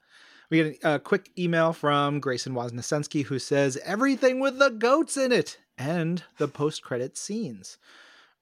We 0.51 0.62
get 0.62 0.79
a, 0.85 1.01
quick 1.01 1.31
email 1.37 1.73
from 1.73 2.21
Grayson 2.21 2.55
Wozniacki 2.55 3.25
who 3.25 3.41
says, 3.41 3.79
everything 3.85 4.39
with 4.39 4.59
the 4.59 4.71
goats 4.71 5.17
in 5.17 5.33
it 5.33 5.59
and 5.79 6.22
the 6.39 6.49
post 6.49 6.83
credit 6.83 7.16
scenes. 7.16 7.79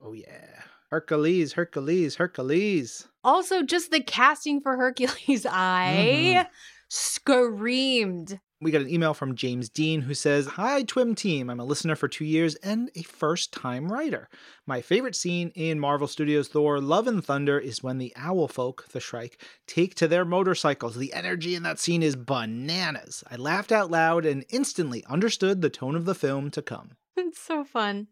Oh, 0.01 0.13
yeah. 0.13 0.63
Hercules, 0.93 1.55
Hercules, 1.55 2.17
Hercules. 2.17 3.09
Also, 3.25 3.63
just 3.63 3.91
the 3.91 4.03
casting 4.03 4.61
for 4.61 4.77
Hercules, 4.77 5.47
I 5.51 6.35
mm-hmm. 6.37 6.49
screamed. 6.89 8.39
We 8.61 8.71
got 8.71 8.83
an 8.83 8.91
email 8.91 9.15
from 9.15 9.35
James 9.35 9.71
Dean 9.71 10.03
who 10.03 10.13
says, 10.13 10.47
Hi, 10.49 10.85
Twim 10.85 11.17
team. 11.17 11.49
I'm 11.49 11.59
a 11.59 11.65
listener 11.65 11.97
for 11.97 12.09
two 12.09 12.27
years 12.27 12.57
and 12.57 12.91
a 12.95 13.03
first 13.03 13.53
time 13.53 13.91
writer. 13.91 14.29
My 14.67 14.83
favorite 14.83 15.17
scene 15.17 15.51
in 15.55 15.81
Marvel 15.81 16.07
Studios 16.07 16.49
Thor 16.49 16.79
Love 16.79 17.09
and 17.09 17.25
Thunder 17.25 17.59
is 17.59 17.83
when 17.83 17.97
the 17.97 18.13
owl 18.15 18.47
folk, 18.47 18.87
the 18.93 19.01
Shrike, 19.01 19.43
take 19.67 19.95
to 19.97 20.07
their 20.07 20.27
motorcycles. 20.27 20.97
The 20.97 21.15
energy 21.15 21.55
in 21.55 21.63
that 21.63 21.81
scene 21.81 22.03
is 22.03 22.17
bananas. 22.17 23.25
I 23.31 23.37
laughed 23.37 23.73
out 23.73 23.91
loud 23.91 24.27
and 24.27 24.45
instantly 24.51 25.03
understood 25.09 25.63
the 25.63 25.71
tone 25.71 25.97
of 25.97 26.05
the 26.05 26.15
film 26.15 26.51
to 26.51 26.61
come. 26.63 26.93
It's 27.17 27.41
so 27.41 27.65
fun. 27.65 28.09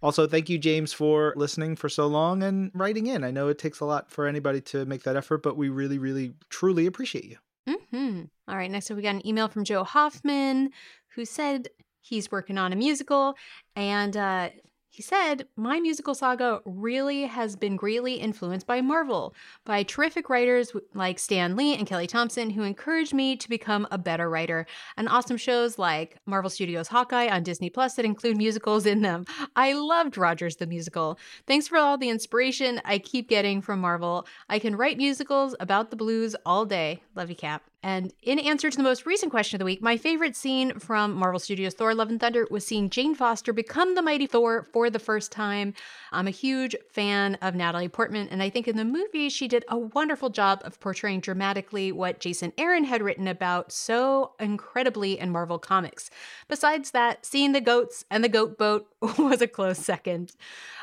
Also, 0.00 0.28
thank 0.28 0.48
you, 0.48 0.58
James, 0.58 0.92
for 0.92 1.32
listening 1.36 1.74
for 1.74 1.88
so 1.88 2.06
long 2.06 2.42
and 2.42 2.70
writing 2.72 3.06
in. 3.08 3.24
I 3.24 3.32
know 3.32 3.48
it 3.48 3.58
takes 3.58 3.80
a 3.80 3.84
lot 3.84 4.10
for 4.10 4.26
anybody 4.28 4.60
to 4.62 4.84
make 4.86 5.02
that 5.02 5.16
effort, 5.16 5.42
but 5.42 5.56
we 5.56 5.68
really, 5.68 5.98
really, 5.98 6.34
truly 6.50 6.86
appreciate 6.86 7.24
you. 7.24 7.38
Mm-hmm. 7.68 8.22
All 8.46 8.56
right, 8.56 8.70
next 8.70 8.90
up, 8.90 8.96
we 8.96 9.02
got 9.02 9.16
an 9.16 9.26
email 9.26 9.48
from 9.48 9.64
Joe 9.64 9.82
Hoffman 9.82 10.70
who 11.14 11.24
said 11.24 11.68
he's 12.00 12.30
working 12.30 12.58
on 12.58 12.72
a 12.72 12.76
musical 12.76 13.34
and 13.74 14.16
uh, 14.16 14.50
he 14.98 15.02
said, 15.02 15.46
My 15.54 15.78
musical 15.78 16.12
saga 16.12 16.60
really 16.64 17.22
has 17.22 17.54
been 17.54 17.76
greatly 17.76 18.14
influenced 18.14 18.66
by 18.66 18.80
Marvel, 18.80 19.32
by 19.64 19.84
terrific 19.84 20.28
writers 20.28 20.72
like 20.92 21.20
Stan 21.20 21.54
Lee 21.54 21.76
and 21.76 21.86
Kelly 21.86 22.08
Thompson, 22.08 22.50
who 22.50 22.64
encouraged 22.64 23.14
me 23.14 23.36
to 23.36 23.48
become 23.48 23.86
a 23.92 23.96
better 23.96 24.28
writer, 24.28 24.66
and 24.96 25.08
awesome 25.08 25.36
shows 25.36 25.78
like 25.78 26.16
Marvel 26.26 26.50
Studios 26.50 26.88
Hawkeye 26.88 27.28
on 27.28 27.44
Disney 27.44 27.70
Plus 27.70 27.94
that 27.94 28.04
include 28.04 28.36
musicals 28.36 28.86
in 28.86 29.02
them. 29.02 29.24
I 29.54 29.72
loved 29.74 30.18
Rogers 30.18 30.56
the 30.56 30.66
Musical. 30.66 31.16
Thanks 31.46 31.68
for 31.68 31.78
all 31.78 31.96
the 31.96 32.08
inspiration 32.08 32.80
I 32.84 32.98
keep 32.98 33.28
getting 33.28 33.62
from 33.62 33.78
Marvel. 33.78 34.26
I 34.48 34.58
can 34.58 34.74
write 34.74 34.96
musicals 34.96 35.54
about 35.60 35.90
the 35.90 35.96
blues 35.96 36.34
all 36.44 36.66
day. 36.66 37.04
Love 37.14 37.30
you, 37.30 37.36
Cap. 37.36 37.67
And 37.82 38.12
in 38.22 38.40
answer 38.40 38.70
to 38.70 38.76
the 38.76 38.82
most 38.82 39.06
recent 39.06 39.30
question 39.30 39.56
of 39.56 39.60
the 39.60 39.64
week, 39.64 39.80
my 39.80 39.96
favorite 39.96 40.34
scene 40.34 40.78
from 40.80 41.14
Marvel 41.14 41.38
Studios 41.38 41.74
Thor 41.74 41.94
Love 41.94 42.10
and 42.10 42.18
Thunder 42.18 42.46
was 42.50 42.66
seeing 42.66 42.90
Jane 42.90 43.14
Foster 43.14 43.52
become 43.52 43.94
the 43.94 44.02
mighty 44.02 44.26
Thor 44.26 44.66
for 44.72 44.90
the 44.90 44.98
first 44.98 45.30
time. 45.30 45.74
I'm 46.10 46.26
a 46.26 46.32
huge 46.32 46.74
fan 46.90 47.36
of 47.36 47.54
Natalie 47.54 47.88
Portman, 47.88 48.28
and 48.30 48.42
I 48.42 48.50
think 48.50 48.66
in 48.66 48.76
the 48.76 48.84
movie 48.84 49.28
she 49.28 49.46
did 49.46 49.64
a 49.68 49.78
wonderful 49.78 50.28
job 50.28 50.60
of 50.64 50.80
portraying 50.80 51.20
dramatically 51.20 51.92
what 51.92 52.18
Jason 52.18 52.52
Aaron 52.58 52.84
had 52.84 53.00
written 53.00 53.28
about 53.28 53.70
so 53.70 54.32
incredibly 54.40 55.18
in 55.18 55.30
Marvel 55.30 55.60
Comics. 55.60 56.10
Besides 56.48 56.90
that, 56.90 57.24
seeing 57.24 57.52
the 57.52 57.60
goats 57.60 58.04
and 58.10 58.24
the 58.24 58.28
goat 58.28 58.58
boat 58.58 58.88
was 59.18 59.40
a 59.40 59.46
close 59.46 59.78
second. 59.78 60.32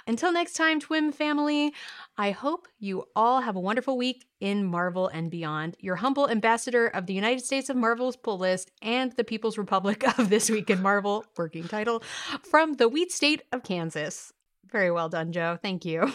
Until 0.07 0.31
next 0.31 0.53
time, 0.53 0.79
Twim 0.79 1.13
family, 1.13 1.73
I 2.17 2.31
hope 2.31 2.67
you 2.79 3.05
all 3.15 3.41
have 3.41 3.55
a 3.55 3.59
wonderful 3.59 3.97
week 3.97 4.25
in 4.39 4.63
Marvel 4.63 5.07
and 5.07 5.29
beyond. 5.29 5.75
Your 5.79 5.97
humble 5.97 6.29
ambassador 6.29 6.87
of 6.87 7.07
the 7.07 7.13
United 7.13 7.43
States 7.43 7.69
of 7.69 7.75
Marvel's 7.75 8.15
pull 8.15 8.37
list 8.37 8.71
and 8.81 9.11
the 9.13 9.23
People's 9.23 9.57
Republic 9.57 10.03
of 10.19 10.29
This 10.29 10.49
Week 10.49 10.69
in 10.69 10.81
Marvel, 10.81 11.25
working 11.35 11.67
title, 11.67 12.03
from 12.43 12.73
the 12.73 12.87
wheat 12.87 13.11
state 13.11 13.41
of 13.51 13.63
Kansas. 13.63 14.31
Very 14.71 14.91
well 14.91 15.09
done, 15.09 15.31
Joe. 15.31 15.57
Thank 15.61 15.83
you. 15.83 16.11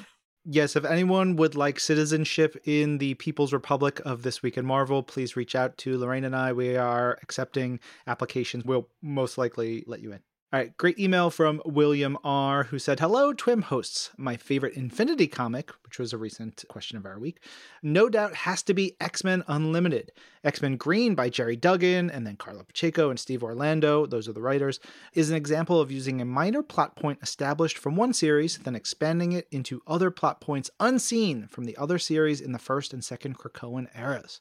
Yes, 0.46 0.74
if 0.74 0.86
anyone 0.86 1.36
would 1.36 1.55
like 1.55 1.78
citizenship 1.78 2.57
in 2.64 2.96
the 2.96 3.12
People's 3.14 3.53
Republic 3.53 4.01
of 4.07 4.22
This 4.22 4.42
Week 4.42 4.57
in 4.57 4.64
Marvel, 4.64 5.03
please 5.03 5.36
reach 5.36 5.55
out 5.55 5.76
to 5.78 5.98
Lorraine 5.98 6.24
and 6.24 6.34
I. 6.34 6.55
We 6.55 6.76
are 6.76 7.18
accepting 7.22 7.78
applications. 8.07 8.64
We'll 8.64 8.88
most 9.03 9.36
likely 9.36 9.84
let 9.86 10.01
you 10.01 10.12
in. 10.12 10.20
All 10.53 10.59
right, 10.59 10.76
great 10.76 10.98
email 10.98 11.30
from 11.30 11.62
William 11.64 12.18
R., 12.24 12.64
who 12.64 12.80
said, 12.80 12.98
Hello, 12.98 13.32
Twim 13.32 13.62
hosts. 13.62 14.11
My 14.16 14.36
favorite 14.36 14.74
Infinity 14.74 15.28
comic, 15.28 15.70
which 15.84 16.01
was 16.01 16.12
a 16.12 16.18
recent 16.18 16.64
question 16.66 16.98
of 16.98 17.07
our 17.07 17.20
week, 17.20 17.38
no 17.84 18.09
doubt 18.09 18.34
has 18.34 18.61
to 18.64 18.74
be 18.74 18.96
X 19.01 19.22
Men 19.22 19.44
Unlimited. 19.46 20.11
X 20.42 20.61
Men 20.61 20.76
Green 20.76 21.14
by 21.14 21.28
Gerry 21.28 21.55
Duggan 21.55 22.11
and 22.11 22.26
then 22.26 22.34
Karla 22.34 22.64
Pacheco 22.64 23.11
and 23.11 23.20
Steve 23.20 23.44
Orlando, 23.44 24.07
those 24.07 24.26
are 24.26 24.32
the 24.32 24.42
writers, 24.42 24.80
is 25.14 25.30
an 25.30 25.36
example 25.36 25.80
of 25.80 25.92
using 25.92 26.20
a 26.20 26.24
minor 26.24 26.64
plot 26.64 26.96
point 26.96 27.20
established 27.22 27.78
from 27.78 27.94
one 27.94 28.12
series, 28.12 28.59
then 28.59 28.74
expanding 28.74 29.30
it 29.30 29.46
into 29.53 29.82
other 29.86 30.11
plot 30.11 30.40
points 30.40 30.68
unseen 30.80 31.46
from 31.46 31.62
the 31.62 31.76
other 31.76 31.96
series 31.96 32.40
in 32.40 32.51
the 32.51 32.59
first 32.59 32.92
and 32.92 33.05
second 33.05 33.38
Krakoan 33.38 33.86
eras. 33.96 34.40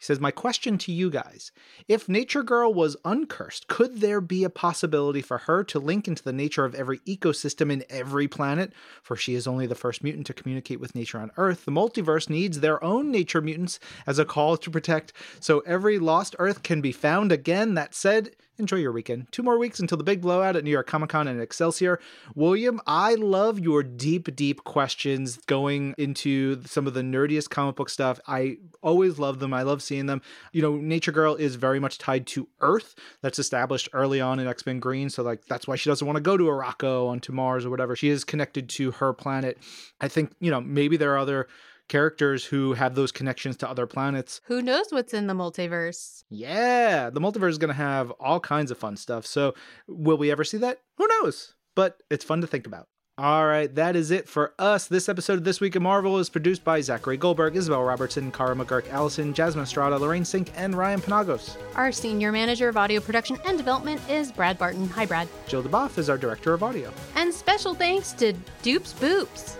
He 0.00 0.06
says, 0.06 0.18
My 0.18 0.30
question 0.30 0.78
to 0.78 0.92
you 0.92 1.10
guys 1.10 1.52
if 1.86 2.08
Nature 2.08 2.42
Girl 2.42 2.72
was 2.72 2.96
uncursed, 3.04 3.68
could 3.68 4.00
there 4.00 4.22
be 4.22 4.44
a 4.44 4.50
possibility 4.50 5.20
for 5.20 5.38
her 5.38 5.62
to 5.64 5.78
link 5.78 6.08
into 6.08 6.24
the 6.24 6.32
nature 6.32 6.64
of 6.64 6.74
every 6.74 7.00
ecosystem 7.00 7.70
in 7.70 7.84
every 7.90 8.26
planet? 8.26 8.72
For 9.02 9.14
she 9.14 9.34
is 9.34 9.46
only 9.46 9.66
the 9.66 9.74
first 9.74 10.02
mutant 10.02 10.26
to 10.28 10.32
communicate 10.32 10.80
with 10.80 10.94
nature 10.94 11.18
on 11.18 11.32
Earth. 11.36 11.66
The 11.66 11.70
multiverse 11.70 12.30
needs 12.30 12.60
their 12.60 12.82
own 12.82 13.10
nature 13.10 13.42
mutants 13.42 13.78
as 14.06 14.18
a 14.18 14.24
call 14.24 14.56
to 14.56 14.70
protect, 14.70 15.12
so 15.38 15.58
every 15.60 15.98
lost 15.98 16.34
Earth 16.38 16.62
can 16.62 16.80
be 16.80 16.92
found 16.92 17.30
again. 17.30 17.74
That 17.74 17.94
said, 17.94 18.30
enjoy 18.60 18.76
your 18.76 18.92
weekend. 18.92 19.26
Two 19.32 19.42
more 19.42 19.58
weeks 19.58 19.80
until 19.80 19.98
the 19.98 20.04
big 20.04 20.20
blowout 20.20 20.54
at 20.54 20.62
New 20.62 20.70
York 20.70 20.86
Comic 20.86 21.10
Con 21.10 21.26
and 21.26 21.40
Excelsior. 21.40 21.98
William, 22.34 22.80
I 22.86 23.14
love 23.16 23.58
your 23.58 23.82
deep, 23.82 24.34
deep 24.36 24.62
questions 24.64 25.38
going 25.46 25.94
into 25.98 26.62
some 26.64 26.86
of 26.86 26.94
the 26.94 27.02
nerdiest 27.02 27.50
comic 27.50 27.76
book 27.76 27.90
stuff. 27.90 28.20
I 28.28 28.58
always 28.82 29.18
love 29.18 29.40
them. 29.40 29.52
I 29.52 29.62
love 29.62 29.82
seeing 29.82 30.06
them. 30.06 30.22
You 30.52 30.62
know, 30.62 30.76
Nature 30.76 31.12
Girl 31.12 31.34
is 31.34 31.56
very 31.56 31.80
much 31.80 31.98
tied 31.98 32.26
to 32.28 32.46
Earth. 32.60 32.94
That's 33.22 33.38
established 33.38 33.88
early 33.92 34.20
on 34.20 34.38
in 34.38 34.46
X 34.46 34.64
Men 34.64 34.78
Green. 34.78 35.10
So, 35.10 35.22
like, 35.22 35.44
that's 35.46 35.66
why 35.66 35.76
she 35.76 35.90
doesn't 35.90 36.06
want 36.06 36.16
to 36.16 36.22
go 36.22 36.36
to 36.36 36.44
Arakko 36.44 37.08
onto 37.08 37.32
Mars 37.32 37.64
or 37.64 37.70
whatever. 37.70 37.96
She 37.96 38.08
is 38.08 38.22
connected 38.22 38.68
to 38.70 38.92
her 38.92 39.12
planet. 39.12 39.58
I 40.00 40.08
think, 40.08 40.32
you 40.40 40.50
know, 40.50 40.60
maybe 40.60 40.96
there 40.96 41.12
are 41.14 41.18
other 41.18 41.48
characters 41.90 42.46
who 42.46 42.72
have 42.72 42.94
those 42.94 43.12
connections 43.12 43.58
to 43.58 43.68
other 43.68 43.86
planets. 43.86 44.40
Who 44.44 44.62
knows 44.62 44.86
what's 44.90 45.12
in 45.12 45.26
the 45.26 45.34
multiverse? 45.34 46.24
Yeah, 46.30 47.10
the 47.10 47.20
multiverse 47.20 47.50
is 47.50 47.58
going 47.58 47.68
to 47.68 47.74
have 47.74 48.10
all 48.12 48.40
kinds 48.40 48.70
of 48.70 48.78
fun 48.78 48.96
stuff. 48.96 49.26
So, 49.26 49.54
will 49.86 50.16
we 50.16 50.30
ever 50.30 50.44
see 50.44 50.56
that? 50.58 50.80
Who 50.96 51.06
knows? 51.08 51.54
But 51.74 52.02
it's 52.08 52.24
fun 52.24 52.40
to 52.40 52.46
think 52.46 52.66
about. 52.66 52.86
All 53.18 53.44
right, 53.44 53.74
that 53.74 53.96
is 53.96 54.10
it 54.10 54.28
for 54.28 54.54
us. 54.58 54.86
This 54.86 55.06
episode 55.06 55.34
of 55.34 55.44
This 55.44 55.60
Week 55.60 55.76
in 55.76 55.82
Marvel 55.82 56.18
is 56.18 56.30
produced 56.30 56.64
by 56.64 56.80
Zachary 56.80 57.18
Goldberg, 57.18 57.54
Isabel 57.54 57.82
Robertson, 57.82 58.32
Kara 58.32 58.54
McGurk, 58.54 58.90
Allison, 58.90 59.34
Jasmine 59.34 59.64
Estrada, 59.64 59.98
Lorraine 59.98 60.24
Sink, 60.24 60.52
and 60.56 60.74
Ryan 60.74 61.02
Penagos. 61.02 61.56
Our 61.74 61.92
senior 61.92 62.32
manager 62.32 62.70
of 62.70 62.78
audio 62.78 62.98
production 62.98 63.36
and 63.44 63.58
development 63.58 64.00
is 64.08 64.32
Brad 64.32 64.56
Barton. 64.56 64.88
Hi, 64.90 65.04
Brad. 65.04 65.28
Jill 65.48 65.62
DeBoff 65.62 65.98
is 65.98 66.08
our 66.08 66.16
director 66.16 66.54
of 66.54 66.62
audio. 66.62 66.90
And 67.14 67.34
special 67.34 67.74
thanks 67.74 68.12
to 68.12 68.32
Doop's 68.62 68.94
Boops. 68.94 69.56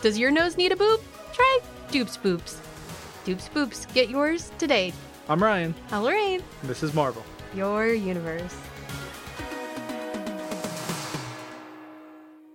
Does 0.00 0.18
your 0.18 0.30
nose 0.30 0.56
need 0.56 0.72
a 0.72 0.76
boop? 0.76 1.00
Try 1.32 1.60
Doop's 1.90 2.16
Boops. 2.16 2.56
Doop's 3.24 3.48
Boops, 3.48 3.92
get 3.94 4.08
yours 4.10 4.50
today. 4.58 4.92
I'm 5.28 5.42
Ryan. 5.42 5.74
I'm 5.90 6.02
Lorraine. 6.02 6.42
This 6.64 6.82
is 6.82 6.92
Marvel. 6.94 7.24
Your 7.54 7.92
universe. 7.92 8.54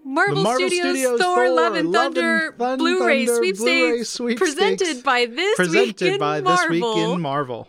Marvel, 0.04 0.42
Marvel 0.42 0.68
Studios, 0.68 0.86
Studios 0.88 1.22
Thor, 1.22 1.36
Thor, 1.36 1.50
Love 1.50 1.76
and 1.76 1.94
Thunder, 1.94 2.56
Thun- 2.58 2.80
Blu-ray, 2.80 3.26
Thunder, 3.26 3.38
sweepstakes, 3.38 3.60
Blu-ray 3.60 4.04
sweepstakes, 4.04 4.58
presented 4.58 5.04
by 5.04 5.26
this 5.28 5.56
Presented 5.56 6.02
week 6.02 6.14
in 6.14 6.20
by 6.20 6.42
Marvel. 6.42 6.68
This 6.68 6.70
Week 6.98 7.14
in 7.14 7.22
Marvel. 7.22 7.68